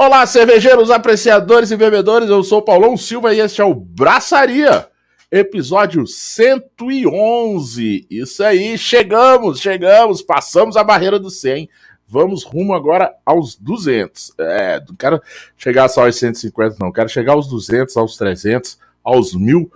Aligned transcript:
Olá, 0.00 0.24
cervejeiros, 0.26 0.92
apreciadores 0.92 1.72
e 1.72 1.76
bebedores. 1.76 2.30
Eu 2.30 2.44
sou 2.44 2.62
Paulão 2.62 2.96
Silva 2.96 3.34
e 3.34 3.40
este 3.40 3.60
é 3.60 3.64
o 3.64 3.74
Braçaria, 3.74 4.86
episódio 5.28 6.06
111. 6.06 8.06
Isso 8.08 8.44
aí, 8.44 8.78
chegamos, 8.78 9.58
chegamos, 9.58 10.22
passamos 10.22 10.76
a 10.76 10.84
barreira 10.84 11.18
do 11.18 11.30
100. 11.30 11.68
Vamos 12.06 12.44
rumo 12.44 12.74
agora 12.74 13.12
aos 13.26 13.56
200. 13.56 14.34
É, 14.38 14.80
não 14.88 14.94
quero 14.94 15.20
chegar 15.56 15.88
só 15.88 16.04
aos 16.04 16.14
150, 16.14 16.76
não. 16.78 16.92
Quero 16.92 17.08
chegar 17.08 17.32
aos 17.32 17.48
200, 17.48 17.96
aos 17.96 18.16
300, 18.16 18.78
aos 19.02 19.34
mil 19.34 19.68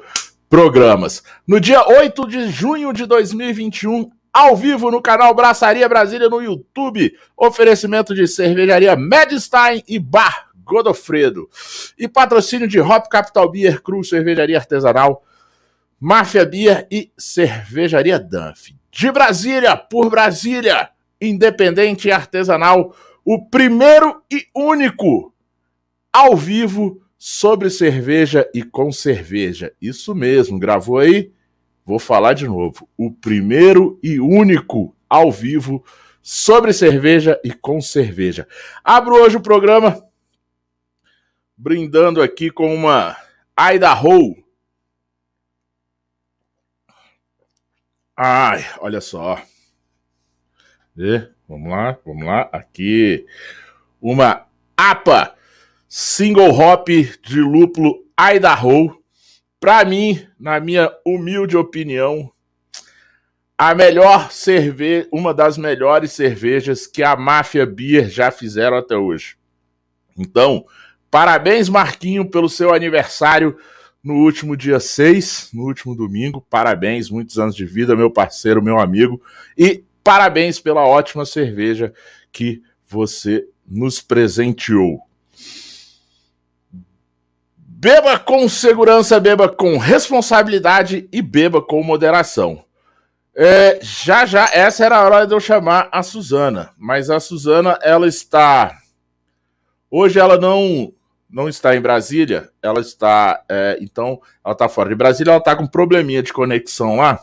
programas. 0.48 1.20
No 1.45 1.59
dia 1.59 1.84
8 1.84 2.29
de 2.29 2.48
junho 2.48 2.93
de 2.93 3.07
2021, 3.07 4.09
ao 4.32 4.56
vivo 4.56 4.90
no 4.90 5.02
canal 5.02 5.34
Braçaria 5.34 5.88
Brasília 5.88 6.28
no 6.28 6.40
YouTube. 6.40 7.16
Oferecimento 7.36 8.14
de 8.14 8.26
cervejaria 8.26 8.96
Medstein 8.96 9.82
e 9.86 9.98
Bar 9.98 10.50
Godofredo. 10.64 11.48
E 11.98 12.09
patrocínio 12.09 12.66
de 12.66 12.80
Hop 12.80 13.06
Capital 13.09 13.50
Beer, 13.50 13.82
Cruz 13.82 14.09
Cervejaria 14.09 14.56
Artesanal, 14.56 15.23
Máfia 16.00 16.46
Beer 16.46 16.87
e 16.90 17.12
Cervejaria 17.18 18.18
Dunf. 18.18 18.70
De 18.90 19.10
Brasília, 19.10 19.76
por 19.76 20.10
Brasília, 20.10 20.90
independente 21.20 22.09
e 22.09 22.12
artesanal, 22.12 22.95
o 23.24 23.46
primeiro 23.46 24.23
e 24.30 24.46
único 24.54 25.32
ao 26.12 26.37
vivo 26.37 27.01
sobre 27.16 27.70
cerveja 27.70 28.48
e 28.52 28.62
com 28.62 28.90
cerveja. 28.90 29.73
Isso 29.80 30.14
mesmo, 30.14 30.59
gravou 30.59 30.98
aí? 30.98 31.32
Vou 31.84 31.98
falar 31.98 32.34
de 32.34 32.46
novo. 32.46 32.88
O 32.96 33.10
primeiro 33.10 33.98
e 34.02 34.20
único 34.20 34.95
ao 35.09 35.30
vivo 35.30 35.84
sobre 36.23 36.73
cerveja 36.73 37.40
e 37.45 37.52
com 37.52 37.80
cerveja. 37.80 38.46
Abro 38.84 39.14
hoje 39.14 39.36
o 39.36 39.42
programa 39.42 40.02
brindando 41.57 42.23
aqui 42.23 42.51
com 42.51 42.73
uma 42.74 43.16
Idaho. 43.59 44.37
Ai, 48.16 48.64
olha 48.79 49.01
só. 49.01 49.42
E, 50.96 51.29
vamos 51.48 51.70
lá, 51.70 51.98
vamos 52.04 52.24
lá. 52.24 52.42
Aqui 52.52 53.26
uma 54.01 54.46
APA 54.76 55.35
single 55.88 56.51
hop 56.51 56.88
de 56.88 57.40
lúpulo 57.40 58.04
Idaho 58.18 59.01
para 59.63 59.85
mim, 59.85 60.21
na 60.41 60.59
minha 60.59 60.93
humilde 61.07 61.57
opinião, 61.57 62.32
a 63.57 63.73
melhor 63.77 64.32
cerveja, 64.32 65.06
uma 65.12 65.32
das 65.32 65.56
melhores 65.56 66.10
cervejas 66.10 66.84
que 66.84 67.00
a 67.00 67.15
Máfia 67.15 67.65
Beer 67.65 68.10
já 68.10 68.32
fizeram 68.32 68.77
até 68.77 68.97
hoje. 68.97 69.37
Então, 70.19 70.66
parabéns, 71.09 71.69
Marquinho, 71.69 72.28
pelo 72.28 72.49
seu 72.49 72.75
aniversário 72.75 73.56
no 74.03 74.15
último 74.15 74.56
dia 74.56 74.81
6, 74.81 75.50
no 75.54 75.62
último 75.62 75.94
domingo. 75.94 76.44
Parabéns, 76.50 77.09
muitos 77.09 77.38
anos 77.38 77.54
de 77.54 77.65
vida, 77.65 77.94
meu 77.94 78.10
parceiro, 78.10 78.60
meu 78.60 78.81
amigo. 78.81 79.22
E 79.56 79.84
parabéns 80.03 80.59
pela 80.59 80.84
ótima 80.84 81.25
cerveja 81.25 81.94
que 82.32 82.60
você 82.84 83.47
nos 83.65 84.00
presenteou. 84.00 85.06
Beba 87.83 88.16
com 88.16 88.49
segurança, 88.49 89.19
beba 89.19 89.49
com 89.49 89.77
responsabilidade 89.77 91.09
e 91.11 91.21
beba 91.21 91.61
com 91.61 91.83
moderação. 91.83 92.65
É, 93.34 93.81
já 93.83 94.25
já, 94.25 94.49
essa 94.53 94.84
era 94.84 94.99
a 94.99 95.03
hora 95.03 95.27
de 95.27 95.34
eu 95.34 95.41
chamar 95.41 95.88
a 95.91 96.00
Suzana, 96.00 96.71
mas 96.78 97.10
a 97.10 97.19
Suzana, 97.19 97.77
ela 97.83 98.06
está. 98.06 98.78
Hoje 99.91 100.21
ela 100.21 100.38
não 100.38 100.93
não 101.28 101.49
está 101.49 101.75
em 101.75 101.81
Brasília, 101.81 102.50
ela 102.62 102.81
está. 102.81 103.43
É, 103.49 103.77
então, 103.81 104.21
ela 104.44 104.53
está 104.53 104.69
fora 104.69 104.88
de 104.88 104.94
Brasília, 104.94 105.32
ela 105.32 105.41
está 105.41 105.56
com 105.56 105.66
probleminha 105.66 106.22
de 106.22 106.32
conexão 106.32 106.98
lá. 106.98 107.19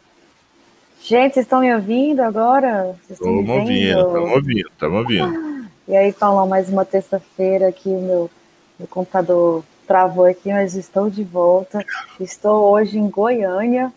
Gente, 1.02 1.34
vocês 1.34 1.46
estão 1.46 1.62
me 1.62 1.74
ouvindo 1.74 2.20
agora? 2.20 2.94
Estamos 3.10 3.50
ouvindo, 3.50 4.00
estamos 4.00 4.32
ouvindo, 4.32 4.70
estamos 4.70 5.00
ouvindo. 5.00 5.59
E 5.90 5.98
aí, 5.98 6.14
Paulão, 6.14 6.46
mais 6.46 6.70
uma 6.70 6.86
terça-feira 6.86 7.72
que 7.72 7.90
o 7.90 8.00
meu, 8.00 8.30
meu 8.78 8.88
computador 8.88 9.64
travou 9.88 10.26
aqui, 10.26 10.54
mas 10.54 10.76
estou 10.76 11.10
de 11.10 11.24
volta. 11.24 11.84
Estou 12.20 12.72
hoje 12.72 13.00
em 13.00 13.10
Goiânia. 13.10 13.92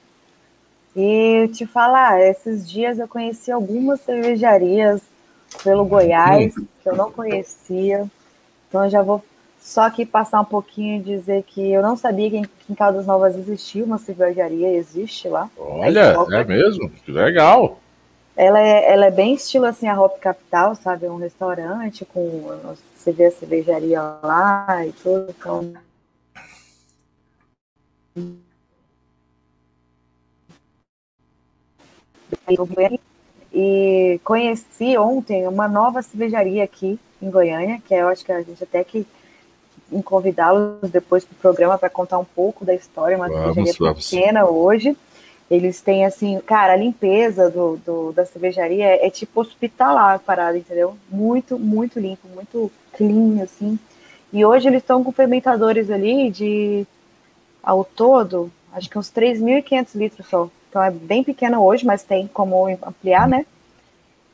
E 0.97 1.51
te 1.53 1.67
falar, 1.67 2.19
esses 2.23 2.67
dias 2.67 2.99
eu 2.99 3.07
conheci 3.07 3.53
algumas 3.53 4.01
cervejarias 4.01 5.03
pelo 5.63 5.85
Goiás 5.85 6.55
que 6.55 6.89
eu 6.89 6.97
não 6.97 7.13
conhecia. 7.13 8.07
Então 8.71 8.85
eu 8.85 8.91
já 8.91 9.03
vou 9.03 9.23
só 9.61 9.83
aqui 9.83 10.07
passar 10.07 10.41
um 10.41 10.47
pouquinho 10.47 10.97
e 10.97 11.03
dizer 11.03 11.43
que 11.43 11.73
eu 11.73 11.83
não 11.83 11.95
sabia 11.95 12.31
que 12.31 12.43
em 12.71 12.75
Caldas 12.75 13.05
Novas 13.05 13.37
existia 13.37 13.85
uma 13.85 13.99
cervejaria, 13.99 14.73
existe 14.73 15.29
lá. 15.29 15.51
Olha, 15.59 16.17
é 16.31 16.43
mesmo? 16.43 16.89
Que 16.89 17.13
legal. 17.13 17.82
Ela 18.37 18.61
é, 18.61 18.93
ela 18.93 19.07
é 19.07 19.11
bem 19.11 19.35
estilo 19.35 19.67
assim 19.67 19.87
a 19.87 20.01
Hop 20.01 20.19
Capital, 20.19 20.75
sabe? 20.75 21.07
É 21.07 21.11
um 21.11 21.17
restaurante 21.17 22.05
com 22.05 22.41
você 22.65 23.13
vê 23.13 23.27
a 23.27 23.31
cervejaria 23.31 24.01
lá 24.01 24.87
e 24.87 24.93
tudo. 24.93 25.35
Então... 25.39 25.75
E 33.53 34.19
conheci 34.25 34.97
ontem 34.97 35.47
uma 35.47 35.69
nova 35.69 36.01
cervejaria 36.01 36.65
aqui 36.65 36.99
em 37.21 37.31
Goiânia, 37.31 37.83
que 37.87 37.95
eu 37.95 38.09
acho 38.09 38.25
que 38.25 38.33
a 38.33 38.41
gente 38.41 38.65
até 38.65 38.83
que 38.83 39.07
convidá-los 40.03 40.91
depois 40.91 41.23
para 41.25 41.35
o 41.35 41.39
programa 41.39 41.77
para 41.77 41.91
contar 41.91 42.19
um 42.19 42.25
pouco 42.25 42.65
da 42.65 42.75
história, 42.75 43.17
uma 43.17 43.29
vamos, 43.29 43.55
cervejaria 43.55 43.79
vamos. 43.79 44.11
pequena 44.11 44.47
hoje. 44.47 44.97
Eles 45.51 45.81
têm, 45.81 46.05
assim, 46.05 46.41
cara, 46.41 46.73
a 46.73 46.77
limpeza 46.77 47.51
do, 47.51 47.77
do 47.85 48.13
da 48.13 48.25
cervejaria 48.25 48.87
é, 48.87 49.07
é, 49.07 49.11
tipo 49.11 49.41
hospitalar 49.41 50.15
a 50.15 50.19
parada, 50.19 50.57
entendeu? 50.57 50.97
Muito, 51.11 51.59
muito 51.59 52.01
limpo, 52.01 52.27
muito 52.29 52.71
clean, 52.97 53.43
assim. 53.43 53.79
E 54.33 54.45
hoje 54.45 54.69
eles 54.69 54.83
estão 54.83 55.05
com 55.05 55.13
fermentadores 55.13 55.91
ali 55.91 56.31
de, 56.31 56.87
ao 57.63 57.85
todo, 57.85 58.51
acho 58.73 58.89
que 58.89 58.99
uns 58.99 59.11
3.500 59.11 59.95
litros 59.95 60.27
só. 60.27 60.49
Então 60.71 60.83
é 60.83 60.91
bem 60.91 61.23
pequeno 61.23 61.63
hoje, 61.63 61.85
mas 61.85 62.03
tem 62.03 62.27
como 62.27 62.67
ampliar, 62.67 63.29
né? 63.29 63.45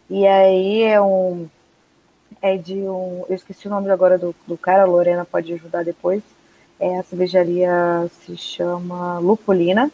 E 0.09 0.27
aí 0.27 0.83
é 0.83 1.01
um. 1.01 1.49
É 2.41 2.57
de 2.57 2.75
um. 2.75 3.25
Eu 3.29 3.35
esqueci 3.35 3.67
o 3.67 3.71
nome 3.71 3.91
agora 3.91 4.17
do, 4.17 4.35
do 4.47 4.57
cara, 4.57 4.83
a 4.83 4.87
Lorena 4.87 5.25
pode 5.25 5.53
ajudar 5.53 5.85
depois. 5.85 6.23
É, 6.79 6.99
a 6.99 7.03
cervejaria 7.03 8.09
se 8.25 8.37
chama 8.37 9.19
Lupolina. 9.19 9.91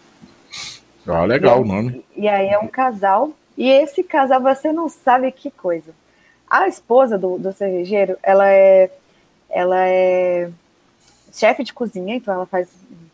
Ah, 1.07 1.25
legal 1.25 1.61
o 1.61 1.65
nome. 1.65 2.05
E 2.17 2.29
aí 2.29 2.49
é 2.49 2.59
um 2.59 2.69
casal. 2.69 3.31
E 3.57 3.69
esse 3.71 4.03
casal, 4.03 4.41
você 4.41 4.73
não 4.73 4.89
sabe 4.89 5.31
que 5.31 5.51
coisa. 5.51 5.93
A 6.49 6.69
esposa 6.69 7.19
do, 7.19 7.39
do 7.39 7.53
cervejeiro, 7.53 8.17
ela 8.23 8.49
é, 8.49 8.91
ela 9.51 9.87
é 9.87 10.51
chefe 11.33 11.65
de 11.65 11.73
cozinha, 11.73 12.17
então 12.17 12.33
ela 12.33 12.47
faz 12.47 12.69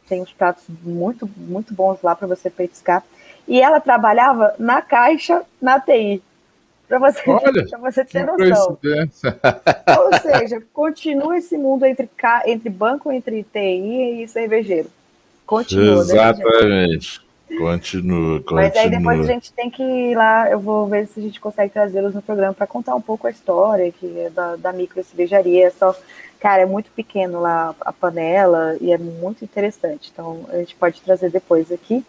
tem 0.08 0.20
uns 0.20 0.32
pratos 0.32 0.64
muito 0.82 1.30
muito 1.36 1.72
bons 1.72 2.02
lá 2.02 2.16
para 2.16 2.26
você 2.26 2.50
petiscar. 2.50 3.02
E 3.46 3.60
ela 3.60 3.80
trabalhava 3.80 4.54
na 4.58 4.82
caixa 4.82 5.42
na 5.62 5.80
TI. 5.80 6.22
Para 6.88 6.98
você, 6.98 7.22
você 7.80 8.04
ter 8.04 8.26
noção. 8.26 8.76
Ou 8.82 10.18
seja, 10.18 10.60
continua 10.72 11.38
esse 11.38 11.56
mundo 11.56 11.84
entre, 11.84 12.08
entre 12.46 12.68
banco, 12.68 13.12
entre 13.12 13.44
TI 13.44 14.22
e 14.22 14.28
cervejeiro. 14.28 14.90
Continua. 15.46 16.00
Exatamente. 16.02 17.20
Continua, 17.58 18.38
continua. 18.40 18.62
Mas 18.62 18.76
aí 18.76 18.90
depois 18.90 19.20
a 19.20 19.32
gente 19.32 19.52
tem 19.52 19.70
que 19.70 19.82
ir 19.82 20.14
lá, 20.14 20.50
eu 20.50 20.60
vou 20.60 20.86
ver 20.86 21.06
se 21.06 21.20
a 21.20 21.22
gente 21.22 21.40
consegue 21.40 21.72
trazê-los 21.72 22.14
no 22.14 22.22
programa 22.22 22.54
para 22.54 22.66
contar 22.66 22.94
um 22.94 23.00
pouco 23.00 23.26
a 23.26 23.30
história 23.30 23.90
que 23.92 24.18
é 24.18 24.30
da, 24.30 24.56
da 24.56 24.72
micro 24.72 25.02
cervejaria. 25.02 25.66
É 25.66 25.70
só, 25.70 25.94
cara, 26.38 26.62
é 26.62 26.66
muito 26.66 26.90
pequeno 26.92 27.40
lá 27.40 27.74
a 27.80 27.92
panela 27.92 28.76
e 28.80 28.92
é 28.92 28.98
muito 28.98 29.44
interessante. 29.44 30.10
Então 30.12 30.46
a 30.48 30.58
gente 30.58 30.74
pode 30.76 31.00
trazer 31.02 31.30
depois 31.30 31.70
aqui 31.70 32.04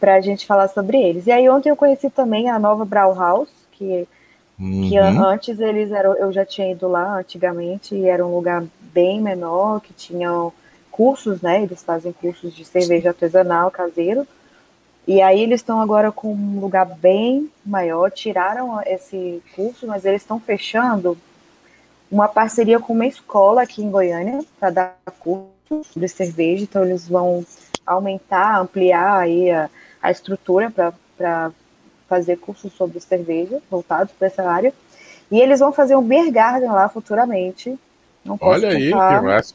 para 0.00 0.14
a 0.14 0.20
gente 0.20 0.46
falar 0.46 0.68
sobre 0.68 0.98
eles. 0.98 1.26
E 1.26 1.30
aí 1.30 1.48
ontem 1.48 1.68
eu 1.68 1.76
conheci 1.76 2.08
também 2.08 2.48
a 2.48 2.58
nova 2.58 2.84
Brauhaus, 2.86 3.50
que, 3.72 4.08
uhum. 4.58 4.88
que 4.88 4.96
antes 4.96 5.60
eles 5.60 5.92
eram, 5.92 6.14
eu 6.16 6.32
já 6.32 6.44
tinha 6.44 6.72
ido 6.72 6.88
lá 6.88 7.18
antigamente 7.18 7.94
e 7.94 8.06
era 8.06 8.26
um 8.26 8.34
lugar 8.34 8.64
bem 8.80 9.20
menor, 9.20 9.80
que 9.80 9.92
tinham 9.92 10.52
cursos, 10.90 11.42
né? 11.42 11.62
Eles 11.62 11.82
fazem 11.82 12.12
cursos 12.12 12.54
de 12.54 12.64
cerveja 12.64 13.10
artesanal 13.10 13.70
caseiro. 13.70 14.26
E 15.06 15.20
aí 15.20 15.42
eles 15.42 15.60
estão 15.60 15.80
agora 15.80 16.12
com 16.12 16.32
um 16.32 16.60
lugar 16.60 16.84
bem 16.84 17.50
maior, 17.64 18.10
tiraram 18.10 18.80
esse 18.86 19.42
curso, 19.54 19.86
mas 19.86 20.04
eles 20.04 20.22
estão 20.22 20.38
fechando 20.38 21.16
uma 22.10 22.28
parceria 22.28 22.78
com 22.78 22.92
uma 22.92 23.06
escola 23.06 23.62
aqui 23.62 23.82
em 23.82 23.90
Goiânia 23.90 24.44
para 24.58 24.70
dar 24.70 24.96
curso 25.18 25.50
de 25.96 26.08
cerveja, 26.08 26.64
então 26.64 26.84
eles 26.84 27.08
vão 27.08 27.44
aumentar, 27.86 28.60
ampliar 28.60 29.20
aí 29.20 29.50
a, 29.50 29.70
a 30.02 30.10
estrutura 30.10 30.72
para 31.16 31.52
fazer 32.08 32.36
cursos 32.36 32.72
sobre 32.72 33.00
cerveja 33.00 33.60
voltados 33.70 34.12
para 34.12 34.26
essa 34.26 34.42
área. 34.42 34.72
E 35.30 35.40
eles 35.40 35.60
vão 35.60 35.72
fazer 35.72 35.94
um 35.94 36.02
beer 36.02 36.30
garden 36.32 36.70
lá 36.70 36.88
futuramente. 36.88 37.78
Não 38.24 38.36
posso 38.36 38.66
Olha 38.66 38.74
contar, 38.74 39.08
aí, 39.08 39.18
que 39.18 39.24
massa. 39.24 39.54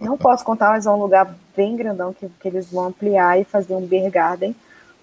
Não 0.00 0.18
posso 0.18 0.44
contar, 0.44 0.70
mas 0.70 0.84
é 0.84 0.90
um 0.90 1.00
lugar 1.00 1.34
bem 1.56 1.76
grandão 1.76 2.12
que, 2.12 2.28
que 2.28 2.48
eles 2.48 2.70
vão 2.70 2.86
ampliar 2.86 3.40
e 3.40 3.44
fazer 3.44 3.74
um 3.74 3.86
beer 3.86 4.10
garden 4.10 4.54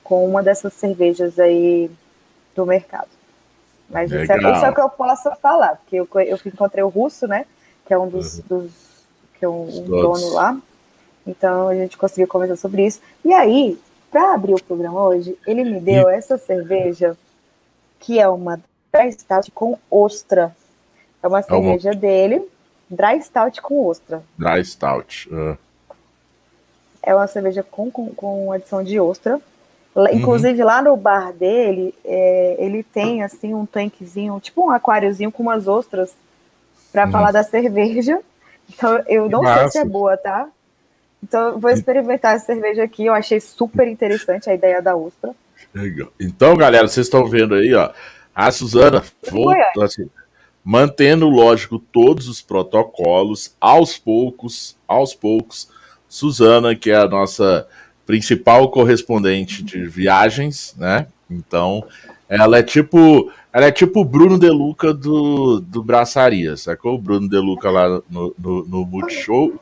com 0.09 0.25
uma 0.25 0.41
dessas 0.41 0.73
cervejas 0.73 1.38
aí 1.38 1.89
do 2.56 2.65
mercado. 2.65 3.07
Mas 3.88 4.11
isso 4.11 4.31
é, 4.31 4.38
isso 4.38 4.65
é, 4.65 4.69
o 4.71 4.73
que 4.73 4.81
eu 4.81 4.89
posso 4.89 5.29
falar, 5.35 5.75
porque 5.75 5.97
eu, 5.97 6.09
eu 6.25 6.39
encontrei 6.47 6.83
o 6.83 6.89
Russo, 6.89 7.27
né? 7.27 7.45
Que 7.85 7.94
é 7.94 7.97
um 7.97 8.09
dos, 8.09 8.39
uhum. 8.39 8.44
dos 8.47 8.71
que 9.38 9.45
é 9.45 9.47
um, 9.47 9.67
um 9.67 9.83
dono 9.83 10.33
lá. 10.33 10.57
Então 11.27 11.67
a 11.67 11.75
gente 11.75 11.95
conseguiu 11.95 12.27
conversar 12.27 12.56
sobre 12.56 12.88
isso. 12.88 13.00
E 13.23 13.31
aí, 13.31 13.79
para 14.09 14.33
abrir 14.33 14.56
o 14.56 14.63
programa 14.63 15.00
hoje, 15.06 15.38
ele 15.45 15.63
me 15.63 15.79
deu 15.79 16.09
e... 16.09 16.15
essa 16.15 16.39
cerveja, 16.39 17.15
que 18.00 18.19
é 18.19 18.27
uma 18.27 18.59
dry 18.91 19.11
stout 19.11 19.51
com 19.51 19.77
ostra. 19.91 20.56
É 21.21 21.27
uma 21.27 21.44
cerveja 21.44 21.89
é 21.89 21.94
uma... 21.94 22.00
dele, 22.00 22.50
dry 22.89 23.21
stout 23.21 23.61
com 23.61 23.85
ostra. 23.85 24.23
Dry 24.35 24.65
stout. 24.65 25.29
Uh. 25.31 25.56
É 27.03 27.13
uma 27.13 27.27
cerveja 27.27 27.61
com, 27.61 27.91
com, 27.91 28.09
com 28.09 28.51
adição 28.51 28.83
de 28.83 29.00
ostra. 29.00 29.39
Uhum. 29.95 30.07
Inclusive, 30.12 30.63
lá 30.63 30.81
no 30.81 30.95
bar 30.95 31.33
dele, 31.33 31.94
é, 32.06 32.56
ele 32.59 32.83
tem 32.83 33.24
assim 33.24 33.53
um 33.53 33.65
tanquezinho, 33.65 34.39
tipo 34.39 34.68
um 34.68 34.71
aquáriozinho 34.71 35.31
com 35.31 35.44
umas 35.44 35.68
ostras 35.68 36.13
para 36.91 37.06
uhum. 37.06 37.12
falar 37.12 37.31
da 37.31 37.44
cerveja. 37.44 38.19
Então, 38.69 39.03
eu 39.07 39.27
não 39.30 39.44
sei 39.44 39.69
se 39.69 39.77
é 39.80 39.86
boa, 39.86 40.15
tá? 40.15 40.47
Então, 41.24 41.59
vou 41.59 41.71
experimentar 41.71 42.36
essa 42.36 42.45
cerveja 42.45 42.83
aqui. 42.83 43.06
Eu 43.06 43.13
achei 43.13 43.39
super 43.39 43.88
interessante 43.88 44.50
a 44.50 44.53
ideia 44.53 44.81
da 44.81 44.95
ostra. 44.95 45.36
Legal. 45.74 46.12
Então, 46.19 46.56
galera, 46.56 46.88
vocês 46.88 47.07
estão 47.07 47.25
vendo 47.25 47.56
aí, 47.56 47.74
ó. 47.74 47.92
A 48.33 48.51
Suzana 48.51 49.03
volta, 49.30 49.83
assim, 49.83 50.09
mantendo, 50.63 51.27
lógico, 51.27 51.80
todos 51.80 52.27
os 52.27 52.42
protocolos, 52.42 53.56
aos 53.59 53.97
poucos, 53.97 54.77
aos 54.88 55.13
poucos. 55.13 55.69
Suzana, 56.07 56.75
que 56.75 56.89
é 56.89 56.95
a 56.95 57.07
nossa 57.07 57.68
principal 58.09 58.71
correspondente 58.71 59.61
de 59.61 59.88
viagens, 59.88 60.73
né? 60.79 61.06
Então, 61.29 61.85
ela 62.27 62.57
é 62.57 62.63
tipo, 62.63 63.31
ela 63.53 63.67
é 63.67 63.71
tipo 63.71 64.01
o 64.01 64.03
Bruno 64.03 64.39
De 64.39 64.50
Luca 64.50 64.91
do, 64.91 65.59
do 65.59 65.83
Braçaria, 65.83 66.57
sacou? 66.57 66.95
O 66.95 66.97
Bruno 66.97 67.29
De 67.29 67.38
Luca 67.38 67.69
lá 67.69 68.01
no, 68.09 68.33
no, 68.35 68.65
no 68.65 68.83
Multishow, 68.83 69.53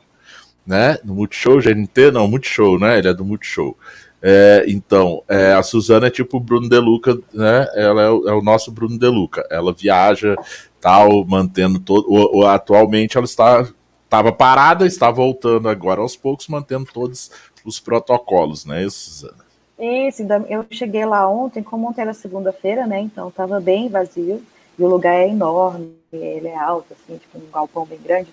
né? 0.65 0.97
No 1.03 1.13
Multishow, 1.13 1.59
GNT, 1.59 2.09
não, 2.11 2.25
Multishow, 2.25 2.79
né? 2.79 2.97
Ele 2.99 3.09
é 3.09 3.13
do 3.13 3.25
Multishow. 3.25 3.77
É, 4.21 4.63
então, 4.69 5.21
é, 5.27 5.51
a 5.51 5.61
Suzana 5.61 6.07
é 6.07 6.09
tipo 6.09 6.37
o 6.37 6.39
Bruno 6.39 6.69
De 6.69 6.79
Luca, 6.79 7.19
né? 7.33 7.67
Ela 7.75 8.01
é 8.01 8.09
o, 8.09 8.29
é 8.29 8.33
o 8.33 8.41
nosso 8.41 8.71
Bruno 8.71 8.97
De 8.97 9.07
Luca. 9.09 9.45
Ela 9.51 9.73
viaja, 9.73 10.37
tal, 10.79 11.25
mantendo 11.25 11.79
todo. 11.79 12.05
O, 12.09 12.39
o, 12.39 12.47
atualmente 12.47 13.17
ela 13.17 13.25
está 13.25 13.67
estava 14.05 14.31
parada, 14.31 14.87
está 14.87 15.11
voltando 15.11 15.67
agora 15.67 15.99
aos 15.99 16.15
poucos, 16.15 16.47
mantendo 16.47 16.87
todos 16.93 17.29
os 17.67 17.79
protocolos, 17.81 18.65
né, 18.65 18.87
Suzana? 18.89 19.45
Isso, 19.77 20.23
eu 20.49 20.65
cheguei 20.71 21.05
lá 21.05 21.29
ontem, 21.29 21.61
como 21.61 21.87
ontem 21.87 22.01
era 22.01 22.13
segunda-feira, 22.13 22.87
né, 22.87 22.99
então 23.01 23.27
estava 23.27 23.59
bem 23.59 23.89
vazio, 23.89 24.41
e 24.79 24.83
o 24.83 24.87
lugar 24.87 25.13
é 25.13 25.27
enorme, 25.27 25.93
ele 26.11 26.47
é 26.47 26.57
alto, 26.57 26.93
assim, 26.93 27.17
tipo 27.17 27.37
um 27.37 27.51
galpão 27.51 27.85
bem 27.85 27.99
grande, 28.03 28.29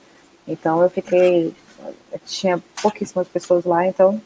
então 0.46 0.80
eu 0.82 0.88
fiquei, 0.88 1.52
tinha 2.24 2.62
pouquíssimas 2.80 3.28
pessoas 3.28 3.64
lá, 3.64 3.86
então 3.86 4.20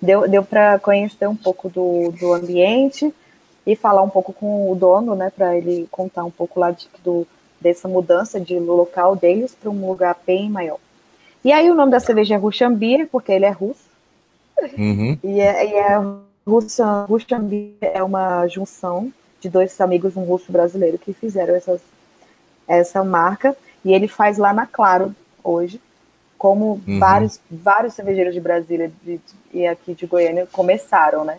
deu, 0.00 0.28
deu 0.28 0.42
para 0.42 0.78
conhecer 0.78 1.28
um 1.28 1.36
pouco 1.36 1.68
do, 1.68 2.10
do 2.18 2.32
ambiente 2.32 3.14
e 3.66 3.76
falar 3.76 4.02
um 4.02 4.10
pouco 4.10 4.32
com 4.32 4.70
o 4.70 4.74
dono, 4.74 5.14
né, 5.14 5.30
para 5.30 5.56
ele 5.56 5.86
contar 5.90 6.24
um 6.24 6.30
pouco 6.30 6.58
lá 6.58 6.70
de, 6.70 6.88
do, 7.04 7.26
dessa 7.60 7.86
mudança 7.86 8.40
de 8.40 8.58
local 8.58 9.14
deles 9.14 9.54
para 9.54 9.70
um 9.70 9.88
lugar 9.88 10.16
bem 10.26 10.50
maior. 10.50 10.78
E 11.44 11.52
aí 11.52 11.70
o 11.70 11.74
nome 11.74 11.92
da 11.92 12.00
cerveja 12.00 12.34
é 12.34 12.38
Ruchambier, 12.38 13.06
porque 13.12 13.30
ele 13.30 13.44
é 13.44 13.50
russo, 13.50 13.83
Uhum. 14.78 15.18
E, 15.22 15.40
é, 15.40 15.66
e 15.66 15.74
é 15.74 15.98
Russian, 16.46 17.06
Russian 17.06 17.48
é 17.80 18.02
uma 18.02 18.46
junção 18.46 19.12
de 19.40 19.48
dois 19.48 19.78
amigos, 19.80 20.16
um 20.16 20.24
russo 20.24 20.50
brasileiro, 20.50 20.98
que 20.98 21.12
fizeram 21.12 21.54
essas, 21.54 21.80
essa 22.66 23.04
marca. 23.04 23.56
E 23.84 23.92
ele 23.92 24.08
faz 24.08 24.38
lá 24.38 24.52
na 24.52 24.66
Claro 24.66 25.14
hoje, 25.42 25.80
como 26.38 26.80
uhum. 26.86 26.98
vários, 26.98 27.40
vários 27.50 27.94
cervejeiros 27.94 28.34
de 28.34 28.40
Brasília 28.40 28.90
de, 29.02 29.20
e 29.52 29.66
aqui 29.66 29.94
de 29.94 30.06
Goiânia 30.06 30.46
começaram, 30.50 31.24
né? 31.24 31.38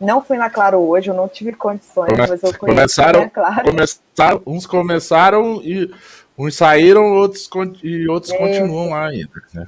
Não 0.00 0.22
fui 0.22 0.36
na 0.36 0.50
Claro 0.50 0.78
hoje, 0.78 1.08
eu 1.08 1.14
não 1.14 1.28
tive 1.28 1.52
condições, 1.52 2.10
Come 2.10 2.26
mas 2.28 2.42
eu 2.42 2.58
começaram, 2.58 3.28
claro. 3.28 3.64
começaram, 3.64 4.42
uns 4.46 4.66
começaram 4.66 5.62
e 5.62 5.90
uns 6.36 6.56
saíram, 6.56 7.14
outros 7.14 7.48
e 7.82 8.08
outros 8.08 8.32
é, 8.32 8.38
continuam 8.38 8.90
lá 8.90 9.08
ainda. 9.08 9.30
Né? 9.52 9.66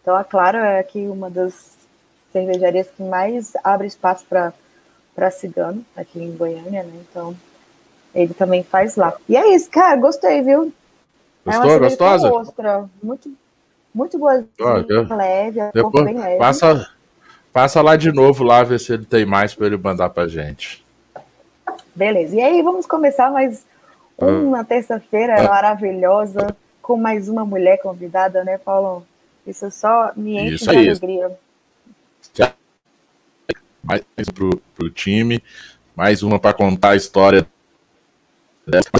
Então 0.00 0.14
a 0.14 0.22
Claro 0.22 0.58
é 0.58 0.78
aqui 0.78 1.00
uma 1.00 1.28
das 1.28 1.75
cervejarias 2.36 2.88
que 2.94 3.02
mais 3.02 3.52
abre 3.64 3.86
espaço 3.86 4.26
para 4.26 5.30
cigano 5.30 5.82
aqui 5.96 6.22
em 6.22 6.36
Goiânia, 6.36 6.82
né? 6.82 6.92
Então, 7.08 7.34
ele 8.14 8.34
também 8.34 8.62
faz 8.62 8.94
lá. 8.96 9.14
E 9.26 9.34
é 9.34 9.54
isso, 9.54 9.70
cara, 9.70 9.96
gostei, 9.96 10.42
viu? 10.42 10.70
Gostou? 11.46 11.70
É 11.70 11.78
gostosa? 11.78 12.30
Ostra, 12.30 12.84
muito, 13.02 13.32
muito 13.94 14.18
boa, 14.18 14.44
ah, 14.60 15.14
leve, 15.14 15.60
depois, 15.72 16.04
bem 16.04 16.18
leve. 16.18 16.38
Passa, 16.38 16.90
passa 17.52 17.80
lá 17.80 17.96
de 17.96 18.12
novo 18.12 18.44
lá, 18.44 18.62
ver 18.62 18.80
se 18.80 18.92
ele 18.92 19.06
tem 19.06 19.24
mais 19.24 19.54
para 19.54 19.66
ele 19.66 19.78
mandar 19.78 20.10
pra 20.10 20.28
gente. 20.28 20.84
Beleza. 21.94 22.36
E 22.36 22.42
aí, 22.42 22.60
vamos 22.62 22.84
começar 22.84 23.30
mais 23.30 23.64
uma 24.18 24.60
ah. 24.60 24.64
terça-feira 24.64 25.40
ah. 25.40 25.48
maravilhosa 25.48 26.54
com 26.82 26.98
mais 26.98 27.30
uma 27.30 27.46
mulher 27.46 27.78
convidada, 27.78 28.44
né, 28.44 28.58
Paulo? 28.58 29.06
Isso 29.46 29.70
só 29.70 30.12
me 30.14 30.38
enche 30.38 30.54
Isso 30.56 30.70
de 30.70 30.76
alegria 30.76 31.38
mais 33.86 34.28
pro, 34.34 34.60
pro 34.74 34.90
time, 34.90 35.42
mais 35.94 36.22
uma 36.22 36.38
para 36.38 36.52
contar 36.52 36.90
a 36.90 36.96
história 36.96 37.46
dessa. 38.66 38.90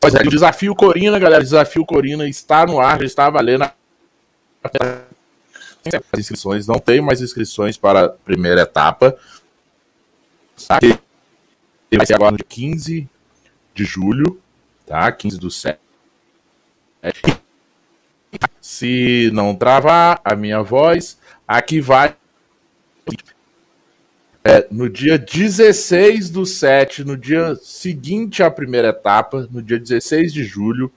Pois 0.00 0.14
é, 0.14 0.20
o 0.20 0.30
desafio 0.30 0.74
Corina, 0.74 1.18
galera, 1.18 1.40
o 1.40 1.44
desafio 1.44 1.84
Corina 1.84 2.28
está 2.28 2.64
no 2.64 2.80
ar, 2.80 3.00
já 3.00 3.06
está 3.06 3.28
valendo. 3.28 3.64
As 6.12 6.18
inscrições, 6.18 6.66
não 6.66 6.78
tem 6.78 7.00
mais 7.00 7.20
inscrições 7.20 7.76
para 7.76 8.06
a 8.06 8.08
primeira 8.08 8.62
etapa. 8.62 9.18
Vai 10.68 12.06
ser 12.06 12.14
agora 12.14 12.32
no 12.32 12.38
dia 12.38 12.46
15 12.48 13.08
de 13.74 13.84
julho, 13.84 14.40
tá? 14.86 15.10
15 15.10 15.38
do 15.38 15.50
7. 15.50 15.78
Se 18.60 19.30
não 19.32 19.54
travar 19.54 20.20
a 20.24 20.34
minha 20.34 20.62
voz, 20.62 21.18
aqui 21.46 21.80
vai 21.80 22.14
é, 24.46 24.64
no 24.70 24.88
dia 24.88 25.18
16 25.18 26.30
do 26.30 26.46
7, 26.46 27.02
no 27.02 27.16
dia 27.16 27.56
seguinte 27.56 28.44
à 28.44 28.50
primeira 28.50 28.90
etapa, 28.90 29.48
no 29.50 29.60
dia 29.60 29.76
16 29.76 30.32
de 30.32 30.44
julho, 30.44 30.92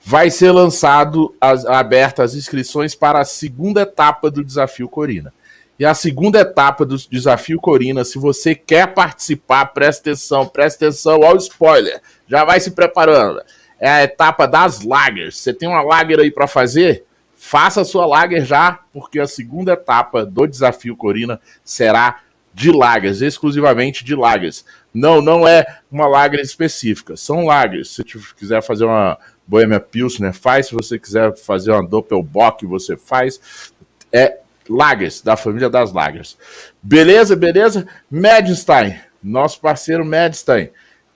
vai 0.00 0.30
ser 0.30 0.52
lançado, 0.52 1.34
as, 1.40 1.66
aberta 1.66 2.22
as 2.22 2.36
inscrições 2.36 2.94
para 2.94 3.18
a 3.18 3.24
segunda 3.24 3.80
etapa 3.80 4.30
do 4.30 4.44
Desafio 4.44 4.88
Corina. 4.88 5.34
E 5.76 5.84
a 5.84 5.92
segunda 5.92 6.38
etapa 6.38 6.86
do 6.86 6.96
Desafio 6.96 7.60
Corina, 7.60 8.04
se 8.04 8.16
você 8.16 8.54
quer 8.54 8.94
participar, 8.94 9.66
presta 9.66 10.10
atenção, 10.10 10.46
presta 10.46 10.86
atenção 10.86 11.24
ao 11.24 11.36
spoiler. 11.36 12.00
já 12.28 12.44
vai 12.44 12.60
se 12.60 12.70
preparando. 12.70 13.42
É 13.80 13.90
a 13.90 14.04
etapa 14.04 14.46
das 14.46 14.84
lagers. 14.84 15.36
Você 15.36 15.52
tem 15.52 15.68
uma 15.68 15.82
lager 15.82 16.20
aí 16.20 16.30
para 16.30 16.46
fazer? 16.46 17.04
Faça 17.34 17.80
a 17.80 17.84
sua 17.84 18.06
lager 18.06 18.44
já, 18.44 18.78
porque 18.92 19.18
a 19.18 19.26
segunda 19.26 19.72
etapa 19.72 20.24
do 20.24 20.46
desafio 20.46 20.96
Corina 20.96 21.40
será 21.64 22.20
de 22.58 22.72
lagers, 22.72 23.22
exclusivamente 23.22 24.04
de 24.04 24.16
lagers. 24.16 24.64
Não, 24.92 25.22
não 25.22 25.46
é 25.46 25.64
uma 25.88 26.08
lager 26.08 26.40
específica, 26.40 27.16
são 27.16 27.44
lagers. 27.44 27.90
Se 27.94 28.02
você 28.02 28.34
quiser 28.36 28.62
fazer 28.62 28.84
uma 28.84 29.16
Bohemia 29.46 29.78
Pilsner, 29.78 30.32
faz. 30.34 30.66
Se 30.66 30.74
você 30.74 30.98
quiser 30.98 31.36
fazer 31.36 31.70
uma 31.70 31.86
Doppelbock, 31.86 32.66
você 32.66 32.96
faz. 32.96 33.72
É 34.12 34.38
lagers, 34.68 35.22
da 35.22 35.36
família 35.36 35.70
das 35.70 35.92
lagers. 35.92 36.36
Beleza, 36.82 37.36
beleza? 37.36 37.86
Medstein, 38.10 38.98
nosso 39.22 39.60
parceiro 39.60 40.04
Medstein. 40.04 40.70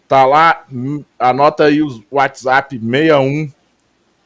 Tá 0.06 0.25
lá, 0.25 0.64
hum, 0.72 1.04
anota 1.18 1.64
aí 1.64 1.82
o 1.82 2.04
WhatsApp 2.08 2.78
61 2.78 3.50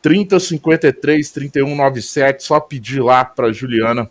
3053 0.03 1.31
3197, 1.31 2.43
só 2.43 2.61
pedir 2.61 3.01
lá 3.01 3.25
para 3.25 3.53
Juliana 3.53 4.11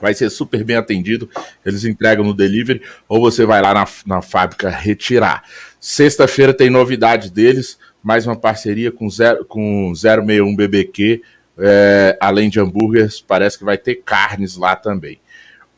vai 0.00 0.14
ser 0.14 0.30
super 0.30 0.62
bem 0.64 0.76
atendido. 0.76 1.28
Eles 1.64 1.84
entregam 1.84 2.24
no 2.24 2.34
delivery 2.34 2.82
ou 3.08 3.20
você 3.20 3.44
vai 3.44 3.62
lá 3.62 3.74
na, 3.74 3.86
na 4.06 4.22
fábrica 4.22 4.68
retirar. 4.68 5.44
Sexta-feira 5.80 6.54
tem 6.54 6.70
novidade 6.70 7.30
deles, 7.30 7.78
mais 8.02 8.26
uma 8.26 8.36
parceria 8.36 8.90
com, 8.90 9.08
zero, 9.08 9.44
com 9.44 9.94
061 9.94 10.54
BBQ, 10.54 11.22
é, 11.58 12.16
além 12.20 12.50
de 12.50 12.60
hambúrgueres, 12.60 13.20
parece 13.20 13.58
que 13.58 13.64
vai 13.64 13.78
ter 13.78 13.96
carnes 13.96 14.56
lá 14.56 14.76
também. 14.76 15.20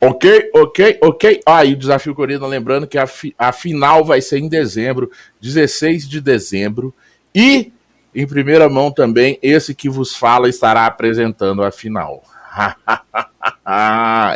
Ok, 0.00 0.50
ok, 0.54 0.98
ok. 1.02 1.40
Ah, 1.46 1.62
o 1.62 1.76
desafio 1.76 2.14
Corrida, 2.14 2.46
lembrando 2.46 2.86
que 2.86 2.98
a, 2.98 3.06
fi, 3.06 3.34
a 3.38 3.50
final 3.50 4.04
vai 4.04 4.20
ser 4.20 4.38
em 4.38 4.48
dezembro, 4.48 5.10
16 5.40 6.08
de 6.08 6.20
dezembro. 6.20 6.94
E, 7.34 7.72
em 8.14 8.26
primeira 8.26 8.68
mão 8.68 8.90
também, 8.90 9.38
esse 9.42 9.74
que 9.74 9.88
vos 9.88 10.14
fala 10.14 10.48
estará 10.48 10.86
apresentando 10.86 11.62
a 11.62 11.70
final. 11.70 12.22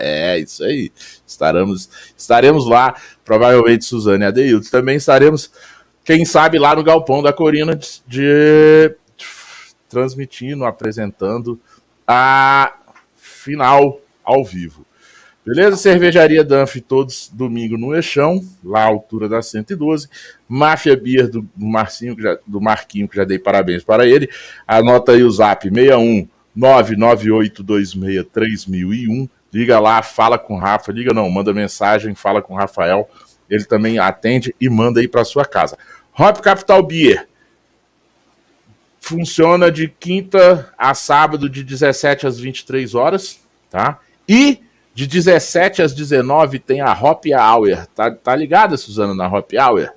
é, 0.02 0.38
isso 0.38 0.64
aí. 0.64 0.90
Estaremos, 1.26 1.88
estaremos 2.16 2.66
lá, 2.66 2.94
provavelmente 3.24 3.84
Suzane 3.84 4.24
Adeilton. 4.24 4.68
Também 4.70 4.96
estaremos, 4.96 5.50
quem 6.04 6.24
sabe, 6.24 6.58
lá 6.58 6.74
no 6.74 6.82
Galpão 6.82 7.22
da 7.22 7.32
Corina 7.32 7.76
de, 7.76 8.02
de 8.06 8.94
transmitindo, 9.88 10.64
apresentando 10.64 11.60
a 12.06 12.74
final 13.16 14.00
ao 14.24 14.44
vivo. 14.44 14.84
Beleza? 15.44 15.76
Cervejaria 15.76 16.44
Danf 16.44 16.76
todos 16.86 17.30
domingo 17.32 17.78
no 17.78 17.94
Eixão, 17.94 18.44
lá 18.62 18.82
à 18.82 18.86
altura 18.86 19.28
da 19.28 19.40
112. 19.40 20.08
Máfia 20.48 20.96
Beer 20.96 21.28
do, 21.28 21.48
Marcinho, 21.56 22.14
já, 22.20 22.38
do 22.46 22.60
Marquinho, 22.60 23.08
que 23.08 23.16
já 23.16 23.24
dei 23.24 23.38
parabéns 23.38 23.82
para 23.82 24.06
ele. 24.06 24.28
Anota 24.66 25.12
aí 25.12 25.22
o 25.22 25.30
zap 25.30 25.68
61 25.68 26.28
998263001. 26.56 29.28
Liga 29.52 29.80
lá, 29.80 30.02
fala 30.02 30.38
com 30.38 30.54
o 30.54 30.58
Rafa. 30.58 30.92
Liga 30.92 31.12
não, 31.12 31.28
manda 31.30 31.52
mensagem, 31.52 32.14
fala 32.14 32.40
com 32.40 32.54
o 32.54 32.56
Rafael. 32.56 33.08
Ele 33.48 33.64
também 33.64 33.98
atende 33.98 34.54
e 34.60 34.68
manda 34.68 35.00
aí 35.00 35.08
para 35.08 35.24
sua 35.24 35.44
casa. 35.44 35.76
Hop 36.16 36.38
Capital 36.40 36.80
Beer. 36.82 37.26
Funciona 39.00 39.72
de 39.72 39.88
quinta 39.88 40.72
a 40.78 40.94
sábado, 40.94 41.48
de 41.48 41.64
17 41.64 42.26
às 42.26 42.38
23 42.38 42.94
horas, 42.94 43.40
tá? 43.70 43.98
E 44.28 44.60
de 44.94 45.06
17 45.06 45.82
às 45.82 45.94
19 45.94 46.58
tem 46.58 46.80
a 46.80 46.92
Hop 46.92 47.24
Hour. 47.26 47.86
Tá, 47.94 48.10
tá 48.10 48.36
ligada, 48.36 48.76
Suzana, 48.76 49.14
na 49.14 49.26
Hop 49.26 49.50
Hour? 49.54 49.90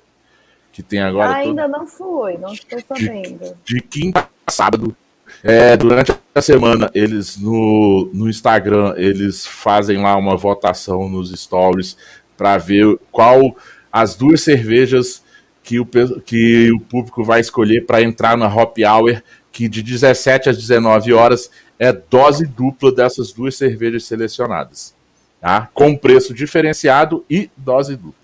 Que 0.72 0.82
tem 0.82 1.00
agora. 1.00 1.34
Ainda 1.34 1.62
todo... 1.62 1.72
não 1.72 1.86
fui, 1.86 2.38
não 2.38 2.52
estou 2.52 2.80
sabendo. 2.80 3.56
De, 3.64 3.74
de 3.74 3.80
quinta 3.82 4.28
a 4.46 4.50
sábado, 4.50 4.96
é, 5.42 5.76
durante 5.76 6.12
a 6.34 6.42
semana, 6.42 6.90
eles 6.94 7.36
no, 7.36 8.10
no 8.12 8.28
Instagram, 8.28 8.94
eles 8.96 9.46
fazem 9.46 10.02
lá 10.02 10.16
uma 10.16 10.36
votação 10.36 11.08
nos 11.08 11.30
stories 11.30 11.96
para 12.36 12.58
ver 12.58 12.98
qual 13.10 13.56
as 13.92 14.14
duas 14.14 14.42
cervejas 14.42 15.22
que 15.62 15.80
o, 15.80 15.86
que 16.24 16.70
o 16.72 16.80
público 16.80 17.24
vai 17.24 17.40
escolher 17.40 17.86
para 17.86 18.02
entrar 18.02 18.36
na 18.36 18.54
Hop 18.54 18.76
Hour, 18.78 19.22
que 19.50 19.68
de 19.68 19.82
17 19.82 20.50
às 20.50 20.56
19 20.56 21.12
horas 21.12 21.50
é 21.78 21.92
dose 21.92 22.46
dupla 22.46 22.92
dessas 22.92 23.32
duas 23.32 23.56
cervejas 23.56 24.04
selecionadas. 24.04 24.94
Tá? 25.40 25.68
Com 25.72 25.96
preço 25.96 26.34
diferenciado 26.34 27.24
e 27.28 27.50
dose 27.56 27.96
dupla. 27.96 28.14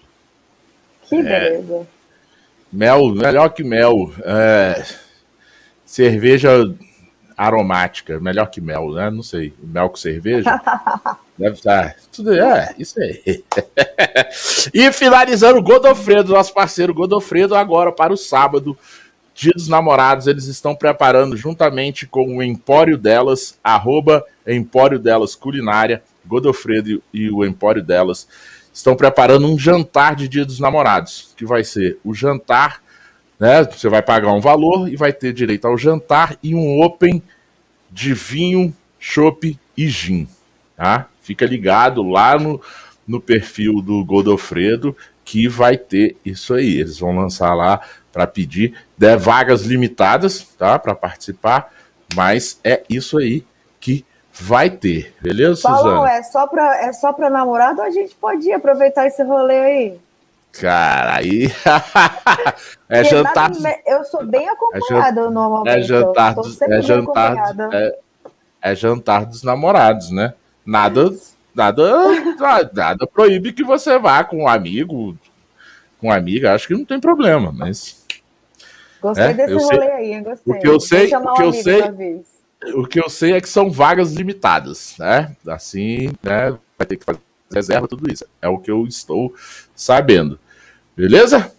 Que 1.09 1.23
beleza. 1.23 1.75
É, 1.75 1.83
mel, 2.73 3.09
melhor 3.15 3.49
que 3.51 3.65
mel. 3.65 4.13
É, 4.23 4.85
cerveja 5.85 6.73
aromática, 7.41 8.21
melhor 8.21 8.51
que 8.51 8.61
mel, 8.61 8.93
né? 8.93 9.09
Não 9.09 9.23
sei, 9.23 9.55
mel 9.63 9.89
com 9.89 9.97
cerveja. 9.97 10.61
Deve 11.39 11.55
estar. 11.55 11.97
Tudo 12.13 12.35
é, 12.35 12.75
isso 12.79 13.01
aí. 13.01 13.43
e 14.75 14.93
finalizando, 14.93 15.59
o 15.59 15.63
Godofredo, 15.63 16.35
nosso 16.35 16.53
parceiro 16.53 16.93
Godofredo, 16.93 17.55
agora 17.55 17.91
para 17.91 18.13
o 18.13 18.17
sábado, 18.17 18.77
Dia 19.35 19.53
dos 19.55 19.69
Namorados, 19.69 20.27
eles 20.27 20.45
estão 20.45 20.75
preparando 20.75 21.35
juntamente 21.35 22.07
com 22.07 22.37
o 22.37 22.43
Empório 22.43 22.99
Delas, 22.99 23.59
arroba 23.65 24.23
Empório 24.47 24.99
Delas 24.99 25.35
Culinária, 25.35 26.03
Godofredo 26.27 27.03
e 27.11 27.31
o 27.31 27.43
Empório 27.43 27.83
Delas, 27.83 28.29
estão 28.71 28.95
preparando 28.95 29.47
um 29.47 29.59
jantar 29.59 30.15
de 30.15 30.29
Dia 30.29 30.45
dos 30.45 30.61
Namorados, 30.61 31.33
que 31.39 31.47
vai 31.47 31.65
ser 31.65 31.99
o 32.05 32.13
jantar 32.13 32.83
né? 33.41 33.65
Você 33.65 33.89
vai 33.89 34.03
pagar 34.03 34.33
um 34.33 34.41
valor 34.41 34.87
e 34.87 34.95
vai 34.95 35.13
ter 35.15 35.33
direito 35.33 35.67
ao 35.67 35.79
jantar 35.79 36.37
e 36.43 36.55
um 36.55 36.83
open 36.83 37.23
de 37.91 38.13
vinho, 38.13 38.77
chopp 38.99 39.59
e 39.77 39.89
gin, 39.89 40.29
tá? 40.77 41.09
Fica 41.23 41.47
ligado 41.47 42.03
lá 42.03 42.39
no, 42.39 42.61
no 43.09 43.21
perfil 43.21 43.81
do 43.81 44.05
Godofredo 44.05 44.95
que 45.25 45.49
vai 45.49 45.79
ter 45.79 46.17
isso 46.25 46.53
aí. 46.53 46.81
Eles 46.81 46.99
vão 46.99 47.17
lançar 47.17 47.55
lá 47.55 47.81
para 48.13 48.27
pedir 48.27 48.75
de 48.97 49.17
vagas 49.17 49.63
limitadas, 49.63 50.43
tá? 50.59 50.79
Para 50.79 50.95
participar, 50.95 51.73
mas 52.15 52.61
é 52.63 52.83
isso 52.89 53.17
aí 53.17 53.47
que 53.81 54.05
vai 54.33 54.71
ter, 54.71 55.15
beleza, 55.21 55.63
Paulo, 55.63 55.79
Suzana? 55.79 56.13
é 56.13 56.23
só 56.23 56.47
para 56.47 56.87
é 56.87 56.93
só 56.93 57.13
para 57.13 57.29
namorado 57.29 57.81
ou 57.81 57.87
a 57.87 57.91
gente 57.91 58.15
pode 58.15 58.51
aproveitar 58.53 59.07
esse 59.07 59.23
rolê 59.23 59.59
aí? 59.59 60.01
Cara, 60.53 61.17
aí. 61.17 61.49
é 62.89 63.05
jantar. 63.05 63.53
Eu 63.87 64.05
sou 64.05 64.25
bem 64.25 64.49
acompanhada 64.49 65.21
é 65.21 65.31
normalmente. 65.31 65.79
É 65.79 65.83
jantar, 65.83 66.35
dos, 66.35 66.61
é, 66.61 66.83
jantar, 66.83 67.37
é, 67.73 67.99
é, 68.61 68.75
jantar 68.75 69.27
dos 69.27 69.43
namorados, 69.43 70.11
né? 70.11 70.35
Nada, 70.67 71.11
nada, 71.55 72.71
nada 72.75 73.07
proíbe 73.07 73.53
que 73.53 73.63
você 73.63 73.99
vá 73.99 74.25
com 74.25 74.45
um 74.45 74.49
amigo, 74.49 75.17
com 76.01 76.11
amiga, 76.11 76.55
acho 76.55 76.67
que 76.67 76.75
não 76.75 76.85
tem 76.85 77.01
problema, 77.01 77.53
mas. 77.53 78.05
Gostei 79.01 79.25
é, 79.27 79.35
desse 79.35 79.55
rolê 79.55 79.79
sei, 79.79 79.91
aí? 79.91 80.21
Gostei. 80.21 80.55
O 80.55 80.59
que 80.59 80.69
eu 80.69 80.81
sei, 80.81 81.15
o 81.15 81.35
que 81.35 81.43
eu 81.43 81.53
sei, 81.53 82.25
o 82.75 82.87
que 82.87 83.01
eu 83.01 83.09
sei 83.09 83.33
é 83.35 83.41
que 83.41 83.49
são 83.49 83.71
vagas 83.71 84.13
limitadas, 84.13 84.97
né? 84.99 85.35
Assim, 85.47 86.11
né? 86.23 86.51
Vai 86.77 86.87
ter 86.87 86.97
que 86.97 87.05
fazer 87.05 87.30
reserva, 87.53 87.89
tudo 87.89 88.11
isso. 88.11 88.25
É 88.41 88.49
o 88.49 88.59
que 88.59 88.71
eu 88.71 88.87
estou 88.87 89.35
sabendo. 89.75 90.39
Beleza? 90.97 91.53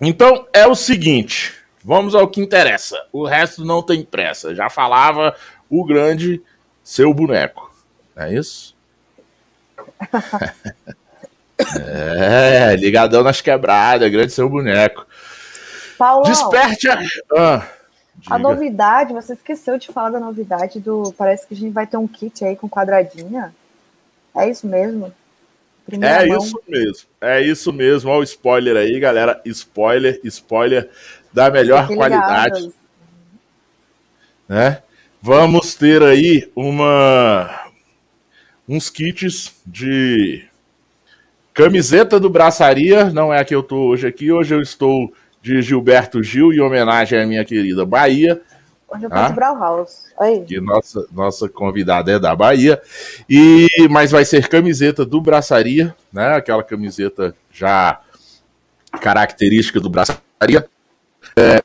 Então 0.00 0.46
é 0.52 0.66
o 0.66 0.74
seguinte, 0.74 1.54
vamos 1.82 2.14
ao 2.14 2.28
que 2.28 2.40
interessa. 2.40 2.96
O 3.12 3.26
resto 3.26 3.64
não 3.64 3.82
tem 3.82 4.04
pressa. 4.04 4.54
Já 4.54 4.70
falava 4.70 5.34
o 5.68 5.84
grande 5.84 6.42
seu 6.82 7.12
boneco. 7.12 7.72
É 8.16 8.32
isso? 8.34 8.76
é, 11.80 12.76
ligadão 12.76 13.22
nas 13.22 13.40
quebradas, 13.40 14.10
grande 14.10 14.32
seu 14.32 14.48
boneco. 14.48 15.06
Paulo, 15.96 16.24
Desperte 16.24 16.88
a. 16.88 16.98
Ah, 17.36 17.66
a 18.26 18.38
novidade, 18.38 19.12
você 19.12 19.32
esqueceu 19.34 19.78
de 19.78 19.88
falar 19.88 20.10
da 20.10 20.20
novidade 20.20 20.80
do. 20.80 21.12
Parece 21.16 21.46
que 21.46 21.54
a 21.54 21.56
gente 21.56 21.72
vai 21.72 21.86
ter 21.86 21.96
um 21.96 22.08
kit 22.08 22.44
aí 22.44 22.56
com 22.56 22.68
quadradinha. 22.68 23.54
É 24.38 24.48
isso 24.48 24.66
mesmo? 24.66 25.12
Primeira 25.84 26.24
é 26.24 26.28
mão. 26.28 26.38
isso 26.38 26.60
mesmo. 26.68 27.08
É 27.20 27.40
isso 27.42 27.72
mesmo. 27.72 28.10
Olha 28.10 28.20
o 28.20 28.22
spoiler 28.22 28.76
aí, 28.76 29.00
galera. 29.00 29.40
Spoiler, 29.44 30.20
spoiler 30.24 30.88
da 31.32 31.50
melhor 31.50 31.88
qualidade. 31.88 32.70
Né? 34.48 34.82
Vamos 35.20 35.74
ter 35.74 36.02
aí 36.02 36.50
uma 36.54 37.66
uns 38.68 38.90
kits 38.90 39.54
de 39.66 40.44
camiseta 41.54 42.20
do 42.20 42.30
Braçaria, 42.30 43.06
não 43.06 43.32
é 43.32 43.40
a 43.40 43.44
que 43.44 43.54
eu 43.54 43.62
tô 43.62 43.88
hoje 43.88 44.06
aqui. 44.06 44.30
Hoje 44.30 44.54
eu 44.54 44.60
estou 44.60 45.12
de 45.42 45.60
Gilberto 45.62 46.22
Gil 46.22 46.52
em 46.52 46.60
homenagem 46.60 47.18
à 47.18 47.26
minha 47.26 47.44
querida 47.44 47.84
Bahia. 47.84 48.40
Hoje 48.88 49.04
eu 49.04 49.10
tô 49.10 49.16
ah? 49.16 49.28
Brauhaus. 49.28 50.04
Aí. 50.18 50.44
Que 50.44 50.60
nossa, 50.60 51.06
nossa 51.12 51.48
convidada 51.48 52.10
é 52.10 52.18
da 52.18 52.34
Bahia. 52.34 52.80
E, 53.28 53.68
mas 53.90 54.10
vai 54.10 54.24
ser 54.24 54.48
camiseta 54.48 55.04
do 55.04 55.20
Braçaria, 55.20 55.94
né? 56.12 56.34
Aquela 56.36 56.62
camiseta 56.62 57.34
já 57.52 58.00
característica 59.00 59.78
do 59.78 59.90
Braçaria. 59.90 60.66
É, 61.36 61.62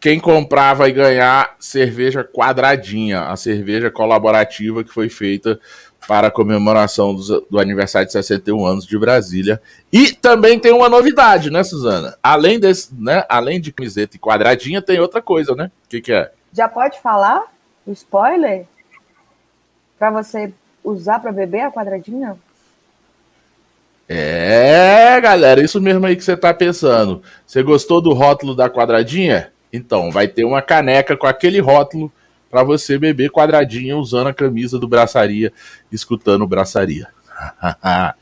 quem 0.00 0.20
comprar 0.20 0.74
vai 0.74 0.92
ganhar 0.92 1.56
cerveja 1.58 2.22
quadradinha, 2.24 3.22
a 3.22 3.36
cerveja 3.36 3.90
colaborativa 3.90 4.84
que 4.84 4.92
foi 4.92 5.08
feita 5.08 5.58
para 6.06 6.28
a 6.28 6.30
comemoração 6.30 7.14
do, 7.14 7.46
do, 7.48 7.58
aniversário 7.58 8.06
de 8.06 8.12
61 8.12 8.66
anos 8.66 8.86
de 8.86 8.98
Brasília. 8.98 9.60
E 9.92 10.12
também 10.12 10.58
tem 10.58 10.72
uma 10.72 10.88
novidade, 10.88 11.50
né, 11.50 11.62
Suzana? 11.62 12.16
Além 12.22 12.58
desse, 12.58 12.92
né, 12.92 13.24
além 13.28 13.60
de 13.60 13.72
camiseta 13.72 14.16
e 14.16 14.20
quadradinha, 14.20 14.82
tem 14.82 14.98
outra 14.98 15.22
coisa, 15.22 15.54
né? 15.54 15.70
O 15.84 15.88
que, 15.88 16.00
que 16.00 16.12
é? 16.12 16.32
Já 16.52 16.68
pode 16.68 17.00
falar 17.00 17.44
o 17.86 17.92
spoiler? 17.92 18.66
Para 19.98 20.10
você 20.10 20.52
usar 20.84 21.20
para 21.20 21.32
beber 21.32 21.60
a 21.60 21.70
quadradinha? 21.70 22.36
É, 24.08 25.18
galera, 25.20 25.62
isso 25.62 25.80
mesmo 25.80 26.04
aí 26.04 26.16
que 26.16 26.24
você 26.24 26.36
tá 26.36 26.52
pensando. 26.52 27.22
Você 27.46 27.62
gostou 27.62 28.00
do 28.00 28.12
rótulo 28.12 28.54
da 28.54 28.68
quadradinha? 28.68 29.50
Então, 29.72 30.10
vai 30.10 30.28
ter 30.28 30.44
uma 30.44 30.60
caneca 30.60 31.16
com 31.16 31.26
aquele 31.26 31.60
rótulo 31.60 32.12
para 32.50 32.62
você 32.62 32.98
beber 32.98 33.30
quadradinha 33.30 33.96
usando 33.96 34.26
a 34.26 34.34
camisa 34.34 34.78
do 34.78 34.86
Braçaria, 34.86 35.50
escutando 35.90 36.42
o 36.42 36.46
Braçaria. 36.46 37.08
tá 37.80 38.14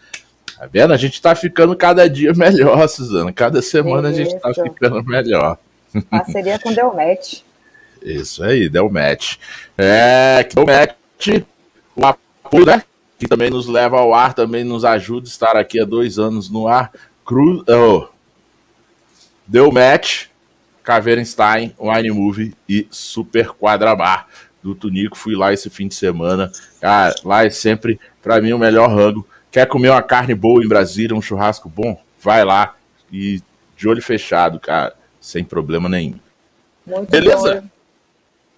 vendo? 0.71 0.93
A 0.93 0.97
gente 0.97 1.21
tá 1.21 1.35
ficando 1.35 1.75
cada 1.75 2.09
dia 2.09 2.33
melhor, 2.35 2.87
Suzana. 2.89 3.33
Cada 3.33 3.61
semana 3.61 4.11
a 4.11 4.13
gente 4.13 4.39
tá 4.39 4.55
ficando 4.55 5.03
melhor. 5.03 5.59
Parceria 6.09 6.59
com 6.61 6.73
Delmet. 6.73 7.45
Isso 8.03 8.43
aí, 8.43 8.69
Delmet. 8.69 9.39
É, 9.77 10.49
Delmet, 10.55 10.95
o 11.95 12.07
apoio, 12.07 12.67
né? 12.67 12.83
Que 13.19 13.29
também 13.29 13.51
nos 13.51 13.67
leva 13.67 13.99
ao 13.99 14.15
ar, 14.15 14.33
também 14.33 14.65
nos 14.65 14.85
ajuda 14.85 15.27
a 15.27 15.29
estar 15.29 15.57
aqui 15.57 15.81
há 15.81 15.85
dois 15.85 16.19
anos 16.19 16.49
no 16.49 16.67
ar. 16.67 16.91
Cruz, 17.25 17.63
oh, 17.69 18.09
Delmet, 19.47 20.31
Cavernstein, 20.83 21.75
Wine 21.79 22.11
Movie 22.11 22.55
e 22.69 22.87
Super 22.91 23.51
Quadrabar 23.51 24.27
do 24.63 24.75
Tunico. 24.75 25.17
Fui 25.17 25.37
lá 25.37 25.53
esse 25.53 25.69
fim 25.69 25.89
de 25.89 25.95
semana. 25.95 26.51
Cara, 26.81 27.15
lá 27.25 27.45
é 27.45 27.51
sempre, 27.51 28.01
para 28.23 28.41
mim, 28.41 28.53
o 28.53 28.59
melhor 28.59 28.89
rango. 28.89 29.27
Quer 29.51 29.67
comer 29.67 29.91
uma 29.91 30.03
carne 30.03 30.35
boa 30.35 30.65
em 30.65 30.69
Brasília, 30.69 31.17
um 31.17 31.23
churrasco 31.23 31.69
bom? 31.69 32.01
Vai 32.23 32.45
lá 32.45 32.77
e 33.13 33.43
de 33.77 33.89
olho 33.89 34.03
fechado, 34.03 34.61
cara, 34.61 34.95
sem 35.21 35.43
problema 35.43 35.89
nenhum. 35.89 36.19
Muito 36.87 37.11
Beleza? 37.11 37.63
Bom. 37.63 37.69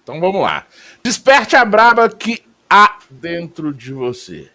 Então 0.03 0.19
vamos 0.19 0.41
lá. 0.41 0.67
Desperte 1.01 1.55
a 1.55 1.63
braba 1.63 2.09
que 2.09 2.43
há 2.69 2.99
dentro 3.09 3.73
de 3.73 3.93
você. 3.93 4.49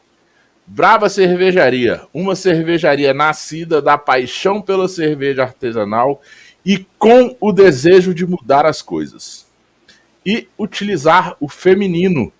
Braba 0.66 1.08
Cervejaria, 1.08 2.02
uma 2.12 2.36
cervejaria 2.36 3.14
nascida 3.14 3.80
da 3.80 3.96
paixão 3.96 4.60
pela 4.60 4.86
cerveja 4.86 5.42
artesanal 5.42 6.20
e 6.64 6.86
com 6.98 7.34
o 7.40 7.52
desejo 7.52 8.12
de 8.12 8.26
mudar 8.26 8.66
as 8.66 8.82
coisas. 8.82 9.46
E 10.26 10.46
utilizar 10.58 11.34
o 11.40 11.48
feminino 11.48 12.30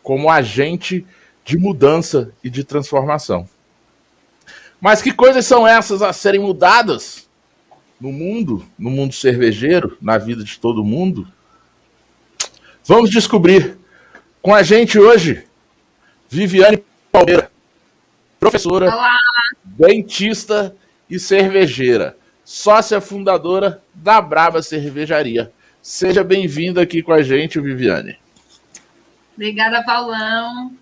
como 0.00 0.30
agente 0.30 1.04
de 1.44 1.58
mudança 1.58 2.30
e 2.44 2.48
de 2.48 2.62
transformação. 2.62 3.48
Mas 4.80 5.02
que 5.02 5.10
coisas 5.10 5.44
são 5.44 5.66
essas 5.66 6.02
a 6.02 6.12
serem 6.12 6.40
mudadas 6.40 7.28
no 8.00 8.12
mundo, 8.12 8.64
no 8.78 8.90
mundo 8.90 9.12
cervejeiro, 9.12 9.96
na 10.00 10.18
vida 10.18 10.44
de 10.44 10.60
todo 10.60 10.84
mundo? 10.84 11.26
Vamos 12.86 13.10
descobrir. 13.10 13.76
Com 14.40 14.54
a 14.54 14.62
gente 14.62 14.96
hoje, 14.96 15.44
Viviane 16.28 16.84
Palmeira, 17.10 17.50
professora, 18.38 18.86
Olá. 18.86 19.18
dentista 19.64 20.74
e 21.10 21.18
cervejeira 21.18 22.16
sócia 22.44 23.00
fundadora 23.00 23.82
da 23.92 24.20
Braba 24.20 24.62
Cervejaria. 24.62 25.52
Seja 25.82 26.22
bem-vinda 26.22 26.80
aqui 26.80 27.02
com 27.02 27.12
a 27.12 27.22
gente, 27.22 27.60
Viviane. 27.60 28.16
Obrigada, 29.34 29.82
Paulão. 29.82 30.72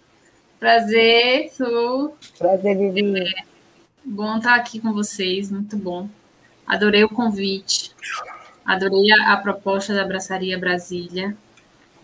Prazer, 0.60 1.50
Su. 1.56 2.12
Prazer, 2.38 2.76
Vivi. 2.76 3.18
É, 3.18 3.44
bom 4.04 4.36
estar 4.36 4.56
aqui 4.56 4.78
com 4.78 4.92
vocês, 4.92 5.50
muito 5.50 5.74
bom. 5.78 6.06
Adorei 6.66 7.02
o 7.02 7.08
convite. 7.08 7.92
Adorei 8.62 9.10
a, 9.12 9.32
a 9.32 9.36
proposta 9.38 9.94
da 9.94 10.02
Abraçaria 10.02 10.58
Brasília. 10.58 11.34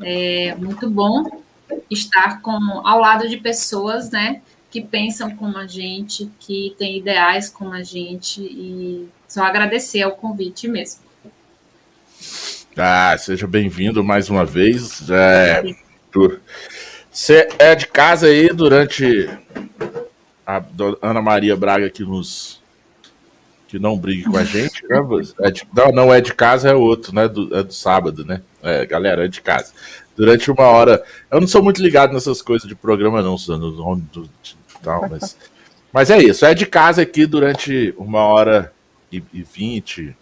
É 0.03 0.55
muito 0.57 0.89
bom 0.89 1.43
estar 1.91 2.41
com, 2.41 2.53
ao 2.87 3.01
lado 3.01 3.29
de 3.29 3.37
pessoas, 3.37 4.11
né, 4.11 4.41
que 4.71 4.81
pensam 4.81 5.35
como 5.37 5.59
a 5.59 5.67
gente, 5.67 6.31
que 6.39 6.75
têm 6.79 6.99
ideais 6.99 7.49
como 7.49 7.73
a 7.73 7.83
gente 7.83 8.41
e 8.41 9.09
só 9.29 9.45
agradecer 9.45 10.03
ao 10.03 10.13
convite 10.13 10.69
mesmo. 10.69 11.03
Ah, 12.77 13.17
seja 13.19 13.47
bem-vindo 13.47 14.03
mais 14.03 14.31
uma 14.31 14.45
vez. 14.45 15.11
É, 15.11 15.63
você 17.11 17.49
é 17.59 17.75
de 17.75 17.87
casa 17.87 18.27
aí 18.27 18.49
durante 18.49 19.29
a 20.47 20.63
Ana 21.03 21.21
Maria 21.21 21.57
Braga 21.57 21.91
que 21.91 22.05
nos 22.05 22.60
que 23.71 23.79
não 23.79 23.97
brigue 23.97 24.25
com 24.25 24.37
a 24.37 24.43
gente, 24.43 24.83
né? 24.89 24.99
É 25.43 25.51
de, 25.51 25.63
não, 25.73 25.93
não 25.93 26.13
é 26.13 26.21
de 26.21 26.35
casa, 26.35 26.71
é 26.71 26.75
outro, 26.75 27.15
né? 27.15 27.29
Do, 27.29 27.57
é 27.57 27.63
do 27.63 27.73
sábado, 27.73 28.25
né? 28.25 28.43
É, 28.61 28.85
galera, 28.85 29.25
é 29.27 29.29
de 29.29 29.41
casa. 29.41 29.73
Durante 30.17 30.51
uma 30.51 30.65
hora. 30.65 31.01
Eu 31.31 31.41
não 31.41 31.47
sou 31.47 31.63
muito 31.63 31.81
ligado 31.81 32.13
nessas 32.13 32.43
coisas 32.43 32.69
de 32.69 32.75
programa, 32.75 33.23
não, 33.23 33.39
Suzano, 33.39 33.71
do, 33.71 34.23
do, 34.23 34.31
mas, 35.09 35.37
mas 35.93 36.11
é 36.11 36.19
isso. 36.19 36.45
É 36.45 36.53
de 36.53 36.67
casa 36.67 37.03
aqui 37.03 37.27
durante 37.27 37.95
uma 37.97 38.19
hora 38.19 38.73
e, 39.13 39.23
e 39.33 39.45
20, 39.45 40.17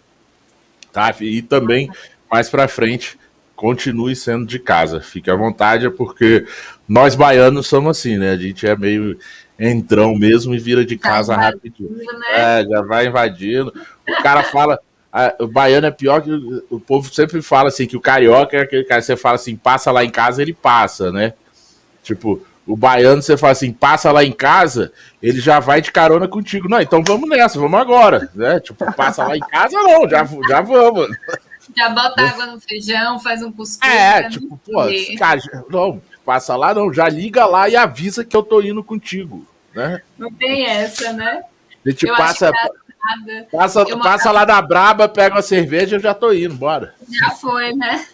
tá? 0.91 1.13
E 1.19 1.41
também 1.41 1.89
mais 2.31 2.49
para 2.49 2.67
frente 2.67 3.17
continue 3.55 4.15
sendo 4.15 4.45
de 4.45 4.59
casa. 4.59 5.01
Fique 5.01 5.31
à 5.31 5.35
vontade, 5.35 5.89
porque 5.89 6.45
nós 6.87 7.15
baianos 7.15 7.65
somos 7.65 7.97
assim, 7.97 8.15
né? 8.15 8.31
A 8.31 8.37
gente 8.37 8.67
é 8.67 8.75
meio 8.77 9.17
entrão 9.59 10.15
mesmo 10.15 10.55
e 10.55 10.59
vira 10.59 10.85
de 10.85 10.97
casa 10.97 11.35
tá 11.35 11.41
rapidinho. 11.41 11.89
Né? 11.91 12.05
É, 12.35 12.65
já 12.67 12.81
vai 12.81 13.07
invadindo. 13.07 13.73
O 14.07 14.23
cara 14.23 14.43
fala. 14.43 14.79
o 15.39 15.47
baiano 15.47 15.87
é 15.87 15.91
pior 15.91 16.21
que 16.21 16.31
o 16.69 16.79
povo 16.79 17.13
sempre 17.13 17.41
fala 17.41 17.67
assim 17.67 17.85
que 17.85 17.97
o 17.97 18.01
carioca 18.01 18.55
é 18.55 18.61
aquele 18.61 18.85
cara 18.85 19.01
você 19.01 19.17
fala 19.17 19.35
assim, 19.35 19.55
passa 19.55 19.91
lá 19.91 20.03
em 20.03 20.09
casa, 20.09 20.41
ele 20.41 20.53
passa, 20.53 21.11
né? 21.11 21.33
Tipo, 22.01 22.41
o 22.65 22.77
baiano, 22.77 23.21
você 23.21 23.35
fala 23.35 23.51
assim, 23.51 23.73
passa 23.73 24.11
lá 24.11 24.23
em 24.23 24.31
casa, 24.31 24.93
ele 25.21 25.41
já 25.41 25.59
vai 25.59 25.81
de 25.81 25.91
carona 25.91 26.27
contigo. 26.27 26.69
Não, 26.69 26.79
então 26.79 27.03
vamos 27.03 27.27
nessa, 27.27 27.59
vamos 27.59 27.79
agora. 27.79 28.29
Né? 28.33 28.59
Tipo, 28.59 28.93
passa 28.93 29.25
lá 29.25 29.35
em 29.35 29.39
casa, 29.39 29.75
não, 29.75 30.07
já, 30.07 30.23
já 30.47 30.61
vamos. 30.61 31.09
Já 31.75 31.89
bota 31.89 32.21
água 32.21 32.45
no 32.47 32.59
feijão, 32.59 33.19
faz 33.19 33.41
um 33.41 33.51
cuscuz. 33.51 33.91
É, 33.91 34.29
tipo, 34.29 34.59
pô, 34.65 34.83
cara, 35.17 35.39
não, 35.69 36.01
passa 36.29 36.55
lá, 36.55 36.75
não, 36.75 36.93
já 36.93 37.09
liga 37.09 37.47
lá 37.47 37.67
e 37.67 37.75
avisa 37.75 38.23
que 38.23 38.37
eu 38.37 38.43
tô 38.43 38.61
indo 38.61 38.83
contigo. 38.83 39.47
Né? 39.73 39.99
Não 40.15 40.31
tem 40.31 40.63
essa, 40.63 41.11
né? 41.11 41.41
A 41.83 41.89
gente 41.89 42.05
eu 42.05 42.15
passa. 42.15 42.51
Passa, 43.51 43.97
passa 43.97 44.31
lá 44.31 44.45
da 44.45 44.61
Braba, 44.61 45.09
pega 45.09 45.33
uma 45.33 45.41
cerveja 45.41 45.95
e 45.95 45.97
eu 45.97 46.03
já 46.03 46.13
tô 46.13 46.31
indo, 46.31 46.53
bora. 46.53 46.93
Já 47.09 47.31
foi, 47.31 47.73
né? 47.73 48.05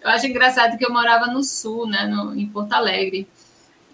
Eu 0.00 0.10
acho 0.10 0.26
engraçado 0.26 0.76
que 0.76 0.84
eu 0.84 0.92
morava 0.92 1.26
no 1.26 1.44
sul, 1.44 1.86
né, 1.86 2.04
no, 2.06 2.34
em 2.34 2.48
Porto 2.48 2.72
Alegre. 2.72 3.28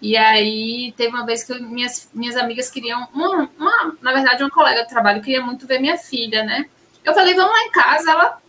E 0.01 0.17
aí 0.17 0.93
teve 0.97 1.09
uma 1.09 1.25
vez 1.25 1.43
que 1.43 1.51
eu, 1.53 1.61
minhas, 1.61 2.09
minhas 2.13 2.35
amigas 2.35 2.71
queriam, 2.71 3.07
uma, 3.13 3.49
uma, 3.59 3.95
na 4.01 4.13
verdade, 4.13 4.41
uma 4.41 4.49
colega 4.49 4.81
de 4.81 4.89
trabalho 4.89 5.21
queria 5.21 5.45
muito 5.45 5.67
ver 5.67 5.79
minha 5.79 5.97
filha, 5.97 6.43
né? 6.43 6.65
Eu 7.05 7.13
falei, 7.13 7.35
vamos 7.35 7.51
lá 7.51 7.61
em 7.61 7.71
casa. 7.71 8.09
Ela, 8.09 8.41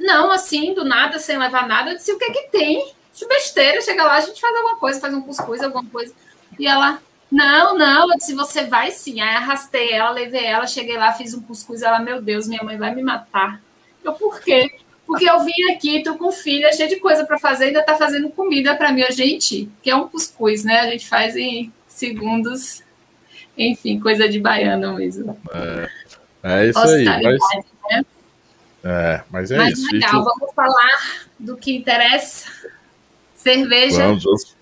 não, 0.00 0.32
assim, 0.32 0.74
do 0.74 0.84
nada, 0.84 1.20
sem 1.20 1.38
levar 1.38 1.68
nada. 1.68 1.90
Eu 1.90 1.96
disse, 1.96 2.12
o 2.12 2.18
que 2.18 2.24
é 2.24 2.30
que 2.32 2.48
tem? 2.50 2.92
De 3.14 3.26
besteira, 3.26 3.80
chega 3.82 4.04
lá, 4.04 4.16
a 4.16 4.20
gente 4.20 4.40
faz 4.40 4.56
alguma 4.56 4.76
coisa, 4.76 5.00
faz 5.00 5.12
um 5.14 5.20
cuscuz, 5.20 5.62
alguma 5.62 5.84
coisa. 5.84 6.14
E 6.58 6.66
ela, 6.66 7.00
não, 7.30 7.76
não, 7.76 8.10
eu 8.10 8.18
disse, 8.18 8.34
você 8.34 8.64
vai 8.64 8.90
sim. 8.90 9.20
Aí 9.20 9.36
arrastei 9.36 9.90
ela, 9.90 10.10
levei 10.10 10.44
ela, 10.44 10.66
cheguei 10.66 10.96
lá, 10.96 11.12
fiz 11.12 11.32
um 11.32 11.40
cuscuz. 11.40 11.82
Ela, 11.82 11.98
meu 11.98 12.20
Deus, 12.20 12.46
minha 12.46 12.62
mãe 12.62 12.76
vai 12.76 12.94
me 12.94 13.02
matar. 13.02 13.60
Eu, 14.04 14.12
por 14.12 14.40
quê? 14.40 14.70
Porque 15.06 15.28
eu 15.28 15.40
vim 15.40 15.72
aqui, 15.74 16.02
tô 16.02 16.16
com 16.16 16.30
filha, 16.30 16.72
cheia 16.72 16.88
de 16.88 16.96
coisa 16.96 17.24
para 17.26 17.38
fazer, 17.38 17.66
ainda 17.66 17.82
tá 17.82 17.96
fazendo 17.96 18.30
comida 18.30 18.74
para 18.74 18.92
mim. 18.92 19.02
gente, 19.10 19.68
que 19.82 19.90
é 19.90 19.96
um 19.96 20.08
cuscuz, 20.08 20.64
né? 20.64 20.80
A 20.80 20.90
gente 20.90 21.08
faz 21.08 21.36
em 21.36 21.72
segundos. 21.86 22.82
Enfim, 23.56 24.00
coisa 24.00 24.28
de 24.28 24.40
baiano 24.40 24.94
mesmo. 24.96 25.38
É, 25.52 25.88
é 26.42 26.68
isso 26.68 26.78
aí. 26.78 27.04
Mas... 27.04 27.40
Né? 27.90 28.04
É, 28.84 29.22
mas 29.30 29.50
é 29.50 29.56
mas 29.56 29.78
isso. 29.78 29.92
legal, 29.92 30.24
vamos 30.24 30.54
falar 30.54 31.26
do 31.38 31.56
que 31.56 31.76
interessa. 31.76 32.50
Cerveja. 33.42 34.06
Vamos. 34.06 34.56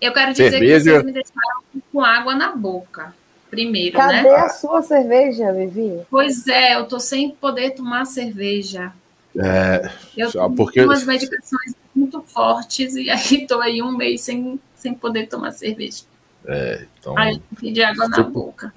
Eu 0.00 0.12
quero 0.12 0.32
dizer 0.32 0.50
cerveja. 0.50 0.76
que 0.76 0.82
vocês 0.82 1.04
me 1.04 1.12
deixaram 1.12 1.62
com 1.92 2.00
água 2.00 2.34
na 2.34 2.56
boca. 2.56 3.14
Primeiro, 3.50 3.96
Cadê 3.96 4.22
né? 4.22 4.36
a 4.36 4.48
sua 4.48 4.80
cerveja, 4.80 5.52
Vivi? 5.52 6.00
Pois 6.08 6.46
é, 6.46 6.76
eu 6.76 6.86
tô 6.86 6.98
sem 7.00 7.30
poder 7.30 7.72
tomar 7.72 8.04
cerveja. 8.06 8.92
É, 9.36 9.90
eu 10.16 10.30
tenho 10.30 10.50
porque... 10.52 10.82
umas 10.82 11.04
medicações 11.04 11.74
muito 11.94 12.22
fortes 12.22 12.94
e 12.94 13.10
aí 13.10 13.42
estou 13.42 13.60
aí 13.60 13.82
um 13.82 13.96
mês 13.96 14.22
sem, 14.22 14.58
sem 14.76 14.94
poder 14.94 15.26
tomar 15.26 15.50
cerveja. 15.50 16.04
É, 16.46 16.86
então. 16.98 17.18
Aí 17.18 17.40
de 17.60 17.82
água 17.82 18.08
na 18.08 18.22
boca. 18.22 18.72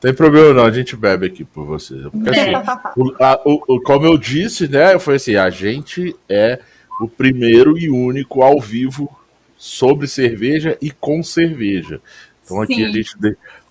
Tem 0.00 0.14
problema 0.14 0.54
não, 0.54 0.64
a 0.64 0.70
gente 0.72 0.96
bebe 0.96 1.26
aqui 1.26 1.44
por 1.44 1.64
você. 1.64 1.94
Porque, 2.10 2.30
assim, 2.30 2.52
o, 2.96 3.14
a, 3.22 3.40
o, 3.44 3.80
como 3.82 4.06
eu 4.06 4.18
disse, 4.18 4.66
né? 4.66 4.98
Foi 4.98 5.16
assim, 5.16 5.36
a 5.36 5.50
gente 5.50 6.16
é 6.28 6.60
o 7.04 7.08
primeiro 7.08 7.78
e 7.78 7.90
único 7.90 8.42
ao 8.42 8.60
vivo 8.60 9.10
sobre 9.56 10.06
cerveja 10.06 10.76
e 10.80 10.90
com 10.90 11.22
cerveja. 11.22 12.00
Então 12.44 12.60
aqui 12.60 12.76
Sim. 12.76 12.84
a 12.84 12.88
gente 12.88 13.16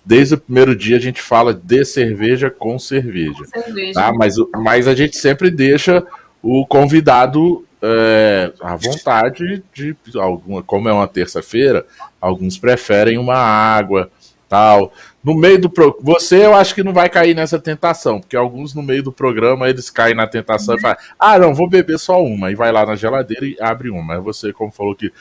desde 0.04 0.34
o 0.34 0.38
primeiro 0.38 0.74
dia 0.74 0.96
a 0.96 1.00
gente 1.00 1.22
fala 1.22 1.54
de 1.54 1.84
cerveja 1.84 2.50
com 2.50 2.78
cerveja. 2.78 3.44
Com 3.44 3.62
cerveja. 3.62 3.92
Tá? 3.92 4.12
Mas, 4.12 4.34
mas 4.56 4.88
a 4.88 4.94
gente 4.94 5.16
sempre 5.16 5.50
deixa 5.50 6.04
o 6.42 6.66
convidado 6.66 7.64
é, 7.80 8.52
à 8.60 8.76
vontade 8.76 9.62
de 9.72 9.96
alguma, 10.16 10.62
como 10.62 10.88
é 10.88 10.92
uma 10.92 11.08
terça-feira, 11.08 11.84
alguns 12.20 12.56
preferem 12.58 13.18
uma 13.18 13.36
água, 13.36 14.10
tal. 14.48 14.92
No 15.22 15.34
meio 15.34 15.60
do 15.60 15.70
pro... 15.70 15.96
você 16.00 16.44
eu 16.44 16.54
acho 16.54 16.74
que 16.74 16.82
não 16.82 16.92
vai 16.92 17.08
cair 17.08 17.34
nessa 17.34 17.58
tentação, 17.58 18.20
porque 18.20 18.36
alguns 18.36 18.74
no 18.74 18.82
meio 18.82 19.02
do 19.02 19.12
programa 19.12 19.68
eles 19.68 19.88
caem 19.88 20.14
na 20.14 20.26
tentação 20.26 20.74
e 20.74 20.80
falam: 20.80 20.96
"Ah, 21.18 21.38
não, 21.38 21.54
vou 21.54 21.68
beber 21.68 21.98
só 21.98 22.22
uma" 22.22 22.50
e 22.50 22.54
vai 22.54 22.72
lá 22.72 22.84
na 22.84 22.96
geladeira 22.96 23.46
e 23.46 23.56
abre 23.60 23.88
uma. 23.90 24.02
Mas 24.02 24.24
você, 24.24 24.52
como 24.52 24.72
falou 24.72 24.94
que 24.94 25.12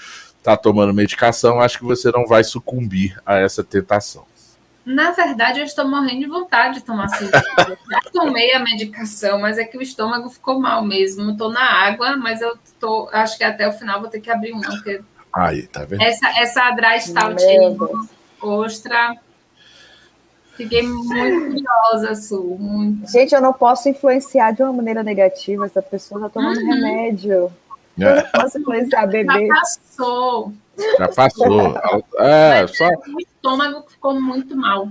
tá 0.42 0.58
tomando 0.58 0.94
medicação, 0.94 1.60
acho 1.60 1.78
que 1.78 1.86
você 1.86 2.12
não 2.12 2.26
vai 2.26 2.44
sucumbir 2.44 3.20
a 3.26 3.38
essa 3.38 3.64
tentação. 3.64 4.26
Na 4.84 5.12
verdade, 5.12 5.60
eu 5.60 5.66
estou 5.66 5.88
morrendo 5.88 6.22
de 6.22 6.26
vontade 6.26 6.80
de 6.80 6.84
tomar 6.84 7.08
cerveja. 7.10 7.46
Já 7.58 8.02
tomei 8.12 8.52
a 8.54 8.60
medicação, 8.60 9.40
mas 9.40 9.60
é 9.60 9.64
que 9.64 9.78
o 9.78 9.82
estômago 9.82 10.28
ficou 10.28 10.60
mal 10.60 10.84
mesmo. 10.84 11.30
Estou 11.30 11.52
na 11.52 11.64
água, 11.64 12.18
mas 12.18 12.42
eu 12.42 12.58
tô, 12.80 13.08
acho 13.14 13.38
que 13.38 13.44
até 13.44 13.68
o 13.68 13.74
final 13.74 14.02
vou 14.02 14.10
ter 14.10 14.20
que 14.20 14.32
abrir 14.32 14.54
uma, 14.54 14.62
porque 14.62 15.02
Aí, 15.34 15.68
tá 15.68 15.86
vendo? 15.86 16.02
Essa, 16.02 16.28
essa 16.40 16.72
Dry 16.72 17.00
Stout 17.00 17.44
ostra. 18.42 19.16
Fiquei 20.64 20.84
muito 20.84 21.52
curiosa, 21.52 22.16
Su. 22.16 22.58
Muito. 22.60 23.10
Gente, 23.12 23.34
eu 23.34 23.42
não 23.42 23.54
posso 23.54 23.90
influenciar 23.90 24.52
de 24.52 24.62
uma 24.62 24.72
maneira 24.72 25.04
negativa. 25.04 25.66
Essa 25.66 25.82
pessoa 25.82 26.20
está 26.20 26.30
tomando 26.30 26.60
uhum. 26.60 26.68
remédio. 26.68 27.52
É. 28.00 28.04
Eu 28.04 28.16
não 28.16 28.24
posso 28.32 28.60
influenciar 28.60 29.08
bebê. 29.08 29.48
Já 29.48 29.56
passou. 29.56 30.54
Já 30.98 31.08
passou. 31.08 31.78
É, 32.20 32.68
só... 32.68 32.88
O 32.88 33.20
estômago 33.20 33.86
ficou 33.90 34.20
muito 34.22 34.56
mal. 34.56 34.88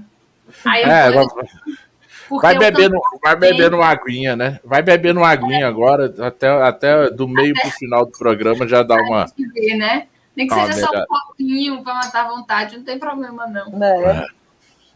Aí 0.64 0.82
é, 0.82 1.12
vou... 1.12 2.40
vai 2.40 2.58
bebendo, 2.58 2.98
vai 3.22 3.36
bebendo 3.36 3.76
uma 3.76 3.86
aguinha, 3.86 4.34
né? 4.34 4.58
Vai 4.64 4.82
bebendo 4.82 5.20
uma 5.20 5.28
aguinha 5.28 5.68
agora, 5.68 6.12
até, 6.26 6.48
até 6.48 7.10
do 7.10 7.28
meio 7.28 7.52
até... 7.52 7.62
pro 7.62 7.78
final 7.78 8.04
do 8.04 8.12
programa 8.18 8.66
já 8.66 8.82
dá 8.82 8.96
uma. 8.96 9.26
Ver, 9.54 9.76
né? 9.76 10.08
Nem 10.34 10.46
que 10.46 10.54
seja 10.54 10.72
só 10.72 10.90
um 10.90 11.06
pouquinho 11.06 11.82
para 11.82 11.94
matar 11.94 12.26
a 12.26 12.28
vontade, 12.28 12.76
não 12.76 12.84
tem 12.84 12.98
problema, 12.98 13.46
não. 13.46 13.82
É. 13.82 14.26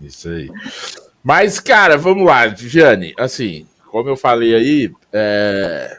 Isso 0.00 0.28
aí. 0.28 0.50
Mas, 1.22 1.58
cara, 1.58 1.96
vamos 1.96 2.26
lá, 2.26 2.46
Viviane. 2.46 3.14
Assim, 3.18 3.66
como 3.90 4.08
eu 4.08 4.16
falei 4.16 4.54
aí, 4.54 4.92
é... 5.12 5.98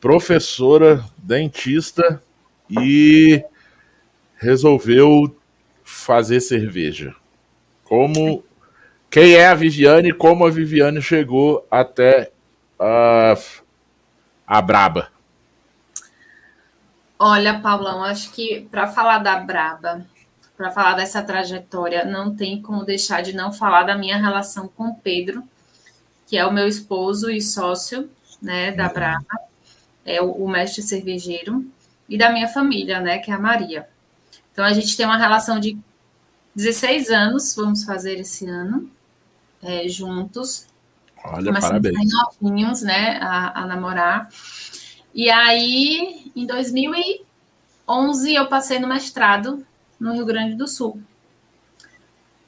professora, 0.00 1.04
dentista 1.18 2.22
e 2.70 3.44
resolveu 4.36 5.36
fazer 5.82 6.40
cerveja. 6.40 7.14
Como 7.84 8.44
quem 9.10 9.34
é 9.34 9.46
a 9.46 9.54
Viviane 9.54 10.08
e 10.08 10.14
como 10.14 10.46
a 10.46 10.50
Viviane 10.50 11.00
chegou 11.00 11.66
até 11.70 12.32
a, 12.78 13.34
a 14.46 14.62
Braba? 14.62 15.08
Olha, 17.18 17.60
Paulão, 17.60 18.02
acho 18.02 18.32
que 18.32 18.66
para 18.70 18.88
falar 18.88 19.18
da 19.18 19.36
Braba, 19.36 20.04
para 20.56 20.70
falar 20.70 20.94
dessa 20.94 21.22
trajetória, 21.22 22.04
não 22.04 22.34
tem 22.34 22.62
como 22.62 22.84
deixar 22.84 23.22
de 23.22 23.32
não 23.32 23.52
falar 23.52 23.82
da 23.84 23.96
minha 23.96 24.16
relação 24.16 24.68
com 24.68 24.94
Pedro, 24.94 25.42
que 26.26 26.36
é 26.36 26.46
o 26.46 26.52
meu 26.52 26.66
esposo 26.66 27.30
e 27.30 27.40
sócio, 27.40 28.08
né, 28.40 28.72
da 28.72 28.86
uhum. 28.86 28.92
Braba, 28.92 29.40
é 30.04 30.22
o, 30.22 30.30
o 30.30 30.48
mestre 30.48 30.82
cervejeiro, 30.82 31.64
e 32.08 32.16
da 32.16 32.30
minha 32.30 32.48
família, 32.48 33.00
né, 33.00 33.18
que 33.18 33.30
é 33.30 33.34
a 33.34 33.38
Maria. 33.38 33.88
Então 34.52 34.64
a 34.64 34.72
gente 34.72 34.96
tem 34.96 35.04
uma 35.06 35.18
relação 35.18 35.58
de 35.58 35.76
16 36.54 37.10
anos, 37.10 37.54
vamos 37.56 37.82
fazer 37.84 38.20
esse 38.20 38.46
ano, 38.46 38.88
é, 39.62 39.88
juntos. 39.88 40.66
Olha, 41.24 41.52
parabéns. 41.52 42.12
novinhos, 42.12 42.82
né, 42.82 43.18
a, 43.20 43.62
a 43.62 43.66
namorar. 43.66 44.28
E 45.14 45.30
aí, 45.30 46.30
em 46.36 46.46
2011, 46.46 48.34
eu 48.34 48.46
passei 48.46 48.78
no 48.78 48.86
mestrado 48.86 49.66
no 50.04 50.12
Rio 50.12 50.26
Grande 50.26 50.54
do 50.54 50.68
Sul, 50.68 51.00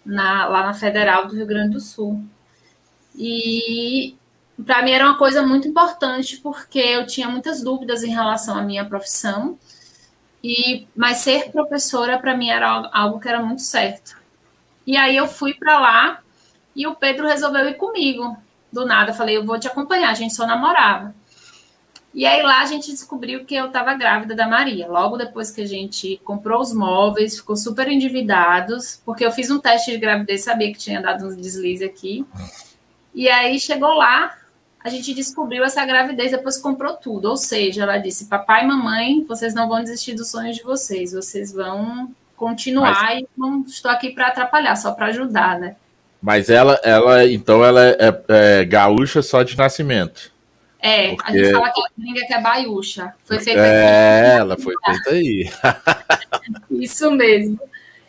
na, 0.05 0.47
lá 0.47 0.67
na 0.67 0.75
Federal 0.75 1.27
do 1.27 1.35
Rio 1.35 1.47
Grande 1.47 1.71
do 1.71 1.81
Sul. 1.81 2.23
E 3.15 4.15
para 4.65 4.83
mim 4.83 4.91
era 4.91 5.07
uma 5.07 5.17
coisa 5.17 5.43
muito 5.43 5.67
importante, 5.67 6.37
porque 6.37 6.79
eu 6.79 7.07
tinha 7.07 7.31
muitas 7.31 7.63
dúvidas 7.63 8.05
em 8.05 8.11
relação 8.11 8.59
à 8.59 8.63
minha 8.63 8.85
profissão, 8.85 9.59
e 10.45 10.87
mas 10.95 11.19
ser 11.19 11.51
professora 11.51 12.19
para 12.19 12.37
mim 12.37 12.51
era 12.51 12.91
algo 12.93 13.19
que 13.19 13.29
era 13.29 13.43
muito 13.43 13.63
certo. 13.63 14.19
E 14.87 14.95
aí 14.95 15.17
eu 15.17 15.27
fui 15.27 15.55
para 15.55 15.81
lá 15.81 16.21
e 16.75 16.87
o 16.87 16.95
Pedro 16.95 17.27
resolveu 17.27 17.67
ir 17.71 17.79
comigo. 17.79 18.37
Do 18.71 18.85
nada, 18.85 19.15
falei, 19.15 19.39
eu 19.39 19.47
vou 19.47 19.59
te 19.59 19.67
acompanhar, 19.67 20.11
a 20.11 20.15
gente 20.15 20.35
só 20.35 20.47
namorava. 20.47 21.15
E 22.17 22.25
aí 22.25 22.43
lá 22.43 22.63
a 22.63 22.65
gente 22.65 22.91
descobriu 22.91 23.45
que 23.45 23.55
eu 23.55 23.67
estava 23.67 23.93
grávida 23.93 24.35
da 24.35 24.49
Maria. 24.49 24.89
Logo 24.89 25.19
depois 25.19 25.51
que 25.51 25.61
a 25.61 25.67
gente 25.67 26.19
comprou 26.25 26.63
os 26.63 26.73
móveis, 26.73 27.37
ficou 27.37 27.55
super 27.55 27.89
endividados, 27.89 29.03
porque 29.05 29.23
eu 29.23 29.31
fiz 29.31 29.51
um 29.51 29.61
teste 29.61 29.91
de 29.91 29.99
gravidez, 29.99 30.43
sabia 30.43 30.73
que 30.73 30.79
tinha 30.79 31.03
dado 31.03 31.27
um 31.27 31.37
deslize 31.37 31.85
aqui. 31.85 32.25
E 33.15 33.29
aí 33.29 33.61
chegou 33.61 33.93
lá, 33.93 34.35
a 34.83 34.89
gente 34.89 35.13
descobriu 35.13 35.63
essa 35.63 35.85
gravidez, 35.85 36.31
depois 36.31 36.57
comprou 36.57 36.95
tudo. 36.95 37.29
Ou 37.29 37.37
seja, 37.37 37.83
ela 37.83 37.99
disse: 37.99 38.25
papai 38.25 38.65
e 38.65 38.67
mamãe, 38.67 39.23
vocês 39.29 39.53
não 39.53 39.69
vão 39.69 39.83
desistir 39.83 40.15
dos 40.15 40.31
sonhos 40.31 40.57
de 40.57 40.63
vocês, 40.63 41.13
vocês 41.13 41.53
vão 41.53 42.11
continuar 42.35 42.95
Mas... 42.95 43.25
e 43.25 43.29
não 43.37 43.61
estou 43.61 43.91
aqui 43.91 44.09
para 44.09 44.29
atrapalhar, 44.29 44.75
só 44.77 44.93
para 44.93 45.09
ajudar, 45.09 45.61
né? 45.61 45.77
Mas 46.23 46.49
ela, 46.49 46.81
ela, 46.83 47.27
então, 47.27 47.63
ela 47.63 47.85
é, 47.85 47.97
é, 48.01 48.61
é 48.61 48.65
gaúcha 48.65 49.21
só 49.21 49.43
de 49.43 49.55
nascimento. 49.55 50.35
É, 50.79 51.15
Porque... 51.15 51.33
a 51.33 51.35
gente 51.35 51.53
fala 51.53 51.73
que 51.73 51.81
a 51.81 51.87
gringa 51.99 52.27
que 52.27 52.35
é 52.35 52.41
baiúcha. 52.41 53.15
Foi 53.25 53.39
feita 53.39 53.61
É, 53.61 54.33
aqui. 54.33 54.41
ela 54.41 54.59
foi 54.59 54.75
feita 54.85 55.11
aí. 55.11 55.51
Isso 56.71 57.11
mesmo. 57.11 57.59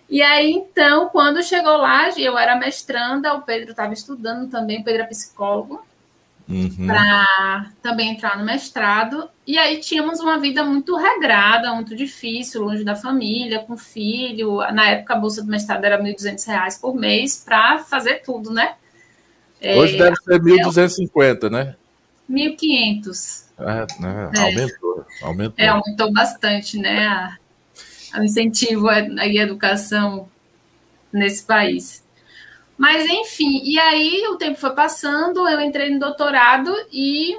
E 0.09 0.21
aí, 0.21 0.51
então, 0.51 1.09
quando 1.09 1.43
chegou 1.43 1.75
lá, 1.77 2.09
eu 2.17 2.37
era 2.37 2.55
mestranda, 2.55 3.33
o 3.33 3.41
Pedro 3.41 3.71
estava 3.71 3.93
estudando 3.93 4.49
também, 4.49 4.79
o 4.79 4.83
Pedro 4.83 5.03
é 5.03 5.05
psicólogo, 5.05 5.85
uhum. 6.47 6.87
para 6.87 7.71
também 7.81 8.11
entrar 8.11 8.37
no 8.37 8.45
mestrado. 8.45 9.29
E 9.45 9.57
aí 9.57 9.81
tínhamos 9.81 10.21
uma 10.21 10.39
vida 10.39 10.63
muito 10.63 10.95
regrada, 10.95 11.73
muito 11.73 11.93
difícil, 11.93 12.61
longe 12.63 12.85
da 12.85 12.95
família, 12.95 13.59
com 13.59 13.77
filho. 13.77 14.59
Na 14.71 14.91
época, 14.91 15.13
a 15.13 15.17
bolsa 15.17 15.43
do 15.43 15.51
mestrado 15.51 15.83
era 15.83 16.01
R$ 16.01 16.13
1.200 16.13 16.79
por 16.79 16.95
mês 16.95 17.43
para 17.45 17.79
fazer 17.79 18.21
tudo, 18.21 18.51
né? 18.51 18.75
Hoje 19.61 19.95
é, 19.95 20.03
deve 20.03 20.15
ser 20.17 20.39
1.250, 20.39 21.49
né? 21.49 21.75
1.500. 22.29 23.47
É, 23.59 23.87
é, 24.39 24.41
aumentou, 24.41 25.05
aumentou. 25.21 25.53
É, 25.57 25.67
aumentou 25.67 26.11
bastante, 26.11 26.77
né? 26.77 27.37
o 28.15 28.23
incentivo 28.23 28.89
à 28.89 29.27
educação 29.27 30.29
nesse 31.11 31.43
país. 31.43 32.03
Mas, 32.77 33.05
enfim, 33.05 33.61
e 33.63 33.79
aí 33.79 34.27
o 34.27 34.35
tempo 34.35 34.59
foi 34.59 34.71
passando, 34.71 35.47
eu 35.47 35.59
entrei 35.61 35.89
no 35.89 35.99
doutorado 35.99 36.71
e 36.91 37.35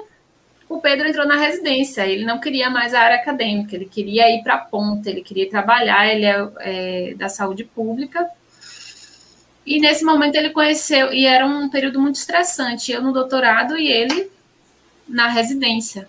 o 0.67 0.79
Pedro 0.79 1.07
entrou 1.07 1.25
na 1.25 1.37
residência. 1.37 2.05
Ele 2.05 2.25
não 2.25 2.39
queria 2.39 2.69
mais 2.69 2.93
a 2.93 2.99
área 2.99 3.17
acadêmica, 3.17 3.75
ele 3.75 3.85
queria 3.85 4.29
ir 4.29 4.43
para 4.43 4.55
a 4.55 4.59
ponta, 4.59 5.09
ele 5.09 5.21
queria 5.21 5.49
trabalhar, 5.49 6.07
ele 6.07 6.25
é, 6.25 6.49
é 6.59 7.13
da 7.15 7.29
saúde 7.29 7.63
pública. 7.63 8.29
E 9.65 9.79
nesse 9.79 10.03
momento 10.03 10.35
ele 10.35 10.49
conheceu, 10.49 11.13
e 11.13 11.25
era 11.25 11.45
um 11.45 11.69
período 11.69 11.99
muito 11.99 12.15
estressante, 12.15 12.91
eu 12.91 13.01
no 13.01 13.13
doutorado 13.13 13.77
e 13.77 13.87
ele 13.87 14.29
na 15.09 15.27
residência. 15.27 16.07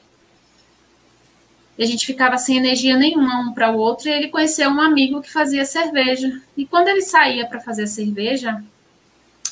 E 1.76 1.82
a 1.82 1.86
gente 1.86 2.04
ficava 2.04 2.36
sem 2.36 2.58
energia 2.58 2.96
nenhuma 2.96 3.40
um 3.40 3.54
para 3.54 3.72
o 3.72 3.78
outro, 3.78 4.08
e 4.08 4.12
ele 4.12 4.28
conheceu 4.28 4.68
um 4.68 4.80
amigo 4.80 5.22
que 5.22 5.32
fazia 5.32 5.64
cerveja. 5.64 6.40
E 6.56 6.66
quando 6.66 6.88
ele 6.88 7.00
saía 7.00 7.46
para 7.46 7.58
fazer 7.60 7.86
cerveja, 7.86 8.62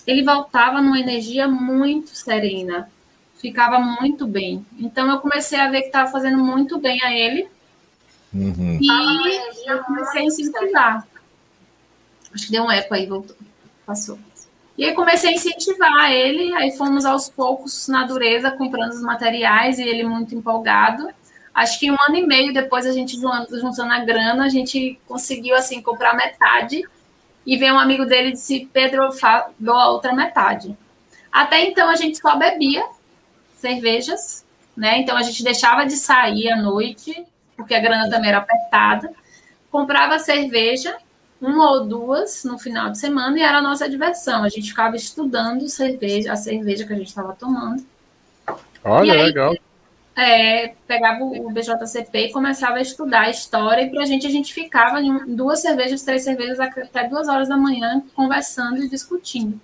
ele 0.07 0.23
voltava 0.23 0.81
numa 0.81 1.01
energia 1.01 1.49
muito 1.49 2.11
serena, 2.15 2.91
ficava 3.37 3.79
muito 3.79 4.27
bem. 4.27 4.65
Então 4.79 5.11
eu 5.11 5.21
comecei 5.21 5.59
a 5.59 5.71
ver 5.71 5.81
que 5.81 5.87
estava 5.87 6.11
fazendo 6.11 6.39
muito 6.39 6.79
bem 6.79 7.03
a 7.03 7.15
ele. 7.15 7.49
Uhum. 8.33 8.79
E 8.81 9.71
eu 9.71 9.83
comecei 9.85 10.21
a 10.21 10.25
incentivar. 10.25 11.09
Acho 12.35 12.47
que 12.47 12.53
deu 12.53 12.65
um 12.65 12.71
eco 12.71 12.93
aí, 12.93 13.07
voltou, 13.07 13.37
passou. 13.87 14.19
E 14.79 14.85
aí 14.85 14.95
comecei 14.95 15.31
a 15.31 15.33
incentivar 15.35 16.13
ele, 16.13 16.55
aí 16.55 16.71
fomos 16.71 17.05
aos 17.05 17.29
poucos 17.29 17.89
na 17.89 18.05
dureza 18.05 18.53
comprando 18.53 18.93
os 18.93 19.03
materiais 19.03 19.77
e 19.81 19.83
ele 19.83 20.05
muito 20.05 20.37
empolgado. 20.37 21.09
Acho 21.53 21.81
que 21.81 21.91
um 21.91 21.97
ano 22.01 22.17
e 22.17 22.25
meio 22.25 22.53
depois 22.55 22.87
a 22.87 22.93
gente 22.93 23.17
juntando 23.19 23.93
a 23.93 23.99
grana, 23.99 24.45
a 24.45 24.49
gente 24.49 24.97
conseguiu 25.09 25.57
assim 25.57 25.83
comprar 25.83 26.15
metade 26.15 26.85
E 27.45 27.57
veio 27.57 27.75
um 27.75 27.79
amigo 27.79 28.07
dele 28.07 28.29
e 28.29 28.33
disse: 28.33 28.71
Pedro, 28.73 29.09
dou 29.59 29.75
a 29.75 29.91
outra 29.91 30.13
metade. 30.13 30.77
Até 31.33 31.65
então 31.67 31.91
a 31.91 31.97
gente 31.97 32.19
só 32.19 32.37
bebia 32.37 32.87
cervejas, 33.57 34.45
né? 34.77 34.99
Então 35.01 35.17
a 35.17 35.23
gente 35.23 35.43
deixava 35.43 35.85
de 35.87 35.97
sair 35.97 36.53
à 36.53 36.57
noite, 36.57 37.27
porque 37.57 37.75
a 37.75 37.81
grana 37.81 38.09
também 38.09 38.29
era 38.29 38.39
apertada, 38.39 39.13
comprava 39.73 40.21
cerveja, 40.21 40.97
uma 41.41 41.73
ou 41.73 41.87
duas 41.87 42.45
no 42.45 42.59
final 42.59 42.91
de 42.91 42.99
semana, 42.99 43.39
e 43.39 43.43
era 43.43 43.59
a 43.59 43.63
nossa 43.63 43.89
diversão. 43.89 44.43
A 44.43 44.49
gente 44.49 44.69
ficava 44.69 44.97
estudando 44.97 45.69
cerveja, 45.69 46.33
a 46.33 46.37
cerveja 46.37 46.85
que 46.85 46.93
a 46.93 46.97
gente 46.97 47.09
estava 47.09 47.33
tomando. 47.33 47.85
Olha, 48.85 49.13
aí, 49.13 49.23
legal. 49.23 49.57
É, 50.17 50.75
pegava 50.87 51.23
o 51.23 51.51
BJCP 51.51 52.19
e 52.19 52.33
começava 52.33 52.79
a 52.79 52.81
estudar 52.81 53.23
a 53.23 53.31
história, 53.31 53.83
e 53.83 53.91
para 53.91 54.03
a 54.03 54.07
gente 54.07 54.27
a 54.27 54.31
gente 54.31 54.53
ficava 54.53 55.01
em 55.01 55.35
duas 55.35 55.61
cervejas, 55.61 56.03
três 56.03 56.25
cervejas 56.25 56.59
até 56.59 57.09
duas 57.09 57.29
horas 57.29 57.49
da 57.49 57.57
manhã 57.57 58.03
conversando 58.17 58.83
e 58.83 58.89
discutindo. 58.89 59.61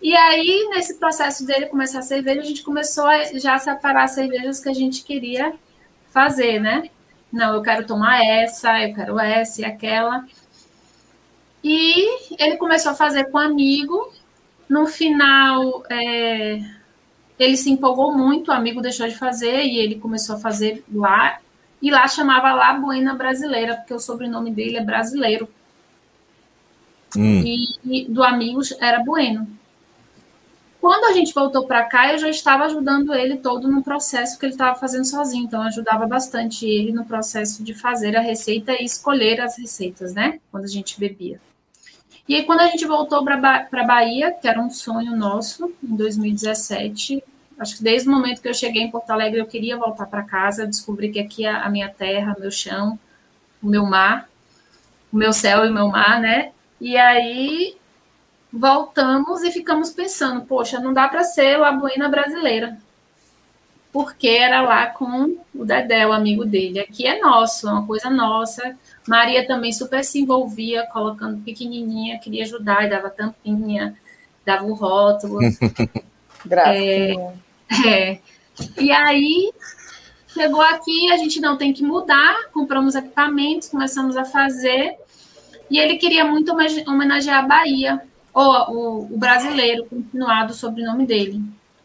E 0.00 0.16
aí, 0.16 0.68
nesse 0.70 0.98
processo 0.98 1.46
dele 1.46 1.66
começar 1.66 2.00
a 2.00 2.02
cerveja, 2.02 2.40
a 2.40 2.44
gente 2.44 2.62
começou 2.62 3.06
a 3.06 3.24
já 3.38 3.56
separar 3.58 4.04
as 4.04 4.12
cervejas 4.12 4.58
que 4.58 4.68
a 4.68 4.74
gente 4.74 5.04
queria 5.04 5.52
fazer, 6.10 6.58
né? 6.58 6.90
Não, 7.32 7.54
eu 7.54 7.62
quero 7.62 7.86
tomar 7.86 8.24
essa, 8.24 8.82
eu 8.82 8.94
quero 8.94 9.18
essa 9.20 9.60
e 9.60 9.64
aquela. 9.64 10.24
E 11.62 12.34
ele 12.42 12.56
começou 12.56 12.92
a 12.92 12.94
fazer 12.96 13.24
com 13.24 13.38
um 13.38 13.40
amigo. 13.40 14.12
No 14.68 14.86
final, 14.86 15.84
é, 15.90 16.60
ele 17.38 17.56
se 17.56 17.70
empolgou 17.70 18.16
muito, 18.16 18.48
o 18.48 18.54
amigo 18.54 18.80
deixou 18.80 19.06
de 19.06 19.16
fazer 19.16 19.62
e 19.64 19.78
ele 19.78 19.96
começou 19.96 20.36
a 20.36 20.40
fazer 20.40 20.84
lá. 20.92 21.38
E 21.80 21.90
lá 21.90 22.06
chamava 22.06 22.52
La 22.52 22.74
Buena 22.74 23.14
Brasileira, 23.14 23.76
porque 23.76 23.94
o 23.94 23.98
sobrenome 23.98 24.50
dele 24.50 24.78
é 24.78 24.84
brasileiro. 24.84 25.48
Hum. 27.16 27.42
E, 27.44 27.76
e 27.84 28.04
do 28.08 28.22
amigo 28.22 28.60
era 28.80 29.02
Bueno. 29.02 29.46
Quando 30.80 31.04
a 31.04 31.12
gente 31.12 31.32
voltou 31.32 31.64
para 31.64 31.84
cá, 31.84 32.12
eu 32.12 32.18
já 32.18 32.28
estava 32.28 32.64
ajudando 32.64 33.14
ele 33.14 33.36
todo 33.36 33.68
no 33.68 33.84
processo 33.84 34.36
que 34.36 34.46
ele 34.46 34.54
estava 34.54 34.76
fazendo 34.76 35.04
sozinho. 35.04 35.44
Então, 35.44 35.62
ajudava 35.62 36.06
bastante 36.06 36.66
ele 36.66 36.90
no 36.90 37.04
processo 37.04 37.62
de 37.62 37.72
fazer 37.72 38.16
a 38.16 38.20
receita 38.20 38.72
e 38.72 38.84
escolher 38.84 39.40
as 39.40 39.56
receitas, 39.56 40.12
né? 40.12 40.40
Quando 40.50 40.64
a 40.64 40.68
gente 40.68 40.98
bebia. 40.98 41.40
E 42.32 42.36
aí, 42.36 42.44
quando 42.46 42.60
a 42.60 42.66
gente 42.68 42.86
voltou 42.86 43.22
para 43.22 43.68
a 43.70 43.84
Bahia, 43.84 44.32
que 44.32 44.48
era 44.48 44.58
um 44.58 44.70
sonho 44.70 45.14
nosso, 45.14 45.70
em 45.84 45.94
2017, 45.94 47.22
acho 47.58 47.76
que 47.76 47.82
desde 47.82 48.08
o 48.08 48.10
momento 48.10 48.40
que 48.40 48.48
eu 48.48 48.54
cheguei 48.54 48.80
em 48.80 48.90
Porto 48.90 49.10
Alegre, 49.10 49.38
eu 49.38 49.46
queria 49.46 49.76
voltar 49.76 50.06
para 50.06 50.22
casa, 50.22 50.66
descobri 50.66 51.12
que 51.12 51.20
aqui 51.20 51.44
é 51.44 51.50
a 51.50 51.68
minha 51.68 51.90
terra, 51.90 52.34
meu 52.40 52.50
chão, 52.50 52.98
o 53.62 53.66
meu 53.66 53.84
mar, 53.84 54.30
o 55.12 55.16
meu 55.18 55.30
céu 55.30 55.66
e 55.66 55.68
o 55.68 55.74
meu 55.74 55.88
mar, 55.88 56.22
né? 56.22 56.52
E 56.80 56.96
aí 56.96 57.76
voltamos 58.50 59.42
e 59.42 59.52
ficamos 59.52 59.90
pensando, 59.90 60.40
poxa, 60.46 60.80
não 60.80 60.94
dá 60.94 61.08
para 61.08 61.24
ser 61.24 61.58
La 61.58 61.72
Buena 61.72 62.08
brasileira. 62.08 62.78
Porque 63.92 64.28
era 64.28 64.62
lá 64.62 64.86
com 64.86 65.36
o 65.54 65.66
Dedé, 65.66 66.06
o 66.06 66.14
amigo 66.14 66.46
dele. 66.46 66.80
Aqui 66.80 67.06
é 67.06 67.20
nosso, 67.20 67.68
é 67.68 67.72
uma 67.72 67.86
coisa 67.86 68.08
nossa. 68.08 68.74
Maria 69.06 69.46
também 69.46 69.72
super 69.72 70.04
se 70.04 70.20
envolvia, 70.20 70.86
colocando 70.86 71.42
pequenininha, 71.42 72.18
queria 72.18 72.44
ajudar, 72.44 72.84
e 72.86 72.90
dava 72.90 73.10
tampinha, 73.10 73.96
dava 74.44 74.64
o 74.64 74.74
rótulo. 74.74 75.40
Graças. 76.44 76.76
É, 76.76 77.12
é. 77.86 78.20
E 78.78 78.92
aí, 78.92 79.52
chegou 80.28 80.60
aqui, 80.60 81.10
a 81.12 81.16
gente 81.16 81.40
não 81.40 81.56
tem 81.56 81.72
que 81.72 81.82
mudar, 81.82 82.48
compramos 82.52 82.94
equipamentos, 82.94 83.68
começamos 83.68 84.16
a 84.16 84.24
fazer, 84.24 84.96
e 85.70 85.78
ele 85.78 85.96
queria 85.96 86.24
muito 86.24 86.54
homenagear 86.86 87.44
a 87.44 87.46
Bahia, 87.46 88.02
ou 88.32 88.52
o, 88.70 89.14
o 89.14 89.18
brasileiro 89.18 89.84
continuado 89.86 90.52
o 90.52 90.56
sobrenome 90.56 91.06
dele. 91.06 91.42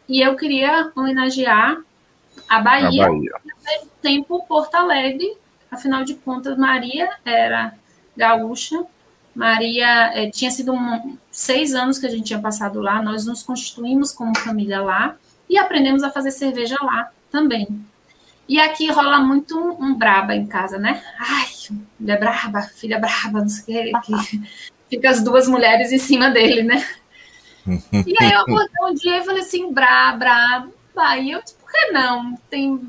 E 0.08 0.24
eu 0.24 0.36
queria 0.36 0.90
homenagear 0.96 1.78
a 2.48 2.60
Bahia, 2.60 3.06
a 3.06 3.08
Bahia. 3.08 3.30
e 3.30 3.32
ao 3.32 3.40
mesmo 3.64 3.90
tempo 4.00 4.44
Porto 4.46 4.74
Alegre, 4.74 5.36
afinal 5.70 6.04
de 6.04 6.14
contas, 6.14 6.56
Maria 6.56 7.08
era 7.24 7.74
gaúcha, 8.16 8.84
Maria 9.34 10.12
é, 10.14 10.30
tinha 10.30 10.50
sido 10.50 10.72
um, 10.72 11.16
seis 11.30 11.74
anos 11.74 11.98
que 11.98 12.06
a 12.06 12.10
gente 12.10 12.24
tinha 12.24 12.40
passado 12.40 12.80
lá, 12.80 13.00
nós 13.02 13.26
nos 13.26 13.42
constituímos 13.42 14.12
como 14.12 14.36
família 14.36 14.80
lá 14.82 15.16
e 15.48 15.56
aprendemos 15.58 16.02
a 16.02 16.10
fazer 16.10 16.30
cerveja 16.30 16.76
lá 16.82 17.10
também. 17.30 17.68
E 18.48 18.58
aqui 18.58 18.90
rola 18.90 19.20
muito 19.20 19.58
um, 19.58 19.84
um 19.84 19.94
braba 19.94 20.34
em 20.34 20.46
casa, 20.46 20.78
né? 20.78 21.02
Ai, 21.18 21.46
mulher 22.00 22.18
braba, 22.18 22.62
filha 22.62 22.98
braba, 22.98 23.40
não 23.40 23.48
sei 23.48 23.92
o 23.94 24.00
que 24.00 24.12
fica 24.88 25.10
as 25.10 25.22
duas 25.22 25.46
mulheres 25.46 25.92
em 25.92 25.98
cima 25.98 26.30
dele, 26.30 26.62
né? 26.62 26.84
e 27.92 28.14
aí 28.20 28.32
eu 28.32 28.40
acordei 28.40 28.82
um 28.82 28.94
dia 28.94 29.18
e 29.18 29.24
falei 29.24 29.42
assim, 29.42 29.72
Bra, 29.72 30.12
Bra, 30.12 30.66
Bahia, 30.94 31.36
eu 31.36 31.42
disse, 31.42 31.54
por 31.56 31.70
que 31.70 31.92
não? 31.92 32.36
Tem, 32.48 32.80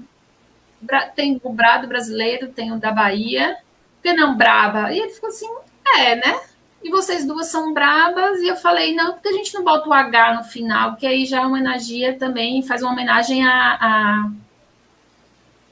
tem 1.15 1.39
o 1.44 1.50
Brado 1.52 1.88
brasileiro, 1.88 2.50
tem 2.50 2.72
o 2.72 2.80
da 2.80 2.92
Bahia, 2.92 3.58
por 3.96 4.04
que 4.04 4.13
não 4.13 4.36
Braba? 4.36 4.92
E 4.92 5.00
ele 5.00 5.10
ficou 5.10 5.30
assim, 5.30 5.50
é, 5.98 6.15
né? 6.15 6.39
E 6.82 6.89
vocês 6.89 7.26
duas 7.26 7.48
são 7.48 7.74
brabas, 7.74 8.39
e 8.39 8.48
eu 8.48 8.56
falei, 8.56 8.96
não, 8.96 9.13
porque 9.13 9.28
a 9.28 9.34
gente 9.34 9.54
não 9.54 9.63
bota 9.63 9.89
o 9.89 9.94
H 9.94 10.36
no 10.36 10.44
final, 10.46 10.96
que 10.96 11.06
aí 11.06 11.26
já 11.26 11.46
homenageia 11.46 12.18
também, 12.18 12.62
faz 12.62 12.82
uma 12.82 12.94
homenagem 12.94 13.46
a, 13.46 13.78
a 13.82 14.32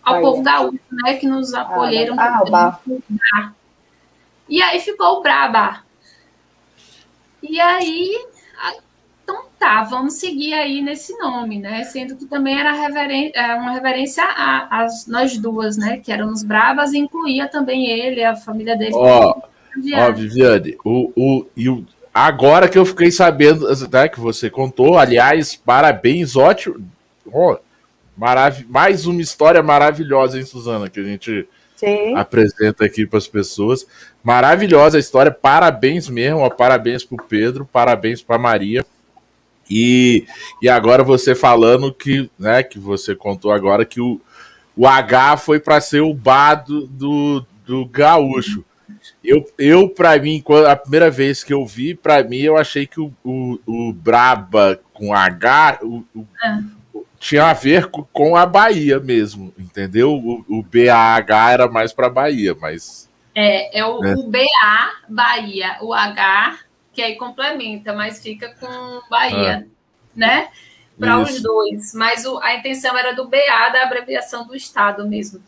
ao 0.04 0.22
povo 0.22 0.42
gaúcho, 0.42 0.80
né, 0.92 1.16
que 1.16 1.28
nos 1.28 1.54
ah, 1.54 1.62
acolheram. 1.62 2.16
Ah, 2.18 2.42
ah, 2.54 3.52
e 4.48 4.62
aí 4.62 4.80
ficou 4.80 5.18
o 5.18 5.22
Braba. 5.22 5.84
E 7.44 7.60
aí, 7.60 8.26
tá, 9.60 9.84
vamos 9.84 10.16
seguir 10.16 10.54
aí 10.54 10.82
nesse 10.82 11.18
nome, 11.18 11.60
né? 11.60 11.84
Sendo 11.84 12.16
que 12.16 12.26
também 12.26 12.60
era 12.60 12.72
é, 12.72 13.56
uma 13.56 13.72
reverência 13.72 14.24
a, 14.24 14.84
a, 14.84 14.88
nós 15.08 15.38
duas, 15.38 15.78
né? 15.78 15.98
Que 15.98 16.12
éramos 16.12 16.44
bravas 16.44 16.94
e 16.94 16.98
incluía 16.98 17.48
também 17.48 17.90
ele, 17.90 18.24
a 18.24 18.36
família 18.36 18.78
dele. 18.78 18.94
Ó, 18.94 19.36
ó 19.36 20.12
Viviane, 20.12 20.78
o, 20.84 21.12
o, 21.16 21.46
e 21.56 21.70
o, 21.70 21.86
agora 22.14 22.68
que 22.68 22.78
eu 22.78 22.86
fiquei 22.86 23.12
sabendo 23.12 23.68
né, 23.92 24.08
que 24.08 24.20
você 24.20 24.50
contou, 24.50 24.98
aliás, 24.98 25.56
parabéns, 25.56 26.36
ótimo. 26.36 26.88
Ó, 27.32 27.58
marav 28.16 28.66
mais 28.68 29.06
uma 29.06 29.22
história 29.22 29.62
maravilhosa, 29.62 30.38
hein, 30.38 30.46
Suzana, 30.46 30.90
que 30.90 31.00
a 31.00 31.04
gente 31.04 31.48
Sim. 31.76 32.16
apresenta 32.16 32.86
aqui 32.86 33.06
para 33.06 33.18
as 33.18 33.28
pessoas. 33.28 33.86
Maravilhosa 34.24 34.98
a 34.98 35.00
história, 35.00 35.32
parabéns 35.32 36.10
mesmo, 36.10 36.40
ó, 36.40 36.50
parabéns 36.50 37.04
para 37.04 37.24
o 37.24 37.28
Pedro, 37.28 37.68
parabéns 37.72 38.22
para 38.22 38.38
Maria. 38.38 38.86
E, 39.70 40.26
e 40.62 40.70
agora 40.70 41.04
você 41.04 41.36
falando 41.36 41.94
que, 41.94 42.30
né, 42.38 42.64
que 42.64 42.80
você 42.80 43.16
contou 43.16 43.52
agora 43.52 43.86
que 43.86 44.00
o, 44.00 44.22
o 44.76 44.88
H 44.88 45.38
foi 45.38 45.60
para 45.60 45.82
ser 45.82 46.02
o 46.02 46.14
bar 46.14 46.64
do, 46.66 46.88
do, 46.88 47.46
do 47.66 47.86
gaúcho. 47.86 48.64
Eu, 49.24 49.46
eu 49.58 49.90
para 49.90 50.18
mim, 50.18 50.44
a 50.68 50.76
primeira 50.76 51.10
vez 51.10 51.44
que 51.44 51.54
eu 51.54 51.66
vi, 51.66 51.94
para 51.94 52.24
mim, 52.24 52.38
eu 52.38 52.58
achei 52.58 52.88
que 52.88 53.00
o, 53.00 53.12
o, 53.24 53.60
o 53.66 53.94
Braba 53.94 54.80
com 54.94 55.14
H, 55.14 55.80
o, 55.82 56.04
o, 56.16 56.26
ah 56.42 56.62
tinha 57.20 57.46
a 57.46 57.54
ver 57.54 57.88
com 57.88 58.36
a 58.36 58.46
Bahia 58.46 59.00
mesmo, 59.00 59.54
entendeu? 59.58 60.14
O, 60.14 60.46
o 60.48 60.64
BAH 60.64 61.52
era 61.52 61.68
mais 61.68 61.92
para 61.92 62.10
Bahia, 62.10 62.56
mas. 62.60 63.10
É, 63.36 63.80
é 63.80 63.86
o, 63.86 64.00
né? 64.00 64.16
o 64.16 64.30
BA 64.30 64.92
Bahia, 65.10 65.78
o 65.82 65.94
H, 65.94 66.58
que 66.98 67.02
aí 67.04 67.16
complementa, 67.16 67.94
mas 67.94 68.20
fica 68.20 68.56
com 68.60 69.08
Bahia, 69.08 69.68
ah. 69.68 69.72
né? 70.16 70.50
Para 71.00 71.20
os 71.20 71.40
dois. 71.40 71.94
Mas 71.94 72.26
o, 72.26 72.40
a 72.40 72.56
intenção 72.56 72.98
era 72.98 73.14
do 73.14 73.28
BA, 73.28 73.70
da 73.72 73.84
abreviação 73.84 74.48
do 74.48 74.56
Estado 74.56 75.08
mesmo. 75.08 75.40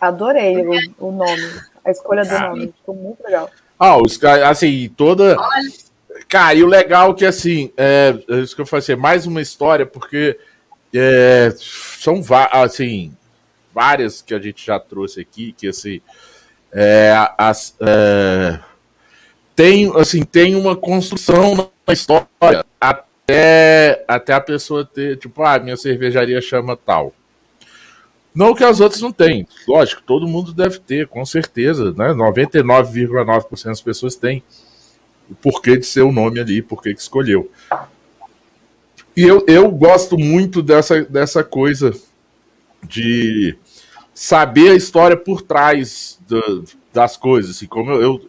Adorei 0.00 0.66
o, 0.66 1.08
o 1.08 1.12
nome, 1.12 1.60
a 1.84 1.90
escolha 1.90 2.24
do 2.24 2.34
ah. 2.34 2.48
nome, 2.48 2.72
ficou 2.74 2.94
muito 2.94 3.22
legal. 3.22 3.50
Ah, 3.78 3.98
os 3.98 4.18
assim, 4.24 4.88
toda. 4.96 5.38
Olha 5.38 5.70
Cara, 6.26 6.54
e 6.54 6.64
o 6.64 6.66
legal 6.66 7.10
é 7.10 7.14
que, 7.14 7.26
assim, 7.26 7.70
é, 7.76 8.18
é 8.30 8.36
isso 8.36 8.56
que 8.56 8.62
eu 8.62 8.66
falei, 8.66 8.82
assim, 8.82 8.92
é 8.92 8.96
mais 8.96 9.26
uma 9.26 9.42
história, 9.42 9.84
porque 9.84 10.38
é, 10.94 11.52
são, 11.58 12.22
assim, 12.50 13.14
várias 13.74 14.22
que 14.22 14.32
a 14.32 14.40
gente 14.40 14.64
já 14.64 14.80
trouxe 14.80 15.20
aqui, 15.20 15.52
que, 15.52 15.68
assim, 15.68 16.00
é, 16.72 17.12
as, 17.36 17.76
é, 17.78 18.58
tem, 19.56 19.90
assim, 19.98 20.22
tem 20.22 20.54
uma 20.54 20.76
construção 20.76 21.70
na 21.86 21.92
história 21.94 22.64
até, 22.78 24.04
até 24.06 24.34
a 24.34 24.40
pessoa 24.40 24.84
ter, 24.84 25.16
tipo, 25.16 25.42
ah, 25.42 25.58
minha 25.58 25.78
cervejaria 25.78 26.40
chama 26.42 26.76
tal. 26.76 27.14
Não 28.34 28.54
que 28.54 28.62
as 28.62 28.80
outras 28.80 29.00
não 29.00 29.10
têm, 29.10 29.48
lógico, 29.66 30.02
todo 30.02 30.28
mundo 30.28 30.52
deve 30.52 30.78
ter, 30.78 31.08
com 31.08 31.24
certeza, 31.24 31.86
né? 31.92 32.08
99,9% 32.12 33.64
das 33.64 33.80
pessoas 33.80 34.14
têm 34.14 34.42
o 35.30 35.34
porquê 35.34 35.78
de 35.78 35.86
ser 35.86 36.02
o 36.02 36.12
nome 36.12 36.38
ali, 36.38 36.60
porquê 36.60 36.92
que 36.94 37.00
escolheu. 37.00 37.50
E 39.16 39.22
eu, 39.22 39.42
eu 39.48 39.70
gosto 39.70 40.18
muito 40.18 40.62
dessa, 40.62 41.02
dessa 41.02 41.42
coisa 41.42 41.94
de 42.86 43.56
saber 44.14 44.72
a 44.72 44.74
história 44.74 45.16
por 45.16 45.40
trás 45.40 46.20
das 46.92 47.16
coisas. 47.16 47.56
Assim, 47.56 47.66
como 47.66 47.90
eu, 47.92 48.02
eu, 48.02 48.28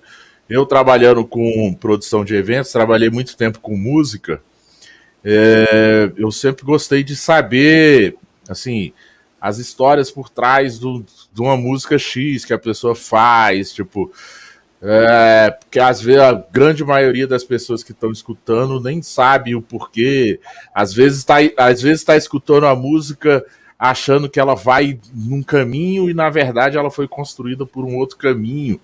eu 0.49 0.65
trabalhando 0.65 1.25
com 1.25 1.73
produção 1.73 2.23
de 2.23 2.35
eventos, 2.35 2.71
trabalhei 2.71 3.09
muito 3.09 3.35
tempo 3.35 3.59
com 3.59 3.75
música. 3.75 4.41
É, 5.23 6.11
eu 6.15 6.31
sempre 6.31 6.63
gostei 6.63 7.03
de 7.03 7.15
saber, 7.15 8.15
assim, 8.47 8.93
as 9.39 9.57
histórias 9.57 10.09
por 10.09 10.29
trás 10.29 10.79
do, 10.79 11.05
de 11.33 11.41
uma 11.41 11.57
música 11.57 11.97
X 11.97 12.45
que 12.45 12.53
a 12.53 12.59
pessoa 12.59 12.95
faz, 12.95 13.73
tipo. 13.73 14.11
É, 14.79 15.57
porque 15.59 15.79
às 15.79 15.99
vezes 15.99 16.21
a 16.21 16.33
grande 16.33 16.83
maioria 16.83 17.25
das 17.25 17.43
pessoas 17.43 17.83
que 17.83 17.91
estão 17.91 18.11
escutando 18.11 18.79
nem 18.79 19.01
sabe 19.01 19.55
o 19.55 19.61
porquê. 19.61 20.39
Às 20.73 20.93
vezes 20.93 21.19
está 21.19 21.37
às 21.57 21.81
vezes 21.81 22.03
tá 22.03 22.15
escutando 22.15 22.67
a 22.67 22.75
música 22.75 23.43
achando 23.77 24.29
que 24.29 24.39
ela 24.39 24.55
vai 24.55 24.99
num 25.13 25.41
caminho 25.41 26.09
e 26.09 26.13
na 26.13 26.29
verdade 26.29 26.77
ela 26.77 26.91
foi 26.91 27.07
construída 27.07 27.65
por 27.65 27.85
um 27.85 27.95
outro 27.95 28.17
caminho. 28.17 28.79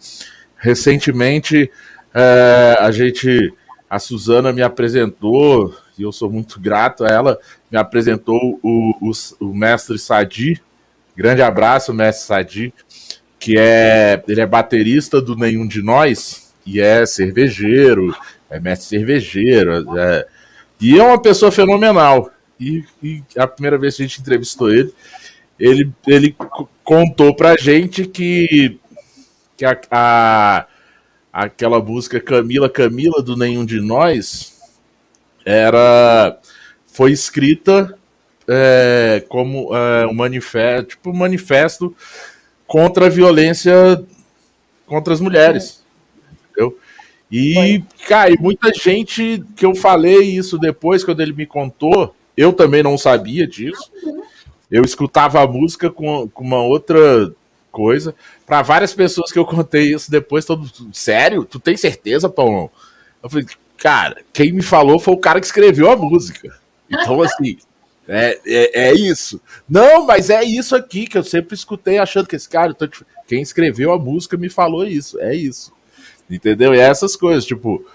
Recentemente 0.63 1.69
é, 2.15 2.77
a 2.79 2.89
gente 2.89 3.53
a 3.89 3.99
Suzana 3.99 4.53
me 4.53 4.61
apresentou 4.61 5.75
e 5.97 6.03
eu 6.03 6.11
sou 6.11 6.31
muito 6.31 6.59
grato 6.59 7.03
a 7.03 7.09
ela, 7.09 7.37
me 7.69 7.77
apresentou 7.77 8.59
o, 8.63 8.93
o, 9.01 9.11
o 9.45 9.53
mestre 9.53 9.99
Sadi. 9.99 10.59
Grande 11.15 11.41
abraço, 11.41 11.93
mestre 11.93 12.25
Sadi 12.25 12.73
que 13.43 13.57
é 13.59 14.23
ele 14.25 14.39
é 14.39 14.45
baterista 14.45 15.21
do 15.21 15.35
Nenhum 15.35 15.67
de 15.67 15.81
Nós 15.81 16.53
e 16.65 16.79
é 16.79 17.05
cervejeiro, 17.05 18.15
é 18.49 18.57
mestre 18.57 18.87
cervejeiro, 18.87 19.99
é, 19.99 20.25
e 20.79 20.97
é 20.97 21.03
uma 21.03 21.21
pessoa 21.21 21.51
fenomenal. 21.51 22.31
E, 22.57 22.85
e, 23.03 23.21
a 23.37 23.45
primeira 23.45 23.77
vez 23.77 23.97
que 23.97 24.03
a 24.03 24.07
gente 24.07 24.21
entrevistou 24.21 24.71
ele, 24.71 24.93
ele, 25.59 25.91
ele 26.07 26.33
contou 26.85 27.35
pra 27.35 27.57
gente 27.57 28.05
que, 28.05 28.79
que 29.63 29.65
a, 29.65 29.77
a, 29.91 30.67
aquela 31.31 31.79
música 31.81 32.19
Camila 32.19 32.69
Camila 32.69 33.21
do 33.21 33.37
Nenhum 33.37 33.65
de 33.65 33.79
Nós 33.79 34.59
era 35.45 36.37
foi 36.85 37.11
escrita 37.11 37.97
é, 38.47 39.23
como 39.29 39.75
é, 39.75 40.05
um 40.05 40.13
manifesto, 40.13 40.89
tipo 40.89 41.09
um 41.09 41.15
manifesto 41.15 41.95
contra 42.67 43.05
a 43.05 43.09
violência 43.09 44.03
contra 44.85 45.13
as 45.13 45.21
mulheres. 45.21 45.83
Entendeu? 46.51 46.77
E, 47.31 47.83
cara, 48.07 48.29
e 48.29 48.37
muita 48.39 48.71
gente 48.71 49.43
que 49.55 49.65
eu 49.65 49.73
falei 49.73 50.19
isso 50.19 50.59
depois, 50.59 51.03
quando 51.03 51.21
ele 51.21 51.33
me 51.33 51.47
contou, 51.47 52.15
eu 52.37 52.53
também 52.53 52.83
não 52.83 52.95
sabia 52.95 53.47
disso. 53.47 53.91
Eu 54.69 54.83
escutava 54.83 55.41
a 55.41 55.47
música 55.47 55.89
com, 55.89 56.27
com 56.29 56.43
uma 56.43 56.61
outra 56.61 57.33
coisa. 57.73 58.15
Para 58.45 58.61
várias 58.61 58.93
pessoas 58.93 59.31
que 59.31 59.39
eu 59.39 59.45
contei 59.45 59.93
isso 59.93 60.09
depois, 60.09 60.45
todo 60.45 60.71
sério? 60.93 61.43
Tu 61.43 61.59
tem 61.59 61.75
certeza, 61.75 62.29
Paulão? 62.29 62.69
Eu 63.21 63.29
falei, 63.29 63.45
cara, 63.77 64.21
quem 64.31 64.53
me 64.53 64.61
falou 64.61 64.99
foi 64.99 65.13
o 65.13 65.19
cara 65.19 65.39
que 65.41 65.45
escreveu 65.45 65.91
a 65.91 65.97
música. 65.97 66.55
Então, 66.89 67.21
assim, 67.21 67.57
é, 68.07 68.39
é, 68.45 68.89
é, 68.89 68.93
isso. 68.93 69.41
Não, 69.67 70.05
mas 70.05 70.29
é 70.29 70.43
isso 70.43 70.75
aqui 70.75 71.07
que 71.07 71.17
eu 71.17 71.23
sempre 71.23 71.55
escutei 71.55 71.97
achando 71.97 72.27
que 72.27 72.35
esse 72.35 72.47
cara. 72.47 72.75
Quem 73.27 73.41
escreveu 73.41 73.91
a 73.91 73.97
música 73.97 74.37
me 74.37 74.49
falou 74.49 74.85
isso. 74.85 75.19
É 75.19 75.35
isso. 75.35 75.73
Entendeu? 76.29 76.73
E 76.75 76.79
é 76.79 76.83
essas 76.83 77.15
coisas, 77.15 77.45
tipo. 77.45 77.85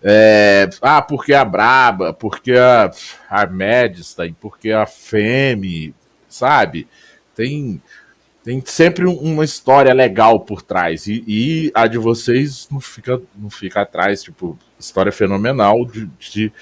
É, 0.00 0.70
ah, 0.80 1.02
porque 1.02 1.34
a 1.34 1.44
Braba, 1.44 2.12
porque 2.12 2.52
a, 2.52 2.90
a 3.28 3.46
Medstein, 3.46 4.34
porque 4.40 4.70
a 4.70 4.86
Femi, 4.86 5.92
sabe? 6.28 6.86
Tem, 7.34 7.82
tem 8.44 8.62
sempre 8.64 9.06
uma 9.06 9.44
história 9.44 9.92
legal 9.92 10.40
por 10.40 10.62
trás. 10.62 11.06
E, 11.06 11.24
e, 11.26 11.72
a 11.74 11.86
de 11.86 11.98
vocês 11.98 12.68
não 12.70 12.80
fica, 12.80 13.20
não 13.36 13.50
fica 13.50 13.82
atrás, 13.82 14.22
tipo, 14.22 14.58
história 14.78 15.12
fenomenal 15.12 15.84
de, 15.84 16.06
de 16.18 16.52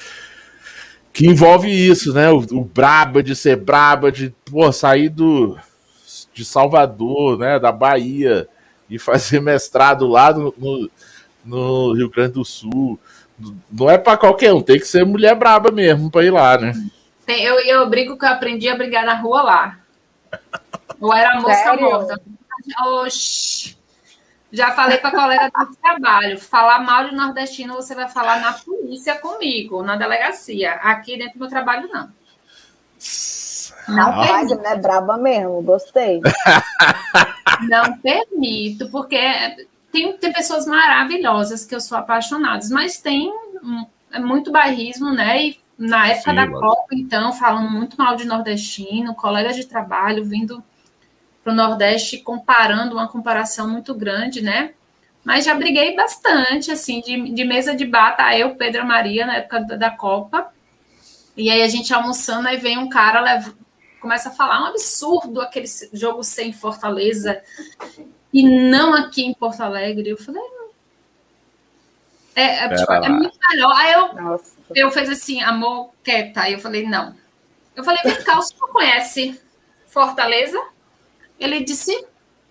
que 1.12 1.27
envolve 1.27 1.71
isso, 1.71 2.12
né? 2.12 2.31
O, 2.31 2.39
o, 2.39 2.65
braba 2.65 3.23
de 3.23 3.37
ser 3.37 3.57
braba, 3.57 4.11
de 4.11 4.35
pô, 4.45 4.71
sair 4.73 5.09
do, 5.09 5.57
de 6.35 6.45
Salvador, 6.45 7.39
né? 7.39 7.59
Da 7.59 7.73
Bahia 7.73 8.49
e 8.89 8.99
fazer 8.99 9.41
mestrado 9.43 10.07
lá 10.07 10.33
no, 10.33 10.55
no, 10.59 10.91
no 11.45 11.93
Rio 11.95 12.11
Grande 12.11 12.35
do 12.35 12.45
Sul. 12.45 12.99
Não 13.71 13.89
é 13.91 13.99
para 13.99 14.17
qualquer 14.17 14.53
um, 14.53 14.62
tem 14.62 14.79
que 14.79 14.87
ser 14.87 15.05
mulher 15.05 15.35
braba 15.35 15.71
mesmo 15.71 16.11
para 16.11 16.25
ir 16.25 16.31
lá, 16.31 16.59
né? 16.59 16.73
Eu, 17.29 17.61
eu 17.61 17.89
brigo 17.89 18.17
que 18.19 18.25
eu 18.25 18.29
aprendi 18.29 18.69
a 18.69 18.77
brigar 18.77 19.05
na 19.05 19.15
rua 19.15 19.43
lá. 19.43 19.79
Ou 21.01 21.15
era 21.15 21.41
moça 21.41 21.77
morta. 21.77 22.21
Oxi. 23.03 23.77
Já 24.53 24.73
falei 24.73 24.99
para 24.99 25.11
colega 25.11 25.51
do 25.51 25.77
trabalho, 25.77 26.39
falar 26.39 26.79
mal 26.81 27.09
de 27.09 27.15
nordestino 27.15 27.75
você 27.75 27.95
vai 27.95 28.09
falar 28.09 28.41
na 28.41 28.53
polícia 28.53 29.17
comigo, 29.17 29.83
na 29.83 29.97
delegacia. 29.97 30.73
Aqui 30.75 31.19
dentro 31.19 31.35
do 31.35 31.41
meu 31.41 31.49
trabalho, 31.49 31.89
não. 31.93 32.09
Não 33.89 34.23
ah. 34.23 34.27
permito. 34.27 34.67
é 34.67 34.77
braba 34.77 35.17
mesmo, 35.17 35.63
gostei. 35.63 36.21
Não 37.69 37.97
permito, 37.99 38.91
porque 38.91 39.19
tem, 39.91 40.15
tem 40.19 40.33
pessoas 40.33 40.67
maravilhosas 40.67 41.65
que 41.65 41.75
eu 41.75 41.81
sou 41.81 41.97
apaixonada, 41.97 42.63
mas 42.71 42.99
tem 42.99 43.33
é 44.13 44.19
muito 44.19 44.53
bairrismo, 44.53 45.13
né? 45.13 45.47
E 45.47 45.61
na 45.79 46.09
época 46.09 46.31
Sim, 46.31 46.37
da. 46.37 46.51
Copa, 46.51 46.89
então, 46.93 47.33
falando 47.33 47.71
muito 47.71 47.97
mal 47.97 48.17
de 48.17 48.27
nordestino, 48.27 49.15
colegas 49.15 49.57
de 49.57 49.65
trabalho 49.65 50.25
vindo 50.25 50.63
para 51.47 51.53
o 51.53 51.57
Nordeste 51.57 52.19
comparando 52.19 52.97
uma 52.97 53.07
comparação 53.07 53.69
muito 53.69 53.95
grande, 53.95 54.43
né? 54.43 54.73
Mas 55.23 55.45
já 55.45 55.55
briguei 55.55 55.95
bastante, 55.95 56.73
assim, 56.73 57.01
de, 57.01 57.31
de 57.31 57.45
mesa 57.45 57.73
de 57.73 57.85
bata, 57.85 58.17
tá 58.17 58.37
eu, 58.37 58.57
Pedro 58.57 58.85
Maria, 58.85 59.25
na 59.25 59.37
época 59.37 59.61
da, 59.61 59.77
da, 59.77 59.91
Copa. 59.91 60.53
E 61.37 61.49
aí 61.49 61.63
a 61.63 61.69
gente 61.69 61.95
almoçando, 61.95 62.49
aí 62.49 62.57
vem 62.57 62.79
um 62.79 62.89
cara, 62.89 63.21
leva, 63.21 63.55
começa 64.01 64.29
a 64.29 64.33
falar 64.33 64.61
um 64.61 64.67
absurdo 64.67 65.41
aquele 65.41 65.69
jogo 65.93 66.25
sem 66.25 66.53
Fortaleza 66.53 67.41
e 68.33 68.43
não 68.43 68.93
aqui 68.93 69.25
em 69.25 69.33
Porto 69.33 69.61
Alegre. 69.61 70.11
Eu 70.11 70.17
falei, 70.17 70.43
é, 72.35 72.65
é, 72.65 72.75
tipo, 72.75 72.93
é 72.93 73.09
muito 73.09 73.39
melhor. 73.51 73.73
Aí 73.73 73.93
eu, 73.93 74.41
eu 74.75 74.91
fiz 74.91 75.09
assim, 75.09 75.41
amor, 75.43 75.93
quieta. 76.03 76.41
Aí 76.41 76.55
eu 76.55 76.59
falei, 76.59 76.85
não. 76.85 77.15
Eu 77.77 77.85
falei, 77.85 78.01
vem 78.03 78.21
cá, 78.25 78.37
o 78.37 78.43
senhor 78.43 78.67
conhece 78.73 79.41
Fortaleza? 79.87 80.61
Ele 81.38 81.62
disse, 81.62 82.07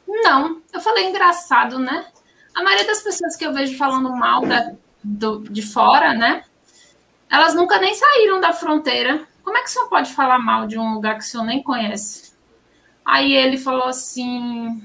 não. 0.07 0.61
Eu 0.71 0.79
falei, 0.79 1.07
engraçado, 1.07 1.79
né? 1.79 2.07
A 2.53 2.63
maioria 2.63 2.87
das 2.87 3.01
pessoas 3.01 3.35
que 3.35 3.45
eu 3.45 3.53
vejo 3.53 3.77
falando 3.77 4.09
mal 4.15 4.45
da, 4.45 4.73
do, 5.03 5.39
de 5.39 5.61
fora, 5.61 6.13
né? 6.13 6.43
Elas 7.29 7.53
nunca 7.53 7.79
nem 7.79 7.93
saíram 7.93 8.39
da 8.39 8.53
fronteira. 8.53 9.27
Como 9.43 9.57
é 9.57 9.61
que 9.61 9.71
senhor 9.71 9.89
pode 9.89 10.13
falar 10.13 10.39
mal 10.39 10.67
de 10.67 10.77
um 10.77 10.93
lugar 10.93 11.15
que 11.15 11.23
o 11.23 11.27
senhor 11.27 11.43
nem 11.43 11.61
conhece? 11.61 12.33
Aí 13.03 13.33
ele 13.33 13.57
falou 13.57 13.87
assim: 13.87 14.81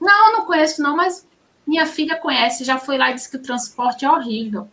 Não, 0.00 0.32
não 0.32 0.44
conheço, 0.44 0.82
não, 0.82 0.96
mas 0.96 1.26
minha 1.66 1.86
filha 1.86 2.16
conhece, 2.16 2.64
já 2.64 2.78
foi 2.78 2.98
lá 2.98 3.10
e 3.10 3.14
disse 3.14 3.30
que 3.30 3.36
o 3.36 3.42
transporte 3.42 4.04
é 4.04 4.10
horrível. 4.10 4.68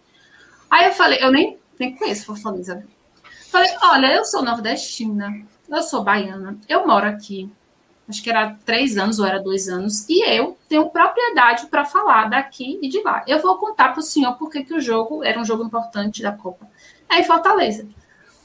Aí 0.69 0.85
eu 0.85 0.93
falei: 0.93 1.19
Eu 1.23 1.31
nem, 1.31 1.57
nem 1.79 1.95
conheço 1.95 2.25
Fortaleza. 2.25 2.85
Falei: 3.49 3.71
Olha, 3.81 4.13
eu 4.13 4.25
sou 4.25 4.43
nordestina, 4.43 5.45
eu 5.69 5.81
sou 5.81 6.03
baiana, 6.03 6.59
eu 6.67 6.85
moro 6.85 7.07
aqui 7.07 7.51
acho 8.11 8.21
que 8.21 8.29
era 8.29 8.55
três 8.65 8.97
anos 8.97 9.19
ou 9.19 9.25
era 9.25 9.39
dois 9.39 9.67
anos, 9.67 10.07
e 10.07 10.23
eu 10.29 10.57
tenho 10.67 10.89
propriedade 10.89 11.67
para 11.67 11.85
falar 11.85 12.29
daqui 12.29 12.77
e 12.81 12.89
de 12.89 13.01
lá. 13.01 13.23
Eu 13.25 13.41
vou 13.41 13.57
contar 13.57 13.89
para 13.89 14.01
o 14.01 14.03
senhor 14.03 14.35
porque 14.35 14.63
que 14.63 14.73
o 14.73 14.81
jogo 14.81 15.23
era 15.23 15.39
um 15.39 15.45
jogo 15.45 15.63
importante 15.63 16.21
da 16.21 16.31
Copa. 16.31 16.67
É 17.09 17.19
em 17.19 17.23
Fortaleza. 17.23 17.87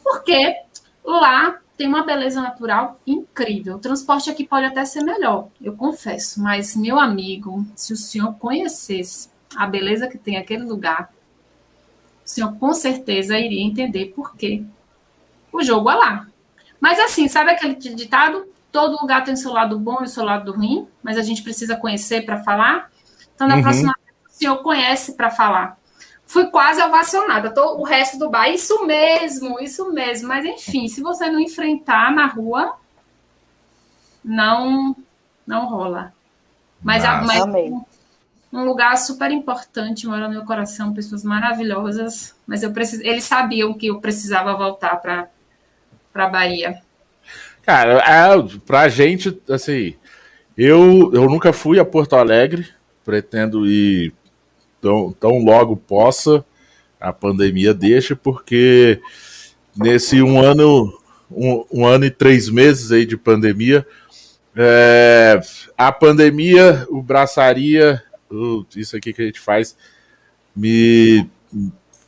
Porque 0.02 0.56
lá 1.04 1.58
tem 1.76 1.88
uma 1.88 2.04
beleza 2.04 2.40
natural 2.40 2.98
incrível. 3.06 3.76
O 3.76 3.80
transporte 3.80 4.30
aqui 4.30 4.46
pode 4.46 4.66
até 4.66 4.84
ser 4.84 5.02
melhor, 5.02 5.48
eu 5.60 5.74
confesso, 5.74 6.40
mas, 6.40 6.74
meu 6.76 6.98
amigo, 6.98 7.66
se 7.74 7.92
o 7.92 7.96
senhor 7.96 8.34
conhecesse 8.34 9.28
a 9.54 9.66
beleza 9.66 10.08
que 10.08 10.16
tem 10.16 10.36
aquele 10.36 10.64
lugar, 10.64 11.12
o 12.24 12.28
senhor 12.28 12.56
com 12.56 12.72
certeza 12.72 13.38
iria 13.38 13.64
entender 13.64 14.06
por 14.14 14.36
que 14.36 14.64
o 15.52 15.62
jogo 15.62 15.90
é 15.90 15.94
lá. 15.94 16.26
Mas 16.80 16.98
assim, 17.00 17.28
sabe 17.28 17.50
aquele 17.50 17.74
ditado? 17.74 18.46
Todo 18.70 19.00
lugar 19.00 19.24
tem 19.24 19.34
o 19.34 19.36
seu 19.36 19.52
lado 19.52 19.78
bom 19.78 19.98
e 20.00 20.04
o 20.04 20.08
seu 20.08 20.24
lado 20.24 20.52
ruim, 20.52 20.86
mas 21.02 21.16
a 21.16 21.22
gente 21.22 21.42
precisa 21.42 21.76
conhecer 21.76 22.24
para 22.24 22.42
falar. 22.42 22.90
Então, 23.34 23.46
na 23.46 23.56
uhum. 23.56 23.62
próxima 23.62 23.94
vez, 23.94 24.34
o 24.34 24.38
senhor 24.38 24.56
conhece 24.58 25.14
para 25.14 25.30
falar. 25.30 25.78
Fui 26.26 26.46
quase 26.46 26.82
ovacionada, 26.82 27.54
tô, 27.54 27.76
o 27.78 27.84
resto 27.84 28.18
do 28.18 28.28
bar, 28.28 28.48
isso 28.50 28.84
mesmo, 28.84 29.60
isso 29.60 29.92
mesmo. 29.92 30.28
Mas, 30.28 30.44
enfim, 30.44 30.88
se 30.88 31.00
você 31.00 31.30
não 31.30 31.38
enfrentar 31.38 32.12
na 32.12 32.26
rua, 32.26 32.76
não 34.24 34.96
não 35.46 35.66
rola. 35.66 36.12
Mas, 36.82 37.04
a, 37.04 37.22
mas 37.22 37.44
um 38.52 38.64
lugar 38.64 38.96
super 38.96 39.30
importante, 39.30 40.06
mora 40.06 40.26
no 40.26 40.34
meu 40.34 40.44
coração, 40.44 40.92
pessoas 40.92 41.22
maravilhosas. 41.22 42.34
Mas 42.46 42.62
eu 42.62 42.72
precis, 42.72 43.00
eles 43.00 43.24
sabiam 43.24 43.74
que 43.74 43.86
eu 43.86 44.00
precisava 44.00 44.54
voltar 44.54 44.96
para 44.96 45.28
a 46.14 46.28
Bahia. 46.28 46.82
Cara, 47.66 47.98
é, 47.98 48.58
pra 48.64 48.88
gente, 48.88 49.36
assim, 49.50 49.96
eu, 50.56 51.10
eu 51.12 51.28
nunca 51.28 51.52
fui 51.52 51.80
a 51.80 51.84
Porto 51.84 52.14
Alegre, 52.14 52.64
pretendo 53.04 53.66
ir 53.66 54.14
tão, 54.80 55.10
tão 55.10 55.38
logo 55.42 55.76
possa, 55.76 56.44
a 57.00 57.12
pandemia 57.12 57.74
deixa, 57.74 58.14
porque 58.14 59.00
nesse 59.76 60.22
um 60.22 60.40
ano, 60.40 60.96
um, 61.28 61.64
um 61.72 61.84
ano 61.84 62.04
e 62.04 62.10
três 62.10 62.48
meses 62.48 62.92
aí 62.92 63.04
de 63.04 63.16
pandemia, 63.16 63.84
é, 64.54 65.40
a 65.76 65.90
pandemia, 65.90 66.86
o 66.88 67.02
braçaria, 67.02 68.00
isso 68.76 68.96
aqui 68.96 69.12
que 69.12 69.22
a 69.22 69.26
gente 69.26 69.40
faz, 69.40 69.76
me, 70.54 71.28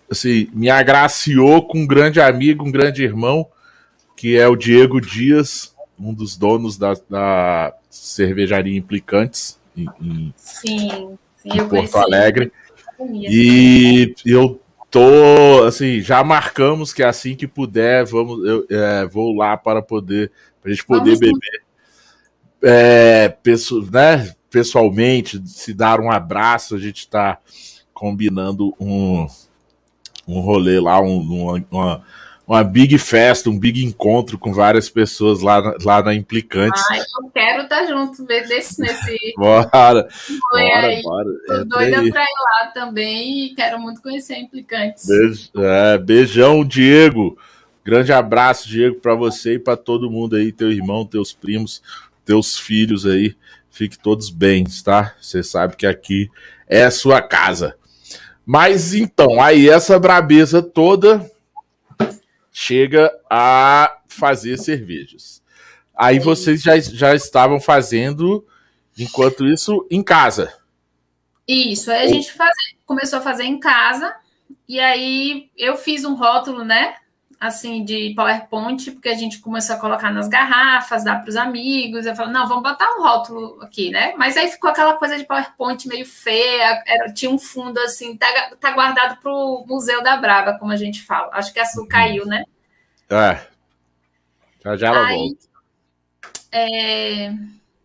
assim, 0.08 0.48
me 0.52 0.70
agraciou 0.70 1.66
com 1.66 1.80
um 1.80 1.86
grande 1.86 2.20
amigo, 2.20 2.64
um 2.64 2.70
grande 2.70 3.02
irmão, 3.02 3.44
que 4.18 4.36
é 4.36 4.48
o 4.48 4.56
Diego 4.56 5.00
Dias, 5.00 5.72
um 5.96 6.12
dos 6.12 6.36
donos 6.36 6.76
da, 6.76 6.92
da 7.08 7.72
cervejaria 7.88 8.76
Implicantes, 8.76 9.60
em, 9.76 9.86
em, 10.00 10.34
sim, 10.36 11.16
sim, 11.36 11.50
em 11.52 11.68
Porto 11.68 11.96
Alegre. 11.98 12.50
E 13.00 14.12
eu 14.26 14.60
tô, 14.90 15.62
assim, 15.64 16.00
já 16.00 16.24
marcamos 16.24 16.92
que 16.92 17.04
assim 17.04 17.36
que 17.36 17.46
puder, 17.46 18.04
vamos, 18.06 18.44
eu 18.44 18.66
é, 18.68 19.06
vou 19.06 19.36
lá 19.36 19.56
para 19.56 19.80
poder, 19.80 20.32
a 20.64 20.68
gente 20.68 20.84
poder 20.84 21.16
vamos 21.16 21.20
beber. 21.20 21.62
É, 22.60 23.36
né, 23.92 24.34
pessoalmente, 24.50 25.40
se 25.46 25.72
dar 25.72 26.00
um 26.00 26.10
abraço, 26.10 26.74
a 26.74 26.78
gente 26.80 26.98
está 26.98 27.38
combinando 27.94 28.74
um, 28.80 29.28
um 30.26 30.40
rolê 30.40 30.80
lá, 30.80 31.00
um, 31.00 31.20
uma, 31.20 31.64
uma 31.70 32.04
uma 32.48 32.64
big 32.64 32.96
festa, 32.96 33.50
um 33.50 33.58
big 33.58 33.84
encontro 33.84 34.38
com 34.38 34.54
várias 34.54 34.88
pessoas 34.88 35.42
lá, 35.42 35.76
lá 35.84 36.02
na 36.02 36.14
Implicantes. 36.14 36.82
Ai, 36.90 36.98
eu 36.98 37.30
quero 37.30 37.62
estar 37.64 37.80
tá 37.80 37.86
junto 37.86 38.24
desse, 38.24 38.80
nesse. 38.80 39.18
bora, 39.36 39.68
bora, 39.70 40.08
bora. 41.02 41.28
Tô 41.46 41.64
doida 41.66 42.10
para 42.10 42.22
ir 42.22 42.38
lá 42.40 42.70
também 42.72 43.44
e 43.44 43.54
quero 43.54 43.78
muito 43.78 44.00
conhecer 44.00 44.32
a 44.32 44.40
Implicantes. 44.40 45.04
Beijo, 45.06 45.50
é, 45.56 45.98
beijão, 45.98 46.64
Diego. 46.64 47.36
Grande 47.84 48.14
abraço, 48.14 48.66
Diego, 48.66 48.98
para 48.98 49.14
você 49.14 49.54
e 49.54 49.58
para 49.58 49.76
todo 49.76 50.10
mundo 50.10 50.34
aí, 50.34 50.50
teu 50.50 50.72
irmão, 50.72 51.04
teus 51.04 51.34
primos, 51.34 51.82
teus 52.24 52.58
filhos 52.58 53.04
aí. 53.04 53.36
Fique 53.70 53.98
todos 53.98 54.30
bem, 54.30 54.64
tá? 54.82 55.14
Você 55.20 55.42
sabe 55.42 55.76
que 55.76 55.86
aqui 55.86 56.30
é 56.66 56.84
a 56.84 56.90
sua 56.90 57.20
casa. 57.20 57.76
Mas 58.44 58.94
então, 58.94 59.38
aí 59.38 59.68
essa 59.68 59.98
brabeza 59.98 60.62
toda 60.62 61.30
chega 62.60 63.16
a 63.30 64.00
fazer 64.08 64.58
cervejas. 64.58 65.40
Aí 65.94 66.18
vocês 66.18 66.60
já, 66.60 66.76
já 66.80 67.14
estavam 67.14 67.60
fazendo, 67.60 68.44
enquanto 68.98 69.46
isso, 69.46 69.86
em 69.88 70.02
casa. 70.02 70.52
Isso, 71.46 71.88
aí 71.88 72.06
a 72.06 72.08
gente 72.08 72.32
faz, 72.32 72.52
começou 72.84 73.20
a 73.20 73.22
fazer 73.22 73.44
em 73.44 73.60
casa, 73.60 74.12
e 74.68 74.80
aí 74.80 75.48
eu 75.56 75.76
fiz 75.76 76.04
um 76.04 76.16
rótulo, 76.16 76.64
né? 76.64 76.96
Assim, 77.40 77.84
de 77.84 78.12
PowerPoint, 78.16 78.90
porque 78.90 79.08
a 79.08 79.14
gente 79.14 79.38
começou 79.38 79.76
a 79.76 79.78
colocar 79.78 80.10
nas 80.10 80.28
garrafas, 80.28 81.04
dar 81.04 81.20
para 81.20 81.28
os 81.28 81.36
amigos. 81.36 82.04
Eu 82.04 82.16
falei, 82.16 82.32
não, 82.32 82.48
vamos 82.48 82.64
botar 82.64 82.90
um 82.96 83.02
rótulo 83.02 83.62
aqui, 83.62 83.90
né? 83.90 84.14
Mas 84.16 84.36
aí 84.36 84.48
ficou 84.48 84.70
aquela 84.70 84.94
coisa 84.94 85.16
de 85.16 85.24
PowerPoint 85.24 85.86
meio 85.86 86.04
feia, 86.04 86.82
era, 86.86 87.12
tinha 87.12 87.30
um 87.30 87.38
fundo 87.38 87.78
assim, 87.80 88.16
tá, 88.16 88.26
tá 88.58 88.72
guardado 88.72 89.20
para 89.20 89.30
o 89.30 89.64
Museu 89.66 90.02
da 90.02 90.16
Braba, 90.16 90.58
como 90.58 90.72
a 90.72 90.76
gente 90.76 91.02
fala. 91.02 91.30
Acho 91.32 91.52
que 91.52 91.60
a 91.60 91.64
Sul 91.64 91.86
caiu, 91.86 92.26
né? 92.26 92.44
É. 93.08 93.40
Já 94.64 94.76
já 94.76 94.88
ela 94.88 95.06
aí, 95.06 95.16
volta. 95.16 95.48
É, 96.50 97.32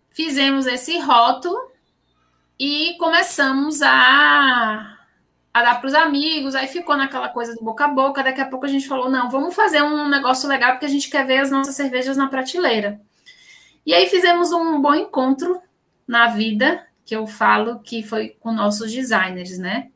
fizemos 0.09 0.65
esse 0.65 0.97
rótulo 0.99 1.71
e 2.59 2.95
começamos 2.97 3.81
a 3.81 4.97
a 5.53 5.61
dar 5.61 5.79
para 5.79 5.87
os 5.87 5.93
amigos, 5.93 6.55
aí 6.55 6.67
ficou 6.67 6.97
naquela 6.97 7.29
coisa 7.29 7.53
do 7.53 7.63
boca 7.63 7.85
a 7.85 7.87
boca. 7.87 8.23
Daqui 8.23 8.41
a 8.41 8.47
pouco 8.47 8.65
a 8.65 8.69
gente 8.69 8.87
falou: 8.87 9.09
não, 9.09 9.29
vamos 9.29 9.53
fazer 9.53 9.83
um 9.83 10.09
negócio 10.09 10.49
legal 10.49 10.71
porque 10.71 10.87
a 10.87 10.89
gente 10.89 11.09
quer 11.09 11.25
ver 11.25 11.39
as 11.39 11.51
nossas 11.51 11.75
cervejas 11.75 12.17
na 12.17 12.27
prateleira. 12.27 12.99
E 13.85 13.93
aí 13.93 14.07
fizemos 14.07 14.51
um 14.51 14.81
bom 14.81 14.95
encontro 14.95 15.61
na 16.07 16.27
vida, 16.27 16.85
que 17.05 17.15
eu 17.15 17.27
falo 17.27 17.79
que 17.79 18.01
foi 18.01 18.29
com 18.39 18.51
nossos 18.51 18.91
designers, 18.91 19.57
né? 19.59 19.89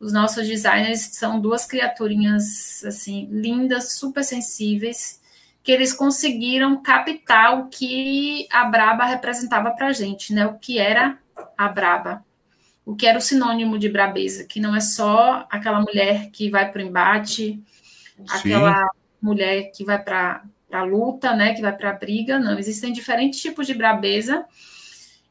Os 0.00 0.12
nossos 0.12 0.48
designers 0.48 1.10
são 1.12 1.38
duas 1.38 1.64
criaturinhas 1.64 2.82
assim 2.84 3.28
lindas, 3.30 3.92
super 3.92 4.24
sensíveis, 4.24 5.20
que 5.62 5.70
eles 5.70 5.92
conseguiram 5.92 6.82
captar 6.82 7.60
o 7.60 7.68
que 7.68 8.48
a 8.50 8.64
Braba 8.64 9.04
representava 9.04 9.70
para 9.70 9.92
gente, 9.92 10.32
né? 10.32 10.44
O 10.46 10.58
que 10.58 10.78
era 10.78 11.18
a 11.56 11.68
Braba 11.68 12.24
o 12.84 12.96
que 12.96 13.06
era 13.06 13.18
o 13.18 13.22
sinônimo 13.22 13.78
de 13.78 13.88
brabeza, 13.88 14.44
que 14.44 14.60
não 14.60 14.74
é 14.74 14.80
só 14.80 15.46
aquela 15.50 15.80
mulher 15.80 16.30
que 16.30 16.50
vai 16.50 16.70
para 16.70 16.82
o 16.82 16.86
embate, 16.86 17.62
Sim. 18.16 18.24
aquela 18.28 18.90
mulher 19.20 19.70
que 19.70 19.84
vai 19.84 20.02
para 20.02 20.44
a 20.72 20.82
luta, 20.82 21.34
né, 21.34 21.54
que 21.54 21.62
vai 21.62 21.76
para 21.76 21.90
a 21.90 21.94
briga, 21.94 22.38
não, 22.38 22.58
existem 22.58 22.92
diferentes 22.92 23.40
tipos 23.40 23.66
de 23.66 23.74
brabeza, 23.74 24.44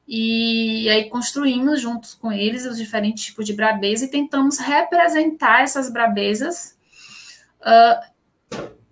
e 0.07 0.89
aí 0.89 1.09
construímos 1.09 1.81
juntos 1.81 2.13
com 2.13 2.31
eles 2.31 2.65
os 2.65 2.77
diferentes 2.77 3.25
tipos 3.25 3.45
de 3.45 3.53
brabeza 3.53 4.05
e 4.05 4.09
tentamos 4.09 4.57
representar 4.59 5.61
essas 5.61 5.91
brabezas 5.91 6.77
uh, 7.61 8.11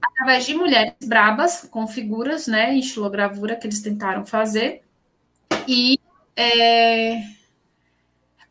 através 0.02 0.46
de 0.46 0.54
mulheres 0.54 0.94
brabas, 1.06 1.68
com 1.70 1.88
figuras, 1.88 2.48
né, 2.48 2.74
em 2.74 2.80
estilogravura 2.80 3.56
que 3.56 3.68
eles 3.68 3.82
tentaram 3.82 4.26
fazer, 4.26 4.82
e 5.68 6.00
é, 6.36 7.22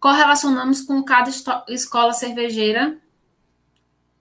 correlacionamos 0.01 0.82
com 0.82 1.03
cada 1.03 1.30
escola 1.68 2.12
cervejeira 2.12 2.96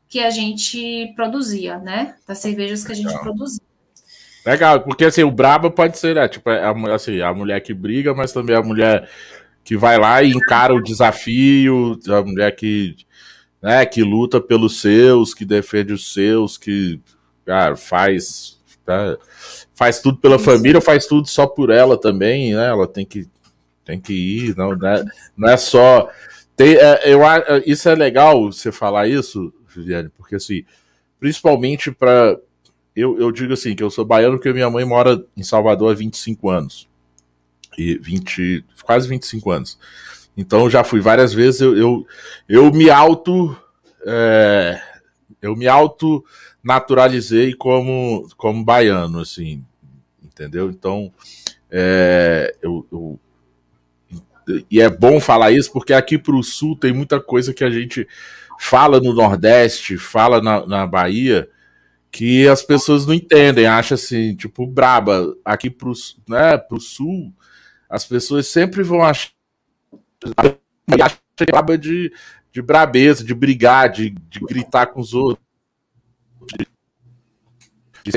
que 0.09 0.19
a 0.19 0.30
gente 0.30 1.13
produzia, 1.15 1.78
né? 1.78 2.15
Das 2.28 2.39
cervejas 2.39 2.84
que 2.84 2.91
a 2.91 2.95
gente 2.95 3.17
produzia. 3.19 3.61
Legal, 4.45 4.82
porque 4.82 5.05
assim, 5.05 5.23
o 5.23 5.32
braba 5.32 5.69
pode 5.69 5.97
ser, 5.97 6.15
né? 6.15 6.28
Tipo, 6.28 6.49
a, 6.49 6.95
assim, 6.95 7.21
a 7.21 7.34
mulher 7.34 7.59
que 7.59 7.73
briga, 7.73 8.13
mas 8.13 8.32
também 8.32 8.55
a 8.55 8.63
mulher 8.63 9.09
que 9.63 9.75
vai 9.75 9.97
lá 9.97 10.23
e 10.23 10.32
encara 10.32 10.73
o 10.73 10.82
desafio, 10.82 11.99
a 12.07 12.21
mulher 12.21 12.55
que, 12.55 12.95
né, 13.61 13.86
que 13.86 14.01
luta 14.01 14.39
pelos 14.39 14.80
seus, 14.80 15.34
que 15.34 15.43
defende 15.43 15.91
os 15.91 16.13
seus, 16.13 16.57
que, 16.57 17.01
cara, 17.45 17.75
faz, 17.75 18.57
tá, 18.86 19.17
faz 19.75 19.99
tudo 19.99 20.17
pela 20.19 20.38
Isso. 20.38 20.45
família, 20.45 20.80
faz 20.80 21.05
tudo 21.05 21.28
só 21.28 21.45
por 21.45 21.69
ela 21.69 21.99
também, 21.99 22.55
né? 22.55 22.67
Ela 22.69 22.88
tem 22.88 23.05
que 23.05 23.28
tem 23.88 24.01
que 24.01 24.13
ir, 24.13 24.57
não, 24.57 24.75
não, 24.75 24.88
é, 24.88 25.05
não 25.38 25.49
é 25.49 25.55
só. 25.55 26.11
Tem, 26.57 26.75
é, 26.75 27.03
eu, 27.05 27.21
isso 27.65 27.88
é 27.88 27.95
legal 27.95 28.51
você 28.51 28.69
falar 28.69 29.07
isso, 29.07 29.53
Juliane, 29.69 30.09
porque 30.09 30.35
assim, 30.35 30.65
principalmente 31.17 31.89
para. 31.89 32.38
Eu, 32.93 33.17
eu 33.17 33.31
digo 33.31 33.53
assim, 33.53 33.75
que 33.75 33.83
eu 33.83 33.89
sou 33.89 34.03
baiano 34.03 34.38
porque 34.38 34.51
minha 34.51 34.69
mãe 34.69 34.83
mora 34.83 35.23
em 35.38 35.43
Salvador 35.43 35.91
há 35.91 35.95
25 35.95 36.49
anos. 36.49 36.89
E 37.77 37.97
20, 37.97 38.65
quase 38.83 39.07
25 39.07 39.51
anos. 39.51 39.79
Então 40.35 40.69
já 40.69 40.83
fui 40.83 40.99
várias 40.99 41.33
vezes, 41.33 41.61
eu, 41.61 41.77
eu, 41.77 42.07
eu 42.49 42.71
me 42.73 42.89
auto. 42.89 43.55
É, 44.05 44.81
eu 45.41 45.55
me 45.55 45.67
auto 45.67 46.25
naturalizei 46.63 47.53
como, 47.53 48.27
como 48.35 48.65
baiano, 48.65 49.19
assim, 49.19 49.63
entendeu? 50.21 50.69
Então, 50.69 51.11
é, 51.69 52.55
eu, 52.61 52.85
e 54.70 54.80
é 54.80 54.89
bom 54.89 55.20
falar 55.20 55.52
isso 55.52 55.72
porque 55.72 55.93
aqui 55.93 56.18
para 56.18 56.36
o 56.36 56.43
sul 56.43 56.76
tem 56.76 56.93
muita 56.93 57.20
coisa 57.20 57.54
que 57.54 57.64
a 57.64 57.70
gente 57.70 58.08
fala 58.60 59.00
no 59.00 59.14
Nordeste, 59.14 59.98
fala 59.98 60.41
na, 60.41 60.66
na 60.66 60.88
Bahia, 60.88 61.50
que 62.12 62.48
as 62.48 62.64
pessoas 62.64 63.06
não 63.06 63.14
entendem, 63.14 63.68
acham 63.68 63.95
assim, 63.95 64.36
tipo, 64.36 64.66
braba. 64.66 65.36
Aqui 65.45 65.70
para 65.70 65.89
né, 66.28 66.62
o 66.72 66.80
sul, 66.80 67.34
as 67.89 68.06
pessoas 68.06 68.48
sempre 68.48 68.84
vão 68.84 69.04
achar, 69.04 69.32
acham 71.00 71.18
braba 71.52 71.78
de, 71.78 72.12
de 72.52 72.62
brabeza, 72.62 73.24
de 73.24 73.34
brigar, 73.34 73.89
de, 73.89 74.10
de 74.10 74.39
gritar 74.39 74.88
com 74.88 75.00
os 75.00 75.14
outros. 75.14 75.45
De, 76.58 76.68
de 78.04 78.12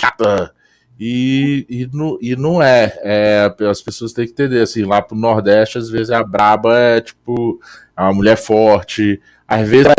e, 1.03 1.65
e, 1.67 1.91
não, 1.91 2.19
e 2.21 2.37
não 2.37 2.63
é. 2.63 2.93
é. 2.99 3.55
As 3.71 3.81
pessoas 3.81 4.13
têm 4.13 4.27
que 4.27 4.33
entender, 4.33 4.61
assim, 4.61 4.85
lá 4.85 5.01
pro 5.01 5.17
Nordeste, 5.17 5.79
às 5.79 5.89
vezes 5.89 6.11
a 6.11 6.23
braba 6.23 6.79
é 6.79 7.01
tipo, 7.01 7.59
é 7.97 8.03
uma 8.03 8.13
mulher 8.13 8.37
forte, 8.37 9.19
às 9.49 9.67
vezes 9.67 9.87
é 9.87 9.95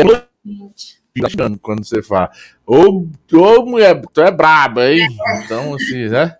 quando 1.60 1.84
você 1.84 2.02
fala, 2.02 2.30
ô, 2.64 3.06
ô 3.32 3.66
mulher, 3.66 4.00
tu 4.14 4.20
é 4.22 4.30
braba, 4.30 4.88
hein? 4.88 5.08
Então, 5.44 5.74
assim, 5.74 6.08
né? 6.08 6.36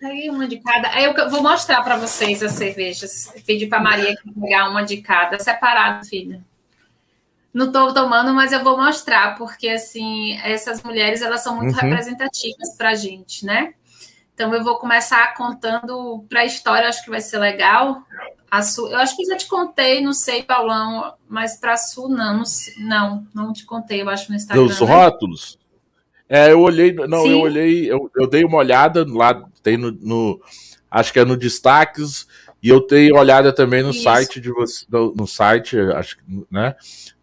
Peguei 0.00 0.30
uma 0.30 0.48
de 0.48 0.58
cada. 0.58 0.88
Aí 0.88 1.04
eu 1.04 1.30
vou 1.30 1.42
mostrar 1.42 1.82
para 1.82 1.96
vocês 1.96 2.42
as 2.42 2.52
cervejas. 2.52 3.32
Pedi 3.46 3.66
para 3.66 3.80
Maria 3.80 4.16
pegar 4.40 4.70
uma 4.70 4.82
de 4.82 4.96
cada, 5.02 5.38
separado, 5.38 6.06
filha. 6.06 6.42
Não 7.52 7.66
estou 7.66 7.92
tomando, 7.92 8.32
mas 8.32 8.52
eu 8.52 8.62
vou 8.62 8.76
mostrar, 8.76 9.36
porque 9.36 9.68
assim, 9.68 10.38
essas 10.42 10.82
mulheres 10.82 11.20
elas 11.20 11.42
são 11.42 11.56
muito 11.56 11.74
uhum. 11.74 11.80
representativas 11.80 12.76
para 12.76 12.90
a 12.90 12.94
gente, 12.94 13.44
né? 13.44 13.74
Então 14.32 14.54
eu 14.54 14.62
vou 14.64 14.78
começar 14.78 15.34
contando 15.34 16.24
para 16.28 16.40
a 16.40 16.44
história, 16.46 16.88
acho 16.88 17.04
que 17.04 17.10
vai 17.10 17.20
ser 17.20 17.38
legal. 17.38 18.02
A 18.50 18.62
Sul, 18.62 18.88
eu 18.88 18.98
acho 18.98 19.16
que 19.16 19.24
já 19.24 19.36
te 19.36 19.46
contei, 19.46 20.00
não 20.00 20.12
sei, 20.12 20.42
Paulão, 20.42 21.12
mas 21.28 21.56
para 21.56 21.76
Sul 21.76 22.08
não, 22.08 22.42
não, 22.78 23.26
não 23.34 23.52
te 23.52 23.64
contei, 23.64 24.02
eu 24.02 24.08
acho 24.08 24.30
no 24.30 24.36
Instagram. 24.36 24.66
Dos 24.66 24.80
né? 24.80 24.86
rótulos? 24.86 25.58
É, 26.28 26.52
eu 26.52 26.60
olhei, 26.60 26.92
não, 26.92 27.22
Sim. 27.22 27.32
eu 27.32 27.40
olhei, 27.40 27.90
eu, 27.90 28.10
eu 28.16 28.26
dei 28.28 28.44
uma 28.44 28.58
olhada 28.58 29.04
lá, 29.06 29.44
tem 29.62 29.76
no, 29.76 29.90
no, 29.92 30.40
acho 30.90 31.12
que 31.12 31.18
é 31.18 31.24
no 31.24 31.36
destaques, 31.36 32.26
e 32.62 32.68
eu 32.68 32.80
tenho 32.80 33.16
olhada 33.16 33.52
também 33.52 33.82
no 33.82 33.90
Isso. 33.90 34.02
site 34.02 34.40
de 34.40 34.50
você, 34.50 34.84
no, 34.90 35.26
site, 35.26 35.78
acho 35.78 36.18
que, 36.18 36.22
né? 36.50 36.74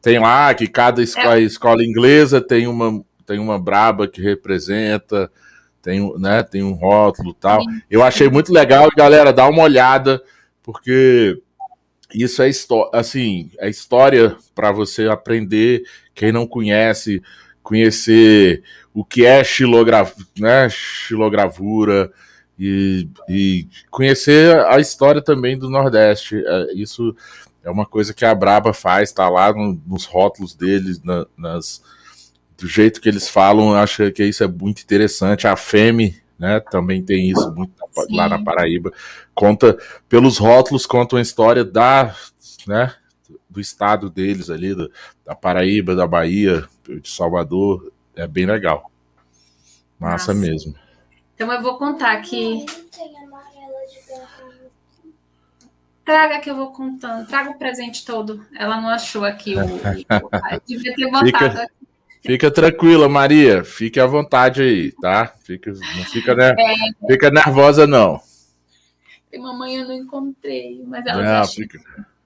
Tem 0.02 0.20
lá 0.20 0.54
que 0.54 0.68
cada 0.68 1.02
escola, 1.02 1.38
é. 1.38 1.42
escola 1.42 1.84
inglesa 1.84 2.42
tem 2.42 2.66
uma, 2.68 3.04
tem 3.26 3.40
uma 3.40 3.60
braba 3.60 4.08
que 4.08 4.22
representa, 4.22 5.32
tem, 5.82 6.12
né, 6.18 6.42
tem 6.44 6.64
um 6.64 6.74
rótulo 6.74 7.34
tal. 7.34 7.62
Sim. 7.62 7.82
Eu 7.90 8.04
achei 8.04 8.30
muito 8.30 8.52
legal, 8.52 8.90
galera, 8.98 9.32
dá 9.32 9.48
uma 9.48 9.64
olhada, 9.64 10.22
porque 10.64 11.40
isso 12.14 12.42
é 12.42 12.50
assim, 12.94 13.52
é 13.60 13.70
história 13.70 14.36
para 14.56 14.72
você 14.72 15.08
aprender, 15.08 15.84
quem 16.16 16.32
não 16.32 16.48
conhece, 16.48 17.22
conhecer 17.62 18.64
o 18.94 19.06
que 19.06 19.26
é 19.26 19.44
né, 20.40 20.68
xilogravura 20.70 22.12
e, 22.58 23.08
e 23.30 23.68
conhecer 23.90 24.58
a 24.68 24.80
história 24.80 25.22
também 25.22 25.58
do 25.58 25.70
Nordeste. 25.70 26.44
É, 26.46 26.74
isso 26.74 27.16
é 27.64 27.70
uma 27.70 27.86
coisa 27.86 28.14
que 28.14 28.26
a 28.26 28.34
Braba 28.34 28.74
faz, 28.74 29.12
tá 29.12 29.30
lá 29.30 29.54
no, 29.54 29.80
nos 29.86 30.06
rótulos 30.06 30.56
deles, 30.56 31.02
na, 31.04 31.26
nas, 31.38 31.82
do 32.58 32.68
jeito 32.68 33.00
que 33.00 33.10
eles 33.10 33.30
falam, 33.30 33.74
acho 33.74 34.12
que 34.12 34.24
isso 34.24 34.44
é 34.44 34.48
muito 34.48 34.82
interessante. 34.82 35.48
A 35.48 35.56
FEME, 35.56 36.16
né, 36.40 36.60
também 36.60 37.04
tem 37.04 37.30
isso 37.30 37.54
muito 37.54 37.74
lá 38.10 38.28
na 38.28 38.44
Paraíba. 38.44 38.92
Conta, 39.36 39.78
pelos 40.10 40.38
rótulos, 40.38 40.86
conta 40.86 41.16
uma 41.16 41.22
história 41.22 41.64
da, 41.64 42.16
né, 42.66 42.94
do 43.50 43.60
estado 43.60 44.10
deles 44.10 44.50
ali, 44.50 44.74
do, 44.74 44.92
da 45.26 45.36
Paraíba, 45.36 45.96
da 45.96 46.08
Bahia, 46.08 46.64
de 46.88 47.10
Salvador. 47.10 47.92
É 48.16 48.26
bem 48.28 48.46
legal. 48.46 48.92
Massa 50.00 50.34
Nossa. 50.34 50.48
mesmo. 50.48 50.87
Então 51.38 51.54
eu 51.54 51.62
vou 51.62 51.78
contar 51.78 52.14
aqui. 52.14 52.66
Traga 56.04 56.40
que 56.40 56.50
eu 56.50 56.56
vou 56.56 56.72
contando. 56.72 57.28
Traga 57.28 57.52
o 57.52 57.60
presente 57.60 58.04
todo. 58.04 58.44
Ela 58.58 58.82
não 58.82 58.90
achou 58.90 59.24
aqui 59.24 59.54
o. 59.54 59.60
devia 60.66 60.96
ter 60.96 61.06
botado 61.06 61.26
fica, 61.28 61.46
aqui. 61.46 61.74
Fica 62.24 62.50
tranquila, 62.50 63.08
Maria. 63.08 63.64
Fique 63.64 64.00
à 64.00 64.08
vontade 64.08 64.64
aí, 64.64 64.92
tá? 64.94 65.32
Fica, 65.44 65.72
não 65.72 66.04
fica, 66.06 66.34
né? 66.34 66.56
É. 66.58 67.08
fica 67.08 67.30
nervosa, 67.30 67.86
não. 67.86 68.20
Tem 69.30 69.40
mamãe 69.40 69.76
eu 69.76 69.88
não 69.88 69.94
encontrei, 69.94 70.84
mas 70.88 71.06
ela 71.06 71.22
não, 71.22 71.48
fica, 71.48 71.80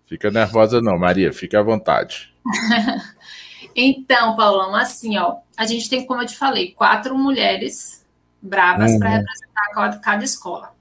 fica 0.08 0.32
nervosa, 0.32 0.80
não, 0.80 0.98
Maria. 0.98 1.34
Fique 1.34 1.58
à 1.58 1.62
vontade. 1.62 2.34
então, 3.76 4.38
Paulão, 4.38 4.74
assim, 4.74 5.18
ó, 5.18 5.40
a 5.58 5.66
gente 5.66 5.90
tem, 5.90 6.06
como 6.06 6.22
eu 6.22 6.28
te 6.28 6.38
falei, 6.38 6.72
quatro 6.72 7.18
mulheres 7.18 8.01
brabas 8.42 8.92
uhum. 8.92 9.00
para 9.00 9.10
representar 9.10 10.00
cada 10.02 10.24
escola. 10.24 10.74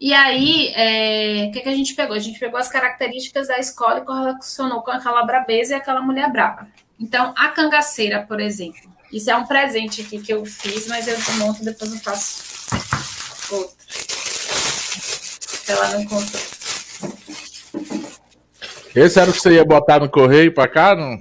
E 0.00 0.12
aí, 0.12 0.72
é, 0.74 1.46
o 1.48 1.52
que, 1.52 1.60
que 1.60 1.68
a 1.68 1.74
gente 1.74 1.94
pegou? 1.94 2.14
A 2.14 2.18
gente 2.18 2.38
pegou 2.38 2.58
as 2.58 2.68
características 2.68 3.48
da 3.48 3.58
escola 3.58 4.00
e 4.00 4.04
correlacionou 4.04 4.82
com 4.82 4.90
aquela 4.90 5.24
brabeza 5.24 5.72
e 5.72 5.76
aquela 5.76 6.02
mulher 6.02 6.30
braba. 6.30 6.68
Então, 7.00 7.32
a 7.36 7.48
cangaceira, 7.48 8.22
por 8.22 8.40
exemplo, 8.40 8.82
isso 9.12 9.30
é 9.30 9.36
um 9.36 9.46
presente 9.46 10.02
aqui 10.02 10.20
que 10.20 10.32
eu 10.32 10.44
fiz, 10.44 10.86
mas 10.88 11.08
eu 11.08 11.16
desmonto 11.16 11.64
depois 11.64 11.92
eu 11.92 12.00
faço 12.00 12.44
outro. 13.50 13.74
Ela 15.68 15.88
não 15.88 16.04
contou. 16.04 16.40
Esse 18.94 19.18
era 19.18 19.30
o 19.30 19.32
que 19.32 19.40
você 19.40 19.54
ia 19.54 19.64
botar 19.64 20.00
no 20.00 20.08
correio 20.08 20.52
para 20.52 20.68
cá, 20.68 20.94
não? 20.94 21.20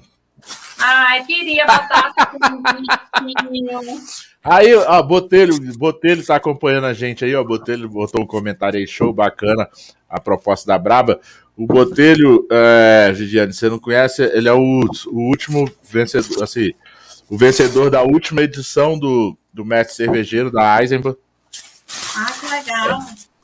Ai, 0.78 1.24
queria 1.24 1.66
botar 1.66 2.14
Aí, 4.44 4.76
ó, 4.76 5.02
Botelho, 5.02 5.54
Botelho 5.78 6.26
tá 6.26 6.36
acompanhando 6.36 6.86
a 6.86 6.94
gente 6.94 7.24
aí, 7.24 7.34
ó. 7.34 7.44
Botelho 7.44 7.88
botou 7.88 8.22
um 8.22 8.28
comentário 8.28 8.78
aí, 8.78 8.86
show 8.86 9.14
bacana, 9.14 9.70
a 10.10 10.20
proposta 10.20 10.68
da 10.68 10.78
Braba. 10.78 11.22
O 11.56 11.66
Botelho, 11.66 12.46
é, 12.52 13.14
Gigiane, 13.16 13.54
você 13.54 13.70
não 13.70 13.80
conhece? 13.80 14.22
Ele 14.22 14.50
é 14.50 14.54
o, 14.54 14.82
o 15.08 15.20
último 15.30 15.72
vencedor, 15.90 16.44
assim, 16.44 16.72
o 17.30 17.38
vencedor 17.38 17.90
da 17.90 18.02
última 18.02 18.42
edição 18.42 19.00
do, 19.00 19.38
do 19.54 19.64
Mestre 19.64 19.96
Cervejeiro, 19.96 20.52
da 20.52 20.82
Eisenbahn. 20.82 21.16
Ah, 22.18 22.34
que 22.40 22.46
legal. 22.48 23.00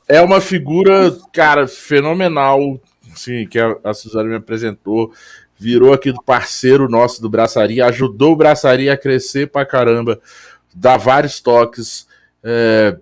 É 0.06 0.20
uma 0.20 0.40
figura, 0.40 1.16
cara, 1.32 1.66
fenomenal, 1.66 2.78
assim, 3.10 3.46
que 3.46 3.58
a, 3.58 3.74
a 3.84 3.94
Suzana 3.94 4.28
me 4.28 4.36
apresentou. 4.36 5.12
Virou 5.58 5.92
aqui 5.92 6.10
do 6.10 6.22
parceiro 6.22 6.88
nosso 6.88 7.22
do 7.22 7.28
Braçaria, 7.28 7.86
ajudou 7.86 8.32
o 8.32 8.36
Braçaria 8.36 8.92
a 8.92 8.96
crescer 8.96 9.50
pra 9.50 9.64
caramba 9.64 10.20
dá 10.74 10.96
vários 10.96 11.40
toques, 11.40 12.06
é, 12.42 12.96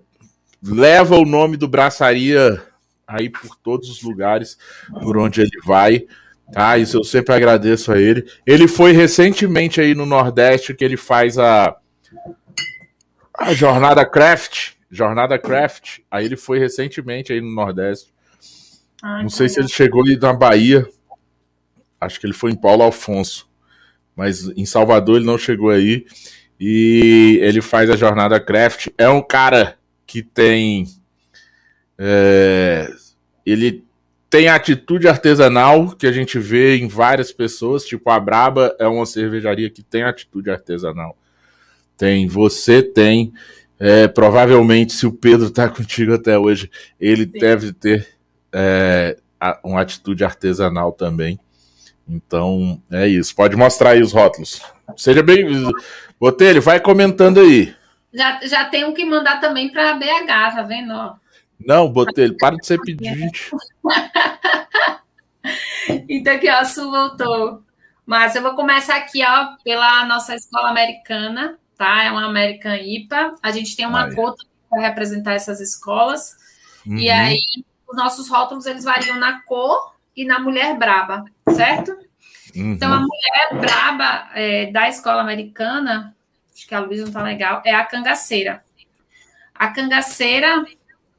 leva 0.62 1.16
o 1.16 1.24
nome 1.24 1.56
do 1.56 1.68
Braçaria 1.68 2.62
aí 3.06 3.30
por 3.30 3.56
todos 3.56 3.88
os 3.88 4.02
lugares 4.02 4.58
por 5.02 5.16
onde 5.16 5.40
ele 5.40 5.60
vai. 5.64 6.06
Tá, 6.52 6.78
isso 6.78 6.96
eu 6.96 7.04
sempre 7.04 7.34
agradeço 7.34 7.92
a 7.92 7.98
ele. 7.98 8.26
Ele 8.46 8.66
foi 8.66 8.92
recentemente 8.92 9.80
aí 9.80 9.94
no 9.94 10.06
Nordeste 10.06 10.74
que 10.74 10.84
ele 10.84 10.96
faz 10.96 11.38
a, 11.38 11.76
a 13.38 13.52
Jornada 13.52 14.04
Craft. 14.04 14.72
Jornada 14.90 15.38
Craft. 15.38 15.98
Aí 16.10 16.24
ele 16.24 16.36
foi 16.36 16.58
recentemente 16.58 17.32
aí 17.32 17.40
no 17.40 17.50
Nordeste. 17.50 18.12
Não 19.02 19.28
sei 19.28 19.48
se 19.48 19.60
ele 19.60 19.68
chegou 19.68 20.02
ali 20.02 20.16
na 20.16 20.32
Bahia. 20.32 20.86
Acho 22.00 22.18
que 22.18 22.26
ele 22.26 22.32
foi 22.32 22.52
em 22.52 22.56
Paulo 22.56 22.82
Afonso. 22.82 23.48
Mas 24.16 24.48
em 24.56 24.64
Salvador 24.64 25.16
ele 25.16 25.26
não 25.26 25.38
chegou 25.38 25.70
aí. 25.70 26.06
E 26.60 27.38
ele 27.42 27.60
faz 27.60 27.88
a 27.88 27.96
jornada 27.96 28.40
craft. 28.40 28.88
É 28.96 29.08
um 29.08 29.22
cara 29.22 29.76
que 30.06 30.22
tem. 30.22 30.86
É, 31.96 32.88
ele 33.46 33.84
tem 34.30 34.48
atitude 34.48 35.08
artesanal 35.08 35.90
que 35.90 36.06
a 36.06 36.12
gente 36.12 36.38
vê 36.38 36.76
em 36.76 36.88
várias 36.88 37.32
pessoas. 37.32 37.84
Tipo, 37.84 38.10
a 38.10 38.18
Braba 38.18 38.74
é 38.78 38.86
uma 38.86 39.06
cervejaria 39.06 39.70
que 39.70 39.82
tem 39.82 40.02
atitude 40.02 40.50
artesanal. 40.50 41.16
Tem, 41.96 42.26
você 42.26 42.82
tem. 42.82 43.32
É, 43.80 44.08
provavelmente, 44.08 44.92
se 44.92 45.06
o 45.06 45.12
Pedro 45.12 45.46
está 45.46 45.68
contigo 45.70 46.14
até 46.14 46.36
hoje, 46.38 46.70
ele 47.00 47.24
Sim. 47.24 47.38
deve 47.38 47.72
ter 47.72 48.08
é, 48.52 49.16
uma 49.62 49.80
atitude 49.80 50.24
artesanal 50.24 50.92
também. 50.92 51.38
Então, 52.08 52.82
é 52.90 53.06
isso. 53.06 53.34
Pode 53.34 53.54
mostrar 53.54 53.90
aí 53.90 54.02
os 54.02 54.12
rótulos. 54.12 54.60
Seja 54.96 55.22
bem. 55.22 55.70
Botelho, 56.18 56.62
vai 56.62 56.80
comentando 56.80 57.40
aí. 57.40 57.76
Já, 58.12 58.40
já 58.42 58.64
tenho 58.64 58.94
que 58.94 59.04
mandar 59.04 59.40
também 59.40 59.70
para 59.70 59.94
BH, 59.94 60.26
tá 60.26 60.62
vendo? 60.62 61.18
Não, 61.64 61.90
Botelho, 61.90 62.36
para 62.38 62.56
de 62.56 62.66
ser 62.66 62.80
pedinte. 62.80 63.50
então 66.08 66.34
aqui, 66.34 66.50
ó, 66.50 66.58
a 66.58 66.64
Su 66.64 66.90
voltou. 66.90 67.62
Mas 68.06 68.34
eu 68.34 68.42
vou 68.42 68.54
começar 68.54 68.96
aqui, 68.96 69.22
ó, 69.24 69.56
pela 69.62 70.06
nossa 70.06 70.34
escola 70.34 70.70
americana, 70.70 71.58
tá? 71.76 72.04
É 72.04 72.10
uma 72.10 72.24
American 72.24 72.74
IPA. 72.74 73.34
A 73.42 73.50
gente 73.50 73.76
tem 73.76 73.86
uma 73.86 74.04
Ai. 74.04 74.14
cota 74.14 74.42
para 74.70 74.80
representar 74.80 75.34
essas 75.34 75.60
escolas. 75.60 76.36
Uhum. 76.86 76.96
E 76.96 77.10
aí, 77.10 77.38
os 77.86 77.96
nossos 77.96 78.28
rótulos, 78.28 78.66
eles 78.66 78.84
variam 78.84 79.18
na 79.18 79.42
cor 79.42 79.94
e 80.16 80.24
na 80.24 80.38
mulher 80.38 80.76
braba, 80.78 81.24
certo? 81.50 81.94
Uhum. 82.54 82.72
Então, 82.72 82.92
a 82.92 83.00
mulher 83.00 83.60
braba 83.60 84.30
é, 84.34 84.66
da 84.66 84.88
escola 84.88 85.20
americana, 85.20 86.14
acho 86.54 86.66
que 86.66 86.74
a 86.74 86.80
Luísa 86.80 87.04
não 87.04 87.12
tá 87.12 87.22
legal, 87.22 87.62
é 87.64 87.74
a 87.74 87.84
cangaceira. 87.84 88.62
A 89.54 89.68
cangaceira 89.68 90.64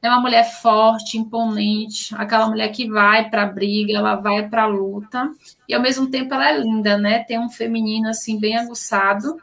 é 0.01 0.09
uma 0.09 0.21
mulher 0.21 0.43
forte, 0.61 1.17
imponente, 1.17 2.15
aquela 2.15 2.47
mulher 2.47 2.69
que 2.69 2.89
vai 2.89 3.29
para 3.29 3.43
a 3.43 3.47
briga, 3.47 3.97
ela 3.97 4.15
vai 4.15 4.47
para 4.47 4.63
a 4.63 4.67
luta, 4.67 5.29
e 5.67 5.73
ao 5.73 5.81
mesmo 5.81 6.09
tempo 6.09 6.33
ela 6.33 6.49
é 6.49 6.57
linda, 6.57 6.97
né? 6.97 7.23
Tem 7.23 7.37
um 7.39 7.49
feminino 7.49 8.09
assim 8.09 8.39
bem 8.39 8.57
aguçado. 8.57 9.37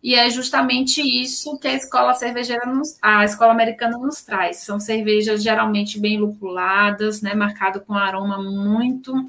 E 0.00 0.14
é 0.14 0.30
justamente 0.30 1.00
isso 1.02 1.58
que 1.58 1.66
a 1.66 1.74
escola 1.74 2.14
cervejeira 2.14 2.66
nos, 2.66 2.96
a 3.02 3.24
escola 3.24 3.50
americana 3.50 3.98
nos 3.98 4.22
traz. 4.22 4.58
São 4.58 4.78
cervejas 4.78 5.42
geralmente 5.42 5.98
bem 5.98 6.18
lupuladas, 6.18 7.20
né, 7.20 7.34
marcado 7.34 7.80
com 7.80 7.94
aroma 7.94 8.40
muito 8.40 9.28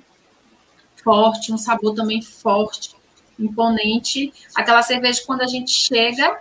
forte, 1.04 1.52
um 1.52 1.58
sabor 1.58 1.94
também 1.94 2.22
forte, 2.22 2.96
imponente. 3.40 4.34
Aquela 4.56 4.82
cerveja 4.82 5.22
quando 5.26 5.42
a 5.42 5.48
gente 5.48 5.72
chega, 5.72 6.38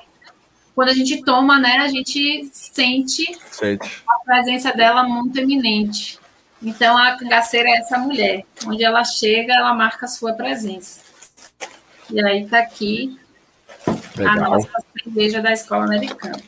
quando 0.74 0.90
a 0.90 0.94
gente 0.94 1.22
toma, 1.24 1.58
né, 1.58 1.78
a 1.78 1.88
gente 1.88 2.48
sente, 2.52 3.36
sente. 3.50 4.02
a 4.08 4.24
presença 4.24 4.72
dela 4.72 5.02
muito 5.02 5.38
eminente. 5.38 6.18
Então 6.62 6.96
a 6.96 7.16
cangaceira 7.16 7.68
é 7.68 7.78
essa 7.78 7.98
mulher, 7.98 8.44
onde 8.66 8.84
ela 8.84 9.04
chega, 9.04 9.54
ela 9.54 9.74
marca 9.74 10.06
a 10.06 10.08
sua 10.08 10.32
presença. 10.32 11.00
E 12.10 12.24
aí 12.24 12.44
está 12.44 12.58
aqui 12.58 13.18
Legal. 14.16 14.32
a 14.32 14.36
nossa 14.36 14.68
cerveja 14.96 15.40
da 15.40 15.52
escola 15.52 15.84
americana. 15.84 16.40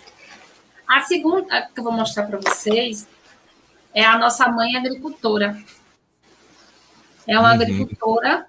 A 0.89 1.03
segunda 1.03 1.69
que 1.73 1.79
eu 1.79 1.85
vou 1.85 1.93
mostrar 1.93 2.25
para 2.25 2.39
vocês 2.39 3.07
é 3.95 4.05
a 4.05 4.19
nossa 4.19 4.49
mãe 4.49 4.77
agricultora. 4.77 5.57
É 7.31 7.39
uma 7.39 7.49
uhum. 7.49 7.55
agricultora 7.55 8.47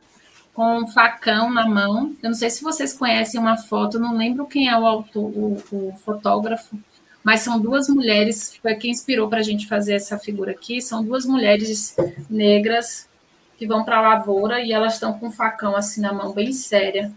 com 0.55 0.79
um 0.79 0.88
facão 0.88 1.51
na 1.51 1.67
mão. 1.67 2.15
Eu 2.21 2.29
não 2.32 2.36
sei 2.36 2.49
se 2.49 2.63
vocês 2.63 2.93
conhecem 2.93 3.39
uma 3.39 3.55
foto, 3.55 3.99
não 3.99 4.17
lembro 4.17 4.47
quem 4.47 4.67
é 4.67 4.77
o 4.77 4.88
autor, 4.88 5.23
o, 5.23 5.63
o 5.71 5.93
fotógrafo, 6.03 6.75
mas 7.23 7.41
são 7.41 7.59
duas 7.59 7.88
mulheres, 7.88 8.55
foi 8.59 8.73
quem 8.73 8.89
inspirou 8.89 9.29
para 9.29 9.38
a 9.38 9.43
gente 9.43 9.67
fazer 9.67 9.93
essa 9.93 10.17
figura 10.17 10.51
aqui. 10.51 10.82
São 10.82 11.03
duas 11.03 11.27
mulheres 11.27 11.95
negras 12.27 13.07
que 13.55 13.67
vão 13.67 13.84
para 13.84 13.99
a 13.99 14.01
lavoura 14.01 14.59
e 14.59 14.73
elas 14.73 14.95
estão 14.95 15.13
com 15.13 15.27
um 15.27 15.32
facão 15.32 15.75
assim 15.75 16.01
na 16.01 16.11
mão, 16.11 16.34
bem 16.34 16.51
séria. 16.51 17.11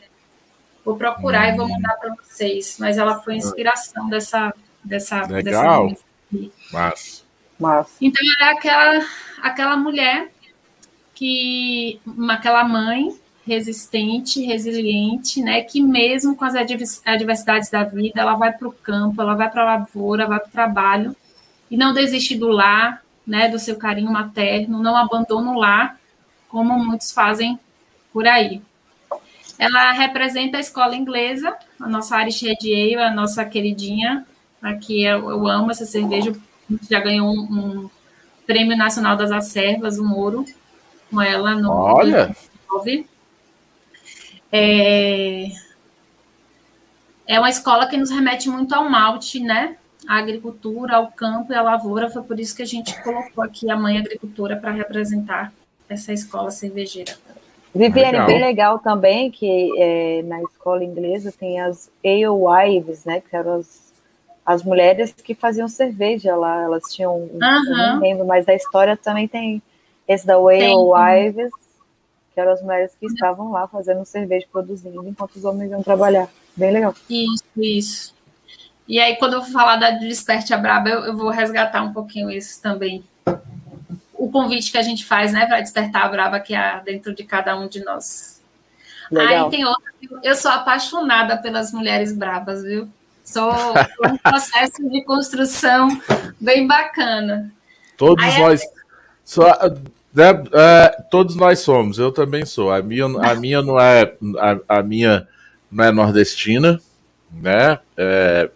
Vou 0.85 0.97
procurar 0.97 1.49
hum. 1.49 1.55
e 1.55 1.57
vou 1.57 1.67
hum. 1.67 1.71
mandar 1.71 1.95
para 1.95 2.15
vocês, 2.17 2.77
mas 2.79 2.99
ela 2.99 3.23
foi 3.23 3.35
a 3.35 3.39
inspiração 3.39 4.07
dessa. 4.11 4.53
dessa 4.85 5.23
Legal. 5.27 5.89
Dessa 5.89 6.51
Mas. 6.71 7.25
Mas. 7.59 7.87
Então, 8.03 8.23
era 8.39 8.53
aquela, 8.53 9.07
aquela 9.43 9.77
mulher 9.79 10.34
que. 11.15 12.01
aquela 12.29 12.65
mãe 12.65 13.15
resistente, 13.47 14.43
resiliente, 14.43 15.43
né? 15.43 15.63
Que 15.63 15.83
mesmo 15.83 16.35
com 16.35 16.45
as 16.45 16.55
adversidades 16.55 17.71
da 17.71 17.85
vida, 17.85 18.21
ela 18.21 18.35
vai 18.35 18.53
para 18.53 18.69
o 18.69 18.73
campo, 18.73 19.21
ela 19.21 19.35
vai 19.35 19.51
para 19.51 19.63
a 19.63 19.77
lavoura, 19.77 20.27
vai 20.27 20.41
para 20.41 20.49
o 20.49 20.53
trabalho 20.53 21.17
e 21.71 21.77
não 21.77 21.93
desiste 21.93 22.37
do 22.37 22.49
lar, 22.49 23.03
né? 23.27 23.49
Do 23.49 23.59
seu 23.59 23.77
carinho 23.77 24.11
materno, 24.11 24.83
não 24.83 24.97
abandona 24.97 25.51
o 25.51 25.59
lar, 25.59 25.99
como 26.49 26.79
muitos 26.79 27.13
fazem 27.13 27.59
por 28.13 28.27
aí. 28.27 28.63
Ela 29.59 29.93
representa 29.93 30.57
a 30.57 30.61
escola 30.61 30.97
inglesa, 30.97 31.55
a 31.79 31.89
nossa 31.89 32.17
Red 32.19 32.33
Ale, 32.63 32.95
a 32.97 33.11
nossa 33.11 33.45
queridinha. 33.45 34.27
Aqui 34.61 35.05
eu, 35.05 35.31
eu 35.31 35.47
amo 35.47 35.71
essa 35.71 35.85
cerveja, 35.85 36.33
já 36.91 37.01
ganhou 37.01 37.29
um, 37.29 37.41
um 37.41 37.91
Prêmio 38.47 38.77
Nacional 38.77 39.17
das 39.17 39.31
Acervas, 39.31 39.99
um 39.99 40.15
ouro, 40.15 40.45
com 41.11 41.21
ela 41.21 41.55
no 41.55 41.71
Olha! 41.71 42.35
2019. 42.71 43.07
É, 44.57 45.49
é 47.27 47.39
uma 47.39 47.51
escola 47.51 47.89
que 47.89 47.97
nos 47.97 48.11
remete 48.11 48.49
muito 48.49 48.75
ao 48.75 48.89
malte, 48.89 49.41
né? 49.41 49.77
A 50.07 50.19
agricultura, 50.19 50.97
ao 50.97 51.09
campo 51.09 51.53
e 51.53 51.57
à 51.57 51.63
lavoura. 51.63 52.11
Foi 52.11 52.23
por 52.23 52.39
isso 52.39 52.55
que 52.55 52.63
a 52.63 52.67
gente 52.67 53.03
colocou 53.03 53.43
aqui 53.43 53.71
a 53.71 53.77
mãe 53.77 53.99
agricultora 53.99 54.57
para 54.57 54.71
representar 54.71 55.53
essa 55.89 56.13
escola 56.13 56.51
cervejeira. 56.51 57.15
Viviane, 57.75 58.13
legal. 58.13 58.27
bem 58.27 58.41
legal 58.41 58.79
também 58.79 59.31
que 59.31 59.73
é, 59.77 60.23
na 60.23 60.41
escola 60.43 60.85
inglesa 60.85 61.33
tem 61.33 61.61
as 61.61 61.91
alewives, 62.05 63.05
né? 63.05 63.21
Que 63.21 63.35
eram 63.35 63.55
as, 63.55 63.93
as 64.47 64.63
mulheres 64.63 65.13
que 65.13 65.35
faziam 65.35 65.67
cerveja 65.67 66.37
lá. 66.37 66.63
Elas 66.63 66.85
tinham, 66.93 67.17
uhum. 67.17 67.39
não 67.39 67.99
lembro, 67.99 68.27
mas 68.27 68.45
da 68.45 68.55
história 68.55 68.97
também 68.97 69.27
tem 69.27 69.61
esse 70.07 70.27
da 70.27 70.35
alewives, 70.35 71.51
que 72.33 72.41
eram 72.41 72.53
as 72.53 72.63
mulheres 72.63 72.93
que 72.99 73.07
estavam 73.07 73.51
lá 73.53 73.67
fazendo 73.69 74.05
cerveja, 74.05 74.47
produzindo, 74.51 75.07
enquanto 75.07 75.37
os 75.37 75.45
homens 75.45 75.71
iam 75.71 75.83
trabalhar. 75.83 76.29
Bem 76.57 76.73
legal. 76.73 76.95
Isso, 77.09 77.45
isso. 77.57 78.15
E 78.87 79.01
aí, 79.01 79.17
quando 79.17 79.35
eu 79.35 79.43
vou 79.43 79.51
falar 79.51 79.77
da 79.77 79.91
Desperte 79.93 80.53
a 80.53 80.59
Braba, 80.59 80.91
eu, 80.91 81.05
eu 81.05 81.17
vou 81.17 81.31
resgatar 81.31 81.83
um 81.83 81.93
pouquinho 81.93 82.31
isso 82.31 82.61
também. 82.61 83.03
O 84.13 84.31
convite 84.31 84.71
que 84.71 84.79
a 84.79 84.83
gente 84.83 85.05
faz, 85.05 85.33
né, 85.33 85.47
para 85.47 85.61
despertar 85.61 86.05
a 86.05 86.09
Braba 86.09 86.41
que 86.41 86.55
há 86.55 86.81
dentro 86.81 87.15
de 87.15 87.25
cada 87.25 87.57
um 87.57 87.67
de 87.67 87.83
nós. 87.83 88.43
Legal. 89.11 89.47
Aí 89.47 89.51
tem 89.51 89.65
outra, 89.65 89.93
eu 90.23 90.35
sou 90.35 90.51
apaixonada 90.51 91.37
pelas 91.39 91.73
mulheres 91.73 92.13
bravas, 92.13 92.63
viu? 92.63 92.89
Sou 93.23 93.51
um 93.51 94.19
processo 94.19 94.89
de 94.91 95.03
construção 95.05 95.89
bem 96.39 96.67
bacana. 96.67 97.51
Todos 97.97 98.23
aí, 98.23 98.39
nós. 98.39 98.63
Só, 99.25 99.45
é, 100.17 101.03
todos 101.11 101.35
nós 101.35 101.59
somos, 101.61 101.99
eu 101.99 102.13
também 102.13 102.45
sou. 102.47 102.71
A 102.71 102.81
minha, 102.81 103.07
a 103.07 103.35
minha 103.35 103.61
não 103.63 103.81
é 103.81 104.15
a, 104.39 104.79
a 104.79 104.83
minha 104.83 105.27
não 105.71 105.85
é 105.85 105.91
nordestina, 105.91 106.81
né? 107.33 107.79
É, 107.97 108.51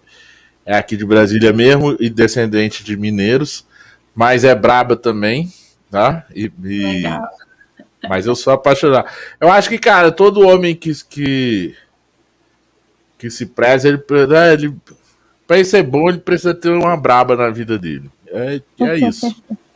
é, 0.65 0.77
aqui 0.77 0.97
de 0.97 1.05
Brasília 1.05 1.53
mesmo 1.53 1.97
e 1.99 2.09
descendente 2.09 2.85
de 2.85 2.97
mineiros, 2.97 3.67
mas 4.15 4.45
é 4.45 4.55
braba 4.55 4.97
também, 4.97 5.53
tá? 5.91 6.25
E, 6.35 6.53
e 6.65 7.03
mas 8.09 8.27
eu 8.27 8.37
sou 8.37 8.53
apaixonado. 8.53 9.09
Eu 9.41 9.51
acho 9.51 9.69
que, 9.69 9.79
cara, 9.79 10.13
todo 10.13 10.47
homem 10.47 10.77
que 10.77 10.93
que, 11.09 11.75
que 13.19 13.31
se 13.31 13.47
preza, 13.47 13.89
ele, 13.89 14.03
né, 14.29 14.53
ele 14.53 14.77
para 15.47 15.65
ser 15.65 15.83
bom, 15.83 16.09
ele 16.09 16.19
precisa 16.19 16.55
ter 16.55 16.71
uma 16.71 16.97
braba 16.97 17.35
na 17.35 17.51
vida 17.51 17.79
dele. 17.79 18.09
É, 18.27 18.61
é 18.81 18.97
isso. 18.99 19.35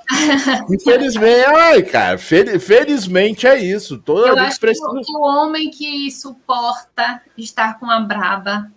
Infelizmente, 0.71 1.47
ai, 1.47 1.83
cara, 1.83 2.19
felizmente 2.19 3.47
é 3.47 3.59
isso. 3.59 3.99
Toda 3.99 4.29
Eu 4.29 4.39
acho 4.39 4.61
precisa... 4.61 5.01
que 5.05 5.17
o 5.17 5.21
homem 5.21 5.71
que 5.71 6.11
suporta 6.11 7.21
estar 7.37 7.79
com 7.79 7.91
a 7.91 8.01
braba 8.01 8.71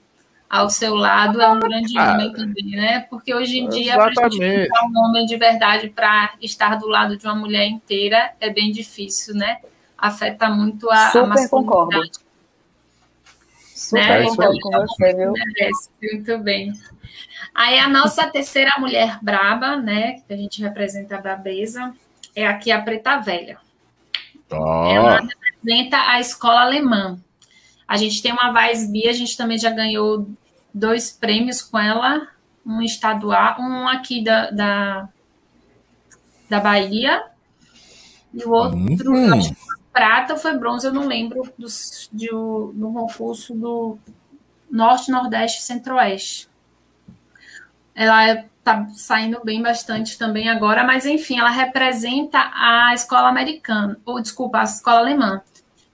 ao 0.50 0.70
seu 0.70 0.96
lado 0.96 1.42
é 1.42 1.50
um 1.50 1.60
grande 1.60 1.98
ah, 1.98 2.14
homem 2.14 2.32
também, 2.32 2.72
né? 2.72 3.02
Porque 3.10 3.34
hoje 3.34 3.60
em 3.60 3.68
dia, 3.68 3.96
para 3.96 4.30
um 4.88 4.98
homem 4.98 5.26
de 5.26 5.36
verdade 5.38 5.90
para 5.90 6.34
estar 6.42 6.78
do 6.78 6.88
lado 6.88 7.18
de 7.18 7.26
uma 7.26 7.36
mulher 7.36 7.68
inteira 7.68 8.34
é 8.40 8.50
bem 8.50 8.72
difícil, 8.72 9.36
né? 9.36 9.60
Afeta 9.98 10.50
muito 10.50 10.90
a, 10.90 11.08
Super 11.08 11.24
a 11.24 11.28
masculinidade. 11.28 11.50
Concordo. 11.50 12.00
Né? 12.00 12.10
Super 13.76 14.08
né? 14.08 14.24
concordo 14.24 14.60
com 14.60 14.72
você, 14.72 15.14
viu? 15.14 15.34
Muito 16.14 16.38
bem. 16.40 16.74
Aí 17.56 17.80
a 17.80 17.88
nossa 17.88 18.28
terceira 18.28 18.74
mulher 18.78 19.18
braba, 19.22 19.78
né, 19.78 20.20
que 20.28 20.34
a 20.34 20.36
gente 20.36 20.62
representa 20.62 21.16
a 21.16 21.22
brabeza, 21.22 21.96
é 22.36 22.46
aqui 22.46 22.70
a 22.70 22.82
Preta 22.82 23.18
Velha. 23.18 23.58
Oh. 24.52 24.86
Ela 24.86 25.22
representa 25.22 25.98
a 25.98 26.20
escola 26.20 26.64
alemã. 26.64 27.18
A 27.88 27.96
gente 27.96 28.22
tem 28.22 28.34
uma 28.34 28.52
Weissbier, 28.52 29.10
a 29.10 29.14
gente 29.14 29.38
também 29.38 29.58
já 29.58 29.70
ganhou 29.70 30.28
dois 30.74 31.12
prêmios 31.12 31.62
com 31.62 31.80
ela, 31.80 32.28
um 32.66 32.82
estadual, 32.82 33.56
um 33.62 33.88
aqui 33.88 34.22
da, 34.22 34.52
da, 34.52 35.10
da 36.50 36.60
Bahia, 36.60 37.24
e 38.34 38.44
o 38.44 38.52
outro, 38.52 39.14
hum. 39.14 39.34
acho 39.34 39.50
que 39.54 39.56
foi 39.56 39.76
prata 39.94 40.34
ou 40.34 40.40
foi 40.40 40.58
bronze, 40.58 40.86
eu 40.86 40.94
não 40.94 41.08
lembro, 41.08 41.42
do, 41.58 41.68
de, 42.12 42.28
do 42.28 42.92
concurso 42.94 43.56
do 43.56 43.98
Norte, 44.70 45.10
Nordeste 45.10 45.60
e 45.60 45.64
Centro-Oeste. 45.64 46.50
Ela 47.96 48.46
está 48.60 48.88
saindo 48.96 49.42
bem 49.44 49.62
bastante 49.62 50.18
também 50.18 50.50
agora, 50.50 50.84
mas 50.84 51.06
enfim, 51.06 51.40
ela 51.40 51.50
representa 51.50 52.52
a 52.54 52.94
escola 52.94 53.30
americana, 53.30 53.98
ou 54.06 54.22
desculpa, 54.22 54.60
a 54.60 54.64
escola 54.64 55.00
alemã, 55.00 55.42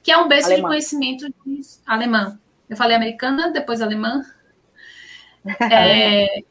que 0.02 0.12
é 0.12 0.18
um 0.18 0.28
berço 0.28 0.48
alemã. 0.48 0.62
de 0.62 0.68
conhecimento 0.68 1.30
de 1.46 1.62
alemã. 1.86 2.40
Eu 2.70 2.78
falei 2.78 2.96
americana, 2.96 3.52
depois 3.52 3.82
alemã. 3.82 4.22
É, 5.72 6.44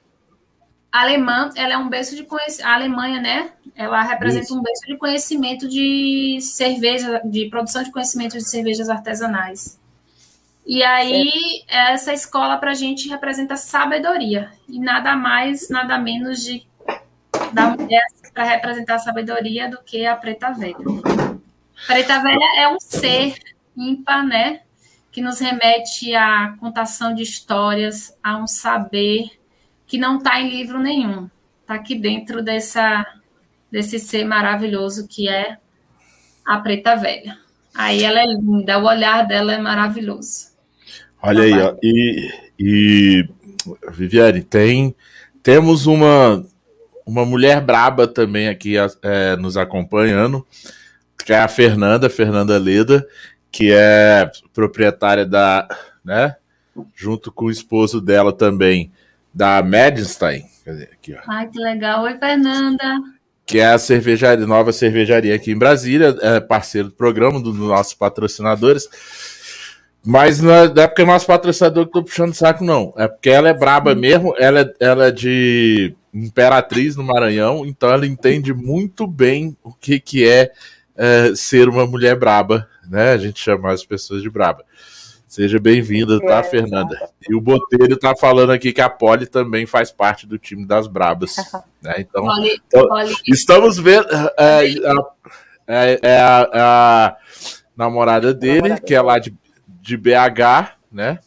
alemã, 0.90 1.50
ela 1.54 1.74
é 1.74 1.78
um 1.78 1.88
berço 1.88 2.16
de 2.16 2.24
conhecimento. 2.24 2.68
A 2.68 2.74
Alemanha, 2.74 3.20
né? 3.20 3.52
Ela 3.74 4.02
representa 4.02 4.46
Isso. 4.46 4.58
um 4.58 4.62
berço 4.62 4.86
de 4.86 4.96
conhecimento 4.96 5.68
de 5.68 6.38
cerveja, 6.40 7.22
de 7.24 7.48
produção 7.48 7.82
de 7.82 7.90
conhecimento 7.90 8.36
de 8.36 8.44
cervejas 8.44 8.88
artesanais. 8.88 9.79
E 10.72 10.84
aí, 10.84 11.64
essa 11.66 12.12
escola 12.12 12.56
para 12.56 12.70
a 12.70 12.74
gente 12.74 13.08
representa 13.08 13.56
sabedoria. 13.56 14.52
E 14.68 14.78
nada 14.78 15.16
mais, 15.16 15.68
nada 15.68 15.98
menos 15.98 16.44
de 16.44 16.64
da 17.52 17.70
mulher 17.70 18.04
para 18.32 18.44
representar 18.44 19.00
sabedoria 19.00 19.68
do 19.68 19.82
que 19.82 20.06
a 20.06 20.14
preta 20.14 20.52
velha. 20.52 20.76
Preta 21.88 22.22
velha 22.22 22.60
é 22.60 22.68
um 22.68 22.78
ser 22.78 23.34
ímpar, 23.76 24.24
né? 24.24 24.60
Que 25.10 25.20
nos 25.20 25.40
remete 25.40 26.14
à 26.14 26.54
contação 26.60 27.16
de 27.16 27.24
histórias, 27.24 28.16
a 28.22 28.36
um 28.36 28.46
saber 28.46 29.28
que 29.88 29.98
não 29.98 30.18
está 30.18 30.40
em 30.40 30.50
livro 30.50 30.78
nenhum. 30.78 31.28
Está 31.62 31.74
aqui 31.74 31.96
dentro 31.96 32.44
dessa, 32.44 33.04
desse 33.72 33.98
ser 33.98 34.24
maravilhoso 34.24 35.08
que 35.08 35.28
é 35.28 35.58
a 36.46 36.58
preta 36.60 36.94
velha. 36.94 37.36
Aí 37.74 38.04
ela 38.04 38.20
é 38.20 38.26
linda, 38.26 38.78
o 38.78 38.84
olhar 38.84 39.26
dela 39.26 39.52
é 39.52 39.58
maravilhoso. 39.58 40.49
Olha 41.22 41.42
aí, 41.42 41.52
ó, 41.52 41.76
e, 41.82 42.30
e 42.58 43.28
Viviane, 43.92 44.42
tem, 44.42 44.94
temos 45.42 45.86
uma, 45.86 46.44
uma 47.04 47.26
mulher 47.26 47.60
braba 47.60 48.08
também 48.08 48.48
aqui 48.48 48.74
é, 49.02 49.36
nos 49.36 49.56
acompanhando, 49.56 50.46
que 51.24 51.32
é 51.32 51.40
a 51.40 51.48
Fernanda, 51.48 52.08
Fernanda 52.08 52.58
Leda, 52.58 53.06
que 53.52 53.70
é 53.70 54.30
proprietária 54.54 55.26
da, 55.26 55.68
né, 56.04 56.36
junto 56.94 57.30
com 57.30 57.46
o 57.46 57.50
esposo 57.50 58.00
dela 58.00 58.32
também, 58.32 58.90
da 59.32 59.62
Medstein. 59.62 60.44
Aqui, 60.92 61.14
ó. 61.14 61.18
Ai, 61.26 61.48
que 61.48 61.58
legal. 61.58 62.04
Oi, 62.04 62.16
Fernanda. 62.16 62.98
Que 63.44 63.58
é 63.58 63.66
a 63.66 63.78
cervejaria, 63.78 64.46
nova 64.46 64.72
cervejaria 64.72 65.34
aqui 65.34 65.50
em 65.50 65.58
Brasília, 65.58 66.16
é 66.20 66.38
parceiro 66.38 66.88
do 66.88 66.94
programa, 66.94 67.38
um 67.38 67.42
dos 67.42 67.56
nossos 67.56 67.94
patrocinadores. 67.94 68.88
Mas 70.04 70.40
não 70.40 70.52
é, 70.52 70.68
porque 70.86 71.02
é 71.02 71.04
nosso 71.04 71.26
patrocinador 71.26 71.86
que 71.86 71.92
tô 71.92 72.02
puxando 72.02 72.34
saco, 72.34 72.64
não. 72.64 72.92
É 72.96 73.06
porque 73.06 73.28
ela 73.28 73.48
é 73.48 73.54
braba 73.54 73.94
mesmo, 73.94 74.34
ela 74.38 74.60
é, 74.60 74.74
ela 74.80 75.06
é 75.08 75.10
de 75.10 75.94
Imperatriz 76.12 76.96
no 76.96 77.04
Maranhão, 77.04 77.64
então 77.66 77.90
ela 77.90 78.06
entende 78.06 78.52
muito 78.54 79.06
bem 79.06 79.56
o 79.62 79.72
que, 79.72 80.00
que 80.00 80.26
é, 80.26 80.50
é, 80.96 81.32
ser 81.34 81.68
uma 81.68 81.86
mulher 81.86 82.18
braba, 82.18 82.66
né? 82.88 83.12
A 83.12 83.18
gente 83.18 83.40
chama 83.40 83.70
as 83.72 83.84
pessoas 83.84 84.22
de 84.22 84.30
braba. 84.30 84.64
Seja 85.28 85.60
bem-vinda, 85.60 86.18
tá, 86.18 86.38
é, 86.38 86.42
Fernanda? 86.42 86.98
E 87.28 87.36
o 87.36 87.40
Botelho 87.40 87.96
tá 87.96 88.16
falando 88.16 88.50
aqui 88.50 88.72
que 88.72 88.80
a 88.80 88.90
Polly 88.90 89.26
também 89.26 89.64
faz 89.64 89.92
parte 89.92 90.26
do 90.26 90.36
time 90.36 90.66
das 90.66 90.88
Brabas. 90.88 91.36
né? 91.80 91.94
Então, 91.98 92.24
Poli, 92.24 92.60
então 92.66 92.88
Poli. 92.88 93.14
estamos 93.28 93.78
vendo. 93.78 94.08
É, 94.36 94.66
é, 95.68 96.00
é 96.02 96.20
a, 96.20 96.48
a, 96.52 97.16
namorada 97.76 98.34
dele, 98.34 98.62
namorada 98.62 98.84
que 98.84 98.92
é 98.92 99.00
lá 99.00 99.20
de, 99.20 99.32
de 99.80 99.96
BH, 99.96 100.76
né? 100.90 101.18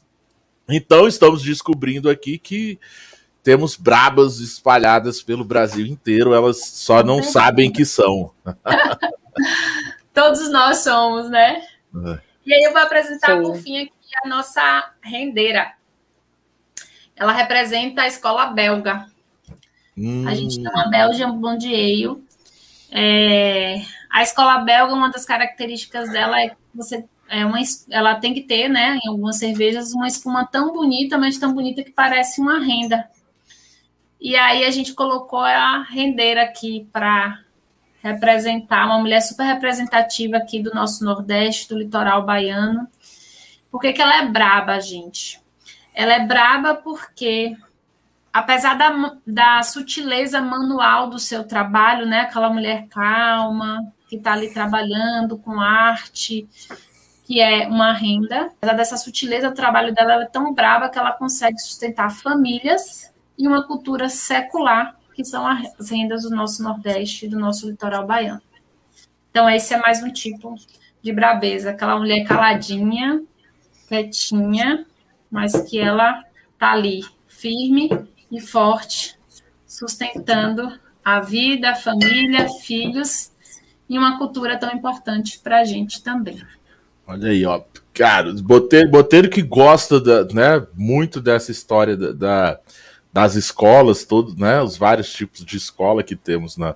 Então, 0.68 1.08
estamos 1.08 1.41
descobrindo 1.41 2.10
aqui 2.10 2.38
que 2.38 2.80
temos 3.43 3.76
brabas 3.76 4.39
espalhadas 4.39 5.22
pelo 5.22 5.43
Brasil 5.43 5.86
inteiro, 5.86 6.34
elas 6.34 6.66
só 6.66 7.04
não 7.04 7.22
sabem 7.22 7.72
que 7.72 7.86
são. 7.86 8.32
Todos 10.14 10.49
nós 10.49 10.78
somos, 10.78 11.30
né? 11.30 11.62
É. 12.06 12.20
E 12.45 12.54
aí 12.54 12.64
eu 12.64 12.72
vou 12.72 12.82
apresentar 12.82 13.38
Sim. 13.38 13.43
por 13.43 13.56
fim 13.58 13.82
aqui 13.82 13.91
a 14.24 14.30
nossa 14.30 14.91
rendeira. 15.01 15.74
Ela 17.16 17.32
representa 17.32 18.04
a 18.04 18.08
escola 18.08 18.47
belga. 18.47 19.08
Hum. 19.97 20.28
A 20.28 20.34
gente 20.34 20.62
tem 20.62 20.72
uma 20.72 20.89
Belgian 20.89 21.38
Blonde 21.38 21.72
É, 22.91 23.82
a 24.10 24.24
escola 24.24 24.60
belga, 24.60 24.93
uma 24.93 25.12
das 25.12 25.26
características 25.26 26.10
dela 26.10 26.39
é 26.39 26.49
que 26.49 26.58
você 26.74 27.06
é 27.34 27.43
uma, 27.45 27.57
ela 27.89 28.15
tem 28.15 28.34
que 28.34 28.41
ter, 28.41 28.69
né, 28.69 28.99
em 29.03 29.09
algumas 29.09 29.38
cervejas, 29.38 29.91
uma 29.93 30.07
espuma 30.07 30.45
tão 30.45 30.71
bonita, 30.71 31.17
mas 31.17 31.38
tão 31.38 31.51
bonita 31.53 31.84
que 31.84 31.91
parece 31.91 32.39
uma 32.39 32.59
renda. 32.59 33.09
E 34.21 34.36
aí 34.36 34.63
a 34.63 34.71
gente 34.71 34.93
colocou 34.93 35.39
a 35.39 35.81
rendeira 35.81 36.43
aqui 36.43 36.88
para 36.93 37.39
representar 38.03 38.86
uma 38.86 38.99
mulher 38.99 39.21
super 39.21 39.45
representativa 39.45 40.38
aqui 40.38 40.61
do 40.61 40.73
nosso 40.73 41.03
Nordeste, 41.03 41.69
do 41.69 41.79
litoral 41.79 42.23
baiano. 42.23 42.88
Por 43.71 43.81
que, 43.81 43.93
que 43.93 44.01
ela 44.01 44.17
é 44.17 44.27
braba, 44.27 44.79
gente? 44.79 45.41
Ela 45.93 46.13
é 46.13 46.25
braba 46.27 46.75
porque, 46.75 47.57
apesar 48.31 48.75
da, 48.75 49.15
da 49.25 49.63
sutileza 49.63 50.39
manual 50.39 51.09
do 51.09 51.17
seu 51.17 51.43
trabalho, 51.45 52.05
né? 52.05 52.21
Aquela 52.21 52.49
mulher 52.49 52.88
calma, 52.89 53.91
que 54.07 54.17
está 54.17 54.34
ali 54.34 54.53
trabalhando 54.53 55.38
com 55.38 55.59
arte, 55.59 56.47
que 57.26 57.39
é 57.39 57.67
uma 57.67 57.93
renda. 57.93 58.51
Apesar 58.57 58.74
dessa 58.74 58.97
sutileza, 58.97 59.49
o 59.49 59.53
trabalho 59.53 59.93
dela 59.93 60.24
é 60.24 60.26
tão 60.26 60.53
braba 60.53 60.89
que 60.89 60.99
ela 60.99 61.11
consegue 61.11 61.57
sustentar 61.59 62.09
famílias 62.09 63.11
e 63.38 63.47
uma 63.47 63.65
cultura 63.65 64.09
secular 64.09 64.95
que 65.13 65.24
são 65.24 65.45
as 65.45 65.89
rendas 65.89 66.24
do 66.24 66.36
nosso 66.36 66.63
Nordeste 66.63 67.26
e 67.26 67.30
do 67.30 67.39
nosso 67.39 67.69
litoral 67.69 68.05
baiano. 68.05 68.41
Então, 69.30 69.49
esse 69.49 69.74
é 69.74 69.78
mais 69.78 70.01
um 70.03 70.11
tipo 70.11 70.55
de 71.01 71.11
brabeza, 71.11 71.71
aquela 71.71 71.97
mulher 71.97 72.24
caladinha, 72.26 73.21
quietinha, 73.88 74.86
mas 75.30 75.61
que 75.69 75.80
ela 75.80 76.24
tá 76.57 76.71
ali, 76.71 77.01
firme 77.28 77.89
e 78.32 78.39
forte, 78.39 79.17
sustentando 79.67 80.80
a 81.03 81.19
vida, 81.19 81.71
a 81.71 81.76
família, 81.76 82.47
filhos 82.61 83.32
e 83.89 83.97
uma 83.97 84.17
cultura 84.17 84.57
tão 84.57 84.71
importante 84.71 85.39
para 85.39 85.59
a 85.59 85.63
gente 85.65 86.01
também. 86.01 86.41
Olha 87.06 87.30
aí, 87.30 87.45
ó. 87.45 87.62
Cara, 87.93 88.34
boteiro, 88.34 88.89
boteiro 88.89 89.30
que 89.30 89.41
gosta 89.41 89.99
da, 89.99 90.26
né, 90.34 90.66
muito 90.74 91.22
dessa 91.22 91.51
história 91.51 91.95
da, 91.95 92.12
da 92.12 92.60
das 93.14 93.36
escolas, 93.36 94.04
todos, 94.04 94.36
né? 94.36 94.60
Os 94.60 94.76
vários 94.76 95.14
tipos 95.14 95.45
de 95.45 95.56
escola 95.56 96.01
que 96.01 96.16
temos 96.16 96.58
na, 96.58 96.76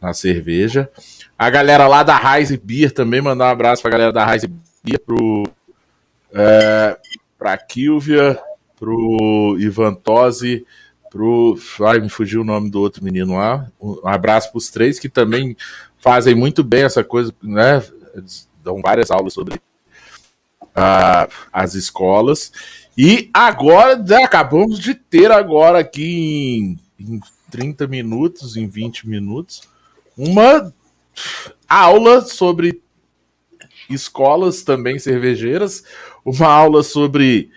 na 0.00 0.14
cerveja. 0.14 0.90
A 1.38 1.50
galera 1.50 1.86
lá 1.86 2.02
da 2.02 2.16
Rise 2.16 2.56
Beer 2.56 2.90
também 2.90 3.20
mandar 3.20 3.48
um 3.48 3.50
abraço 3.50 3.82
pra 3.82 3.90
galera 3.90 4.10
da 4.10 4.24
Rise 4.24 4.48
Beer, 4.82 4.98
pro 5.04 5.44
é, 6.32 6.96
pra 7.38 7.58
Kilvia, 7.58 8.38
pro 8.78 9.56
Ivan 9.60 9.92
Tosi, 9.92 10.66
pro. 11.10 11.58
Ai, 11.86 12.00
me 12.00 12.08
fugiu 12.08 12.40
o 12.40 12.44
nome 12.44 12.70
do 12.70 12.80
outro 12.80 13.04
menino 13.04 13.36
lá. 13.36 13.70
Um 13.78 14.08
abraço 14.08 14.50
pros 14.50 14.70
três 14.70 14.98
que 14.98 15.10
também 15.10 15.54
fazem 15.98 16.34
muito 16.34 16.64
bem 16.64 16.84
essa 16.84 17.04
coisa, 17.04 17.34
né? 17.42 17.82
Dão 18.66 18.82
várias 18.82 19.10
aulas 19.10 19.32
sobre 19.32 19.54
uh, 19.54 21.32
as 21.52 21.74
escolas. 21.74 22.52
E 22.98 23.30
agora, 23.32 24.02
acabamos 24.22 24.78
de 24.80 24.94
ter 24.94 25.30
agora 25.30 25.78
aqui 25.78 26.78
em, 26.98 27.14
em 27.14 27.20
30 27.50 27.86
minutos, 27.86 28.56
em 28.56 28.66
20 28.66 29.08
minutos, 29.08 29.62
uma 30.16 30.72
aula 31.68 32.22
sobre 32.22 32.82
escolas 33.88 34.62
também 34.62 34.98
cervejeiras, 34.98 35.84
uma 36.24 36.48
aula 36.48 36.82
sobre 36.82 37.50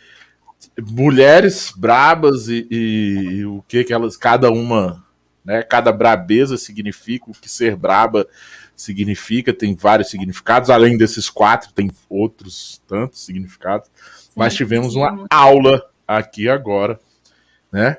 mulheres 0.80 1.74
brabas 1.76 2.48
e, 2.48 2.68
e, 2.70 3.16
e, 3.38 3.46
o 3.46 3.64
que 3.68 3.84
que 3.84 3.94
elas, 3.94 4.16
cada 4.16 4.52
uma, 4.52 5.04
né, 5.44 5.64
cada 5.64 5.92
brabeza 5.92 6.58
significa, 6.58 7.32
o 7.32 7.34
que 7.34 7.50
ser 7.50 7.76
braba 7.76 8.28
significa, 8.28 8.59
tem 9.54 9.76
vários 9.76 10.10
significados, 10.10 10.70
além 10.70 10.98
desses 10.98 11.30
quatro, 11.30 11.74
tem 11.74 11.92
outros 12.10 12.82
tantos 12.88 13.24
significados. 13.26 13.90
Mas 14.36 14.56
tivemos 14.56 14.96
uma 14.96 15.26
aula 15.30 15.84
aqui 16.08 16.48
agora, 16.48 17.00
né? 17.72 17.98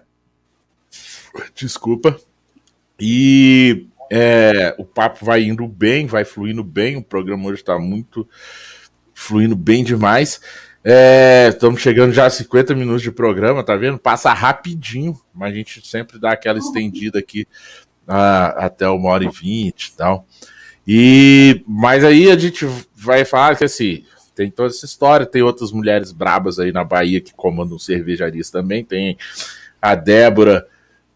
Desculpa. 1.54 2.18
E 2.98 3.86
é, 4.10 4.74
o 4.78 4.84
papo 4.84 5.24
vai 5.24 5.44
indo 5.44 5.66
bem, 5.68 6.06
vai 6.06 6.24
fluindo 6.24 6.64
bem. 6.64 6.96
O 6.96 7.02
programa 7.02 7.48
hoje 7.48 7.60
está 7.60 7.78
muito 7.78 8.28
fluindo 9.14 9.54
bem 9.54 9.84
demais. 9.84 10.40
É, 10.82 11.48
estamos 11.50 11.80
chegando 11.80 12.12
já 12.12 12.26
a 12.26 12.30
50 12.30 12.74
minutos 12.74 13.02
de 13.02 13.12
programa, 13.12 13.62
tá 13.62 13.76
vendo? 13.76 13.98
Passa 13.98 14.32
rapidinho, 14.32 15.18
mas 15.32 15.52
a 15.52 15.56
gente 15.56 15.86
sempre 15.86 16.18
dá 16.18 16.32
aquela 16.32 16.58
estendida 16.58 17.18
aqui 17.18 17.46
uh, 18.08 18.56
até 18.56 18.88
uma 18.88 19.10
hora 19.10 19.24
e 19.24 19.28
vinte 19.28 19.86
e 19.86 19.96
tal. 19.96 20.26
E, 20.86 21.62
mas 21.66 22.04
aí 22.04 22.30
a 22.30 22.36
gente 22.36 22.66
vai 22.96 23.24
falar 23.24 23.56
que 23.56 23.64
assim, 23.64 24.04
tem 24.34 24.50
toda 24.50 24.70
essa 24.70 24.86
história. 24.86 25.26
Tem 25.26 25.42
outras 25.42 25.70
mulheres 25.70 26.12
brabas 26.12 26.58
aí 26.58 26.72
na 26.72 26.82
Bahia 26.82 27.20
que 27.20 27.34
comandam 27.34 27.78
cervejarias 27.78 28.50
também. 28.50 28.84
Tem 28.84 29.18
a 29.82 29.94
Débora 29.94 30.66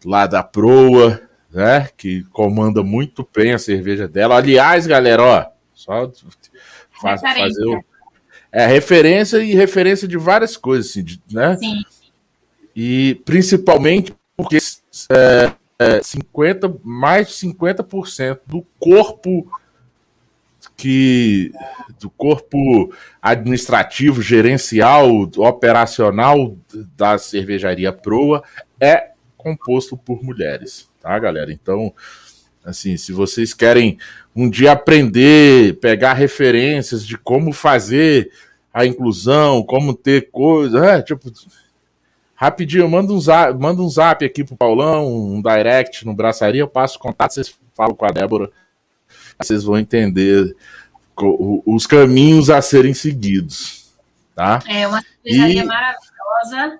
lá 0.05 0.27
da 0.27 0.43
Proa, 0.43 1.21
né? 1.51 1.89
Que 1.97 2.23
comanda 2.25 2.83
muito 2.83 3.27
bem 3.35 3.53
a 3.53 3.57
cerveja 3.57 4.07
dela. 4.07 4.37
Aliás, 4.37 4.85
galera, 4.85 5.23
ó, 5.23 5.45
só 5.73 6.11
faz, 7.01 7.21
fazer 7.21 7.65
o. 7.65 7.83
É 8.51 8.65
referência 8.65 9.37
e 9.39 9.53
referência 9.53 10.07
de 10.07 10.17
várias 10.17 10.55
coisas, 10.55 10.91
assim, 10.91 11.05
né? 11.31 11.57
Sim. 11.57 11.83
E 12.75 13.21
principalmente 13.25 14.13
porque 14.37 14.57
é, 15.09 15.51
é, 15.79 16.01
50, 16.01 16.77
mais 16.83 17.27
de 17.27 17.33
50% 17.33 18.39
do 18.47 18.65
corpo 18.79 19.47
que 20.75 21.51
do 21.99 22.09
corpo 22.09 22.93
administrativo, 23.21 24.21
gerencial, 24.21 25.09
operacional 25.37 26.57
da 26.97 27.17
cervejaria 27.17 27.93
Proa 27.93 28.43
é 28.79 29.11
composto 29.37 29.95
por 29.95 30.23
mulheres, 30.23 30.89
tá, 30.99 31.17
galera? 31.19 31.51
Então, 31.51 31.93
assim, 32.63 32.97
se 32.97 33.13
vocês 33.13 33.53
querem 33.53 33.97
um 34.35 34.49
dia 34.49 34.71
aprender, 34.71 35.79
pegar 35.79 36.13
referências 36.13 37.05
de 37.05 37.17
como 37.17 37.53
fazer 37.53 38.31
a 38.73 38.85
inclusão, 38.85 39.63
como 39.63 39.93
ter 39.93 40.29
coisa, 40.31 40.85
é, 40.85 41.01
tipo, 41.01 41.31
rapidinho, 42.35 42.89
manda 42.89 43.11
um 43.11 43.19
zap, 43.19 43.59
manda 43.59 43.81
um 43.81 43.89
zap 43.89 44.23
aqui 44.23 44.43
pro 44.43 44.55
Paulão, 44.55 45.07
um 45.07 45.41
direct 45.41 46.05
no 46.05 46.13
Braçaria, 46.13 46.61
eu 46.61 46.67
passo 46.67 46.99
contato, 46.99 47.33
vocês 47.33 47.55
falam 47.73 47.95
com 47.95 48.05
a 48.05 48.11
Débora 48.11 48.51
vocês 49.37 49.63
vão 49.63 49.77
entender 49.77 50.55
os 51.65 51.85
caminhos 51.85 52.49
a 52.49 52.61
serem 52.61 52.93
seguidos. 52.93 53.93
Tá? 54.35 54.59
É 54.67 54.87
uma 54.87 55.01
cervejaria 55.01 55.63
e... 55.63 55.65
maravilhosa, 55.65 56.79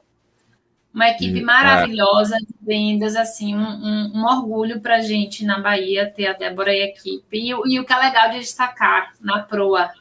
uma 0.93 1.09
equipe 1.09 1.41
maravilhosa 1.41 2.35
é. 2.35 2.39
de 2.39 2.55
vendas, 2.61 3.15
assim, 3.15 3.55
um, 3.55 3.59
um, 3.59 4.11
um 4.15 4.25
orgulho 4.25 4.81
para 4.81 5.01
gente 5.01 5.45
na 5.45 5.59
Bahia 5.59 6.09
ter 6.09 6.27
a 6.27 6.33
Débora 6.33 6.73
e 6.73 6.81
a 6.81 6.85
equipe. 6.85 7.37
E, 7.37 7.49
e, 7.49 7.79
o 7.79 7.85
que 7.85 7.93
é 7.93 7.97
legal 7.97 8.29
de 8.29 8.39
destacar 8.39 9.13
na 9.21 9.39
Proa, 9.39 9.91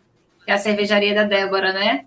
que 0.45 0.51
é 0.51 0.55
a 0.55 0.59
cervejaria 0.59 1.15
da 1.15 1.25
Débora, 1.25 1.73
né? 1.73 2.07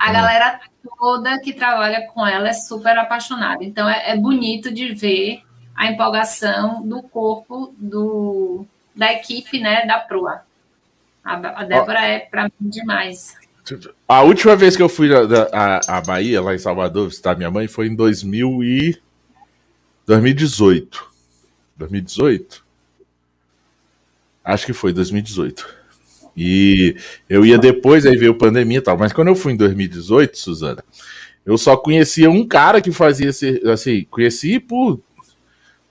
A 0.00 0.08
hum. 0.08 0.12
galera 0.14 0.60
toda 0.98 1.38
que 1.40 1.52
trabalha 1.52 2.06
com 2.08 2.26
ela 2.26 2.48
é 2.48 2.52
super 2.54 2.98
apaixonada. 2.98 3.62
Então 3.62 3.86
é, 3.86 4.12
é 4.12 4.16
bonito 4.16 4.72
de 4.72 4.94
ver 4.94 5.42
a 5.76 5.90
empolgação 5.90 6.82
do 6.88 7.02
corpo 7.02 7.74
do, 7.76 8.64
da 8.96 9.12
equipe, 9.12 9.60
né, 9.60 9.84
da 9.86 9.98
Proa. 9.98 10.40
A, 11.22 11.34
a 11.34 11.64
Débora 11.64 12.00
é 12.00 12.20
para 12.20 12.44
mim 12.44 12.70
demais. 12.70 13.36
A 14.08 14.22
última 14.22 14.56
vez 14.56 14.74
que 14.74 14.82
eu 14.82 14.88
fui 14.88 15.10
à 15.12 16.00
Bahia, 16.00 16.40
lá 16.40 16.54
em 16.54 16.58
Salvador, 16.58 17.08
visitar 17.08 17.36
minha 17.36 17.50
mãe, 17.50 17.68
foi 17.68 17.86
em 17.86 17.94
2000 17.94 18.64
e... 18.64 19.00
2018. 20.06 21.08
2018? 21.76 22.64
Acho 24.42 24.66
que 24.66 24.72
foi 24.72 24.92
2018. 24.92 25.79
E 26.36 26.96
eu 27.28 27.44
ia 27.44 27.58
depois, 27.58 28.06
aí 28.06 28.16
veio 28.16 28.34
pandemia 28.34 28.78
e 28.78 28.82
tal. 28.82 28.96
Mas 28.96 29.12
quando 29.12 29.28
eu 29.28 29.34
fui 29.34 29.52
em 29.52 29.56
2018, 29.56 30.38
Suzana, 30.38 30.84
eu 31.44 31.56
só 31.58 31.76
conhecia 31.76 32.30
um 32.30 32.46
cara 32.46 32.80
que 32.80 32.92
fazia 32.92 33.30
esse, 33.30 33.60
assim, 33.68 34.06
conheci 34.10 34.60
por, 34.60 35.00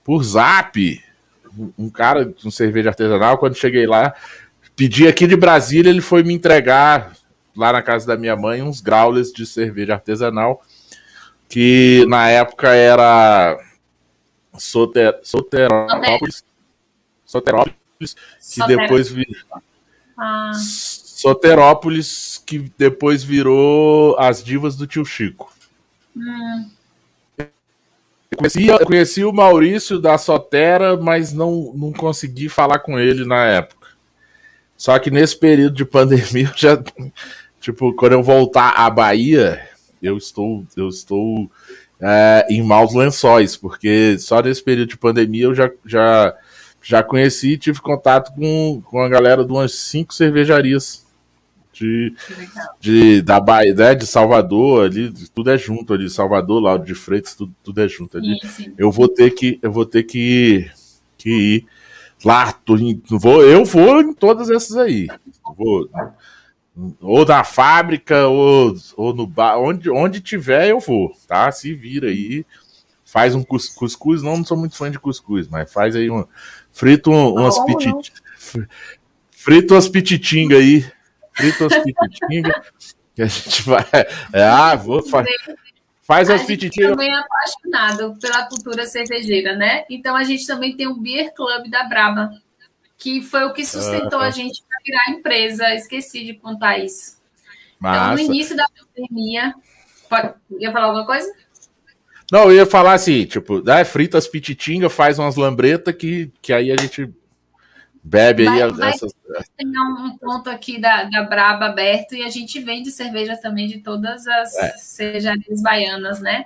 por 0.04 0.22
zap, 0.22 1.02
um 1.78 1.90
cara 1.90 2.32
com 2.42 2.50
cerveja 2.50 2.90
artesanal. 2.90 3.38
Quando 3.38 3.54
cheguei 3.54 3.86
lá, 3.86 4.14
pedi 4.74 5.06
aqui 5.06 5.26
de 5.26 5.36
Brasília, 5.36 5.90
ele 5.90 6.00
foi 6.00 6.22
me 6.22 6.32
entregar 6.32 7.12
lá 7.56 7.72
na 7.72 7.82
casa 7.82 8.06
da 8.06 8.16
minha 8.16 8.36
mãe 8.36 8.62
uns 8.62 8.80
graules 8.80 9.32
de 9.32 9.44
cerveja 9.44 9.94
artesanal, 9.94 10.62
que 11.48 12.06
na 12.08 12.28
época 12.28 12.68
era 12.68 13.58
Soter, 14.56 15.18
Soterópolis, 15.22 16.44
Soterópolis, 17.26 18.16
que 18.54 18.66
depois. 18.66 19.14
Ah. 20.20 20.52
Soterópolis, 20.52 22.42
que 22.44 22.70
depois 22.76 23.24
virou 23.24 24.18
as 24.18 24.44
divas 24.44 24.76
do 24.76 24.86
tio 24.86 25.04
Chico. 25.04 25.52
Hum. 26.14 26.70
Eu 28.30 28.38
conheci, 28.38 28.66
eu 28.66 28.86
conheci 28.86 29.24
o 29.24 29.32
Maurício 29.32 29.98
da 29.98 30.16
Sotera, 30.16 30.96
mas 30.96 31.32
não, 31.32 31.72
não 31.74 31.92
consegui 31.92 32.48
falar 32.48 32.78
com 32.78 32.98
ele 32.98 33.24
na 33.24 33.44
época. 33.46 33.88
Só 34.76 34.98
que 34.98 35.10
nesse 35.10 35.36
período 35.36 35.74
de 35.74 35.84
pandemia, 35.84 36.48
eu 36.48 36.56
já, 36.56 36.82
tipo, 37.60 37.94
quando 37.94 38.12
eu 38.12 38.22
voltar 38.22 38.70
à 38.70 38.88
Bahia, 38.88 39.60
eu 40.02 40.16
estou, 40.16 40.64
eu 40.76 40.88
estou 40.88 41.50
é, 42.00 42.46
em 42.48 42.62
maus 42.62 42.94
lençóis, 42.94 43.56
porque 43.56 44.18
só 44.18 44.40
nesse 44.40 44.62
período 44.62 44.90
de 44.90 44.96
pandemia 44.96 45.44
eu 45.44 45.54
já, 45.54 45.70
já, 45.84 46.34
já 46.82 47.02
conheci 47.02 47.52
e 47.52 47.58
tive 47.58 47.80
contato 47.80 48.32
com, 48.34 48.82
com 48.84 49.00
a 49.00 49.08
galera 49.08 49.44
de 49.44 49.52
umas 49.52 49.74
cinco 49.74 50.14
cervejarias 50.14 51.06
de, 51.72 52.14
de 52.78 53.22
da 53.22 53.40
Bahia, 53.40 53.74
né, 53.74 53.94
de 53.94 54.06
Salvador, 54.06 54.84
ali, 54.84 55.12
tudo 55.34 55.50
é 55.50 55.56
junto 55.56 55.94
ali, 55.94 56.10
Salvador, 56.10 56.60
Lauro 56.60 56.84
de 56.84 56.94
Freitas, 56.94 57.34
tudo, 57.34 57.54
tudo 57.62 57.80
é 57.80 57.88
junto 57.88 58.18
ali. 58.18 58.38
Eu 58.76 58.90
vou 58.90 59.08
ter 59.08 59.30
que, 59.30 59.58
eu 59.62 59.72
vou 59.72 59.86
ter 59.86 60.02
que, 60.02 60.70
que 61.16 61.30
ir 61.30 61.66
lá, 62.24 62.52
tô, 62.52 62.76
vou, 63.10 63.42
eu 63.42 63.64
vou 63.64 64.00
em 64.02 64.12
todas 64.12 64.50
essas 64.50 64.76
aí. 64.76 65.08
Vou, 65.56 65.88
ou 67.00 67.24
na 67.24 67.44
fábrica, 67.44 68.26
ou, 68.26 68.74
ou 68.96 69.14
no 69.14 69.26
bar, 69.26 69.58
onde, 69.58 69.90
onde 69.90 70.20
tiver 70.20 70.68
eu 70.68 70.80
vou, 70.80 71.12
tá? 71.26 71.50
Se 71.50 71.74
vira 71.74 72.08
aí, 72.08 72.44
faz 73.10 73.34
um 73.34 73.42
cuscuz, 73.42 74.22
não, 74.22 74.36
não 74.36 74.44
sou 74.44 74.56
muito 74.56 74.76
fã 74.76 74.88
de 74.88 74.98
cuscuz, 74.98 75.48
mas 75.48 75.72
faz 75.72 75.96
aí 75.96 76.08
um, 76.08 76.24
frito 76.70 77.10
um, 77.10 77.34
umas 77.34 77.56
oh, 77.58 77.64
petit, 77.64 78.12
frito 79.32 79.74
umas 79.74 79.88
pititinga 79.88 80.56
aí, 80.56 80.88
frito 81.32 81.64
umas 81.64 81.78
pititinga, 81.78 82.62
que 83.14 83.22
a 83.22 83.26
gente 83.26 83.62
vai, 83.62 83.84
é, 84.32 84.44
ah, 84.44 84.76
vou 84.76 85.02
fazer. 85.02 85.36
Faz 86.02 86.30
as 86.30 86.44
pititinhas. 86.44 86.90
também 86.90 87.10
é 87.10 87.14
apaixonado 87.14 88.16
pela 88.20 88.46
cultura 88.46 88.86
cervejeira, 88.86 89.56
né? 89.56 89.84
Então 89.88 90.14
a 90.14 90.24
gente 90.24 90.46
também 90.46 90.76
tem 90.76 90.86
o 90.86 90.96
Beer 90.96 91.32
Club 91.34 91.68
da 91.68 91.84
Braba, 91.84 92.30
que 92.96 93.22
foi 93.22 93.44
o 93.44 93.52
que 93.52 93.64
sustentou 93.64 94.20
a 94.20 94.30
gente 94.30 94.62
para 94.68 94.78
virar 94.84 95.18
empresa. 95.18 95.72
Esqueci 95.74 96.24
de 96.24 96.34
contar 96.34 96.78
isso. 96.78 97.20
Massa. 97.78 98.12
Então, 98.12 98.14
no 98.14 98.32
início 98.32 98.56
da 98.56 98.66
pandemia. 98.68 99.54
Pode... 100.08 100.34
Ia 100.58 100.72
falar 100.72 100.86
alguma 100.86 101.06
coisa? 101.06 101.32
Não, 102.30 102.44
eu 102.44 102.52
ia 102.52 102.66
falar 102.66 102.94
assim, 102.94 103.24
tipo, 103.24 103.62
né, 103.62 103.84
frita 103.84 104.16
as 104.16 104.28
pititinga, 104.28 104.88
faz 104.88 105.18
umas 105.18 105.36
lambretas 105.36 105.94
que, 105.94 106.30
que 106.40 106.52
aí 106.52 106.70
a 106.70 106.76
gente 106.76 107.12
bebe 108.02 108.44
vai, 108.44 108.62
aí 108.62 108.72
vai 108.72 108.90
essas... 108.90 109.12
Tem 109.56 109.68
um 109.68 110.16
ponto 110.18 110.48
aqui 110.48 110.80
da, 110.80 111.04
da 111.04 111.22
Braba 111.24 111.66
aberto 111.66 112.14
e 112.14 112.22
a 112.22 112.28
gente 112.28 112.60
vende 112.60 112.90
cerveja 112.90 113.36
também 113.36 113.66
de 113.66 113.78
todas 113.78 114.26
as 114.26 114.56
é. 114.56 114.76
cervejarias 114.78 115.60
baianas, 115.60 116.20
né? 116.20 116.44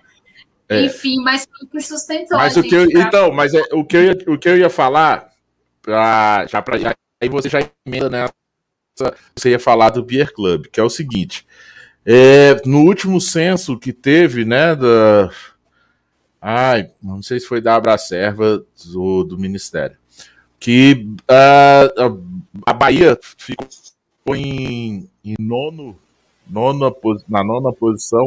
É. 0.69 0.83
Enfim, 0.83 1.23
mas 1.23 1.47
o 1.63 1.67
que 1.67 1.81
sustentou 1.81 2.39
mas 2.39 2.57
o 2.57 2.63
que 2.63 2.75
eu, 2.75 2.91
pra... 2.91 3.03
Então, 3.03 3.33
mas 3.33 3.53
é, 3.53 3.63
o, 3.73 3.85
que 3.85 3.97
eu 3.97 4.05
ia, 4.05 4.19
o 4.27 4.39
que 4.39 4.49
eu 4.49 4.57
ia 4.57 4.71
falar 4.71 5.31
pra, 5.83 6.47
já 6.47 6.63
para 6.63 6.97
aí 7.23 7.29
você 7.29 7.51
já 7.51 7.59
emenda 7.87 8.09
nessa 8.09 8.33
você 9.37 9.51
ia 9.51 9.59
falar 9.59 9.91
do 9.91 10.03
Beer 10.03 10.33
Club, 10.33 10.67
que 10.73 10.81
é 10.81 10.83
o 10.83 10.89
seguinte, 10.89 11.47
é, 12.07 12.63
no 12.65 12.81
último 12.81 13.21
censo 13.21 13.79
que 13.79 13.93
teve, 13.93 14.45
né, 14.45 14.75
da 14.75 15.31
ai, 16.47 16.91
não 17.03 17.23
sei 17.23 17.41
se 17.41 17.47
foi 17.47 17.63
da 17.63 17.75
Abracerva 17.75 18.63
do, 18.93 19.25
do 19.25 19.39
Ministério, 19.39 19.97
que 20.61 21.09
uh, 21.23 22.23
a 22.67 22.73
Bahia 22.75 23.19
ficou 23.39 24.37
em, 24.37 25.09
em 25.25 25.35
nono, 25.41 25.99
nona, 26.47 26.93
na 27.27 27.43
nona 27.43 27.73
posição 27.73 28.27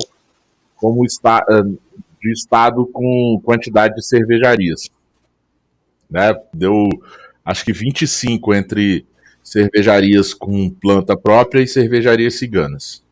como 0.75 1.05
está, 1.05 1.45
uh, 1.47 1.79
de 2.19 2.31
estado 2.31 2.87
com 2.87 3.39
quantidade 3.43 3.93
de 3.93 4.03
cervejarias. 4.03 4.89
Né? 6.09 6.33
Deu 6.51 6.89
acho 7.45 7.63
que 7.63 7.71
25 7.71 8.51
entre 8.55 9.05
cervejarias 9.43 10.33
com 10.33 10.71
planta 10.71 11.15
própria 11.15 11.61
e 11.61 11.67
cervejarias 11.67 12.33
ciganas. 12.33 13.03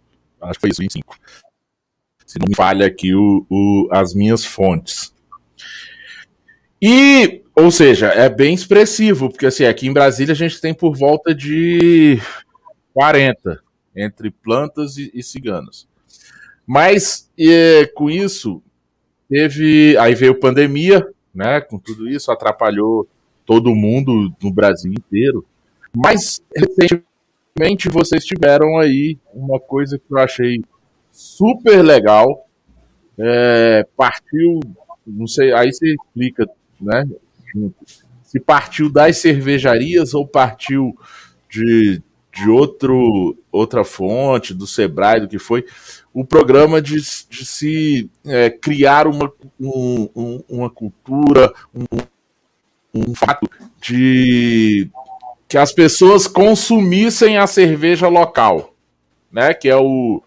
Acho 0.42 0.54
que 0.54 0.62
foi 0.62 0.70
isso, 0.72 0.82
25. 0.82 1.16
Se 2.36 2.40
não 2.40 2.50
me 2.50 2.56
falha 2.56 2.86
aqui 2.86 3.16
o, 3.16 3.46
o, 3.50 3.88
as 3.92 4.14
minhas 4.14 4.44
fontes. 4.44 5.14
E, 6.82 7.42
ou 7.56 7.72
seja, 7.72 8.08
é 8.08 8.28
bem 8.28 8.54
expressivo, 8.54 9.30
porque 9.30 9.46
assim, 9.46 9.64
aqui 9.64 9.88
em 9.88 9.94
Brasília 9.94 10.34
a 10.34 10.36
gente 10.36 10.60
tem 10.60 10.74
por 10.74 10.98
volta 10.98 11.34
de 11.34 12.20
40 12.94 13.64
entre 13.96 14.30
plantas 14.30 14.98
e, 14.98 15.10
e 15.14 15.24
ciganas. 15.24 15.88
Mas 16.68 17.32
e, 17.38 17.90
com 17.96 18.10
isso, 18.10 18.62
teve. 19.30 19.96
Aí 19.98 20.14
veio 20.14 20.38
pandemia, 20.38 21.08
né? 21.34 21.62
Com 21.62 21.80
tudo 21.80 22.10
isso, 22.10 22.34
atrapalhou 22.34 23.08
todo 23.46 23.74
mundo 23.74 24.30
no 24.44 24.52
Brasil 24.52 24.92
inteiro. 24.92 25.46
Mas 25.96 26.42
recentemente 26.54 27.88
vocês 27.88 28.26
tiveram 28.26 28.78
aí 28.78 29.18
uma 29.34 29.58
coisa 29.58 29.98
que 29.98 30.14
eu 30.14 30.18
achei 30.18 30.62
super 31.16 31.82
legal. 31.82 32.46
É, 33.18 33.88
partiu, 33.96 34.60
não 35.08 35.26
sei, 35.26 35.54
aí 35.54 35.72
você 35.72 35.94
explica, 35.94 36.46
né? 36.80 37.08
Se 38.24 38.40
partiu 38.40 38.92
das 38.92 39.18
cervejarias 39.18 40.14
ou 40.14 40.28
partiu 40.28 40.94
de, 41.50 42.02
de 42.34 42.50
outro, 42.50 43.38
outra 43.50 43.86
fonte, 43.86 44.54
do 44.54 44.68
Sebrae, 44.68 45.22
do 45.22 45.30
que 45.30 45.40
foi, 45.40 45.66
o 46.14 46.26
programa 46.26 46.82
de, 46.82 46.98
de 46.98 47.46
se 47.46 48.10
é, 48.26 48.50
criar 48.50 49.08
uma, 49.08 49.32
um, 49.58 50.10
um, 50.14 50.44
uma 50.50 50.70
cultura, 50.70 51.54
um, 51.74 51.86
um 52.94 53.16
fato 53.16 53.50
de 53.80 54.90
que 55.48 55.58
as 55.58 55.72
pessoas 55.72 56.28
consumissem 56.28 57.38
a 57.38 57.48
cerveja 57.48 58.10
local, 58.10 58.74
né? 59.32 59.54
Que 59.54 59.70
é 59.70 59.78
o 59.78 60.22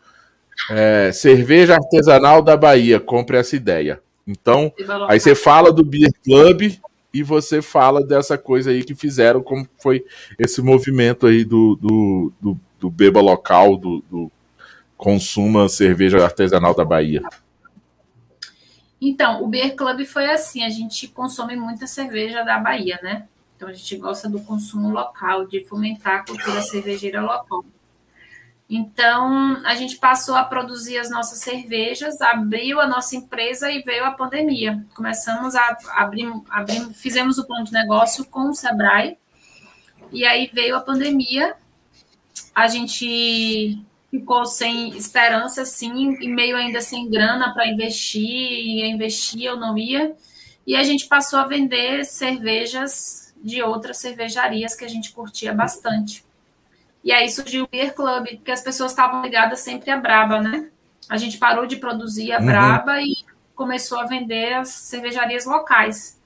é, 0.70 1.11
cerveja 1.12 1.74
artesanal 1.74 2.42
da 2.42 2.56
Bahia. 2.56 3.00
Compre 3.00 3.36
essa 3.36 3.56
ideia. 3.56 4.00
Então, 4.26 4.72
aí 5.09 5.18
você 5.18 5.34
fala 5.34 5.72
do 5.72 5.82
Beer 5.82 6.12
Club 6.22 6.74
e 7.12 7.22
você 7.22 7.62
fala 7.62 8.04
dessa 8.04 8.36
coisa 8.36 8.70
aí 8.70 8.84
que 8.84 8.94
fizeram, 8.94 9.42
como 9.42 9.66
foi 9.78 10.04
esse 10.38 10.61
movimento 10.61 11.26
aí 11.26 11.44
do, 11.44 11.76
do, 11.76 12.32
do, 12.40 12.61
do 12.78 12.90
beba 12.90 13.20
local, 13.20 13.76
do, 13.76 14.04
do 14.11 14.30
consuma 14.96 15.68
cerveja 15.68 16.22
artesanal 16.22 16.74
da 16.74 16.84
Bahia. 16.84 17.22
Então, 19.00 19.42
o 19.42 19.46
Beer 19.46 19.74
Club 19.74 20.04
foi 20.04 20.26
assim: 20.26 20.64
a 20.64 20.70
gente 20.70 21.09
consome 21.09 21.56
muita 21.56 21.86
cerveja 21.86 22.42
da 22.42 22.59
Bahia, 22.59 22.98
né? 23.02 23.26
Então, 23.56 23.68
a 23.68 23.72
gente 23.72 23.96
gosta 23.96 24.28
do 24.28 24.40
consumo 24.40 24.90
local, 24.90 25.46
de 25.46 25.64
fomentar 25.64 26.20
a 26.20 26.24
cultura 26.24 26.61
cervejeira 26.61 27.20
local. 27.20 27.64
Então, 28.70 29.62
a 29.64 29.74
gente 29.74 29.96
passou 29.96 30.34
a 30.34 30.44
produzir 30.44 30.98
as 30.98 31.08
nossas 31.08 31.38
cervejas, 31.38 32.20
abriu 32.20 32.78
a 32.80 32.86
nossa 32.86 33.16
empresa 33.16 33.70
e 33.70 33.80
veio 33.80 34.04
a 34.04 34.10
pandemia. 34.10 34.84
Começamos 34.94 35.56
a 35.56 35.78
abrir, 35.96 36.30
abrir 36.50 36.92
fizemos 36.92 37.38
o 37.38 37.46
plano 37.46 37.64
de 37.64 37.72
negócio 37.72 38.26
com 38.26 38.50
o 38.50 38.54
Sebrae, 38.54 39.16
e 40.12 40.24
aí 40.26 40.50
veio 40.52 40.76
a 40.76 40.80
pandemia. 40.80 41.56
A 42.54 42.68
gente 42.68 43.82
ficou 44.10 44.44
sem 44.44 44.90
esperança, 44.96 45.62
assim, 45.62 46.18
e 46.20 46.28
meio 46.28 46.56
ainda 46.56 46.82
sem 46.82 47.08
grana 47.08 47.54
para 47.54 47.68
investir, 47.68 48.20
ia 48.22 48.86
investir 48.86 49.50
ou 49.50 49.58
não 49.58 49.78
ia. 49.78 50.14
E 50.66 50.76
a 50.76 50.82
gente 50.82 51.06
passou 51.06 51.38
a 51.38 51.46
vender 51.46 52.04
cervejas 52.04 53.34
de 53.42 53.62
outras 53.62 53.96
cervejarias 53.96 54.76
que 54.76 54.84
a 54.84 54.88
gente 54.88 55.12
curtia 55.12 55.54
bastante. 55.54 56.28
E 57.09 57.12
aí 57.12 57.26
surgiu 57.30 57.64
o 57.64 57.68
Beer 57.68 57.94
Club, 57.94 58.26
porque 58.36 58.50
as 58.50 58.61
pessoas 58.61 58.92
estavam 58.92 59.22
ligadas 59.22 59.61
sempre 59.61 59.90
à 59.90 59.96
Braba, 59.96 60.42
né? 60.42 60.68
A 61.09 61.16
gente 61.16 61.38
parou 61.38 61.64
de 61.66 61.76
produzir 61.76 62.32
a 62.32 62.38
uhum. 62.38 62.44
Braba 62.44 63.00
e 63.00 63.16
começou 63.54 63.98
a 63.98 64.04
vender 64.04 64.52
as 64.52 64.68
cervejarias 64.68 65.46
locais. 65.46 66.20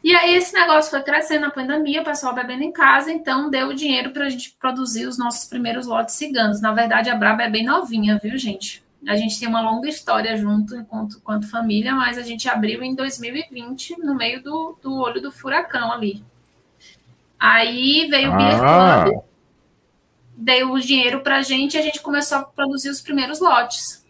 E 0.00 0.14
aí 0.14 0.36
esse 0.36 0.54
negócio 0.54 0.92
foi 0.92 1.02
crescendo 1.02 1.40
na 1.40 1.50
pandemia, 1.50 2.02
o 2.02 2.04
pessoal 2.04 2.32
bebendo 2.32 2.62
em 2.62 2.70
casa, 2.70 3.10
então 3.10 3.50
deu 3.50 3.72
dinheiro 3.72 4.12
para 4.12 4.26
a 4.26 4.28
gente 4.28 4.54
produzir 4.60 5.08
os 5.08 5.18
nossos 5.18 5.48
primeiros 5.48 5.88
lotes 5.88 6.14
ciganos. 6.14 6.60
Na 6.60 6.72
verdade, 6.72 7.10
a 7.10 7.16
Braba 7.16 7.42
é 7.42 7.50
bem 7.50 7.64
novinha, 7.64 8.16
viu, 8.22 8.38
gente? 8.38 8.80
A 9.08 9.16
gente 9.16 9.40
tem 9.40 9.48
uma 9.48 9.60
longa 9.60 9.88
história 9.88 10.36
junto 10.36 10.76
enquanto, 10.76 11.16
enquanto 11.16 11.50
família, 11.50 11.96
mas 11.96 12.16
a 12.16 12.22
gente 12.22 12.48
abriu 12.48 12.80
em 12.80 12.94
2020, 12.94 13.98
no 13.98 14.14
meio 14.14 14.40
do, 14.40 14.78
do 14.80 14.94
olho 15.00 15.20
do 15.20 15.32
furacão 15.32 15.90
ali. 15.90 16.22
Aí 17.40 18.06
veio 18.08 18.32
o 18.32 18.36
Beer 18.36 18.62
ah. 18.62 19.02
Club, 19.02 19.24
deu 20.36 20.72
o 20.72 20.80
dinheiro 20.80 21.20
para 21.20 21.36
a 21.36 21.42
gente 21.42 21.74
e 21.74 21.78
a 21.78 21.82
gente 21.82 22.00
começou 22.00 22.38
a 22.38 22.42
produzir 22.44 22.88
os 22.88 23.00
primeiros 23.00 23.40
lotes. 23.40 24.04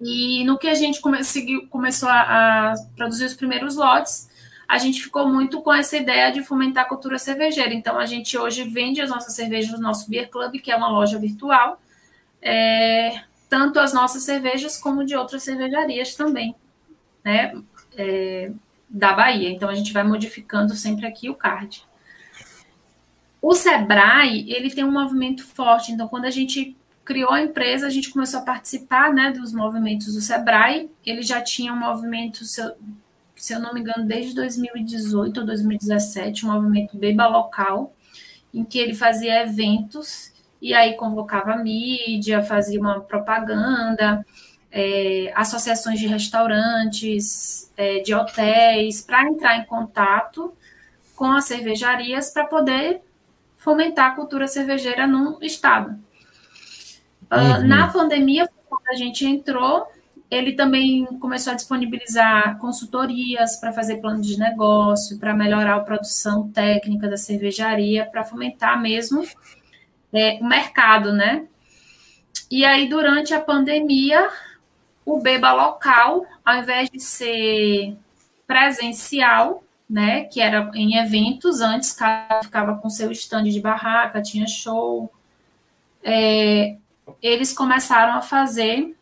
E 0.00 0.44
no 0.44 0.58
que 0.58 0.66
a 0.66 0.74
gente 0.74 1.00
come, 1.00 1.22
seguiu, 1.22 1.68
começou 1.68 2.08
a, 2.08 2.72
a 2.72 2.74
produzir 2.96 3.24
os 3.24 3.34
primeiros 3.34 3.76
lotes, 3.76 4.28
a 4.66 4.78
gente 4.78 5.02
ficou 5.02 5.28
muito 5.28 5.60
com 5.62 5.72
essa 5.72 5.96
ideia 5.96 6.32
de 6.32 6.42
fomentar 6.42 6.84
a 6.84 6.88
cultura 6.88 7.18
cervejeira. 7.18 7.72
Então, 7.72 7.98
a 7.98 8.06
gente 8.06 8.36
hoje 8.36 8.64
vende 8.64 9.00
as 9.00 9.10
nossas 9.10 9.34
cervejas 9.34 9.70
no 9.72 9.80
nosso 9.80 10.10
Beer 10.10 10.28
Club, 10.28 10.54
que 10.60 10.72
é 10.72 10.76
uma 10.76 10.88
loja 10.88 11.18
virtual, 11.18 11.80
é, 12.40 13.22
tanto 13.48 13.78
as 13.78 13.92
nossas 13.92 14.24
cervejas 14.24 14.76
como 14.78 15.04
de 15.04 15.14
outras 15.14 15.42
cervejarias 15.44 16.14
também, 16.14 16.56
né, 17.22 17.54
é, 17.96 18.50
da 18.88 19.12
Bahia. 19.12 19.50
Então, 19.50 19.68
a 19.68 19.74
gente 19.74 19.92
vai 19.92 20.02
modificando 20.02 20.74
sempre 20.74 21.06
aqui 21.06 21.30
o 21.30 21.34
card. 21.34 21.86
O 23.42 23.54
Sebrae, 23.54 24.48
ele 24.48 24.70
tem 24.70 24.84
um 24.84 24.92
movimento 24.92 25.44
forte. 25.44 25.90
Então, 25.90 26.06
quando 26.06 26.26
a 26.26 26.30
gente 26.30 26.76
criou 27.04 27.32
a 27.32 27.42
empresa, 27.42 27.88
a 27.88 27.90
gente 27.90 28.10
começou 28.10 28.38
a 28.38 28.44
participar 28.44 29.12
né, 29.12 29.32
dos 29.32 29.52
movimentos 29.52 30.14
do 30.14 30.20
Sebrae. 30.20 30.88
Ele 31.04 31.22
já 31.22 31.42
tinha 31.42 31.72
um 31.72 31.80
movimento, 31.80 32.44
se 32.44 32.62
eu 33.52 33.58
não 33.58 33.74
me 33.74 33.80
engano, 33.80 34.06
desde 34.06 34.32
2018 34.32 35.40
ou 35.40 35.44
2017, 35.44 36.46
um 36.46 36.52
movimento 36.52 36.96
Beba 36.96 37.26
Local, 37.26 37.92
em 38.54 38.64
que 38.64 38.78
ele 38.78 38.94
fazia 38.94 39.42
eventos 39.42 40.32
e 40.60 40.72
aí 40.72 40.94
convocava 40.94 41.54
a 41.54 41.58
mídia, 41.58 42.44
fazia 42.44 42.78
uma 42.78 43.00
propaganda, 43.00 44.24
é, 44.70 45.32
associações 45.34 45.98
de 45.98 46.06
restaurantes, 46.06 47.72
é, 47.76 47.98
de 47.98 48.14
hotéis, 48.14 49.02
para 49.02 49.24
entrar 49.24 49.58
em 49.58 49.64
contato 49.64 50.54
com 51.16 51.32
as 51.32 51.46
cervejarias 51.46 52.30
para 52.30 52.44
poder 52.44 53.02
fomentar 53.62 54.12
a 54.12 54.14
cultura 54.14 54.46
cervejeira 54.46 55.06
no 55.06 55.38
estado. 55.42 55.98
Uh, 57.30 57.66
Na 57.66 57.88
pandemia, 57.88 58.48
quando 58.68 58.88
a 58.88 58.94
gente 58.94 59.24
entrou, 59.24 59.86
ele 60.30 60.52
também 60.52 61.04
começou 61.18 61.52
a 61.52 61.56
disponibilizar 61.56 62.58
consultorias 62.58 63.56
para 63.56 63.72
fazer 63.72 63.98
planos 63.98 64.26
de 64.26 64.38
negócio, 64.38 65.18
para 65.18 65.34
melhorar 65.34 65.76
a 65.76 65.80
produção 65.80 66.48
técnica 66.50 67.08
da 67.08 67.16
cervejaria, 67.16 68.06
para 68.06 68.24
fomentar 68.24 68.80
mesmo 68.80 69.24
é, 70.12 70.38
o 70.40 70.44
mercado, 70.44 71.12
né? 71.12 71.46
E 72.50 72.64
aí, 72.64 72.88
durante 72.88 73.32
a 73.32 73.40
pandemia, 73.40 74.28
o 75.06 75.20
Beba 75.20 75.52
local, 75.52 76.26
ao 76.44 76.56
invés 76.56 76.90
de 76.90 77.00
ser 77.00 77.96
presencial, 78.46 79.62
né, 79.92 80.24
que 80.24 80.40
era 80.40 80.70
em 80.74 80.96
eventos, 80.96 81.60
antes 81.60 81.94
ficava 82.42 82.78
com 82.78 82.88
seu 82.88 83.12
stand 83.12 83.44
de 83.44 83.60
barraca, 83.60 84.22
tinha 84.22 84.46
show, 84.46 85.12
é, 86.02 86.76
eles 87.20 87.52
começaram 87.52 88.14
a 88.14 88.22
fazer 88.22 88.96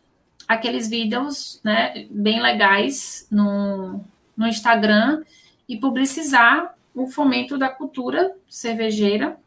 aqueles 0.45 0.89
vídeos 0.89 1.61
né, 1.63 2.07
bem 2.11 2.41
legais 2.41 3.25
no, 3.31 4.01
no 4.35 4.45
Instagram 4.45 5.23
e 5.65 5.77
publicizar 5.77 6.75
o 6.93 7.07
fomento 7.07 7.57
da 7.57 7.69
cultura 7.69 8.35
cervejeira 8.49 9.37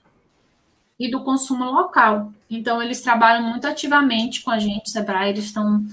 e 0.98 1.10
do 1.10 1.24
consumo 1.24 1.66
local. 1.66 2.32
Então, 2.48 2.82
eles 2.82 3.02
trabalham 3.02 3.42
muito 3.42 3.66
ativamente 3.66 4.40
com 4.40 4.50
a 4.50 4.58
gente, 4.58 4.88
Sebrae, 4.88 5.28
eles 5.28 5.44
estão 5.44 5.84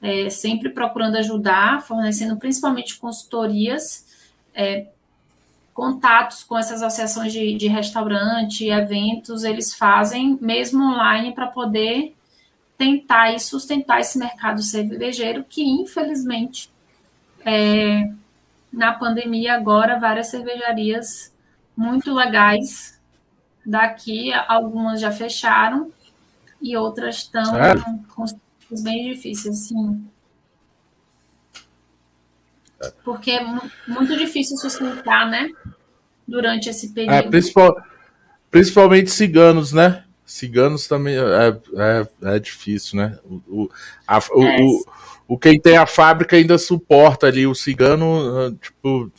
é, 0.00 0.30
sempre 0.30 0.70
procurando 0.70 1.16
ajudar, 1.16 1.82
fornecendo 1.82 2.36
principalmente 2.36 2.96
consultorias, 2.96 4.13
é, 4.54 4.86
contatos 5.72 6.44
com 6.44 6.56
essas 6.56 6.82
associações 6.82 7.32
de, 7.32 7.56
de 7.56 7.66
restaurante, 7.66 8.68
eventos, 8.68 9.42
eles 9.42 9.74
fazem 9.74 10.38
mesmo 10.40 10.84
online 10.84 11.34
para 11.34 11.48
poder 11.48 12.14
tentar 12.78 13.32
e 13.32 13.40
sustentar 13.40 14.00
esse 14.00 14.18
mercado 14.18 14.62
cervejeiro 14.62 15.44
que, 15.44 15.62
infelizmente, 15.62 16.70
é, 17.44 18.10
na 18.72 18.92
pandemia 18.92 19.54
agora, 19.54 19.98
várias 19.98 20.28
cervejarias 20.28 21.32
muito 21.76 22.14
legais 22.14 23.00
daqui, 23.64 24.32
algumas 24.32 25.00
já 25.00 25.10
fecharam 25.10 25.90
e 26.60 26.76
outras 26.76 27.16
estão 27.16 27.44
com 28.14 28.24
bem 28.82 29.12
difíceis, 29.12 29.70
Porque 33.04 33.32
é 33.32 33.44
muito 33.86 34.16
difícil 34.16 34.56
sustentar, 34.56 35.28
né? 35.30 35.48
Durante 36.26 36.68
esse 36.68 36.86
é, 36.86 36.92
período. 36.92 37.14
É, 37.14 37.22
principal, 37.22 37.76
principalmente 38.50 39.10
ciganos, 39.10 39.72
né? 39.72 40.04
Ciganos 40.24 40.86
também 40.88 41.16
é, 41.16 41.56
é, 41.76 42.34
é 42.34 42.38
difícil, 42.38 42.98
né? 42.98 43.18
O, 43.24 43.34
o, 43.48 43.70
a, 44.06 44.18
o, 44.18 44.42
é. 44.42 44.56
o, 44.62 44.84
o, 45.28 45.38
quem 45.38 45.60
tem 45.60 45.76
a 45.76 45.86
fábrica 45.86 46.36
ainda 46.36 46.56
suporta 46.56 47.26
ali. 47.26 47.46
O 47.46 47.54
cigano, 47.54 48.38
ah, 48.38 48.52
tipo, 48.60 49.12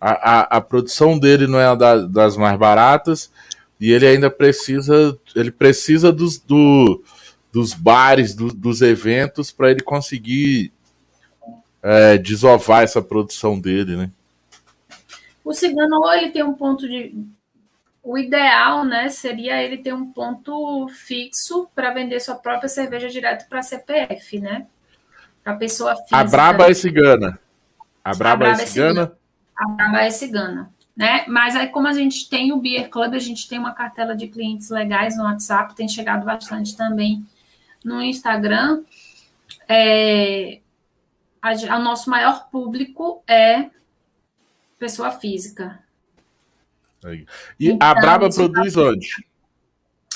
a, 0.00 0.10
a, 0.10 0.40
a 0.56 0.60
produção 0.60 1.18
dele 1.18 1.46
não 1.46 1.60
é 1.60 1.66
a 1.66 1.74
da, 1.76 1.98
das 1.98 2.36
mais 2.36 2.58
baratas 2.58 3.30
e 3.82 3.90
ele 3.90 4.06
ainda 4.06 4.30
precisa, 4.30 5.18
ele 5.34 5.50
precisa 5.50 6.12
dos, 6.12 6.38
do, 6.38 7.02
dos 7.52 7.74
bares, 7.74 8.32
do, 8.32 8.52
dos 8.52 8.80
eventos 8.80 9.50
para 9.50 9.72
ele 9.72 9.80
conseguir 9.80 10.72
é, 11.82 12.16
desovar 12.16 12.82
essa 12.82 13.02
produção 13.02 13.58
dele, 13.58 13.96
né? 13.96 14.10
O 15.44 15.52
cigano 15.52 15.96
ou 15.96 16.12
ele 16.12 16.30
tem 16.30 16.42
um 16.42 16.54
ponto 16.54 16.88
de 16.88 17.14
o 18.02 18.18
ideal, 18.18 18.84
né, 18.84 19.08
seria 19.08 19.62
ele 19.62 19.78
ter 19.78 19.94
um 19.94 20.12
ponto 20.12 20.88
fixo 20.88 21.68
para 21.72 21.94
vender 21.94 22.18
sua 22.18 22.34
própria 22.34 22.68
cerveja 22.68 23.08
direto 23.08 23.48
para 23.48 23.62
CPF, 23.62 24.40
né? 24.40 24.66
Para 25.44 25.54
pessoa 25.54 25.94
física. 25.94 26.16
A 26.16 26.24
Braba 26.24 26.68
é 26.68 26.74
cigana. 26.74 27.38
A 28.02 28.12
Braba, 28.14 28.46
a 28.46 28.48
Braba 28.48 28.60
é, 28.60 28.64
é 28.64 28.66
cigana. 28.66 29.12
A 29.56 29.68
Braba 29.68 30.00
é 30.00 30.10
cigana, 30.10 30.70
né? 30.96 31.24
Mas 31.28 31.54
aí 31.54 31.68
como 31.68 31.86
a 31.86 31.92
gente 31.92 32.28
tem 32.28 32.52
o 32.52 32.56
Beer 32.56 32.88
Club, 32.88 33.14
a 33.14 33.20
gente 33.20 33.48
tem 33.48 33.58
uma 33.58 33.72
cartela 33.72 34.16
de 34.16 34.26
clientes 34.26 34.68
legais 34.68 35.16
no 35.16 35.22
WhatsApp, 35.22 35.76
tem 35.76 35.88
chegado 35.88 36.24
bastante 36.24 36.76
também 36.76 37.24
no 37.84 38.02
Instagram. 38.02 38.82
É, 39.68 40.58
o 41.42 41.78
nosso 41.78 42.08
maior 42.08 42.48
público 42.50 43.22
é 43.26 43.70
pessoa 44.78 45.10
física, 45.10 45.82
e 47.58 47.70
então, 47.70 47.88
a 47.88 47.94
Braba 47.94 48.30
produz 48.30 48.74
tá... 48.74 48.80
onde? 48.80 49.26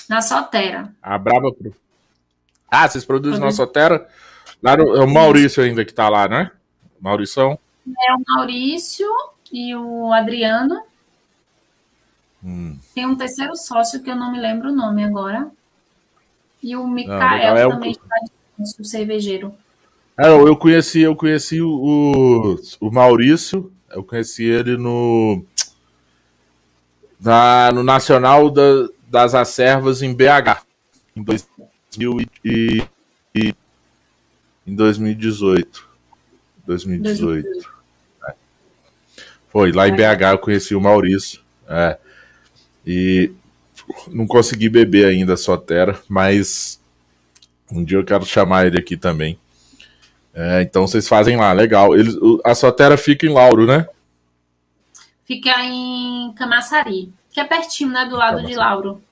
Na 0.09 0.23
Sotera. 0.23 0.95
A 1.03 1.19
Braba. 1.19 1.51
Ah, 2.71 2.89
vocês 2.89 3.05
produzem 3.05 3.41
produz... 3.41 3.59
na 3.59 3.65
Sotera? 3.65 4.09
Lá 4.63 4.77
no, 4.77 4.97
é 4.97 5.01
o 5.03 5.07
Maurício 5.07 5.63
ainda 5.63 5.85
que 5.85 5.93
tá 5.93 6.09
lá, 6.09 6.29
né? 6.29 6.51
Maurição. 7.01 7.59
É 7.87 8.15
o 8.15 8.23
Maurício 8.29 9.07
e 9.53 9.75
o 9.75 10.13
Adriano. 10.13 10.83
Hum. 12.43 12.79
Tem 12.95 13.07
um 13.07 13.17
terceiro 13.17 13.57
sócio 13.57 14.03
que 14.03 14.11
eu 14.11 14.17
não 14.17 14.31
me 14.31 14.41
lembro 14.41 14.71
o 14.71 14.75
nome 14.75 15.05
agora. 15.05 15.51
E 16.63 16.77
o 16.77 16.87
Micael 16.87 17.57
é 17.57 17.69
também 17.69 17.91
está 17.91 18.17
o 18.79 18.85
cervejeiro. 18.85 19.55
É, 20.19 20.29
eu 20.29 20.57
conheci, 20.57 21.01
eu 21.01 21.15
conheci 21.15 21.61
o, 21.61 22.59
o 22.81 22.91
Maurício, 22.91 23.71
eu 23.91 24.03
conheci 24.03 24.45
ele 24.45 24.77
no 24.79 25.45
na, 27.21 27.71
no 27.73 27.83
Nacional 27.83 28.51
da, 28.51 28.89
das 29.09 29.35
Acervas 29.35 30.01
em 30.01 30.15
BH, 30.15 30.65
em, 31.15 31.23
2000 31.23 32.21
e, 32.45 32.83
e, 33.35 33.55
em 34.67 34.75
2018. 34.75 35.87
2018. 36.67 37.47
É. 38.27 38.35
Foi, 39.49 39.71
lá 39.71 39.87
em 39.87 39.95
BH 39.95 40.33
eu 40.33 40.39
conheci 40.39 40.75
o 40.75 40.81
Maurício. 40.81 41.41
É, 41.69 41.99
e 42.87 43.33
não 44.09 44.27
consegui 44.27 44.69
beber 44.69 45.07
ainda 45.07 45.37
só 45.37 45.57
Terra, 45.57 46.01
mas 46.09 46.81
um 47.71 47.85
dia 47.85 47.99
eu 47.99 48.05
quero 48.05 48.25
chamar 48.25 48.67
ele 48.67 48.79
aqui 48.79 48.97
também. 48.97 49.39
É, 50.37 50.61
então 50.61 50.87
vocês 50.87 51.09
fazem 51.09 51.35
lá, 51.35 51.51
legal. 51.55 51.97
Eles, 51.97 52.15
a 52.45 52.55
Sotera 52.55 52.99
fica 52.99 53.25
em 53.25 53.33
Lauro, 53.33 53.67
né? 53.67 53.89
Fica 55.25 55.65
em 55.65 56.31
Camaçari, 56.35 57.11
que 57.33 57.41
é 57.41 57.45
pertinho, 57.45 57.91
né? 57.91 58.05
Do 58.05 58.17
lado 58.17 58.37
Camaçari. 58.37 58.53
de 58.53 58.59
Lauro. 58.59 59.03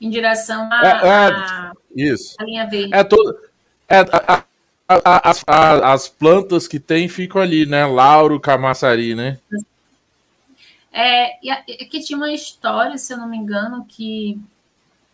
Em 0.00 0.08
direção 0.08 0.68
à 0.72 1.72
é, 1.96 2.06
é, 2.06 2.10
isso. 2.12 2.36
linha 2.40 2.64
verde. 2.68 2.94
É 2.94 3.02
todo. 3.02 3.36
É, 3.88 3.98
a, 3.98 4.44
a, 4.88 5.32
a, 5.46 5.92
as, 5.92 6.08
plantas 6.08 6.68
que 6.68 6.78
tem 6.78 7.08
ficam 7.08 7.42
ali, 7.42 7.66
né? 7.66 7.84
Lauro, 7.84 8.38
Camaçari, 8.38 9.16
né? 9.16 9.38
É, 10.92 11.38
e 11.44 11.86
que 11.86 12.00
tinha 12.00 12.16
uma 12.16 12.32
história, 12.32 12.96
se 12.98 13.12
eu 13.12 13.16
não 13.16 13.28
me 13.28 13.36
engano, 13.36 13.84
que 13.88 14.40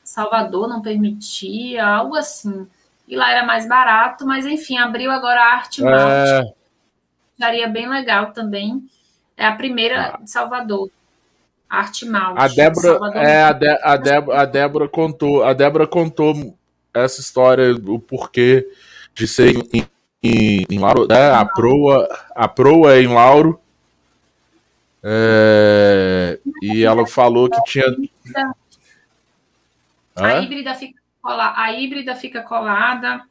Salvador 0.04 0.68
não 0.68 0.82
permitia, 0.82 1.86
algo 1.86 2.16
assim. 2.16 2.66
E 3.08 3.16
lá 3.16 3.32
era 3.32 3.42
mais 3.44 3.66
barato, 3.66 4.26
mas 4.26 4.44
enfim, 4.44 4.76
abriu 4.76 5.10
agora 5.10 5.40
a 5.40 5.54
Arte 5.54 5.82
é... 5.82 6.42
Daria 7.38 7.66
bem 7.66 7.88
legal 7.88 8.32
também. 8.32 8.86
É 9.34 9.46
a 9.46 9.56
primeira 9.56 10.14
ah. 10.14 10.22
de 10.22 10.30
Salvador. 10.30 10.90
Arte 11.70 12.04
Malte. 12.04 12.40
A 12.40 12.48
Débora, 12.48 13.18
é, 13.18 13.42
a, 13.42 13.52
de, 13.52 13.68
a, 13.68 13.96
Débora, 13.96 14.40
a 14.40 14.44
Débora 14.44 14.88
contou, 14.88 15.44
a 15.44 15.52
Débora 15.52 15.86
contou 15.86 16.56
essa 16.92 17.20
história, 17.20 17.74
o 17.74 17.98
porquê 17.98 18.66
de 19.14 19.26
ser 19.26 19.54
em, 19.72 19.86
em, 20.22 20.66
em 20.68 20.78
Lauro, 20.78 21.06
né? 21.06 21.30
A 21.30 21.44
proa, 21.44 22.08
a 22.34 22.48
proa 22.48 22.94
é 22.94 23.02
em 23.02 23.08
Lauro. 23.08 23.60
É, 25.02 26.38
e 26.62 26.84
ela 26.84 27.06
falou 27.06 27.48
que 27.48 27.62
tinha. 27.64 27.84
A 30.16 30.40
híbrida 30.40 30.74
fica 30.74 30.98
colada. 31.28 31.60
A 31.60 31.72
híbrida 31.72 32.14
fica 32.14 32.42
colada. 32.42 33.22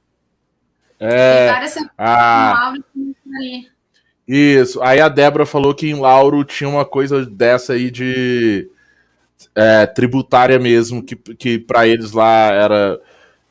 É. 0.99 1.49
A... 1.97 2.73
Isso. 4.27 4.81
Aí 4.83 4.99
a 4.99 5.09
Débora 5.09 5.45
falou 5.45 5.73
que 5.73 5.89
em 5.89 5.99
Lauro 5.99 6.43
tinha 6.43 6.69
uma 6.69 6.85
coisa 6.85 7.25
dessa 7.25 7.73
aí 7.73 7.89
de 7.89 8.69
é, 9.55 9.85
tributária 9.85 10.59
mesmo, 10.59 11.01
que, 11.03 11.15
que 11.15 11.57
para 11.57 11.87
eles 11.87 12.11
lá 12.11 12.51
era 12.51 12.99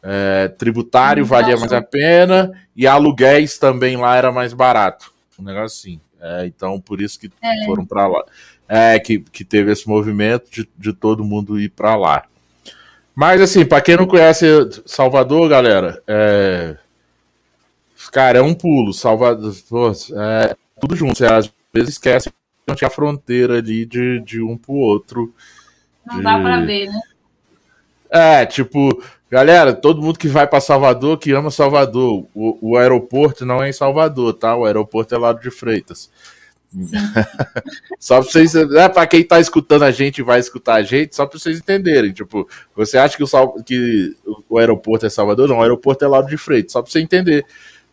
é, 0.03 0.49
tributário, 0.49 1.25
hum, 1.25 1.27
valia 1.27 1.57
mais 1.57 1.73
a 1.73 1.83
pena, 1.83 2.53
e 2.75 2.87
aluguéis 2.87 3.59
também 3.59 3.97
lá 3.97 4.17
era 4.17 4.31
mais 4.31 4.53
barato. 4.53 5.13
Um 5.39 5.43
negócio 5.43 5.91
assim. 5.91 6.01
É, 6.21 6.47
então, 6.47 6.81
por 6.81 7.01
isso 7.01 7.19
que 7.19 7.31
é. 7.43 7.65
foram 7.65 7.85
para 7.85 8.07
lá. 8.07 8.25
É, 8.69 8.99
que, 8.99 9.21
que 9.21 9.45
teve 9.45 9.71
esse 9.71 9.89
movimento 9.89 10.51
de, 10.51 10.69
de 10.77 10.93
todo 10.93 11.25
mundo 11.25 11.61
ir 11.61 11.69
para 11.69 11.95
lá. 11.95 12.25
Mas, 13.17 13.41
assim, 13.41 13.65
para 13.65 13.81
quem 13.81 13.97
não 13.97 14.07
conhece 14.07 14.47
Salvador, 14.85 15.49
galera, 15.49 16.03
é... 16.07 16.77
cara, 18.13 18.41
é 18.41 18.43
um 18.43 18.53
pulo. 18.53 18.93
Salvador, 18.93 19.55
é 20.15 20.55
tudo 20.79 20.95
junto. 20.95 21.17
Você 21.17 21.25
às 21.25 21.51
vezes 21.73 21.95
esquece 21.95 22.31
que 22.77 22.85
a 22.85 22.91
fronteira 22.91 23.57
ali 23.57 23.87
de, 23.87 24.21
de 24.21 24.43
um 24.43 24.59
pro 24.59 24.75
outro. 24.75 25.33
Não 26.05 26.19
de... 26.19 26.25
dá 26.25 26.39
para 26.39 26.61
ver, 26.61 26.89
né? 26.89 27.01
É, 28.11 28.45
tipo, 28.45 29.03
galera, 29.31 29.73
todo 29.73 30.03
mundo 30.03 30.19
que 30.19 30.29
vai 30.29 30.47
para 30.47 30.61
Salvador, 30.61 31.17
que 31.17 31.33
ama 31.33 31.51
Salvador, 31.51 32.27
o, 32.35 32.59
o 32.61 32.77
aeroporto 32.77 33.47
não 33.47 33.63
é 33.63 33.71
em 33.71 33.73
Salvador, 33.73 34.35
tá? 34.35 34.55
O 34.55 34.67
aeroporto 34.67 35.15
é 35.15 35.19
lá 35.19 35.33
de 35.33 35.51
Freitas. 35.51 36.11
só 37.99 38.21
para 38.21 38.31
vocês, 38.31 38.55
né, 38.55 38.89
para 38.89 39.07
quem 39.07 39.23
tá 39.23 39.41
escutando 39.41 39.85
a 39.85 39.91
gente 39.91 40.23
vai 40.23 40.41
escutar 40.41 40.75
a 40.75 40.83
gente, 40.83 41.15
só 41.15 41.27
para 41.27 41.39
vocês 41.39 41.59
entenderem, 41.59 42.13
tipo, 42.13 42.49
você 42.75 42.99
acha 42.99 43.17
que 43.17 43.25
o, 43.25 43.63
que 43.63 44.15
o 44.49 44.59
aeroporto 44.59 45.07
é 45.07 45.11
Salvador? 45.11 45.49
Não, 45.49 45.59
o 45.59 45.63
aeroporto 45.63 46.05
é 46.05 46.09
lá 46.09 46.23
de 46.23 46.37
Freitas, 46.37 46.73
só 46.73 46.83
para 46.83 46.91
você 46.91 47.01
entender 47.01 47.45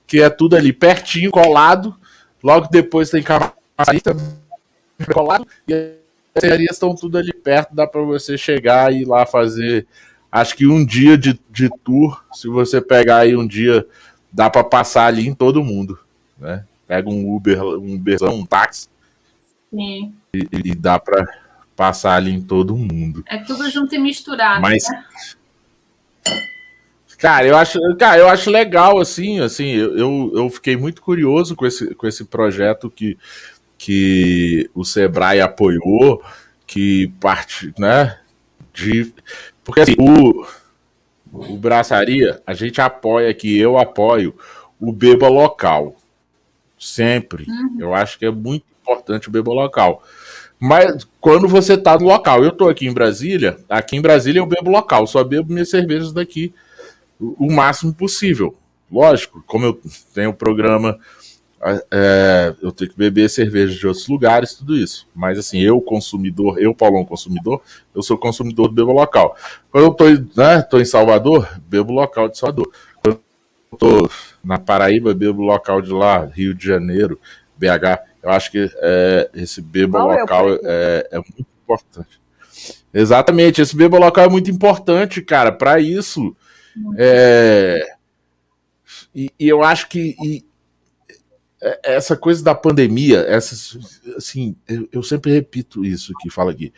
que 0.06 0.22
é 0.22 0.30
tudo 0.30 0.56
ali 0.56 0.74
pertinho, 0.74 1.32
colado, 1.32 1.96
logo 2.44 2.68
depois 2.70 3.10
tem 3.10 3.24
Camaçari 3.24 4.02
colado, 5.14 5.48
e 5.68 5.74
as 5.74 6.42
serrarias 6.42 6.72
estão 6.72 6.96
tudo 6.96 7.18
ali 7.18 7.34
perto, 7.34 7.74
dá 7.74 7.88
para 7.88 8.02
você 8.02 8.38
chegar 8.38 8.92
e 8.92 9.02
ir 9.02 9.06
lá 9.06 9.26
fazer 9.26 9.88
Acho 10.34 10.56
que 10.56 10.66
um 10.66 10.84
dia 10.84 11.16
de, 11.16 11.40
de 11.52 11.70
tour, 11.84 12.26
se 12.34 12.48
você 12.48 12.82
pegar 12.82 13.18
aí 13.18 13.38
um 13.38 13.46
dia, 13.46 13.86
dá 14.32 14.50
para 14.50 14.64
passar 14.64 15.06
ali 15.06 15.28
em 15.28 15.34
todo 15.34 15.64
mundo, 15.64 16.00
né? 16.40 16.66
Pega 16.94 17.10
um 17.10 17.36
Uber, 17.36 17.60
um 17.64 17.96
Uberzão, 17.96 18.36
um 18.36 18.46
táxi. 18.46 18.88
Sim. 19.74 20.14
E, 20.32 20.48
e 20.64 20.76
dá 20.76 21.00
para 21.00 21.26
passar 21.76 22.18
ali 22.18 22.32
em 22.32 22.40
todo 22.40 22.78
mundo. 22.78 23.24
É 23.26 23.40
tudo 23.40 23.68
junto 23.68 23.96
e 23.96 23.98
misturado. 23.98 24.62
Mas 24.62 24.84
né? 24.88 25.04
Cara, 27.18 27.48
eu 27.48 27.58
acho, 27.58 27.80
cara, 27.98 28.20
eu 28.20 28.30
acho 28.30 28.52
legal 28.52 29.00
assim, 29.00 29.40
assim, 29.40 29.72
eu, 29.72 30.32
eu 30.36 30.50
fiquei 30.52 30.78
muito 30.78 31.02
curioso 31.02 31.56
com 31.56 31.66
esse, 31.66 31.96
com 31.96 32.06
esse 32.06 32.26
projeto 32.26 32.92
que, 32.92 33.18
que 33.76 34.70
o 34.76 34.84
Sebrae 34.84 35.42
apoiou, 35.42 36.22
que 36.68 37.08
parte, 37.20 37.74
né, 37.80 38.20
de 38.72 39.12
porque 39.64 39.82
assim, 39.82 39.96
o, 39.98 40.46
o 41.32 41.58
Braçaria, 41.58 42.40
a 42.46 42.54
gente 42.54 42.80
apoia 42.80 43.32
aqui, 43.32 43.58
eu 43.58 43.80
apoio 43.80 44.36
o 44.80 44.92
beba 44.92 45.28
local. 45.28 45.96
Sempre. 46.84 47.46
Uhum. 47.50 47.78
Eu 47.80 47.94
acho 47.94 48.20
que 48.20 48.26
é 48.26 48.32
muito 48.32 48.66
importante 48.82 49.30
o 49.30 49.32
beba 49.32 49.54
local. 49.54 50.04
Mas 50.60 51.08
quando 51.20 51.48
você 51.48 51.78
tá 51.78 51.98
no 51.98 52.06
local, 52.06 52.44
eu 52.44 52.52
tô 52.52 52.70
aqui 52.70 52.88
em 52.88 52.94
Brasília, 52.94 53.58
aqui 53.70 53.98
em 53.98 54.02
Brasília 54.02 54.40
eu 54.40 54.46
bebo 54.46 54.70
local, 54.70 55.06
só 55.08 55.24
bebo 55.24 55.52
minhas 55.52 55.70
cervejas 55.70 56.14
daqui 56.14 56.54
o, 57.20 57.52
máximo 57.52 57.94
possível. 57.94 58.56
Lógico, 58.92 59.44
como 59.48 59.66
eu 59.66 59.80
tenho 60.14 60.30
o 60.30 60.34
programa 60.34 60.98
é, 61.92 62.54
eu 62.62 62.72
tenho 62.72 62.92
que 62.92 62.98
beber 62.98 63.30
cerveja 63.30 63.78
de 63.78 63.88
outros 63.88 64.08
lugares, 64.08 64.54
tudo 64.54 64.76
isso. 64.76 65.08
Mas 65.16 65.40
assim, 65.40 65.60
eu 65.60 65.80
consumidor, 65.82 66.60
eu, 66.60 66.76
Paulão, 66.76 67.06
consumidor, 67.06 67.62
eu 67.96 68.02
sou 68.02 68.18
consumidor 68.18 68.68
do 68.68 68.74
bebo 68.74 68.92
local. 68.92 69.36
Quando 69.72 69.86
eu 69.86 69.94
tô, 69.94 70.06
né, 70.10 70.62
tô 70.62 70.80
em 70.80 70.86
Salvador, 70.86 71.48
bebo 71.68 71.94
local 71.94 72.28
de 72.28 72.38
Salvador. 72.38 72.72
Quando 73.02 73.20
eu 73.72 73.78
tô 73.78 74.10
na 74.44 74.60
Paraíba, 74.60 75.14
bebo 75.14 75.42
local 75.42 75.82
de 75.82 75.92
lá, 75.92 76.26
Rio 76.26 76.54
de 76.54 76.68
Janeiro, 76.68 77.20
BH. 77.58 78.00
Eu 78.22 78.30
acho 78.30 78.52
que 78.52 78.70
é, 78.82 79.30
esse 79.34 79.62
bebo 79.62 79.94
Qual 79.94 80.08
local 80.08 80.50
é, 80.50 80.58
é, 80.64 81.10
é, 81.12 81.18
muito 81.18 81.46
importante. 81.64 82.22
Exatamente, 82.94 83.62
esse 83.62 83.76
bebo 83.76 83.98
local 83.98 84.26
é 84.26 84.30
muito 84.30 84.52
importante, 84.52 85.22
cara, 85.22 85.52
para 85.52 85.80
isso. 85.80 86.36
É, 86.98 87.96
e, 89.16 89.32
e, 89.40 89.48
eu 89.48 89.64
acho 89.64 89.88
que. 89.88 90.16
E, 90.24 90.46
é, 91.62 91.96
essa 91.96 92.18
coisa 92.18 92.44
da 92.44 92.54
pandemia, 92.54 93.20
essa, 93.28 93.80
assim, 94.18 94.56
eu, 94.68 94.88
eu 94.92 95.04
sempre 95.04 95.32
repito 95.32 95.86
isso 95.86 96.14
que 96.20 96.30
fala 96.30 96.52
aqui. 96.52 96.74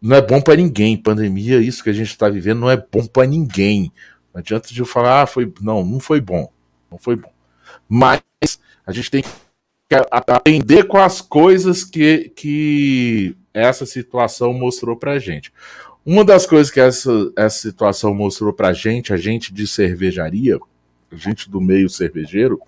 Não 0.00 0.16
é 0.16 0.22
bom 0.22 0.40
para 0.40 0.56
ninguém. 0.56 0.96
Pandemia, 0.96 1.60
isso 1.60 1.84
que 1.84 1.90
a 1.90 1.94
gente 1.94 2.08
está 2.08 2.28
vivendo, 2.28 2.60
não 2.60 2.70
é 2.70 2.76
bom 2.76 3.06
para 3.06 3.26
ninguém. 3.26 3.92
Não 4.32 4.40
adianta 4.40 4.68
de 4.72 4.80
eu 4.80 4.86
falar, 4.86 5.22
ah, 5.22 5.26
foi. 5.26 5.52
Não, 5.60 5.84
não 5.84 6.00
foi 6.00 6.20
bom. 6.20 6.50
Não 6.90 6.98
foi 6.98 7.16
bom. 7.16 7.32
Mas 7.88 8.22
a 8.86 8.92
gente 8.92 9.10
tem 9.10 9.22
que 9.22 9.28
aprender 10.10 10.84
com 10.84 10.98
as 10.98 11.20
coisas 11.20 11.84
que, 11.84 12.32
que 12.34 13.36
essa 13.52 13.84
situação 13.84 14.52
mostrou 14.52 14.96
para 14.96 15.18
gente. 15.18 15.52
Uma 16.04 16.24
das 16.24 16.46
coisas 16.46 16.70
que 16.70 16.80
essa, 16.80 17.10
essa 17.36 17.58
situação 17.58 18.14
mostrou 18.14 18.52
para 18.52 18.72
gente, 18.72 19.12
a 19.12 19.16
gente 19.16 19.52
de 19.52 19.66
cervejaria, 19.66 20.58
a 21.10 21.16
gente 21.16 21.50
do 21.50 21.60
meio 21.60 21.88
cervejeiro, 21.88 22.60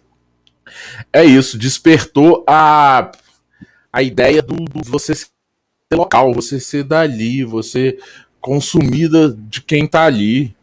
é 1.12 1.24
isso, 1.24 1.58
despertou 1.58 2.44
a, 2.46 3.10
a 3.92 4.02
ideia 4.02 4.42
do, 4.42 4.56
do 4.56 4.82
você 4.84 5.14
ser 5.14 5.28
local, 5.92 6.32
você 6.32 6.60
ser 6.60 6.84
dali, 6.84 7.44
você 7.44 7.98
consumida 8.40 9.30
de 9.30 9.62
quem 9.62 9.86
tá 9.86 10.04
ali. 10.04 10.54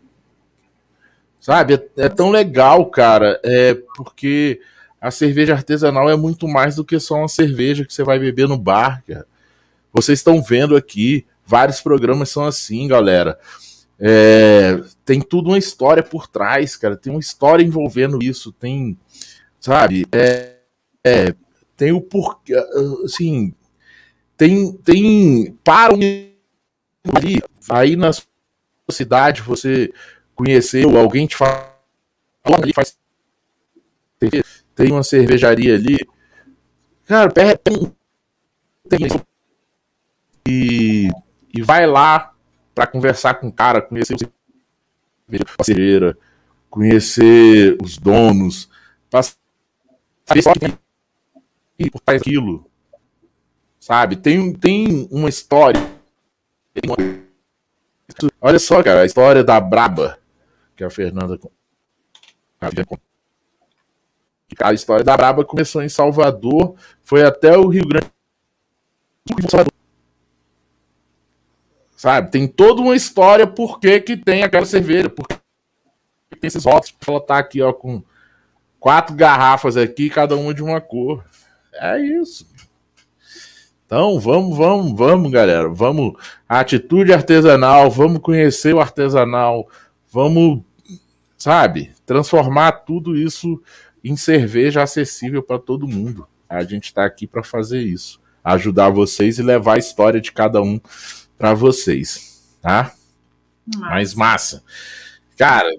Sabe? 1.49 1.73
É, 1.73 2.05
é, 2.05 2.09
tão 2.09 2.29
legal, 2.29 2.85
cara, 2.85 3.39
é 3.43 3.73
porque 3.95 4.61
a 5.01 5.09
cerveja 5.09 5.55
artesanal 5.55 6.07
é 6.07 6.15
muito 6.15 6.47
mais 6.47 6.75
do 6.75 6.85
que 6.85 6.99
só 6.99 7.15
uma 7.15 7.27
cerveja 7.27 7.83
que 7.83 7.91
você 7.91 8.03
vai 8.03 8.19
beber 8.19 8.47
no 8.47 8.55
bar, 8.55 9.03
cara. 9.07 9.25
Vocês 9.91 10.19
estão 10.19 10.43
vendo 10.43 10.75
aqui, 10.75 11.25
vários 11.43 11.81
programas 11.81 12.29
são 12.29 12.45
assim, 12.45 12.87
galera. 12.87 13.39
É, 13.99 14.79
tem 15.03 15.19
tudo 15.19 15.49
uma 15.49 15.57
história 15.57 16.03
por 16.03 16.27
trás, 16.27 16.75
cara. 16.75 16.95
Tem 16.95 17.11
uma 17.11 17.19
história 17.19 17.63
envolvendo 17.63 18.21
isso. 18.21 18.51
Tem 18.51 18.95
sabe? 19.59 20.05
É, 20.11 20.53
é, 21.03 21.33
tem 21.75 21.91
o 21.91 21.99
porquê, 21.99 22.53
assim, 23.03 23.55
tem, 24.37 24.71
tem 24.71 25.57
para 25.63 25.95
ali, 25.95 27.41
aí 27.67 27.95
na 27.95 28.11
cidade 28.91 29.41
você 29.41 29.91
conheceu, 30.39 30.97
alguém 30.97 31.27
te 31.27 31.35
fala 31.35 31.69
ali, 32.45 32.71
faz 32.73 32.97
tem 34.73 34.91
uma 34.93 35.03
cervejaria 35.03 35.75
ali, 35.75 35.97
cara, 37.05 37.29
tem 37.29 37.93
e, 40.47 41.09
e 41.53 41.61
vai 41.61 41.85
lá 41.85 42.33
para 42.73 42.87
conversar 42.87 43.33
com 43.35 43.49
o 43.49 43.51
cara, 43.51 43.81
conhecer 43.81 44.15
o 44.15 45.63
cerveja, 45.63 46.17
conhecer 46.69 47.77
os 47.83 47.97
donos, 47.97 48.69
saber 50.25 50.41
só 50.41 50.53
que 51.77 51.91
por 51.91 51.99
trás 51.99 52.21
aquilo. 52.21 52.65
Sabe? 53.77 54.15
Tem, 54.15 54.53
tem 54.53 55.07
uma 55.11 55.27
história. 55.27 55.81
Olha 58.41 58.59
só, 58.59 58.81
cara, 58.81 59.01
a 59.01 59.05
história 59.05 59.43
da 59.43 59.59
Braba, 59.59 60.18
que 60.79 60.83
a 60.85 60.89
Fernanda. 60.89 61.37
A 64.61 64.73
história 64.73 65.03
da 65.03 65.17
Braba 65.17 65.43
começou 65.43 65.83
em 65.83 65.89
Salvador, 65.89 66.75
foi 67.03 67.23
até 67.23 67.57
o 67.57 67.67
Rio 67.67 67.85
Grande 67.85 68.07
do 69.25 69.49
Sul. 69.49 69.65
Sabe? 71.95 72.31
Tem 72.31 72.47
toda 72.47 72.81
uma 72.81 72.95
história 72.95 73.45
por 73.45 73.79
que, 73.79 73.99
tem 74.15 74.43
aquela 74.43 74.65
cerveja, 74.65 75.09
por 75.09 75.27
que 75.27 75.35
tem 76.39 76.47
esses 76.47 76.63
rótulos. 76.63 76.95
Ela 77.05 77.19
tá 77.19 77.37
aqui, 77.37 77.61
ó, 77.61 77.73
com 77.73 78.01
quatro 78.79 79.13
garrafas 79.13 79.75
aqui, 79.75 80.09
cada 80.09 80.37
uma 80.37 80.53
de 80.53 80.63
uma 80.63 80.79
cor. 80.79 81.25
É 81.73 81.99
isso. 81.99 82.47
Então, 83.85 84.17
vamos, 84.17 84.57
vamos, 84.57 84.97
vamos, 84.97 85.29
galera. 85.29 85.67
Vamos. 85.67 86.13
Atitude 86.47 87.11
artesanal, 87.11 87.91
vamos 87.91 88.21
conhecer 88.21 88.73
o 88.73 88.79
artesanal, 88.79 89.67
vamos, 90.09 90.63
sabe, 91.39 91.91
transformar 92.05 92.71
tudo 92.83 93.15
isso 93.15 93.61
em 94.03 94.15
cerveja 94.15 94.83
acessível 94.83 95.41
para 95.41 95.57
todo 95.57 95.87
mundo. 95.87 96.27
A 96.47 96.63
gente 96.63 96.85
está 96.85 97.05
aqui 97.05 97.25
para 97.25 97.43
fazer 97.43 97.81
isso, 97.81 98.19
ajudar 98.43 98.89
vocês 98.89 99.39
e 99.39 99.43
levar 99.43 99.75
a 99.75 99.79
história 99.79 100.19
de 100.19 100.31
cada 100.31 100.61
um 100.61 100.79
para 101.37 101.53
vocês, 101.53 102.57
tá? 102.61 102.91
Massa. 103.65 103.89
Mas 103.89 104.13
massa. 104.13 104.63
Cara, 105.37 105.69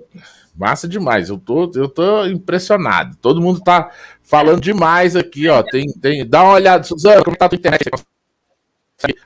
massa 0.57 0.89
demais. 0.89 1.29
Eu 1.29 1.39
tô, 1.39 1.71
eu 1.75 1.89
tô 1.89 2.25
impressionado. 2.27 3.17
Todo 3.17 3.43
mundo 3.43 3.61
tá 3.61 3.91
falando 4.23 4.61
demais 4.61 5.17
aqui, 5.17 5.49
ó. 5.49 5.63
Tem, 5.63 5.93
tem, 5.93 6.27
dá 6.27 6.43
uma 6.43 6.53
olhada, 6.55 6.85
Suzana, 6.85 7.23
como 7.23 7.37
tá 7.37 7.47
a 7.47 7.49
tua 7.49 7.59
internet? 7.59 7.91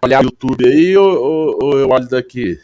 Olhar 0.02 0.23
o 0.23 0.24
YouTube 0.24 0.66
aí 0.66 0.97
ou, 0.97 1.23
ou, 1.23 1.59
ou 1.62 1.78
eu 1.78 1.89
olho 1.90 2.09
daqui? 2.09 2.59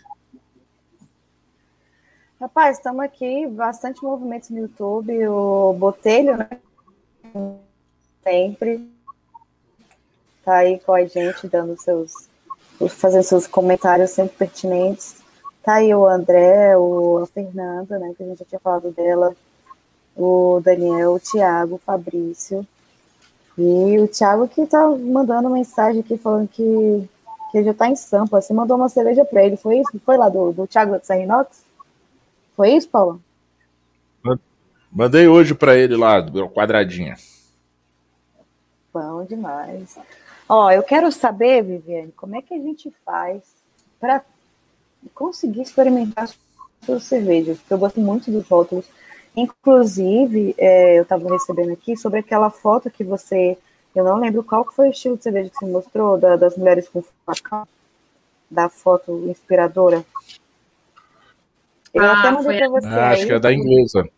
Rapaz, 2.41 2.79
estamos 2.79 3.05
aqui, 3.05 3.47
bastante 3.49 4.03
movimento 4.03 4.51
no 4.51 4.61
YouTube, 4.61 5.29
o 5.29 5.75
Botelho, 5.75 6.39
né? 6.39 6.49
Sempre 8.25 8.91
tá 10.43 10.55
aí 10.55 10.81
com 10.81 10.95
a 10.95 11.05
gente, 11.05 11.47
dando 11.47 11.79
seus, 11.79 12.11
fazendo 12.89 13.25
seus 13.25 13.47
comentários 13.47 14.13
sempre 14.13 14.39
pertinentes. 14.39 15.17
Tá 15.63 15.75
aí 15.75 15.95
o 15.95 16.07
André, 16.07 16.79
o, 16.79 17.19
a 17.19 17.27
Fernanda, 17.27 17.99
né? 17.99 18.15
Que 18.17 18.23
a 18.23 18.27
gente 18.29 18.39
já 18.39 18.45
tinha 18.47 18.59
falado 18.59 18.91
dela, 18.91 19.37
o 20.17 20.63
Daniel, 20.65 21.13
o 21.13 21.21
Thiago, 21.21 21.75
o 21.75 21.79
Fabrício. 21.79 22.67
E 23.59 23.99
o 23.99 24.09
Thiago 24.09 24.49
que 24.49 24.65
tá 24.65 24.89
mandando 24.89 25.51
mensagem 25.51 26.01
aqui 26.01 26.17
falando 26.17 26.49
que, 26.49 27.07
que 27.53 27.63
já 27.63 27.75
tá 27.75 27.87
em 27.87 27.97
Sampa. 27.97 28.41
Você 28.41 28.55
mandou 28.55 28.79
uma 28.79 28.89
cerveja 28.89 29.27
para 29.27 29.45
ele, 29.45 29.59
foi 29.59 29.81
isso? 29.81 30.01
Foi 30.07 30.17
lá 30.17 30.31
do, 30.31 30.53
do 30.53 30.67
Thiago 30.67 30.93
da 30.93 31.01
Serrinox? 31.01 31.69
Foi 32.61 32.75
isso, 32.75 32.91
Paulo? 32.91 33.23
Mandei 34.93 35.27
hoje 35.27 35.55
para 35.55 35.79
ele 35.79 35.97
lá, 35.97 36.23
quadradinha. 36.53 37.17
Bom 38.93 39.25
demais. 39.25 39.97
Ó, 40.47 40.71
eu 40.71 40.83
quero 40.83 41.11
saber, 41.11 41.63
Viviane, 41.63 42.13
como 42.13 42.37
é 42.37 42.43
que 42.43 42.53
a 42.53 42.59
gente 42.59 42.93
faz 43.03 43.41
para 43.99 44.23
conseguir 45.15 45.63
experimentar 45.63 46.29
suas 46.85 47.05
cervejas? 47.05 47.57
Porque 47.57 47.73
eu 47.73 47.79
gosto 47.79 47.99
muito 47.99 48.31
dos 48.31 48.47
rótulos. 48.47 48.85
Inclusive, 49.35 50.55
é, 50.59 50.99
eu 50.99 51.05
estava 51.05 51.31
recebendo 51.31 51.73
aqui 51.73 51.97
sobre 51.97 52.19
aquela 52.19 52.51
foto 52.51 52.91
que 52.91 53.03
você. 53.03 53.57
Eu 53.95 54.05
não 54.05 54.19
lembro 54.21 54.45
qual 54.45 54.71
foi 54.71 54.89
o 54.89 54.91
estilo 54.91 55.17
de 55.17 55.23
cerveja 55.23 55.49
que 55.49 55.57
você 55.57 55.65
mostrou, 55.65 56.19
da, 56.19 56.37
das 56.37 56.59
mulheres 56.59 56.87
com 56.91 57.03
facão, 57.25 57.67
da 58.51 58.69
foto 58.69 59.13
inspiradora. 59.31 60.05
Eu 61.93 62.05
ah, 62.05 62.21
até 62.21 62.31
mandei 62.31 62.59
para 62.59 62.69
você. 62.69 62.87
Ah, 62.87 63.11
acho 63.11 63.27
que 63.27 63.33
é 63.33 63.39
da 63.39 63.53
inglesa. 63.53 64.09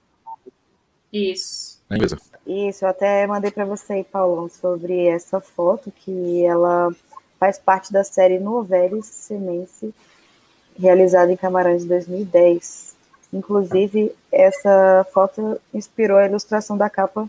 Isso. 1.13 1.81
Da 1.89 1.97
inglesa. 1.97 2.19
Isso, 2.47 2.85
eu 2.85 2.89
até 2.89 3.27
mandei 3.27 3.51
para 3.51 3.65
você, 3.65 4.05
Paulão, 4.11 4.49
sobre 4.49 5.07
essa 5.07 5.41
foto, 5.41 5.91
que 5.91 6.45
ela 6.45 6.95
faz 7.39 7.59
parte 7.59 7.93
da 7.93 8.05
série 8.05 8.39
Novelis 8.39 9.07
Semense, 9.07 9.95
realizada 10.79 11.33
em 11.33 11.37
Camarões 11.37 11.83
de 11.83 11.89
2010. 11.89 12.97
Inclusive, 13.33 14.15
essa 14.31 15.07
foto 15.13 15.61
inspirou 15.73 16.19
a 16.19 16.27
ilustração 16.27 16.77
da 16.77 16.91
capa 16.91 17.29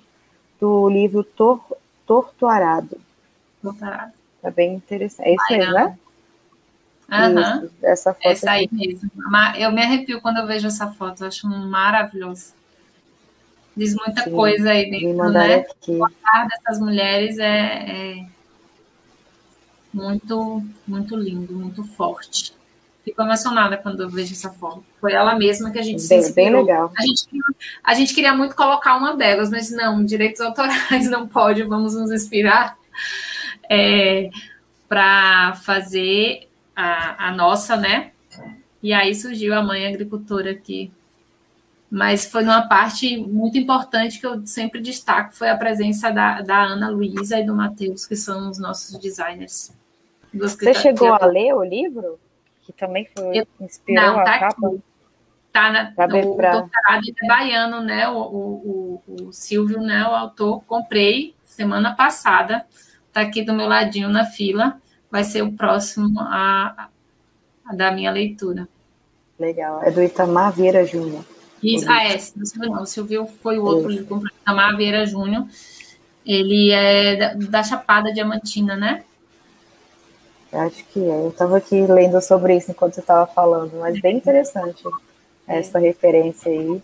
do 0.59 0.89
livro 0.89 1.23
Tor 1.23 1.61
Tortuarado. 2.05 2.99
Torturado. 3.61 4.11
Tá 4.41 4.51
bem 4.51 4.75
interessante. 4.75 5.29
É 5.29 5.33
isso 5.33 5.53
aí, 5.53 5.71
né? 5.71 5.97
Aham. 7.13 7.69
Essa 7.83 8.13
foto. 8.13 8.25
Essa 8.25 8.51
aí 8.51 8.67
mesmo. 8.71 9.09
Eu 9.57 9.71
me 9.71 9.81
arrepio 9.81 10.19
quando 10.19 10.37
eu 10.37 10.47
vejo 10.47 10.67
essa 10.67 10.87
foto, 10.87 11.23
eu 11.23 11.27
acho 11.27 11.47
maravilhoso. 11.47 12.53
Diz 13.77 13.95
muita 13.95 14.23
Sim, 14.23 14.31
coisa 14.31 14.71
aí 14.71 14.89
dentro, 14.89 15.29
né? 15.29 15.55
Aqui. 15.55 15.91
O 15.91 16.03
olhar 16.03 16.47
dessas 16.47 16.79
mulheres 16.79 17.37
é, 17.37 17.45
é, 17.47 18.25
muito, 19.93 20.63
muito 20.87 21.15
lindo, 21.15 21.53
muito 21.53 21.83
forte. 21.83 22.53
Fico 23.03 23.21
emocionada 23.21 23.77
quando 23.77 24.01
eu 24.01 24.09
vejo 24.09 24.33
essa 24.33 24.49
foto. 24.49 24.83
Foi 25.01 25.11
ela 25.11 25.35
mesma 25.35 25.71
que 25.71 25.79
a 25.79 25.81
gente 25.81 26.07
bem, 26.07 26.21
se. 26.21 26.33
Bem 26.33 26.55
legal. 26.55 26.91
A 26.97 27.01
gente, 27.01 27.27
a 27.83 27.93
gente 27.93 28.13
queria 28.13 28.33
muito 28.35 28.55
colocar 28.55 28.95
uma 28.95 29.15
delas, 29.15 29.49
mas 29.49 29.69
não, 29.71 30.03
direitos 30.03 30.39
autorais 30.41 31.07
não 31.09 31.27
pode, 31.27 31.63
vamos 31.63 31.95
nos 31.95 32.11
inspirar 32.11 32.77
é, 33.69 34.29
para 34.87 35.55
fazer 35.63 36.47
a, 36.75 37.27
a 37.27 37.31
nossa, 37.31 37.75
né? 37.75 38.11
E 38.81 38.91
aí 38.91 39.15
surgiu 39.15 39.53
a 39.53 39.61
mãe 39.61 39.87
agricultora 39.87 40.51
aqui. 40.51 40.91
Mas 41.89 42.25
foi 42.25 42.43
uma 42.43 42.67
parte 42.67 43.15
muito 43.17 43.57
importante 43.57 44.19
que 44.19 44.25
eu 44.25 44.45
sempre 44.47 44.81
destaco, 44.81 45.33
foi 45.33 45.49
a 45.49 45.55
presença 45.55 46.09
da, 46.09 46.41
da 46.41 46.63
Ana 46.63 46.89
Luísa 46.89 47.39
e 47.39 47.45
do 47.45 47.55
Matheus, 47.55 48.05
que 48.07 48.15
são 48.15 48.49
os 48.49 48.57
nossos 48.57 48.97
designers. 48.97 49.71
Você 50.33 50.73
chegou 50.73 51.13
a 51.13 51.25
ler 51.25 51.53
o 51.53 51.63
livro? 51.63 52.19
Que 52.63 52.73
também 52.73 53.07
foi, 53.15 53.37
eu, 53.37 53.47
inspirou 53.61 54.03
não, 54.03 54.15
tá 54.23 54.35
a 54.35 54.39
capa? 54.39 54.67
Aqui. 54.67 54.81
Tá 55.51 55.71
na, 55.71 55.89
o 55.91 56.35
pra... 56.35 56.51
doutorado 56.51 57.03
é 57.23 57.27
baiano, 57.27 57.81
né? 57.81 58.09
O, 58.09 58.17
o, 58.17 59.03
o, 59.05 59.23
o 59.27 59.31
Silvio, 59.31 59.79
né? 59.79 60.03
O 60.07 60.15
autor, 60.15 60.63
comprei 60.63 61.35
semana 61.43 61.93
passada, 61.93 62.65
tá 63.13 63.21
aqui 63.21 63.43
do 63.43 63.53
meu 63.53 63.67
ladinho 63.67 64.09
na 64.09 64.25
fila 64.25 64.81
vai 65.13 65.23
ser 65.23 65.43
o 65.43 65.51
próximo 65.51 66.19
a, 66.21 66.87
a 67.63 67.75
da 67.75 67.91
minha 67.91 68.11
leitura. 68.11 68.67
Legal. 69.39 69.83
É 69.83 69.91
do 69.91 70.01
Itamar 70.01 70.51
Vieira 70.51 70.83
Júnior. 70.87 71.23
Isso, 71.61 71.85
ah, 71.87 72.03
é, 72.03 72.17
não, 72.57 72.81
o 72.81 72.85
Silvio 72.87 73.27
foi 73.43 73.59
o 73.59 73.63
outro 73.63 73.89
livro 73.89 74.17
do 74.17 74.27
Itamar 74.27 74.75
Vieira 74.75 75.05
Júnior. 75.05 75.45
Ele 76.25 76.71
é 76.71 77.15
da, 77.15 77.33
da, 77.35 77.63
Chapada 77.63 78.11
Diamantina, 78.11 78.75
né? 78.75 79.03
Acho 80.51 80.83
que 80.85 80.99
é. 80.99 81.25
Eu 81.25 81.29
estava 81.29 81.57
aqui 81.57 81.85
lendo 81.85 82.19
sobre 82.19 82.57
isso 82.57 82.71
enquanto 82.71 82.95
você 82.95 83.01
estava 83.01 83.27
falando, 83.27 83.77
mas 83.79 84.01
bem 84.01 84.17
interessante 84.17 84.83
é. 85.47 85.59
essa 85.59 85.77
referência 85.77 86.51
aí. 86.51 86.81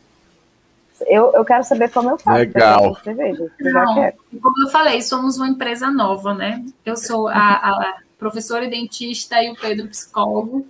Eu, 1.08 1.32
eu 1.34 1.44
quero 1.44 1.64
saber 1.64 1.90
como 1.90 2.12
eu 2.12 2.18
faço. 2.20 2.38
Legal. 2.38 2.96
Cerveja, 3.04 3.52
eu 3.60 3.74
Não, 3.74 4.12
como 4.40 4.68
eu 4.68 4.70
falei, 4.70 5.02
somos 5.02 5.38
uma 5.38 5.48
empresa 5.48 5.90
nova, 5.90 6.36
né? 6.36 6.64
Eu 6.86 6.96
sou 6.96 7.28
a, 7.28 7.34
a 7.34 8.09
professora 8.20 8.66
e 8.66 8.70
dentista 8.70 9.42
e 9.42 9.50
o 9.50 9.56
Pedro 9.56 9.88
psicólogo, 9.88 10.68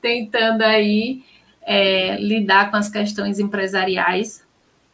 tentando 0.00 0.62
aí 0.62 1.22
é, 1.62 2.16
lidar 2.16 2.70
com 2.70 2.76
as 2.76 2.88
questões 2.88 3.38
empresariais. 3.38 4.42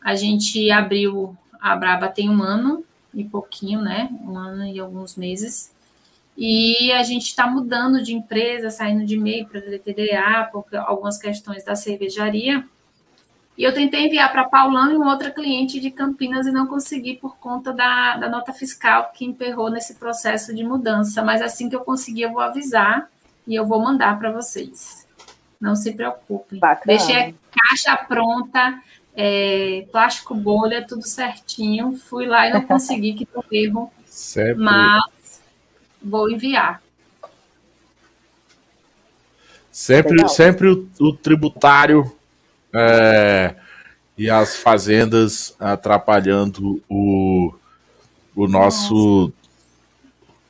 A 0.01 0.17
gente 0.17 0.71
abriu 0.71 1.37
a 1.63 1.77
Braba 1.77 2.09
tem 2.09 2.29
um 2.29 2.43
ano 2.43 2.85
e 3.15 3.23
pouquinho, 3.23 3.81
né? 3.81 4.09
Um 4.25 4.37
ano 4.37 4.67
e 4.67 4.81
alguns 4.81 5.15
meses. 5.15 5.73
E 6.37 6.91
a 6.91 7.05
gente 7.05 7.27
está 7.27 7.47
mudando 7.47 8.03
de 8.03 8.13
empresa, 8.13 8.69
saindo 8.71 9.07
de 9.07 9.17
MEI 9.17 9.45
para 9.45 9.61
DTDA, 9.61 10.49
por 10.51 10.65
algumas 10.75 11.19
questões 11.19 11.63
da 11.63 11.77
cervejaria. 11.77 12.67
E 13.57 13.65
eu 13.65 13.75
tentei 13.75 14.07
enviar 14.07 14.33
para 14.33 14.49
Paulão 14.49 14.91
e 14.91 14.97
uma 14.97 15.13
outra 15.13 15.31
cliente 15.31 15.79
de 15.79 15.91
Campinas 15.91 16.47
e 16.47 16.53
não 16.53 16.67
consegui 16.67 17.17
por 17.17 17.37
conta 17.37 17.73
da, 17.73 18.17
da 18.17 18.29
nota 18.29 18.53
fiscal 18.53 19.13
que 19.13 19.27
emperrou 19.27 19.71
nesse 19.71 19.97
processo 19.97 20.55
de 20.55 20.65
mudança. 20.65 21.23
Mas 21.23 21.43
assim 21.43 21.69
que 21.69 21.77
eu 21.77 21.81
conseguir, 21.81 22.23
eu 22.23 22.33
vou 22.33 22.41
avisar 22.41 23.11
e 23.47 23.55
eu 23.55 23.67
vou 23.67 23.81
mandar 23.81 24.19
para 24.19 24.33
vocês. 24.33 25.07
Não 25.61 25.77
se 25.77 25.93
preocupem. 25.93 26.59
Bacana. 26.59 26.97
Deixei 26.97 27.17
a 27.17 27.33
caixa 27.69 27.97
pronta, 27.97 28.81
é, 29.15 29.87
plástico 29.93 30.35
bolha, 30.35 30.87
tudo 30.87 31.07
certinho. 31.07 31.97
Fui 31.97 32.27
lá 32.27 32.49
e 32.49 32.53
não 32.55 32.63
consegui, 32.67 33.13
que 33.13 33.29
deu 33.31 33.45
erro. 33.53 33.93
Sempre. 34.07 34.65
Mas 34.65 35.43
vou 36.03 36.31
enviar. 36.31 36.83
Sempre, 39.71 40.29
sempre 40.29 40.69
o, 40.69 40.89
o 41.01 41.13
tributário 41.15 42.15
é, 42.75 43.55
e 44.17 44.31
as 44.31 44.57
fazendas 44.57 45.55
atrapalhando 45.59 46.83
o, 46.89 47.53
o 48.35 48.47
nosso 48.47 49.33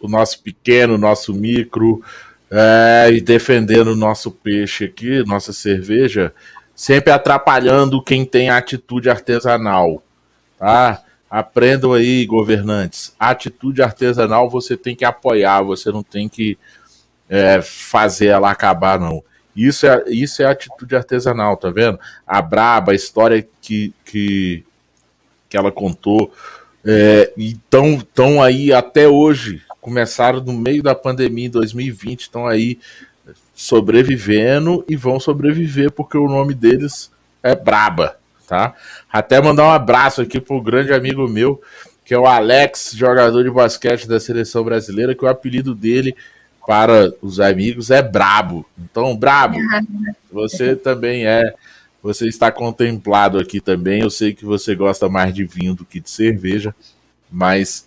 o 0.01 0.09
nosso 0.09 0.43
pequeno, 0.43 0.99
nosso 0.99 1.33
micro, 1.33 2.03
é, 2.51 3.09
e 3.13 3.21
defendendo 3.21 3.93
o 3.93 3.97
nosso 3.97 4.33
peixe 4.33 4.85
aqui, 4.85 5.25
nossa 5.25 5.53
cerveja, 5.53 6.35
sempre 6.75 7.13
atrapalhando 7.13 8.03
quem 8.03 8.25
tem 8.25 8.51
atitude 8.51 9.09
artesanal, 9.09 10.03
tá? 10.59 11.03
Aprendam 11.31 11.95
aí, 11.95 12.27
governantes. 12.27 13.15
Atitude 13.19 13.81
artesanal 13.81 14.51
você 14.51 14.77
tem 14.77 14.95
que 14.95 15.05
apoiar, 15.05 15.63
você 15.63 15.91
não 15.91 16.03
tem 16.03 16.29
que 16.29 16.59
é, 17.29 17.63
fazer 17.63 18.27
ela 18.27 18.51
acabar, 18.51 19.01
não. 19.01 19.23
Isso 19.55 19.87
é, 19.87 20.05
isso 20.09 20.43
é 20.43 20.47
atitude 20.47 20.97
artesanal, 20.97 21.57
tá 21.57 21.71
vendo? 21.71 21.99
A 22.27 22.41
Braba, 22.41 22.93
a 22.93 22.95
história 22.95 23.47
que, 23.61 23.93
que, 24.05 24.65
que 25.49 25.57
ela 25.57 25.71
contou. 25.71 26.33
É, 26.85 27.33
então, 27.37 27.95
estão 27.95 28.43
aí 28.43 28.73
até 28.73 29.07
hoje, 29.07 29.63
começaram 29.81 30.41
no 30.41 30.53
meio 30.53 30.83
da 30.83 30.95
pandemia 30.95 31.47
em 31.47 31.51
2020, 31.51 32.23
estão 32.23 32.47
aí 32.47 32.79
sobrevivendo 33.55 34.85
e 34.89 34.97
vão 34.97 35.21
sobreviver 35.21 35.93
porque 35.93 36.17
o 36.17 36.29
nome 36.29 36.55
deles 36.55 37.11
é 37.43 37.55
Braba, 37.55 38.17
tá? 38.47 38.75
Até 39.13 39.41
mandar 39.41 39.65
um 39.65 39.71
abraço 39.71 40.23
aqui 40.23 40.41
pro 40.41 40.63
grande 40.63 40.93
amigo 40.93 41.29
meu, 41.29 41.61
que 42.05 42.15
é 42.15 42.19
o 42.19 42.27
Alex, 42.27 42.93
jogador 42.95 43.43
de 43.43 43.51
basquete 43.51 44.09
da 44.09 44.19
seleção 44.19 44.65
brasileira, 44.65 45.15
que 45.15 45.25
o 45.25 45.29
apelido 45.29 45.75
dele 45.75 46.17
para 46.67 47.13
os 47.21 47.41
amigos 47.41 47.91
é 47.91 48.03
Brabo. 48.03 48.65
Então, 48.79 49.17
Brabo, 49.17 49.57
você 50.31 50.77
também 50.77 51.27
é, 51.27 51.55
você 52.03 52.27
está 52.29 52.51
contemplado 52.51 53.39
aqui 53.39 53.61
também. 53.61 54.03
Eu 54.03 54.11
sei 54.11 54.33
que 54.33 54.45
você 54.45 54.75
gosta 54.75 55.09
mais 55.09 55.35
de 55.35 55.45
vinho 55.45 55.75
do 55.75 55.85
que 55.85 56.01
de 56.01 56.11
cerveja, 56.11 56.75
mas 57.31 57.87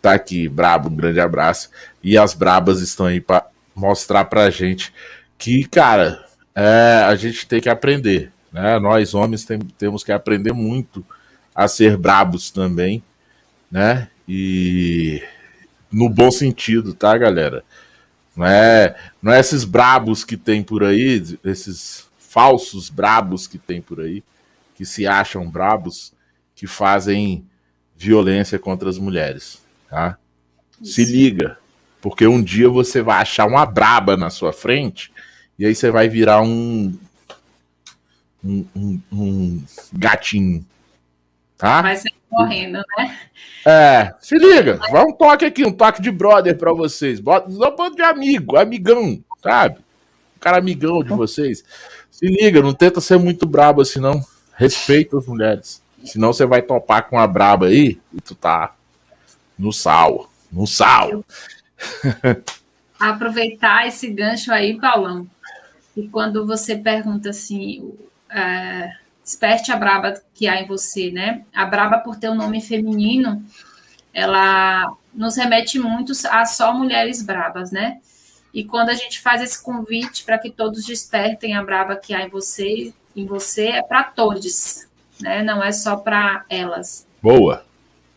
tá 0.00 0.12
aqui, 0.14 0.48
Brabo, 0.48 0.88
um 0.88 0.96
grande 0.96 1.20
abraço. 1.20 1.70
E 2.02 2.16
as 2.18 2.34
Brabas 2.34 2.80
estão 2.80 3.06
aí 3.06 3.20
para 3.20 3.46
mostrar 3.74 4.24
pra 4.26 4.50
gente 4.50 4.92
que, 5.36 5.64
cara, 5.64 6.24
é, 6.54 7.04
a 7.06 7.16
gente 7.16 7.46
tem 7.46 7.60
que 7.60 7.68
aprender, 7.68 8.30
né? 8.52 8.78
Nós 8.78 9.14
homens 9.14 9.44
tem, 9.44 9.58
temos 9.58 10.04
que 10.04 10.12
aprender 10.12 10.52
muito 10.52 11.04
a 11.54 11.68
ser 11.68 11.96
brabos 11.96 12.50
também, 12.50 13.02
né? 13.70 14.08
E 14.28 15.22
no 15.90 16.08
bom 16.08 16.30
sentido, 16.30 16.94
tá, 16.94 17.16
galera? 17.16 17.62
Não 18.36 18.46
é, 18.46 18.96
não 19.22 19.32
é 19.32 19.40
esses 19.40 19.64
brabos 19.64 20.24
que 20.24 20.36
tem 20.36 20.62
por 20.62 20.82
aí, 20.82 21.38
esses 21.44 22.06
falsos 22.18 22.90
brabos 22.90 23.46
que 23.46 23.58
tem 23.58 23.80
por 23.80 24.00
aí, 24.00 24.24
que 24.74 24.84
se 24.84 25.06
acham 25.06 25.48
brabos, 25.48 26.12
que 26.54 26.66
fazem 26.66 27.46
violência 27.96 28.58
contra 28.58 28.88
as 28.88 28.98
mulheres, 28.98 29.62
tá? 29.88 30.18
Isso. 30.80 30.94
Se 30.94 31.04
liga, 31.04 31.58
porque 32.00 32.26
um 32.26 32.42
dia 32.42 32.68
você 32.68 33.00
vai 33.00 33.22
achar 33.22 33.46
uma 33.46 33.64
braba 33.64 34.16
na 34.16 34.30
sua 34.30 34.52
frente 34.52 35.12
e 35.58 35.64
aí 35.64 35.74
você 35.74 35.90
vai 35.90 36.08
virar 36.08 36.42
um 36.42 36.98
um, 38.44 38.66
um, 38.76 39.00
um 39.10 39.64
gatinho, 39.92 40.66
tá? 41.64 41.80
Vai 41.80 41.96
sair 41.96 42.14
correndo, 42.28 42.82
né? 42.96 43.18
É, 43.66 44.14
se 44.20 44.36
liga, 44.36 44.78
vai 44.90 45.02
um 45.02 45.12
toque 45.12 45.46
aqui, 45.46 45.64
um 45.64 45.72
toque 45.72 46.02
de 46.02 46.10
brother 46.10 46.56
para 46.58 46.74
vocês. 46.74 47.18
Bota 47.18 47.50
um 47.50 47.56
bando 47.74 47.96
de 47.96 48.02
amigo, 48.02 48.58
amigão, 48.58 49.18
sabe? 49.42 49.78
Um 50.36 50.38
cara 50.38 50.58
amigão 50.58 51.02
de 51.02 51.08
vocês. 51.14 51.64
Se 52.10 52.26
liga, 52.26 52.60
não 52.60 52.74
tenta 52.74 53.00
ser 53.00 53.18
muito 53.18 53.46
brabo 53.46 53.80
assim, 53.80 53.98
não. 53.98 54.22
Respeita 54.54 55.16
as 55.16 55.26
mulheres. 55.26 55.82
Senão 56.04 56.34
você 56.34 56.44
vai 56.44 56.60
topar 56.60 57.08
com 57.08 57.18
a 57.18 57.26
braba 57.26 57.66
aí 57.66 57.98
e 58.12 58.20
tu 58.20 58.34
tá 58.34 58.74
no 59.58 59.72
sal. 59.72 60.30
No 60.52 60.66
sal. 60.66 61.24
Aproveitar 63.00 63.88
esse 63.88 64.10
gancho 64.10 64.52
aí, 64.52 64.78
Paulão. 64.78 65.26
E 65.96 66.06
quando 66.08 66.46
você 66.46 66.76
pergunta 66.76 67.30
assim, 67.30 67.94
é, 68.30 68.92
desperte 69.24 69.72
a 69.72 69.76
braba 69.76 70.20
que 70.34 70.46
há 70.46 70.60
em 70.60 70.66
você, 70.66 71.10
né? 71.10 71.44
A 71.54 71.64
braba, 71.64 71.98
por 71.98 72.16
ter 72.16 72.28
um 72.28 72.34
nome 72.34 72.60
feminino, 72.60 73.42
ela 74.12 74.94
nos 75.12 75.36
remete 75.36 75.78
muito 75.78 76.12
a 76.30 76.44
só 76.44 76.72
mulheres 76.72 77.22
brabas, 77.22 77.72
né? 77.72 77.98
E 78.52 78.62
quando 78.62 78.90
a 78.90 78.94
gente 78.94 79.20
faz 79.20 79.42
esse 79.42 79.60
convite 79.60 80.24
para 80.24 80.38
que 80.38 80.50
todos 80.50 80.84
despertem 80.84 81.56
a 81.56 81.64
braba 81.64 81.96
que 81.96 82.14
há 82.14 82.22
em 82.22 82.28
você, 82.28 82.92
em 83.16 83.26
você 83.26 83.68
é 83.68 83.82
para 83.82 84.04
todos, 84.04 84.86
né? 85.20 85.42
Não 85.42 85.62
é 85.64 85.72
só 85.72 85.96
para 85.96 86.44
elas. 86.48 87.06
Boa. 87.22 87.64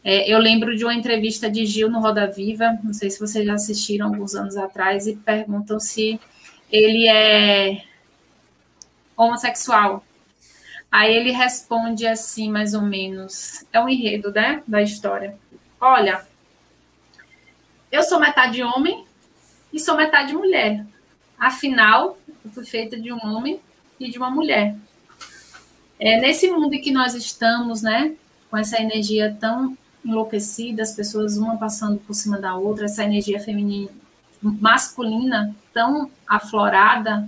É, 0.04 0.32
eu 0.32 0.38
lembro 0.40 0.76
de 0.76 0.84
uma 0.84 0.94
entrevista 0.94 1.50
de 1.50 1.66
Gil 1.66 1.90
no 1.90 2.00
Roda 2.00 2.28
Viva, 2.28 2.78
não 2.84 2.94
sei 2.94 3.10
se 3.10 3.20
vocês 3.20 3.46
já 3.46 3.54
assistiram 3.54 4.08
alguns 4.08 4.36
anos 4.36 4.56
atrás, 4.56 5.08
e 5.08 5.16
perguntam 5.16 5.80
se 5.80 6.20
ele 6.72 7.08
é 7.08 7.84
homossexual. 9.18 10.04
Aí 10.92 11.14
ele 11.14 11.32
responde 11.32 12.08
assim, 12.08 12.50
mais 12.50 12.74
ou 12.74 12.82
menos, 12.82 13.66
é 13.74 13.80
um 13.80 13.90
enredo, 13.90 14.32
né, 14.32 14.64
da 14.68 14.82
história. 14.82 15.38
Olha, 15.80 16.26
eu 17.92 18.04
sou 18.04 18.20
metade 18.20 18.64
homem 18.64 19.06
e 19.72 19.80
sou 19.80 19.96
metade 19.96 20.34
mulher. 20.34 20.86
Afinal, 21.38 22.18
eu 22.44 22.52
fui 22.52 22.66
feita 22.66 23.00
de 23.00 23.12
um 23.12 23.20
homem 23.26 23.60
e 24.00 24.10
de 24.10 24.18
uma 24.18 24.30
mulher. 24.30 24.76
É 26.00 26.20
nesse 26.20 26.50
mundo 26.50 26.74
em 26.74 26.82
que 26.82 26.92
nós 26.92 27.14
estamos, 27.16 27.82
né, 27.82 28.16
com 28.50 28.58
essa 28.58 28.82
energia 28.82 29.36
tão 29.40 29.78
enlouquecida, 30.06 30.82
as 30.82 30.94
pessoas 30.94 31.38
uma 31.38 31.58
passando 31.58 32.00
por 32.00 32.14
cima 32.14 32.40
da 32.40 32.56
outra, 32.56 32.86
essa 32.86 33.04
energia 33.04 33.40
feminina 33.40 33.92
masculina 34.42 35.56
tão 35.74 36.10
aflorada, 36.28 37.28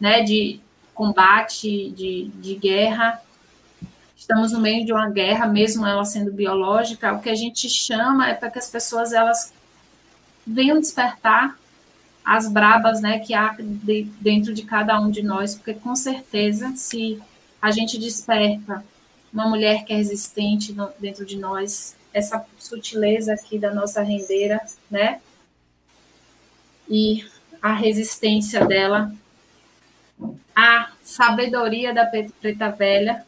né, 0.00 0.22
de 0.22 0.60
combate, 0.96 1.90
de, 1.90 2.30
de 2.34 2.54
guerra. 2.56 3.22
Estamos 4.16 4.50
no 4.50 4.60
meio 4.60 4.84
de 4.84 4.92
uma 4.92 5.08
guerra, 5.10 5.46
mesmo 5.46 5.86
ela 5.86 6.04
sendo 6.04 6.32
biológica. 6.32 7.12
O 7.12 7.20
que 7.20 7.28
a 7.28 7.34
gente 7.34 7.68
chama 7.68 8.28
é 8.30 8.34
para 8.34 8.50
que 8.50 8.58
as 8.58 8.68
pessoas 8.68 9.12
elas 9.12 9.52
venham 10.44 10.80
despertar 10.80 11.56
as 12.24 12.50
brabas, 12.50 13.00
né, 13.00 13.20
que 13.20 13.34
há 13.34 13.54
de, 13.56 14.02
dentro 14.20 14.52
de 14.52 14.64
cada 14.64 15.00
um 15.00 15.12
de 15.12 15.22
nós, 15.22 15.54
porque 15.54 15.74
com 15.74 15.94
certeza, 15.94 16.72
se 16.74 17.22
a 17.62 17.70
gente 17.70 17.98
desperta 17.98 18.84
uma 19.32 19.48
mulher 19.48 19.84
que 19.84 19.92
é 19.92 19.96
resistente 19.96 20.72
no, 20.72 20.90
dentro 20.98 21.24
de 21.24 21.36
nós, 21.36 21.94
essa 22.12 22.44
sutileza 22.58 23.32
aqui 23.32 23.60
da 23.60 23.72
nossa 23.72 24.02
rendeira, 24.02 24.60
né, 24.90 25.20
e 26.88 27.24
a 27.62 27.72
resistência 27.74 28.64
dela 28.64 29.12
a 30.56 30.88
sabedoria 31.02 31.92
da 31.92 32.06
preta 32.06 32.70
velha. 32.70 33.26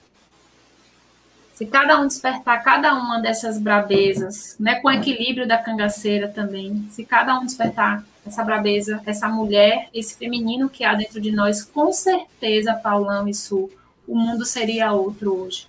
Se 1.53 1.67
cada 1.67 2.01
um 2.01 2.07
despertar 2.07 2.63
cada 2.63 2.95
uma 2.95 3.21
dessas 3.21 3.59
brabezas, 3.59 4.57
né, 4.59 4.77
com 4.77 4.91
equilíbrio 4.91 5.47
da 5.47 5.59
cangaceira 5.59 6.29
também, 6.29 6.89
se 6.91 7.05
cada 7.05 7.39
um 7.39 7.45
despertar 7.45 8.03
essa 8.25 8.43
brabeza, 8.43 9.03
essa 9.05 9.29
mulher, 9.29 9.91
esse 9.93 10.17
feminino 10.17 10.71
que 10.71 10.85
há 10.85 10.95
dentro 10.95 11.21
de 11.21 11.31
nós, 11.31 11.63
com 11.63 11.93
certeza, 11.93 12.75
Paulão 12.75 13.29
e 13.29 13.35
Sul, 13.35 13.71
o 14.07 14.17
mundo 14.17 14.47
seria 14.47 14.93
outro 14.93 15.43
hoje. 15.43 15.67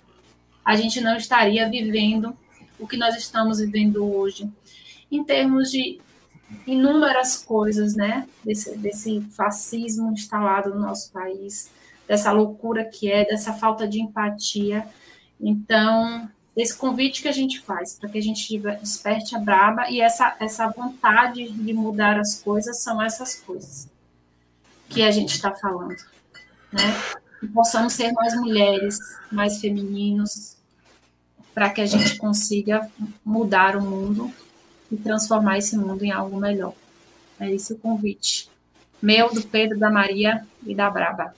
A 0.64 0.76
gente 0.76 1.00
não 1.00 1.16
estaria 1.16 1.68
vivendo 1.68 2.34
o 2.78 2.86
que 2.86 2.96
nós 2.96 3.16
estamos 3.16 3.58
vivendo 3.58 4.04
hoje, 4.16 4.48
em 5.10 5.22
termos 5.24 5.70
de 5.70 6.00
inúmeras 6.66 7.36
coisas, 7.36 7.94
né? 7.94 8.28
Desse, 8.44 8.76
desse 8.76 9.20
fascismo 9.36 10.12
instalado 10.12 10.70
no 10.70 10.80
nosso 10.80 11.10
país, 11.12 11.70
dessa 12.06 12.32
loucura 12.32 12.84
que 12.84 13.10
é, 13.10 13.24
dessa 13.24 13.52
falta 13.52 13.86
de 13.86 14.00
empatia. 14.00 14.86
Então, 15.40 16.28
esse 16.56 16.76
convite 16.76 17.22
que 17.22 17.28
a 17.28 17.32
gente 17.32 17.60
faz 17.60 17.94
para 17.94 18.08
que 18.08 18.18
a 18.18 18.22
gente 18.22 18.58
desperte 18.80 19.36
a 19.36 19.38
braba 19.38 19.88
e 19.90 20.00
essa, 20.00 20.36
essa 20.40 20.68
vontade 20.68 21.50
de 21.50 21.72
mudar 21.72 22.18
as 22.18 22.40
coisas 22.40 22.82
são 22.82 23.00
essas 23.00 23.36
coisas 23.36 23.88
que 24.88 25.02
a 25.02 25.10
gente 25.10 25.34
está 25.34 25.52
falando, 25.52 25.96
né? 26.72 26.82
Que 27.38 27.46
possamos 27.48 27.92
ser 27.94 28.12
mais 28.12 28.34
mulheres, 28.34 28.98
mais 29.30 29.60
femininos, 29.60 30.56
para 31.54 31.70
que 31.70 31.80
a 31.80 31.86
gente 31.86 32.18
consiga 32.18 32.90
mudar 33.24 33.76
o 33.76 33.82
mundo 33.82 34.32
e 34.90 34.96
transformar 34.96 35.58
esse 35.58 35.76
mundo 35.76 36.04
em 36.04 36.10
algo 36.10 36.38
melhor. 36.38 36.74
É 37.38 37.50
esse 37.50 37.72
o 37.72 37.78
convite. 37.78 38.50
Meu, 39.00 39.32
do 39.32 39.42
Pedro, 39.42 39.78
da 39.78 39.90
Maria 39.90 40.44
e 40.66 40.74
da 40.74 40.90
Braba. 40.90 41.34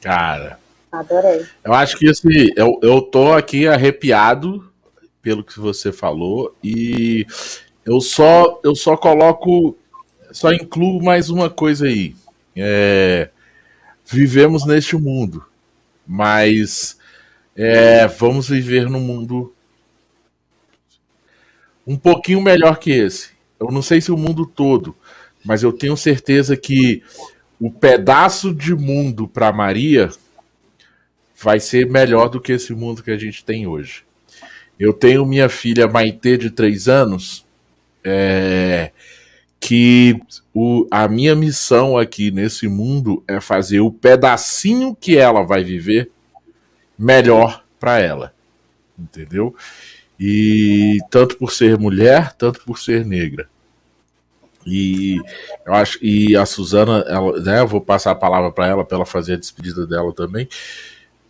Cara. 0.00 0.58
Adorei. 0.92 1.46
Eu 1.64 1.72
acho 1.72 1.96
que 1.96 2.08
assim, 2.08 2.50
eu, 2.56 2.78
eu 2.82 3.00
tô 3.00 3.32
aqui 3.32 3.66
arrepiado 3.66 4.70
pelo 5.22 5.44
que 5.44 5.58
você 5.60 5.92
falou 5.92 6.56
e 6.64 7.26
eu 7.84 8.00
só 8.00 8.60
eu 8.64 8.74
só 8.74 8.96
coloco 8.96 9.76
só 10.32 10.52
incluo 10.52 11.02
mais 11.02 11.30
uma 11.30 11.48
coisa 11.48 11.86
aí. 11.86 12.14
É, 12.56 13.30
vivemos 14.04 14.66
neste 14.66 14.96
mundo, 14.96 15.44
mas 16.06 16.98
é, 17.54 18.06
vamos 18.08 18.48
viver 18.48 18.88
num 18.88 19.00
mundo 19.00 19.54
um 21.90 21.96
pouquinho 21.96 22.40
melhor 22.40 22.78
que 22.78 22.92
esse. 22.92 23.30
Eu 23.58 23.66
não 23.72 23.82
sei 23.82 24.00
se 24.00 24.12
o 24.12 24.16
mundo 24.16 24.46
todo, 24.46 24.94
mas 25.44 25.64
eu 25.64 25.72
tenho 25.72 25.96
certeza 25.96 26.56
que 26.56 27.02
o 27.58 27.68
pedaço 27.68 28.54
de 28.54 28.72
mundo 28.76 29.26
para 29.26 29.52
Maria 29.52 30.08
vai 31.42 31.58
ser 31.58 31.90
melhor 31.90 32.28
do 32.28 32.40
que 32.40 32.52
esse 32.52 32.72
mundo 32.72 33.02
que 33.02 33.10
a 33.10 33.18
gente 33.18 33.44
tem 33.44 33.66
hoje. 33.66 34.04
Eu 34.78 34.92
tenho 34.92 35.26
minha 35.26 35.48
filha 35.48 35.88
Maitê 35.88 36.38
de 36.38 36.48
três 36.48 36.86
anos, 36.86 37.44
é, 38.04 38.92
que 39.58 40.16
o, 40.54 40.86
a 40.92 41.08
minha 41.08 41.34
missão 41.34 41.98
aqui 41.98 42.30
nesse 42.30 42.68
mundo 42.68 43.24
é 43.26 43.40
fazer 43.40 43.80
o 43.80 43.90
pedacinho 43.90 44.94
que 44.94 45.18
ela 45.18 45.42
vai 45.42 45.64
viver 45.64 46.08
melhor 46.96 47.64
para 47.80 47.98
ela. 47.98 48.32
Entendeu? 48.96 49.56
E 50.22 50.98
tanto 51.10 51.38
por 51.38 51.50
ser 51.50 51.78
mulher, 51.78 52.34
tanto 52.34 52.60
por 52.60 52.78
ser 52.78 53.06
negra. 53.06 53.48
E 54.66 55.16
eu 55.66 55.72
acho 55.72 55.98
e 56.04 56.36
a 56.36 56.44
Suzana, 56.44 57.02
ela, 57.08 57.40
né, 57.40 57.60
eu 57.60 57.66
vou 57.66 57.80
passar 57.80 58.10
a 58.10 58.14
palavra 58.14 58.52
para 58.52 58.66
ela 58.66 58.84
para 58.84 58.98
ela 58.98 59.06
fazer 59.06 59.34
a 59.34 59.38
despedida 59.38 59.86
dela 59.86 60.12
também. 60.12 60.46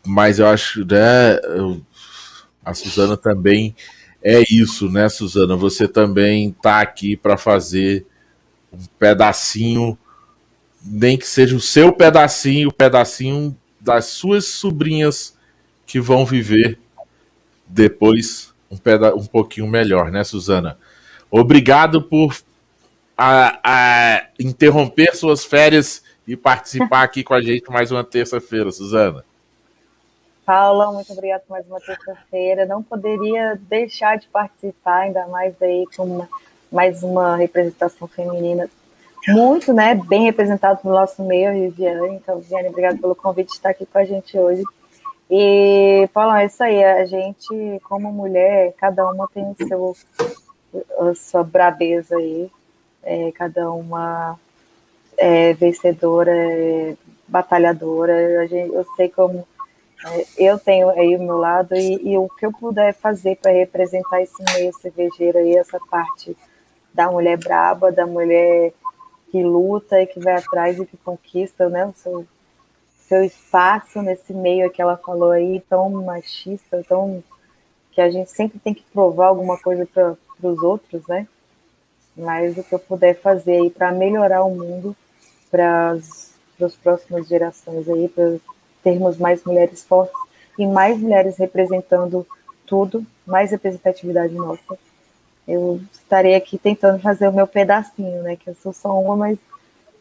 Mas 0.05 0.41
eu 0.41 0.49
acho, 0.49 0.85
né, 0.85 1.39
eu, 1.45 1.81
a 2.65 2.75
Suzana 2.75 3.17
também 3.17 3.77
é 4.23 4.43
isso, 4.51 4.91
né, 4.91 5.09
Suzana? 5.09 5.55
Você 5.55 5.87
também 5.87 6.51
tá 6.61 6.81
aqui 6.81 7.17
para 7.17 7.37
fazer 7.37 8.05
um 8.73 8.85
pedacinho, 8.99 9.97
nem 10.83 11.17
que 11.17 11.27
seja 11.29 11.55
o 11.55 11.61
seu 11.61 11.93
pedacinho, 11.93 12.71
o 12.71 12.75
pedacinho 12.75 13.57
das 13.81 14.07
suas 14.07 14.47
sobrinhas 14.47 15.37
que 15.87 16.01
vão 16.01 16.27
viver 16.27 16.79
depois 17.69 18.50
um, 18.71 18.77
peda 18.77 19.15
um 19.15 19.27
pouquinho 19.27 19.67
melhor, 19.67 20.11
né, 20.11 20.23
Suzana? 20.25 20.79
Obrigado 21.31 22.03
por 22.03 22.37
a, 23.17 23.61
a 23.63 24.27
interromper 24.39 25.15
suas 25.15 25.45
férias 25.45 26.03
e 26.27 26.37
participar 26.37 27.03
aqui 27.03 27.23
com 27.23 27.35
a 27.35 27.43
gente 27.43 27.71
mais 27.71 27.91
uma 27.91 28.05
terça-feira, 28.05 28.71
Suzana. 28.71 29.25
Paula, 30.47 30.93
muito 30.93 31.13
obrigada 31.13 31.43
por 31.47 31.53
mais 31.53 31.67
uma 31.67 31.81
terça-feira. 31.81 32.67
Não 32.67 32.83
poderia 32.83 33.61
deixar 33.69 34.19
de 34.19 34.27
participar, 34.29 35.01
ainda 35.01 35.27
mais 35.29 35.61
aí 35.63 35.85
com 35.97 36.05
uma, 36.05 36.29
mais 36.73 37.03
uma 37.03 37.37
representação 37.37 38.09
feminina 38.09 38.69
muito, 39.29 39.73
né, 39.73 39.95
bem 39.95 40.25
representado 40.25 40.81
no 40.85 40.93
nosso 40.93 41.23
meio, 41.23 41.53
Viviane. 41.53 42.17
Então, 42.17 42.39
Viviane, 42.41 42.69
obrigada 42.69 42.99
pelo 42.99 43.15
convite 43.15 43.49
de 43.49 43.55
estar 43.55 43.71
aqui 43.71 43.87
com 43.87 43.99
a 43.99 44.05
gente 44.05 44.39
hoje. 44.39 44.63
E, 45.31 46.09
Paula, 46.13 46.43
é 46.43 46.47
isso 46.47 46.63
aí. 46.63 46.83
A 46.83 47.05
gente, 47.05 47.81
como 47.85 48.13
mulher, 48.13 48.75
cada 48.77 49.09
uma 49.09 49.29
tem 49.33 49.45
o 49.45 49.57
seu, 49.67 49.97
a 50.99 51.15
sua 51.15 51.45
brabeza 51.45 52.17
aí. 52.17 52.51
É, 53.03 53.33
cada 53.33 53.71
uma 53.71 54.39
é 55.17 55.53
vencedora, 55.55 56.33
é 56.33 56.97
batalhadora. 57.29 58.43
A 58.43 58.47
gente, 58.47 58.75
eu 58.75 58.85
sei 58.97 59.09
como 59.09 59.47
é, 60.07 60.27
eu 60.39 60.59
tenho 60.59 60.89
aí 60.91 61.15
o 61.15 61.23
meu 61.23 61.37
lado 61.37 61.75
e, 61.75 62.13
e 62.13 62.17
o 62.17 62.29
que 62.29 62.47
eu 62.47 62.53
puder 62.53 62.95
fazer 62.95 63.37
para 63.37 63.53
representar 63.53 64.23
esse 64.23 64.43
meio 64.55 64.73
cervejeiro 64.73 65.39
aí, 65.39 65.57
essa 65.57 65.79
parte 65.91 66.37
da 66.93 67.11
mulher 67.11 67.37
braba, 67.37 67.93
da 67.93 68.07
mulher 68.07 68.73
que 69.31 69.43
luta 69.43 70.01
e 70.01 70.07
que 70.07 70.19
vai 70.19 70.35
atrás 70.35 70.79
e 70.79 70.87
que 70.87 70.97
conquista, 70.97 71.69
né, 71.69 71.87
o 71.87 71.93
seu, 71.95 72.27
seu 73.11 73.25
espaço 73.25 74.01
nesse 74.03 74.33
meio 74.33 74.71
que 74.71 74.81
ela 74.81 74.97
falou 74.97 75.33
aí, 75.33 75.61
tão 75.69 75.91
machista, 75.91 76.85
tão 76.89 77.25
que 77.91 78.01
a 78.01 78.09
gente 78.09 78.31
sempre 78.31 78.61
tem 78.61 78.73
que 78.73 78.85
provar 78.93 79.27
alguma 79.27 79.59
coisa 79.59 79.85
para 79.85 80.17
os 80.41 80.63
outros, 80.63 81.05
né? 81.09 81.27
Mas 82.17 82.57
o 82.57 82.63
que 82.63 82.73
eu 82.73 82.79
puder 82.79 83.21
fazer 83.21 83.63
aí 83.63 83.69
para 83.69 83.91
melhorar 83.91 84.45
o 84.45 84.55
mundo 84.55 84.97
para 85.51 85.91
as 85.91 86.77
próximas 86.81 87.27
gerações 87.27 87.89
aí, 87.89 88.09
para 88.09 88.37
termos 88.81 89.19
mais 89.19 89.43
mulheres 89.43 89.83
fortes 89.83 90.17
e 90.57 90.65
mais 90.65 90.97
mulheres 90.97 91.37
representando 91.37 92.25
tudo, 92.65 93.05
mais 93.27 93.51
representatividade 93.51 94.35
nossa. 94.35 94.79
Eu 95.49 95.81
estarei 95.93 96.37
aqui 96.37 96.57
tentando 96.59 97.01
fazer 97.01 97.27
o 97.27 97.33
meu 97.33 97.49
pedacinho, 97.49 98.23
né? 98.23 98.37
Que 98.37 98.51
eu 98.51 98.55
sou 98.55 98.73
só 98.73 98.97
uma, 99.01 99.17
mas 99.17 99.37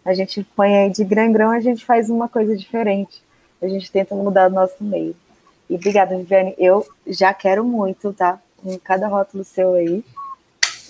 a 0.04 0.14
gente 0.14 0.44
põe 0.56 0.76
aí 0.76 0.90
de 0.90 1.04
grão 1.04 1.24
em 1.24 1.32
grão, 1.32 1.52
a 1.52 1.60
gente 1.60 1.86
faz 1.86 2.10
uma 2.10 2.28
coisa 2.28 2.56
diferente. 2.56 3.22
A 3.62 3.68
gente 3.68 3.92
tenta 3.92 4.16
mudar 4.16 4.50
o 4.50 4.54
nosso 4.54 4.84
meio. 4.84 5.16
E 5.70 5.76
obrigada, 5.76 6.18
Viviane. 6.18 6.56
Eu 6.58 6.88
já 7.06 7.34
quero 7.34 7.64
muito, 7.64 8.14
tá? 8.14 8.40
Em 8.64 8.78
cada 8.80 9.08
rótulo 9.08 9.44
seu 9.44 9.74
aí, 9.74 10.04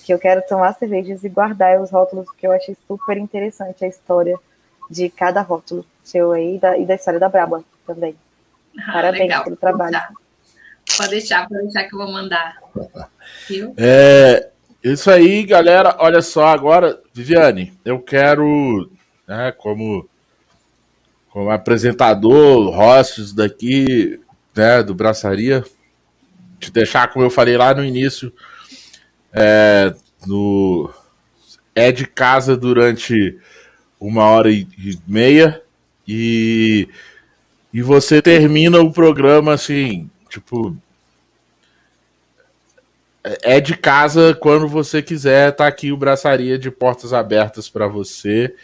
que 0.06 0.14
eu 0.14 0.20
quero 0.20 0.42
tomar 0.48 0.74
cervejas 0.74 1.24
e 1.24 1.30
guardar 1.30 1.82
os 1.82 1.92
rótulos, 1.92 2.26
porque 2.26 2.48
eu 2.48 2.52
achei 2.52 2.76
super 2.88 3.18
interessante 3.18 3.84
a 3.84 3.88
história 3.88 4.38
de 4.90 5.10
cada 5.10 5.42
rótulo 5.42 5.86
seu 6.04 6.32
aí 6.32 6.56
e 6.56 6.60
da, 6.60 6.78
e 6.78 6.86
da 6.86 6.96
história 6.96 7.20
da 7.20 7.30
Braba 7.30 7.64
também. 7.86 8.16
Ah, 8.80 8.94
Parabéns 8.94 9.24
legal. 9.24 9.44
pelo 9.44 9.56
trabalho. 9.56 10.00
Pode 10.98 11.10
deixar, 11.12 11.48
pode 11.48 11.64
deixar 11.64 11.84
que 11.84 11.94
eu 11.94 12.00
vou 12.00 12.12
mandar. 12.12 12.58
Viu? 13.48 13.74
É, 13.78 14.50
isso 14.84 15.12
aí, 15.12 15.44
galera. 15.44 15.96
Olha 16.00 16.22
só, 16.22 16.48
agora, 16.48 17.00
Viviane, 17.14 17.74
eu 17.86 18.00
quero, 18.00 18.90
né, 19.30 19.52
como, 19.52 20.10
como 21.30 21.52
apresentador, 21.52 22.76
hosts 22.76 23.32
daqui, 23.32 24.20
né, 24.56 24.82
do 24.82 24.96
Braçaria, 24.96 25.64
te 26.60 26.72
deixar, 26.72 27.14
como 27.14 27.24
eu 27.24 27.30
falei 27.30 27.56
lá 27.56 27.72
no 27.76 27.86
início, 27.86 28.34
é, 29.32 29.94
no, 30.26 30.92
é 31.76 31.92
de 31.92 32.08
casa 32.08 32.58
durante 32.58 33.38
uma 34.00 34.24
hora 34.26 34.52
e 34.52 34.68
meia 35.08 35.62
e 36.08 36.90
e 37.72 37.84
você 37.84 38.20
termina 38.20 38.80
o 38.80 38.92
programa 38.92 39.54
assim, 39.54 40.10
tipo. 40.28 40.76
É 43.44 43.60
de 43.60 43.78
casa 43.78 44.34
quando 44.34 44.68
você 44.68 45.04
quiser, 45.04 45.52
tá 45.52 45.68
aqui 45.68 45.92
o 45.92 45.98
Braçaria 45.98 46.58
de 46.58 46.72
portas 46.72 47.14
abertas 47.14 47.70
para 47.70 47.86
você. 47.88 48.56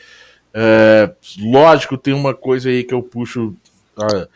É, 0.58 1.12
lógico, 1.38 1.98
tem 1.98 2.14
uma 2.14 2.34
coisa 2.34 2.70
aí 2.70 2.82
que 2.86 2.94
eu 2.94 3.04
puxo, 3.04 3.54
uh, 3.98 4.28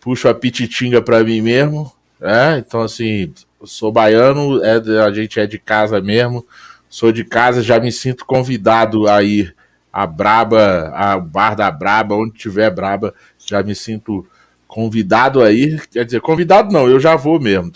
puxo 0.00 0.28
a 0.28 0.34
pititinga 0.34 1.00
para 1.00 1.22
mim 1.22 1.40
mesmo. 1.40 1.92
É, 2.20 2.58
então, 2.58 2.80
assim, 2.82 3.32
sou 3.64 3.92
baiano, 3.92 4.60
é, 4.64 4.74
a 5.04 5.12
gente 5.12 5.38
é 5.38 5.46
de 5.46 5.60
casa 5.60 6.00
mesmo. 6.00 6.44
Sou 6.88 7.12
de 7.12 7.24
casa, 7.24 7.62
já 7.62 7.78
me 7.78 7.92
sinto 7.92 8.26
convidado 8.26 9.08
a 9.08 9.22
ir 9.22 9.54
a 9.92 10.04
Braba, 10.04 10.90
a 10.94 11.18
Bar 11.18 11.54
da 11.54 11.70
Braba, 11.70 12.16
onde 12.16 12.32
tiver 12.32 12.70
Braba, 12.70 13.14
já 13.38 13.62
me 13.62 13.74
sinto 13.74 14.26
convidado 14.66 15.42
aí. 15.42 15.80
Quer 15.92 16.04
dizer, 16.04 16.20
convidado 16.20 16.72
não, 16.72 16.88
eu 16.88 16.98
já 16.98 17.14
vou 17.14 17.38
mesmo. 17.38 17.70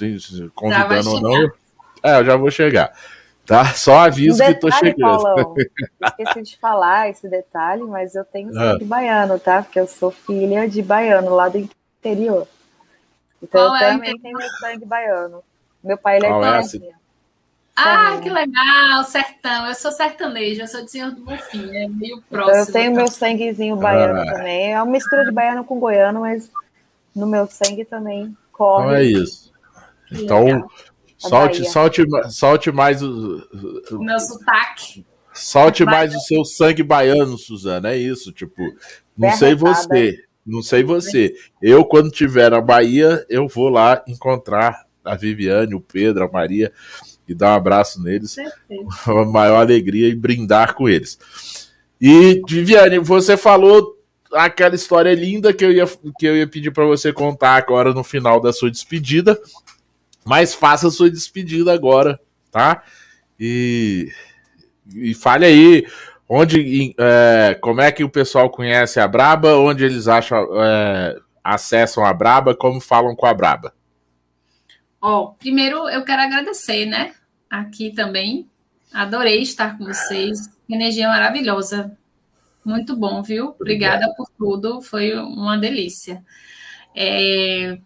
Convidando 0.54 1.10
ou 1.10 1.20
não. 1.20 1.50
É, 2.02 2.18
eu 2.18 2.24
já 2.24 2.36
vou 2.36 2.50
chegar. 2.50 2.92
Tá? 3.46 3.64
Só 3.74 3.98
aviso 3.98 4.42
um 4.42 4.46
detalhe, 4.46 4.54
que 4.54 4.60
tô 4.60 4.70
chegando. 4.72 5.22
Paulão, 5.22 5.54
esqueci 6.18 6.42
de 6.42 6.56
falar 6.58 7.10
esse 7.10 7.28
detalhe, 7.28 7.82
mas 7.84 8.14
eu 8.14 8.24
tenho 8.24 8.50
ah. 8.50 8.72
sangue 8.72 8.84
ah. 8.84 8.88
baiano, 8.88 9.38
tá? 9.38 9.62
Porque 9.62 9.78
eu 9.78 9.86
sou 9.86 10.10
filha 10.10 10.68
de 10.68 10.82
baiano 10.82 11.34
lá 11.34 11.48
do 11.48 11.58
interior. 11.58 12.48
Então 13.42 13.68
Qual 13.68 13.76
eu 13.76 13.84
é 13.84 13.92
também 13.92 14.18
tenho 14.18 14.38
sangue 14.58 14.84
baiano. 14.84 15.42
Meu 15.84 15.96
pai 15.96 16.16
ele 16.16 16.26
é, 16.26 16.30
é 16.30 16.62
ah, 17.78 18.18
que 18.22 18.30
legal, 18.30 19.04
sertão. 19.04 19.66
Eu 19.66 19.74
sou 19.74 19.92
sertanejo, 19.92 20.62
eu 20.62 20.66
sou 20.66 20.82
de 20.82 20.90
Senhor 20.90 21.10
do 21.10 21.20
Bonfim, 21.20 21.76
é 21.76 21.86
meio 21.86 22.22
próximo. 22.22 22.56
Eu 22.56 22.72
tenho 22.72 22.94
meu 22.94 23.06
sanguezinho 23.06 23.76
baiano 23.76 24.18
ah. 24.18 24.32
também. 24.32 24.72
É 24.72 24.82
uma 24.82 24.90
mistura 24.90 25.24
de 25.24 25.30
baiano 25.30 25.62
com 25.62 25.78
goiano, 25.78 26.20
mas 26.20 26.50
no 27.14 27.26
meu 27.26 27.46
sangue 27.46 27.84
também 27.84 28.34
corre. 28.50 28.86
Então 28.86 28.94
é 28.96 29.04
isso. 29.04 29.52
Então, 30.10 30.68
solte, 31.28 31.64
solte, 31.64 32.04
solte 32.30 32.72
mais 32.72 33.02
o, 33.02 33.42
o 33.92 33.98
meu 33.98 34.18
sotaque. 34.18 35.04
Solte 35.32 35.84
mais 35.84 36.14
o 36.14 36.20
seu 36.20 36.44
sangue 36.44 36.82
baiano, 36.82 37.36
Suzana. 37.36 37.92
É 37.92 37.96
isso, 37.96 38.32
tipo, 38.32 38.62
não 39.16 39.30
sei 39.32 39.54
você, 39.54 40.24
não 40.46 40.62
sei 40.62 40.82
você. 40.82 41.34
Eu, 41.60 41.84
quando 41.84 42.10
tiver 42.10 42.50
na 42.50 42.60
Bahia, 42.60 43.24
eu 43.28 43.46
vou 43.46 43.68
lá 43.68 44.02
encontrar 44.08 44.86
a 45.04 45.14
Viviane, 45.14 45.74
o 45.74 45.80
Pedro, 45.80 46.24
a 46.24 46.30
Maria 46.30 46.72
e 47.28 47.34
dar 47.34 47.52
um 47.52 47.56
abraço 47.56 48.02
neles, 48.02 48.36
com 49.04 49.10
a 49.18 49.24
maior 49.24 49.60
alegria 49.60 50.08
e 50.08 50.14
brindar 50.14 50.74
com 50.74 50.88
eles. 50.88 51.18
E, 52.00 52.42
Viviane, 52.48 52.98
você 52.98 53.36
falou 53.36 53.96
aquela 54.32 54.74
história 54.74 55.14
linda 55.14 55.52
que 55.52 55.64
eu 55.64 55.72
ia, 55.72 55.86
que 56.18 56.26
eu 56.26 56.36
ia 56.36 56.46
pedir 56.46 56.70
para 56.70 56.84
você 56.84 57.12
contar 57.12 57.56
agora 57.56 57.92
no 57.92 58.04
final 58.04 58.40
da 58.40 58.52
sua 58.52 58.70
despedida, 58.70 59.38
mas 60.26 60.54
faça 60.54 60.90
sua 60.90 61.08
despedida 61.08 61.72
agora, 61.72 62.20
tá? 62.50 62.82
E, 63.38 64.10
e 64.94 65.14
fale 65.14 65.46
aí 65.46 65.86
onde, 66.28 66.94
é, 66.98 67.56
como 67.60 67.80
é 67.80 67.92
que 67.92 68.02
o 68.02 68.10
pessoal 68.10 68.50
conhece 68.50 68.98
a 68.98 69.06
Braba, 69.06 69.56
onde 69.56 69.84
eles 69.84 70.08
acham, 70.08 70.48
é, 70.60 71.16
acessam 71.44 72.04
a 72.04 72.12
Braba, 72.12 72.54
como 72.54 72.80
falam 72.80 73.14
com 73.14 73.26
a 73.26 73.32
Braba. 73.32 73.72
Ó, 75.00 75.28
primeiro 75.38 75.88
eu 75.88 76.04
quero 76.04 76.22
agradecer, 76.22 76.86
né? 76.86 77.14
Aqui 77.48 77.92
também. 77.92 78.48
Adorei 78.92 79.42
estar 79.42 79.78
com 79.78 79.84
vocês. 79.84 80.50
Energia 80.68 81.08
maravilhosa. 81.08 81.96
Muito 82.64 82.96
bom, 82.96 83.22
viu? 83.22 83.54
Obrigada 83.60 84.12
por 84.16 84.28
tudo. 84.36 84.82
Foi 84.82 85.14
uma 85.16 85.56
delícia. 85.56 86.24
É, 86.96 87.78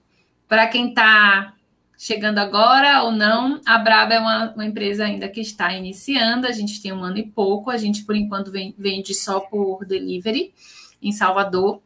Para 0.48 0.68
quem 0.68 0.88
está 0.88 1.52
chegando 2.00 2.38
agora 2.38 3.02
ou 3.02 3.12
não, 3.12 3.60
a 3.66 3.76
Braba 3.76 4.14
é 4.14 4.18
uma, 4.18 4.54
uma, 4.54 4.64
empresa 4.64 5.04
ainda 5.04 5.28
que 5.28 5.38
está 5.38 5.70
iniciando, 5.74 6.46
a 6.46 6.50
gente 6.50 6.80
tem 6.80 6.94
um 6.94 7.04
ano 7.04 7.18
e 7.18 7.26
pouco, 7.26 7.68
a 7.68 7.76
gente 7.76 8.06
por 8.06 8.16
enquanto 8.16 8.50
vende 8.50 9.12
só 9.12 9.38
por 9.38 9.84
delivery 9.84 10.54
em 11.02 11.12
Salvador, 11.12 11.82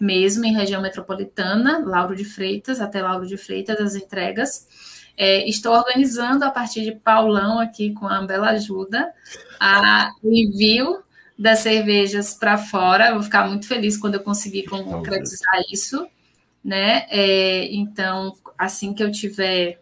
mesmo 0.00 0.46
em 0.46 0.54
região 0.54 0.80
metropolitana, 0.80 1.84
Lauro 1.84 2.16
de 2.16 2.24
Freitas, 2.24 2.80
até 2.80 3.02
Lauro 3.02 3.26
de 3.26 3.36
Freitas, 3.36 3.78
as 3.78 3.94
entregas. 3.94 4.66
É, 5.14 5.46
estou 5.46 5.74
organizando 5.74 6.42
a 6.46 6.50
partir 6.50 6.82
de 6.82 6.92
Paulão 6.92 7.58
aqui 7.58 7.92
com 7.92 8.06
a 8.06 8.22
bela 8.22 8.48
ajuda 8.52 9.12
a 9.60 10.10
envio 10.24 11.02
das 11.38 11.58
cervejas 11.58 12.32
para 12.32 12.56
fora. 12.56 13.12
vou 13.12 13.22
ficar 13.22 13.46
muito 13.46 13.68
feliz 13.68 13.98
quando 13.98 14.14
eu 14.14 14.20
conseguir 14.20 14.62
concretizar 14.62 15.60
isso, 15.70 16.08
né? 16.64 17.06
É, 17.08 17.72
então, 17.72 18.34
assim 18.58 18.92
que 18.92 19.02
eu 19.02 19.10
tiver 19.10 19.80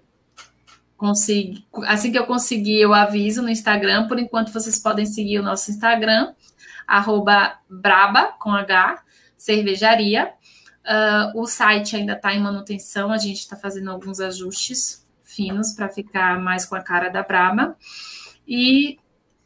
consegui, 0.96 1.64
assim 1.86 2.10
que 2.10 2.18
eu 2.18 2.26
conseguir, 2.26 2.80
eu 2.80 2.92
aviso 2.92 3.42
no 3.42 3.48
Instagram. 3.48 4.08
Por 4.08 4.18
enquanto, 4.18 4.52
vocês 4.52 4.78
podem 4.78 5.06
seguir 5.06 5.38
o 5.38 5.42
nosso 5.42 5.70
Instagram, 5.70 6.34
arroba 6.86 7.58
braba, 7.68 8.32
com 8.38 8.50
H, 8.50 9.02
cervejaria. 9.36 10.32
Uh, 10.84 11.40
o 11.40 11.46
site 11.46 11.96
ainda 11.96 12.14
está 12.14 12.34
em 12.34 12.40
manutenção, 12.40 13.12
a 13.12 13.18
gente 13.18 13.40
está 13.40 13.56
fazendo 13.56 13.90
alguns 13.90 14.20
ajustes 14.20 15.06
finos 15.22 15.72
para 15.72 15.88
ficar 15.88 16.40
mais 16.40 16.64
com 16.64 16.74
a 16.74 16.82
cara 16.82 17.08
da 17.10 17.22
Braba. 17.22 17.76
E 18.46 18.98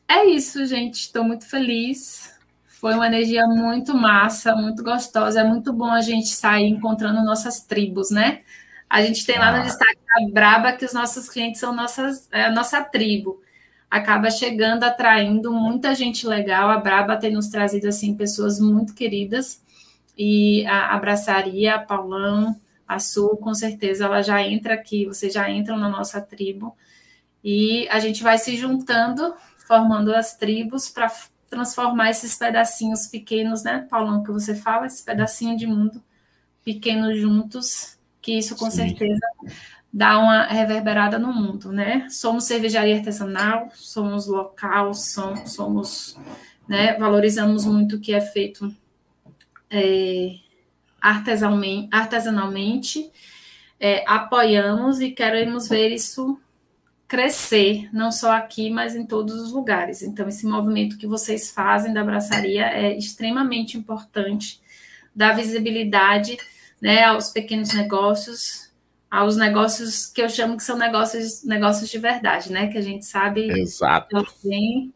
é 0.09 0.25
isso, 0.27 0.65
gente. 0.65 1.01
Estou 1.01 1.25
muito 1.25 1.47
feliz. 1.47 2.32
Foi 2.83 2.95
uma 2.95 3.07
energia 3.07 3.47
muito 3.47 3.95
massa, 3.95 4.57
muito 4.57 4.83
gostosa. 4.83 5.41
É 5.41 5.45
muito 5.45 5.73
bom 5.73 5.89
a 5.89 6.01
gente 6.01 6.31
sair 6.31 6.67
encontrando 6.67 7.25
nossas 7.25 7.61
tribos, 7.61 8.11
né? 8.11 8.41
A 8.91 9.01
gente 9.01 9.25
tem 9.25 9.39
lá 9.39 9.53
no 9.53 9.59
ah. 9.59 9.63
destaque 9.63 10.01
da 10.05 10.33
Braba 10.33 10.73
que 10.73 10.85
os 10.85 10.93
nossos 10.93 11.29
clientes 11.29 11.61
são 11.61 11.73
nossas, 11.73 12.29
é 12.33 12.47
a 12.47 12.51
nossa 12.51 12.83
tribo. 12.83 13.41
Acaba 13.89 14.33
chegando, 14.33 14.83
atraindo 14.83 15.53
muita 15.53 15.95
gente 15.95 16.27
legal. 16.27 16.71
A 16.71 16.79
Braba 16.79 17.17
tem 17.17 17.31
nos 17.31 17.47
trazido 17.47 17.87
assim 17.87 18.17
pessoas 18.17 18.59
muito 18.59 18.95
queridas. 18.95 19.63
E 20.19 20.67
a 20.67 20.93
abraçaria, 20.93 21.77
a 21.77 21.79
Paulão, 21.79 22.53
a 22.89 22.99
Sul, 22.99 23.37
com 23.37 23.55
certeza 23.55 24.07
ela 24.07 24.23
já 24.23 24.43
entra 24.43 24.75
aqui, 24.75 25.07
vocês 25.07 25.33
já 25.33 25.49
entram 25.49 25.77
na 25.77 25.89
nossa 25.89 26.21
tribo. 26.21 26.77
E 27.45 27.87
a 27.91 28.01
gente 28.01 28.25
vai 28.25 28.39
se 28.39 28.57
juntando, 28.57 29.35
formando 29.69 30.13
as 30.13 30.37
tribos 30.37 30.89
para 30.91 31.09
transformar 31.53 32.11
esses 32.11 32.35
pedacinhos 32.37 33.07
pequenos, 33.07 33.63
né, 33.63 33.87
Paulão, 33.91 34.23
que 34.23 34.33
você 34.33 34.55
fala, 34.55 34.87
esse 34.87 35.05
pedacinho 35.05 35.55
de 35.55 35.67
mundo 35.67 36.03
pequeno 36.65 37.15
juntos 37.15 37.99
que 38.23 38.39
isso 38.39 38.57
com 38.57 38.71
Sim. 38.71 38.89
certeza 38.89 39.21
dá 39.93 40.19
uma 40.19 40.45
reverberada 40.47 41.19
no 41.19 41.33
mundo, 41.35 41.71
né? 41.71 42.07
Somos 42.09 42.45
cervejaria 42.45 42.97
artesanal, 42.97 43.69
somos 43.75 44.27
local, 44.27 44.95
somos, 44.95 45.53
somos 45.53 46.17
né, 46.67 46.97
valorizamos 46.97 47.67
muito 47.67 47.97
o 47.97 48.01
que 48.01 48.15
é 48.15 48.21
feito 48.21 48.75
é, 49.69 50.37
artesanalmente, 51.01 51.89
artesanalmente 51.93 53.11
é, 53.79 54.03
apoiamos 54.07 55.01
e 55.01 55.11
queremos 55.11 55.69
ver 55.69 55.91
isso 55.91 56.41
crescer, 57.13 57.91
não 57.93 58.11
só 58.11 58.33
aqui, 58.33 58.71
mas 58.71 58.97
em 58.97 59.05
todos 59.05 59.39
os 59.39 59.53
lugares. 59.53 60.01
Então, 60.01 60.27
esse 60.27 60.47
movimento 60.47 60.97
que 60.97 61.07
vocês 61.07 61.51
fazem 61.51 61.93
da 61.93 62.03
braçaria 62.03 62.65
é 62.65 62.97
extremamente 62.97 63.77
importante, 63.77 64.63
dá 65.15 65.31
visibilidade 65.35 66.39
né, 66.81 67.05
aos 67.05 67.29
pequenos 67.29 67.75
negócios, 67.75 68.73
aos 69.11 69.37
negócios 69.37 70.07
que 70.07 70.23
eu 70.23 70.29
chamo 70.31 70.57
que 70.57 70.65
são 70.65 70.79
negócios, 70.79 71.45
negócios 71.45 71.91
de 71.91 71.99
verdade, 71.99 72.51
né? 72.51 72.69
Que 72.69 72.79
a 72.79 72.83
gente 72.83 73.05
sabe 73.05 73.51
Exato. 73.61 74.27
quem 74.41 74.91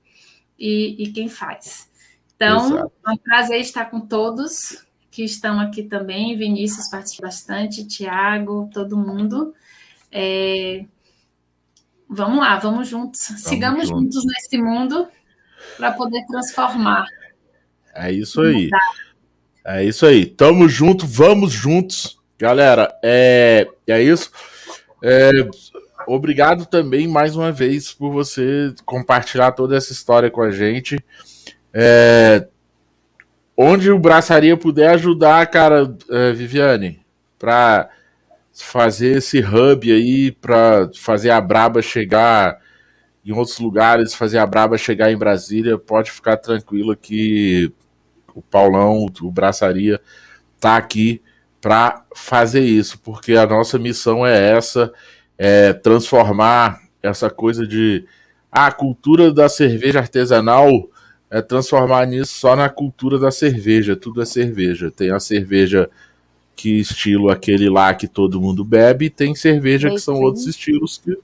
e, 0.58 0.96
e 0.98 1.12
quem 1.12 1.28
faz. 1.28 1.86
Então, 2.34 2.66
Exato. 2.66 2.92
é 3.06 3.10
um 3.10 3.16
prazer 3.18 3.60
estar 3.60 3.90
com 3.90 4.00
todos 4.00 4.86
que 5.10 5.22
estão 5.22 5.60
aqui 5.60 5.82
também. 5.82 6.34
Vinícius 6.34 6.88
participa 6.88 7.26
bastante, 7.26 7.86
Tiago, 7.86 8.70
todo 8.72 8.96
mundo. 8.96 9.54
É... 10.10 10.86
Vamos 12.08 12.38
lá, 12.38 12.58
vamos 12.58 12.88
juntos. 12.88 13.26
Vamos 13.28 13.42
Sigamos 13.42 13.88
juntos. 13.88 14.14
juntos 14.14 14.24
nesse 14.26 14.58
mundo 14.58 15.08
para 15.76 15.92
poder 15.92 16.24
transformar. 16.26 17.04
É 17.94 18.12
isso 18.12 18.40
aí. 18.40 18.70
É 19.64 19.84
isso 19.84 20.06
aí. 20.06 20.26
Tamo 20.26 20.68
junto, 20.68 21.06
vamos 21.06 21.52
juntos. 21.52 22.18
Galera, 22.38 22.94
é, 23.02 23.66
é 23.86 24.02
isso. 24.02 24.30
É, 25.02 25.30
obrigado 26.06 26.66
também 26.66 27.08
mais 27.08 27.34
uma 27.34 27.50
vez 27.50 27.92
por 27.92 28.12
você 28.12 28.74
compartilhar 28.84 29.52
toda 29.52 29.76
essa 29.76 29.92
história 29.92 30.30
com 30.30 30.42
a 30.42 30.50
gente. 30.50 31.02
É, 31.72 32.46
onde 33.56 33.90
o 33.90 33.98
Braçaria 33.98 34.56
puder 34.56 34.90
ajudar, 34.90 35.46
cara, 35.46 35.96
é, 36.10 36.32
Viviane, 36.32 37.00
para 37.38 37.90
fazer 38.62 39.18
esse 39.18 39.40
hub 39.40 39.90
aí, 39.92 40.32
para 40.32 40.90
fazer 40.94 41.30
a 41.30 41.40
Braba 41.40 41.82
chegar 41.82 42.58
em 43.24 43.32
outros 43.32 43.58
lugares, 43.58 44.14
fazer 44.14 44.38
a 44.38 44.46
Braba 44.46 44.78
chegar 44.78 45.10
em 45.10 45.16
Brasília, 45.16 45.78
pode 45.78 46.10
ficar 46.10 46.36
tranquilo 46.36 46.96
que 46.96 47.72
o 48.34 48.42
Paulão, 48.42 49.06
o 49.20 49.30
Braçaria, 49.30 50.00
tá 50.60 50.76
aqui 50.76 51.22
para 51.60 52.04
fazer 52.14 52.60
isso, 52.60 52.98
porque 53.00 53.34
a 53.34 53.46
nossa 53.46 53.78
missão 53.78 54.26
é 54.26 54.52
essa, 54.56 54.92
é 55.36 55.72
transformar 55.72 56.80
essa 57.02 57.28
coisa 57.28 57.66
de 57.66 58.06
ah, 58.50 58.66
a 58.66 58.72
cultura 58.72 59.32
da 59.32 59.48
cerveja 59.48 59.98
artesanal 59.98 60.70
é 61.30 61.42
transformar 61.42 62.06
nisso 62.06 62.34
só 62.34 62.54
na 62.54 62.68
cultura 62.68 63.18
da 63.18 63.30
cerveja, 63.30 63.96
tudo 63.96 64.22
é 64.22 64.24
cerveja. 64.24 64.90
Tem 64.90 65.10
a 65.10 65.18
cerveja 65.18 65.90
que 66.56 66.80
estilo 66.80 67.30
aquele 67.30 67.68
lá 67.68 67.94
que 67.94 68.08
todo 68.08 68.40
mundo 68.40 68.64
bebe, 68.64 69.04
e 69.04 69.10
tem 69.10 69.34
cerveja 69.34 69.88
mainstream. 69.88 69.94
que 69.94 70.00
são 70.00 70.24
outros 70.24 70.46
estilos 70.46 70.98
que 70.98 71.16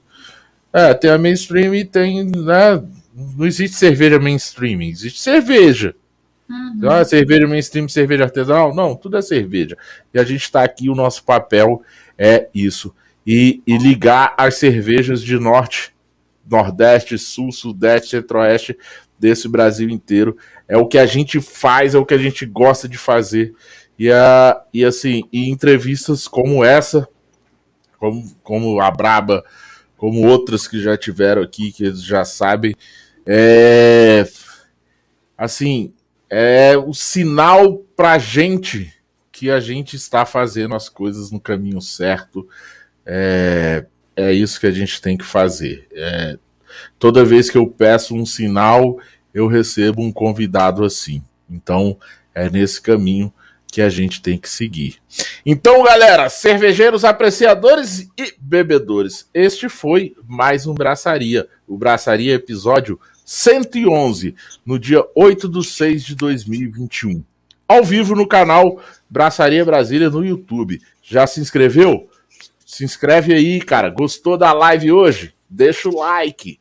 é, 0.71 0.93
tem 0.93 1.09
a 1.09 1.17
mainstream 1.17 1.75
e 1.75 1.83
tem, 1.83 2.23
né, 2.23 2.83
não 3.13 3.45
existe 3.45 3.75
cerveja 3.75 4.19
mainstream, 4.19 4.81
existe 4.81 5.19
cerveja. 5.19 5.95
Uhum. 6.49 6.89
Ah, 6.89 7.03
cerveja 7.03 7.47
mainstream, 7.47 7.87
cerveja 7.87 8.23
artesanal? 8.23 8.75
Não, 8.75 8.95
tudo 8.95 9.17
é 9.17 9.21
cerveja. 9.21 9.77
E 10.13 10.19
a 10.19 10.23
gente 10.23 10.41
está 10.41 10.63
aqui, 10.63 10.89
o 10.89 10.95
nosso 10.95 11.23
papel 11.23 11.81
é 12.17 12.47
isso. 12.53 12.93
E, 13.25 13.61
e 13.65 13.77
ligar 13.77 14.33
as 14.37 14.55
cervejas 14.55 15.21
de 15.21 15.39
norte, 15.39 15.93
nordeste, 16.49 17.17
sul, 17.17 17.51
sudeste, 17.51 18.09
centro-oeste 18.09 18.77
desse 19.17 19.47
Brasil 19.47 19.89
inteiro. 19.89 20.37
É 20.67 20.77
o 20.77 20.87
que 20.87 20.97
a 20.97 21.05
gente 21.05 21.39
faz, 21.39 21.95
é 21.95 21.97
o 21.97 22.05
que 22.05 22.13
a 22.13 22.17
gente 22.17 22.45
gosta 22.45 22.87
de 22.87 22.97
fazer. 22.97 23.53
E, 24.03 24.11
a, 24.11 24.61
e 24.73 24.83
assim, 24.83 25.23
e 25.31 25.49
entrevistas 25.49 26.27
como 26.27 26.61
essa, 26.61 27.07
como, 27.97 28.35
como 28.43 28.81
a 28.81 28.91
Braba, 28.91 29.45
como 29.95 30.27
outras 30.27 30.67
que 30.67 30.81
já 30.81 30.97
tiveram 30.97 31.41
aqui, 31.41 31.71
que 31.71 31.85
eles 31.85 32.03
já 32.03 32.25
sabem, 32.25 32.75
é, 33.25 34.27
assim, 35.37 35.93
é 36.29 36.75
o 36.75 36.93
sinal 36.93 37.77
para 37.95 38.17
gente 38.17 38.93
que 39.31 39.49
a 39.49 39.61
gente 39.61 39.95
está 39.95 40.25
fazendo 40.25 40.75
as 40.75 40.89
coisas 40.89 41.31
no 41.31 41.39
caminho 41.39 41.79
certo. 41.79 42.45
É, 43.05 43.85
é 44.17 44.33
isso 44.33 44.59
que 44.59 44.67
a 44.67 44.71
gente 44.71 45.01
tem 45.01 45.15
que 45.15 45.23
fazer. 45.23 45.87
É, 45.93 46.37
toda 46.99 47.23
vez 47.23 47.49
que 47.49 47.57
eu 47.57 47.67
peço 47.67 48.13
um 48.13 48.25
sinal, 48.25 48.99
eu 49.33 49.47
recebo 49.47 50.01
um 50.01 50.11
convidado 50.11 50.83
assim. 50.83 51.23
Então, 51.49 51.97
é 52.35 52.49
nesse 52.49 52.81
caminho 52.81 53.33
que 53.73 53.81
a 53.81 53.89
gente 53.89 54.21
tem 54.21 54.37
que 54.37 54.47
seguir. 54.47 54.97
Então, 55.43 55.81
galera, 55.81 56.29
cervejeiros, 56.29 57.03
apreciadores 57.03 58.07
e 58.15 58.35
bebedores, 58.39 59.27
este 59.33 59.67
foi 59.67 60.15
mais 60.27 60.67
um 60.67 60.75
Braçaria. 60.75 61.47
O 61.67 61.75
Braçaria 61.75 62.35
episódio 62.35 62.99
111, 63.25 64.35
no 64.63 64.77
dia 64.77 65.03
8 65.15 65.49
de 65.49 65.65
6 65.65 66.03
de 66.03 66.15
2021. 66.15 67.23
Ao 67.67 67.83
vivo 67.83 68.13
no 68.13 68.27
canal 68.27 68.79
Braçaria 69.09 69.65
Brasília 69.65 70.07
no 70.07 70.23
YouTube. 70.23 70.79
Já 71.01 71.25
se 71.25 71.41
inscreveu? 71.41 72.07
Se 72.63 72.83
inscreve 72.83 73.33
aí, 73.33 73.59
cara. 73.59 73.89
Gostou 73.89 74.37
da 74.37 74.53
live 74.53 74.91
hoje? 74.91 75.33
Deixa 75.49 75.89
o 75.89 75.97
like. 75.97 76.59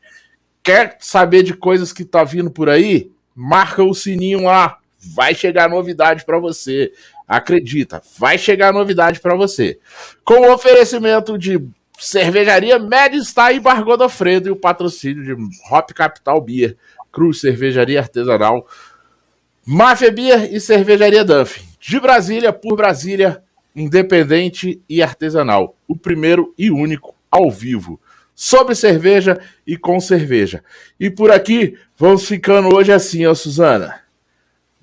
Quer 0.62 0.96
saber 0.98 1.42
de 1.42 1.52
coisas 1.52 1.92
que 1.92 2.06
tá 2.06 2.24
vindo 2.24 2.50
por 2.50 2.70
aí? 2.70 3.12
Marca 3.36 3.84
o 3.84 3.92
sininho 3.92 4.44
lá. 4.44 4.78
Vai 5.14 5.34
chegar 5.34 5.68
novidade 5.68 6.24
para 6.24 6.38
você. 6.38 6.92
Acredita, 7.26 8.02
vai 8.18 8.38
chegar 8.38 8.72
novidade 8.72 9.20
para 9.20 9.34
você. 9.34 9.78
Com 10.24 10.48
o 10.48 10.52
oferecimento 10.52 11.38
de 11.38 11.60
Cervejaria 11.98 12.78
Medistar 12.78 13.54
e 13.54 13.60
Bar 13.60 13.82
Godofredo 13.84 14.48
e 14.48 14.50
o 14.50 14.56
patrocínio 14.56 15.24
de 15.24 15.32
Hop 15.70 15.90
Capital 15.92 16.40
Beer, 16.40 16.76
Cruz 17.10 17.40
Cervejaria 17.40 18.00
Artesanal, 18.00 18.66
Máfia 19.64 20.10
Beer 20.10 20.52
e 20.52 20.60
Cervejaria 20.60 21.24
Duff. 21.24 21.62
De 21.80 21.98
Brasília, 22.00 22.52
por 22.52 22.76
Brasília, 22.76 23.42
independente 23.74 24.82
e 24.88 25.02
artesanal. 25.02 25.76
O 25.86 25.96
primeiro 25.96 26.52
e 26.58 26.70
único 26.70 27.14
ao 27.30 27.50
vivo, 27.50 28.00
sobre 28.34 28.74
cerveja 28.74 29.40
e 29.66 29.76
com 29.76 29.98
cerveja. 30.00 30.62
E 30.98 31.08
por 31.08 31.30
aqui, 31.30 31.78
vamos 31.96 32.26
ficando 32.26 32.74
hoje 32.74 32.92
assim, 32.92 33.24
ó, 33.24 33.34
Suzana. 33.34 34.01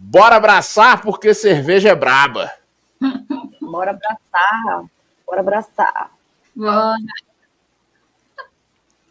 Bora 0.02 0.38
abraçar 0.38 1.02
porque 1.02 1.34
cerveja 1.34 1.90
é 1.90 1.96
braba. 1.96 2.50
Bora 3.62 3.92
abraçar. 3.92 4.86
Bora 5.28 5.42
abraçar. 5.42 6.12
Bora. 6.56 6.96